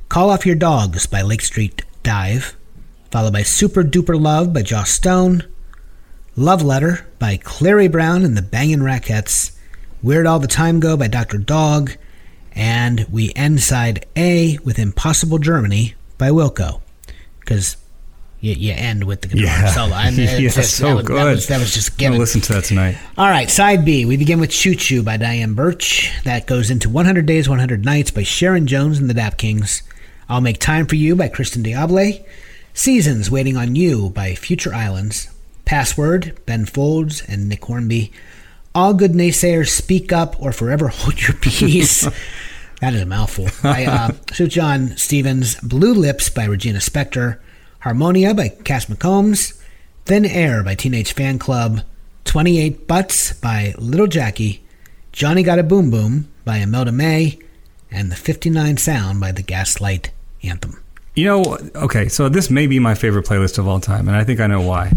"Call 0.09 0.29
Off 0.29 0.45
Your 0.45 0.55
Dogs" 0.55 1.05
by 1.05 1.21
Lake 1.21 1.41
Street 1.41 1.83
Dive. 2.03 2.55
Followed 3.11 3.33
by 3.33 3.43
"Super 3.43 3.83
Duper 3.83 4.19
Love" 4.19 4.53
by 4.53 4.61
Joss 4.61 4.91
Stone. 4.91 5.43
Love 6.35 6.61
Letter 6.61 7.05
by 7.19 7.37
Clairy 7.37 7.87
Browne 7.87 8.23
and 8.23 8.35
the 8.35 8.41
Bangin' 8.41 8.81
Rackettes. 8.81 9.51
Where'd 10.01 10.27
All 10.27 10.39
the 10.39 10.47
Time 10.47 10.79
Go 10.79 10.97
by 10.97 11.07
Dr. 11.07 11.37
Dog. 11.37 11.93
And 12.53 13.05
we 13.11 13.33
end 13.35 13.61
side 13.61 14.05
A 14.15 14.57
with 14.63 14.79
Impossible 14.79 15.39
Germany 15.39 15.95
by 16.17 16.29
Wilco. 16.29 16.81
Because 17.39 17.77
you, 18.45 18.53
you 18.55 18.73
end 18.75 19.03
with 19.03 19.21
the 19.21 19.27
guitar 19.29 19.43
Yeah. 19.45 19.67
solo. 19.67 19.95
Mean, 20.03 20.13
Yeah, 20.19 20.39
it's 20.47 20.55
just- 20.55 20.77
so 20.77 20.87
that 20.87 20.95
was, 20.95 21.05
good. 21.05 21.17
That 21.17 21.23
was, 21.25 21.47
that 21.47 21.59
was 21.59 21.73
just 21.73 21.97
given. 21.97 22.13
gonna 22.13 22.19
listen 22.21 22.41
to 22.41 22.53
that 22.53 22.63
tonight. 22.65 22.97
All 23.17 23.27
right, 23.29 23.49
side 23.49 23.83
B. 23.85 24.05
We 24.05 24.17
begin 24.17 24.39
with 24.39 24.51
Choo 24.51 24.75
Choo 24.75 25.03
by 25.03 25.17
Diane 25.17 25.53
Birch. 25.53 26.11
That 26.23 26.45
goes 26.45 26.69
into 26.69 26.89
100 26.89 27.25
Days, 27.25 27.49
100 27.49 27.83
Nights 27.83 28.11
by 28.11 28.23
Sharon 28.23 28.67
Jones 28.67 28.99
and 28.99 29.09
the 29.09 29.13
Dap 29.13 29.37
Kings. 29.37 29.81
I'll 30.29 30.41
Make 30.41 30.59
Time 30.59 30.85
for 30.87 30.95
You 30.95 31.15
by 31.15 31.29
Kristin 31.29 31.63
Diable. 31.63 32.23
Seasons 32.73 33.29
Waiting 33.31 33.55
on 33.57 33.75
You 33.75 34.09
by 34.09 34.35
Future 34.35 34.73
Islands. 34.73 35.29
Password, 35.65 36.37
Ben 36.45 36.65
Folds 36.65 37.21
and 37.27 37.47
Nick 37.49 37.65
Hornby. 37.65 38.11
All 38.73 38.93
Good 38.93 39.13
Naysayers 39.13 39.69
Speak 39.69 40.11
Up 40.11 40.35
or 40.41 40.51
Forever 40.51 40.89
Hold 40.89 41.21
Your 41.21 41.33
Peace. 41.37 42.01
that 42.81 42.93
is 42.93 43.01
a 43.01 43.05
mouthful. 43.05 43.47
By 43.63 43.85
uh, 43.85 44.09
Sufjan 44.27 44.99
Stevens. 44.99 45.55
Blue 45.61 45.93
Lips 45.93 46.29
by 46.29 46.43
Regina 46.45 46.79
Spektor. 46.79 47.37
Harmonia 47.89 48.33
by 48.33 48.49
Cass 48.49 48.85
McCombs. 48.87 49.61
Thin 50.05 50.25
Air 50.25 50.63
by 50.63 50.73
Teenage 50.73 51.13
Fanclub. 51.13 51.83
28 52.23 52.87
Butts 52.87 53.33
by 53.33 53.75
Little 53.77 54.07
Jackie. 54.07 54.63
Johnny 55.11 55.43
Got 55.43 55.59
a 55.59 55.63
Boom 55.63 55.91
Boom 55.91 56.27
by 56.45 56.57
Imelda 56.57 56.91
May. 56.91 57.37
And 57.91 58.11
The 58.11 58.15
59 58.15 58.77
Sound 58.77 59.19
by 59.19 59.31
the 59.31 59.43
Gaslight 59.43 60.09
Anthem. 60.41 60.81
You 61.13 61.25
know, 61.25 61.57
okay, 61.75 62.07
so 62.07 62.27
this 62.27 62.49
may 62.49 62.65
be 62.65 62.79
my 62.79 62.95
favorite 62.95 63.27
playlist 63.27 63.59
of 63.59 63.67
all 63.67 63.79
time, 63.79 64.07
and 64.07 64.17
I 64.17 64.23
think 64.23 64.39
I 64.39 64.47
know 64.47 64.61
why. 64.61 64.91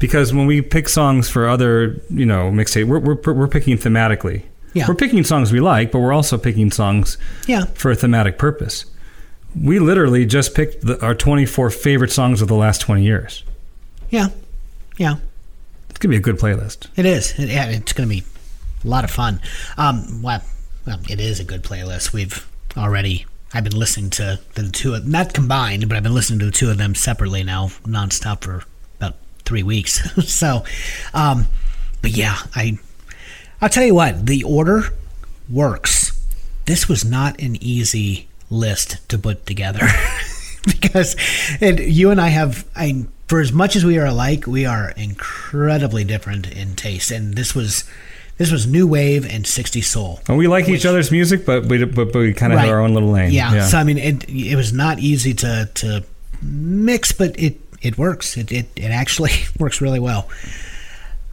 Because 0.00 0.34
when 0.34 0.46
we 0.46 0.62
pick 0.62 0.88
songs 0.88 1.28
for 1.30 1.48
other, 1.48 2.02
you 2.10 2.26
know, 2.26 2.50
mixtape, 2.50 2.88
we're, 2.88 2.98
we're, 2.98 3.32
we're 3.32 3.46
picking 3.46 3.78
thematically. 3.78 4.42
Yeah. 4.74 4.86
We're 4.88 4.96
picking 4.96 5.22
songs 5.22 5.52
we 5.52 5.60
like, 5.60 5.92
but 5.92 6.00
we're 6.00 6.12
also 6.12 6.36
picking 6.36 6.72
songs 6.72 7.16
Yeah. 7.46 7.66
for 7.74 7.92
a 7.92 7.94
thematic 7.94 8.38
purpose. 8.38 8.86
We 9.60 9.78
literally 9.78 10.26
just 10.26 10.54
picked 10.54 10.82
the, 10.82 11.02
our 11.04 11.14
24 11.14 11.70
favorite 11.70 12.12
songs 12.12 12.42
of 12.42 12.48
the 12.48 12.54
last 12.54 12.80
20 12.82 13.02
years. 13.02 13.42
Yeah. 14.10 14.28
Yeah. 14.98 15.16
It's 15.88 15.98
going 15.98 16.10
to 16.10 16.14
be 16.14 16.16
a 16.16 16.20
good 16.20 16.38
playlist. 16.38 16.88
It 16.96 17.06
is. 17.06 17.38
It, 17.38 17.48
yeah, 17.48 17.66
it's 17.66 17.92
going 17.92 18.08
to 18.08 18.14
be 18.14 18.22
a 18.84 18.88
lot 18.88 19.04
of 19.04 19.10
fun. 19.10 19.40
Um, 19.78 20.22
well, 20.22 20.42
well, 20.86 21.00
it 21.08 21.20
is 21.20 21.40
a 21.40 21.44
good 21.44 21.62
playlist. 21.62 22.12
We've 22.12 22.46
already. 22.76 23.26
I've 23.54 23.64
been 23.64 23.78
listening 23.78 24.10
to 24.10 24.40
the 24.54 24.68
two, 24.68 24.94
of, 24.94 25.06
not 25.06 25.32
combined, 25.32 25.88
but 25.88 25.96
I've 25.96 26.02
been 26.02 26.14
listening 26.14 26.40
to 26.40 26.46
the 26.46 26.52
two 26.52 26.68
of 26.68 26.78
them 26.78 26.94
separately 26.94 27.42
now, 27.42 27.68
nonstop 27.84 28.44
for 28.44 28.64
about 28.98 29.16
three 29.44 29.62
weeks. 29.62 30.02
so, 30.28 30.64
um, 31.14 31.46
but 32.02 32.10
yeah, 32.10 32.36
I, 32.54 32.78
I'll 33.62 33.68
tell 33.70 33.84
you 33.84 33.94
what, 33.94 34.26
the 34.26 34.42
order 34.42 34.92
works. 35.48 36.12
This 36.66 36.88
was 36.88 37.04
not 37.04 37.40
an 37.40 37.56
easy 37.62 38.28
list 38.50 39.08
to 39.08 39.18
put 39.18 39.46
together 39.46 39.80
because 40.66 41.16
it, 41.60 41.80
you 41.80 42.10
and 42.10 42.20
I 42.20 42.28
have, 42.28 42.66
I, 42.74 43.06
for 43.28 43.40
as 43.40 43.52
much 43.52 43.76
as 43.76 43.84
we 43.84 43.98
are 43.98 44.06
alike, 44.06 44.46
we 44.46 44.66
are 44.66 44.90
incredibly 44.96 46.04
different 46.04 46.50
in 46.50 46.76
taste, 46.76 47.10
and 47.10 47.34
this 47.34 47.54
was. 47.54 47.84
This 48.38 48.52
was 48.52 48.66
new 48.66 48.86
wave 48.86 49.24
and 49.24 49.46
60 49.46 49.80
soul. 49.80 50.20
And 50.28 50.36
we 50.36 50.46
like 50.46 50.68
each 50.68 50.84
other's 50.84 51.10
music, 51.10 51.46
but 51.46 51.64
we, 51.64 51.82
but, 51.86 52.12
but 52.12 52.18
we 52.18 52.34
kind 52.34 52.52
of 52.52 52.58
have 52.58 52.68
our 52.68 52.80
own 52.80 52.92
little 52.92 53.08
lane. 53.08 53.30
Yeah. 53.30 53.64
So 53.64 53.78
I 53.78 53.82
mean, 53.82 53.96
it 53.96 54.28
it 54.28 54.56
was 54.56 54.74
not 54.74 54.98
easy 54.98 55.32
to 55.32 55.70
to 55.72 56.04
mix, 56.42 57.12
but 57.12 57.34
it 57.40 57.58
it 57.80 57.96
works. 57.96 58.36
It 58.36 58.52
it, 58.52 58.66
it 58.76 58.90
actually 58.90 59.30
works 59.58 59.80
really 59.80 60.00
well. 60.00 60.28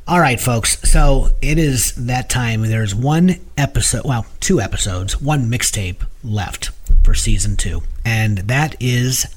All 0.07 0.19
right, 0.19 0.39
folks. 0.39 0.79
So 0.89 1.29
it 1.41 1.57
is 1.57 1.93
that 1.95 2.29
time. 2.29 2.61
There's 2.61 2.95
one 2.95 3.35
episode, 3.57 4.03
well, 4.05 4.25
two 4.39 4.59
episodes, 4.59 5.19
one 5.21 5.49
mixtape 5.49 6.05
left 6.23 6.71
for 7.03 7.13
season 7.13 7.57
two, 7.57 7.81
and 8.05 8.39
that 8.39 8.75
is 8.79 9.27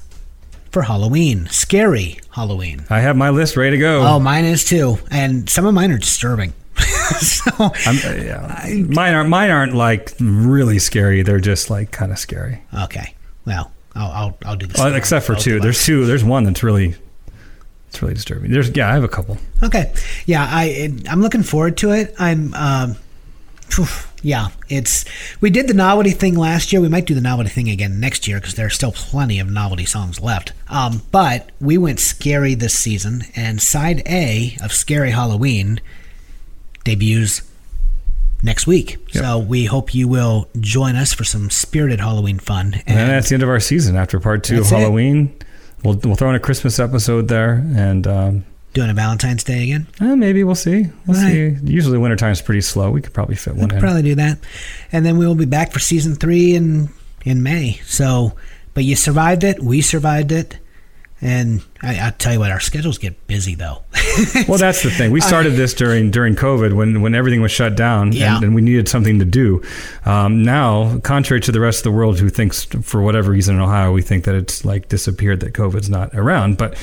for 0.71 0.83
Halloween. 0.83 1.47
Scary 1.47 2.19
Halloween. 2.31 2.85
I 2.89 2.99
have 2.99 3.15
my 3.15 3.29
list 3.29 3.57
ready 3.57 3.71
to 3.71 3.77
go. 3.77 4.01
Oh, 4.05 4.19
mine 4.19 4.45
is 4.45 4.63
too, 4.63 4.97
and 5.11 5.49
some 5.49 5.65
of 5.65 5.73
mine 5.73 5.91
are 5.91 5.97
disturbing. 5.97 6.53
so 7.19 7.51
I'm, 7.59 7.97
uh, 8.05 8.23
yeah. 8.23 8.85
mine 8.87 9.13
aren't 9.13 9.29
mine 9.29 9.49
aren't 9.49 9.73
like 9.73 10.13
really 10.19 10.79
scary. 10.79 11.23
They're 11.23 11.39
just 11.39 11.69
like 11.69 11.91
kind 11.91 12.11
of 12.11 12.19
scary. 12.19 12.61
okay, 12.83 13.15
well, 13.45 13.71
I'll 13.95 14.11
I'll, 14.11 14.37
I'll 14.45 14.55
do 14.55 14.67
this. 14.67 14.77
Well, 14.77 14.93
except 14.93 15.25
for 15.25 15.35
two. 15.35 15.59
There's 15.59 15.83
two. 15.83 16.05
There's 16.05 16.23
one 16.23 16.43
that's 16.43 16.63
really, 16.63 16.95
it's 17.87 18.01
really 18.01 18.13
disturbing. 18.13 18.51
There's 18.51 18.69
yeah. 18.75 18.89
I 18.89 18.93
have 18.93 19.03
a 19.03 19.07
couple. 19.07 19.37
Okay. 19.63 19.91
Yeah, 20.25 20.47
I 20.47 20.93
I'm 21.09 21.21
looking 21.21 21.43
forward 21.43 21.77
to 21.77 21.91
it. 21.91 22.13
I'm 22.19 22.53
um 22.53 22.95
yeah, 24.23 24.49
it's 24.69 25.05
we 25.41 25.49
did 25.49 25.67
the 25.67 25.73
novelty 25.73 26.11
thing 26.11 26.35
last 26.35 26.71
year. 26.71 26.81
We 26.81 26.89
might 26.89 27.05
do 27.05 27.13
the 27.13 27.21
novelty 27.21 27.49
thing 27.49 27.69
again 27.69 27.99
next 27.99 28.27
year 28.27 28.39
because 28.39 28.55
there 28.55 28.65
are 28.65 28.71
still 28.71 28.91
plenty 28.91 29.39
of 29.39 29.49
novelty 29.49 29.85
songs 29.85 30.19
left. 30.19 30.53
Um, 30.69 31.01
but 31.11 31.51
we 31.59 31.77
went 31.77 31.99
scary 31.99 32.55
this 32.55 32.77
season, 32.77 33.23
and 33.35 33.61
side 33.61 34.01
A 34.07 34.57
of 34.63 34.73
Scary 34.73 35.11
Halloween 35.11 35.79
debuts 36.83 37.41
next 38.41 38.67
week. 38.67 38.97
So 39.11 39.37
we 39.37 39.65
hope 39.65 39.93
you 39.93 40.07
will 40.07 40.47
join 40.59 40.95
us 40.95 41.13
for 41.13 41.23
some 41.23 41.49
spirited 41.49 41.99
Halloween 41.99 42.39
fun. 42.39 42.75
And 42.85 42.97
then 42.97 43.07
that's 43.07 43.29
the 43.29 43.35
end 43.35 43.43
of 43.43 43.49
our 43.49 43.59
season. 43.59 43.95
After 43.95 44.19
part 44.19 44.43
two 44.43 44.61
of 44.61 44.65
it. 44.65 44.69
Halloween, 44.69 45.35
we'll 45.83 45.99
we'll 46.03 46.15
throw 46.15 46.29
in 46.29 46.35
a 46.35 46.39
Christmas 46.39 46.79
episode 46.79 47.27
there, 47.27 47.63
and 47.75 48.07
um, 48.07 48.45
doing 48.73 48.89
a 48.89 48.93
Valentine's 48.93 49.43
Day 49.43 49.63
again. 49.63 49.87
eh, 50.01 50.15
maybe 50.15 50.43
we'll 50.43 50.53
see. 50.55 50.87
We'll 51.07 51.17
Right. 51.19 51.57
see. 51.57 51.71
Usually 51.73 51.97
wintertime's 51.97 52.41
pretty 52.41 52.61
slow. 52.61 52.91
We 52.91 53.01
could 53.01 53.13
probably 53.13 53.35
fit 53.35 53.55
one 53.55 53.63
in. 53.65 53.75
We'll 53.75 53.81
probably 53.81 54.03
do 54.03 54.15
that 54.15 54.37
and 54.91 55.05
then 55.05 55.17
we'll 55.17 55.35
be 55.35 55.45
back 55.45 55.71
for 55.71 55.79
season 55.79 56.15
three 56.15 56.55
in 56.55 56.89
in 57.25 57.41
may 57.43 57.79
so 57.85 58.33
but 58.73 58.83
you 58.83 58.95
survived 58.95 59.43
it 59.43 59.61
we 59.61 59.81
survived 59.81 60.31
it 60.31 60.57
and 61.19 61.63
I, 61.81 61.97
i'll 61.99 62.11
tell 62.11 62.31
you 62.33 62.39
what 62.39 62.51
our 62.51 62.59
schedules 62.59 62.99
get 62.99 63.25
busy 63.27 63.55
though 63.55 63.81
Well, 64.47 64.57
that's 64.57 64.81
the 64.81 64.89
thing. 64.89 65.11
We 65.11 65.21
started 65.21 65.51
this 65.51 65.73
during 65.75 66.09
during 66.11 66.35
COVID 66.35 66.73
when 66.73 67.01
when 67.01 67.13
everything 67.13 67.41
was 67.41 67.51
shut 67.51 67.75
down, 67.75 68.13
Yeah. 68.13 68.35
and, 68.37 68.45
and 68.45 68.55
we 68.55 68.61
needed 68.61 68.87
something 68.89 69.19
to 69.19 69.25
do. 69.25 69.61
Um, 70.05 70.41
now, 70.43 70.97
contrary 70.99 71.39
to 71.41 71.51
the 71.51 71.59
rest 71.59 71.79
of 71.79 71.83
the 71.83 71.91
world, 71.91 72.19
who 72.19 72.29
thinks 72.29 72.63
for 72.65 73.01
whatever 73.03 73.31
reason 73.31 73.55
in 73.55 73.61
Ohio, 73.61 73.91
we 73.91 74.01
think 74.01 74.23
that 74.23 74.33
it's 74.33 74.65
like 74.65 74.89
disappeared, 74.89 75.41
that 75.41 75.53
COVID's 75.53 75.89
not 75.89 76.15
around, 76.15 76.57
but 76.57 76.75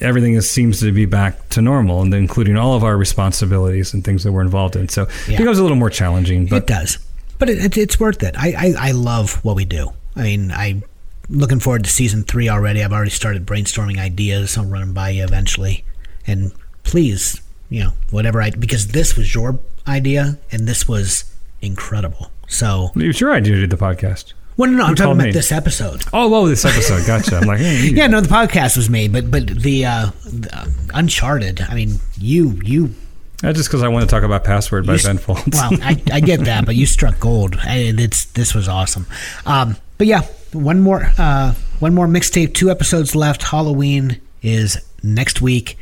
everything 0.00 0.34
is, 0.34 0.48
seems 0.48 0.80
to 0.80 0.92
be 0.92 1.06
back 1.06 1.48
to 1.50 1.62
normal, 1.62 2.02
and 2.02 2.12
including 2.14 2.56
all 2.56 2.74
of 2.74 2.84
our 2.84 2.96
responsibilities 2.96 3.94
and 3.94 4.04
things 4.04 4.24
that 4.24 4.32
we're 4.32 4.42
involved 4.42 4.76
in. 4.76 4.88
So 4.88 5.08
Yeah. 5.26 5.34
it 5.34 5.38
becomes 5.38 5.58
a 5.58 5.62
little 5.62 5.76
more 5.76 5.90
challenging. 5.90 6.46
But 6.46 6.56
it 6.56 6.66
does 6.66 6.98
but 7.38 7.48
it, 7.48 7.58
it, 7.64 7.76
it's 7.78 8.00
worth 8.00 8.22
it 8.22 8.34
I, 8.36 8.74
I 8.76 8.88
i 8.88 8.90
love 8.90 9.44
what 9.44 9.54
we 9.56 9.64
do 9.64 9.92
i 10.16 10.22
mean 10.22 10.50
i 10.50 10.82
looking 11.28 11.60
forward 11.60 11.84
to 11.84 11.90
season 11.90 12.24
three 12.24 12.48
already 12.48 12.82
i've 12.82 12.92
already 12.92 13.10
started 13.10 13.46
brainstorming 13.46 13.98
ideas 13.98 14.58
i'll 14.58 14.64
run 14.64 14.80
them 14.80 14.92
by 14.92 15.10
you 15.10 15.22
eventually 15.24 15.84
and 16.26 16.52
please 16.82 17.40
you 17.70 17.84
know 17.84 17.92
whatever 18.10 18.42
i 18.42 18.50
because 18.50 18.88
this 18.88 19.16
was 19.16 19.34
your 19.34 19.58
idea 19.86 20.38
and 20.50 20.66
this 20.66 20.88
was 20.88 21.32
incredible 21.62 22.30
so 22.48 22.90
it 22.96 23.06
was 23.06 23.20
your 23.20 23.32
idea 23.32 23.54
to 23.54 23.60
do 23.60 23.66
the 23.68 23.76
podcast. 23.76 24.32
Well 24.58 24.70
no, 24.70 24.76
no 24.76 24.84
i'm 24.84 24.94
talking 24.94 25.12
about 25.12 25.24
me? 25.24 25.32
this 25.32 25.50
episode 25.50 26.04
Oh, 26.12 26.28
whoa, 26.28 26.46
this 26.48 26.64
episode. 26.64 27.06
Gotcha. 27.06 27.36
I'm 27.38 27.46
like, 27.46 27.60
hey, 27.60 27.90
Yeah, 27.94 28.06
no, 28.06 28.20
the 28.20 28.28
podcast 28.28 28.76
was 28.76 28.90
made, 28.90 29.12
but 29.12 29.30
but 29.30 29.46
the, 29.46 29.86
uh, 29.86 30.10
the 30.24 30.70
Uncharted. 30.94 31.60
I 31.62 31.74
mean, 31.74 32.00
you 32.18 32.60
you. 32.64 32.94
That's 33.42 33.56
just 33.56 33.68
because 33.68 33.82
I 33.82 33.88
want 33.88 34.08
to 34.08 34.12
talk 34.12 34.24
about 34.24 34.42
Password 34.44 34.86
by 34.86 34.96
Ben 34.98 35.16
Folds. 35.18 35.42
Well, 35.52 35.70
I, 35.82 36.02
I 36.12 36.20
get 36.20 36.40
that, 36.46 36.66
but 36.66 36.74
you 36.74 36.86
struck 36.86 37.20
gold. 37.20 37.56
And 37.66 38.00
it's 38.00 38.24
this 38.26 38.52
was 38.54 38.68
awesome. 38.68 39.06
Um, 39.46 39.76
but 39.96 40.06
yeah, 40.08 40.22
one 40.52 40.80
more 40.80 41.12
uh, 41.18 41.54
one 41.78 41.94
more 41.94 42.06
mixtape. 42.08 42.54
Two 42.54 42.70
episodes 42.70 43.14
left. 43.14 43.42
Halloween 43.44 44.20
is 44.42 44.78
next 45.02 45.40
week, 45.40 45.78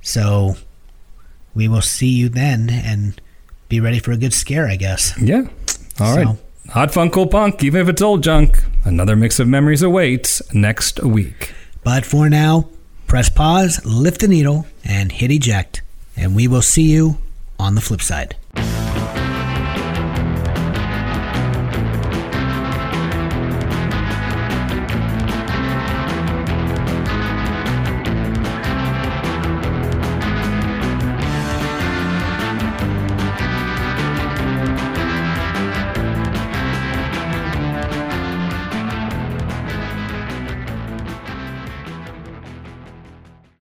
so 0.00 0.56
we 1.54 1.68
will 1.68 1.82
see 1.82 2.08
you 2.08 2.28
then 2.28 2.70
and 2.70 3.20
be 3.68 3.80
ready 3.80 3.98
for 3.98 4.12
a 4.12 4.16
good 4.16 4.32
scare. 4.32 4.66
I 4.68 4.76
guess. 4.76 5.12
Yeah. 5.20 5.48
All 6.00 6.16
right. 6.16 6.36
Hot 6.70 6.92
fun, 6.92 7.10
cool 7.10 7.26
punk, 7.26 7.62
even 7.62 7.80
if 7.80 7.88
it's 7.88 8.02
old 8.02 8.22
junk. 8.22 8.62
Another 8.84 9.16
mix 9.16 9.38
of 9.38 9.48
memories 9.48 9.82
awaits 9.82 10.42
next 10.52 11.02
week. 11.02 11.54
But 11.84 12.04
for 12.04 12.28
now, 12.28 12.68
press 13.06 13.28
pause, 13.28 13.84
lift 13.84 14.20
the 14.20 14.28
needle, 14.28 14.66
and 14.84 15.12
hit 15.12 15.30
eject, 15.30 15.82
and 16.16 16.34
we 16.34 16.48
will 16.48 16.62
see 16.62 16.90
you 16.90 17.18
on 17.58 17.76
the 17.76 17.80
flip 17.80 18.02
side. 18.02 18.36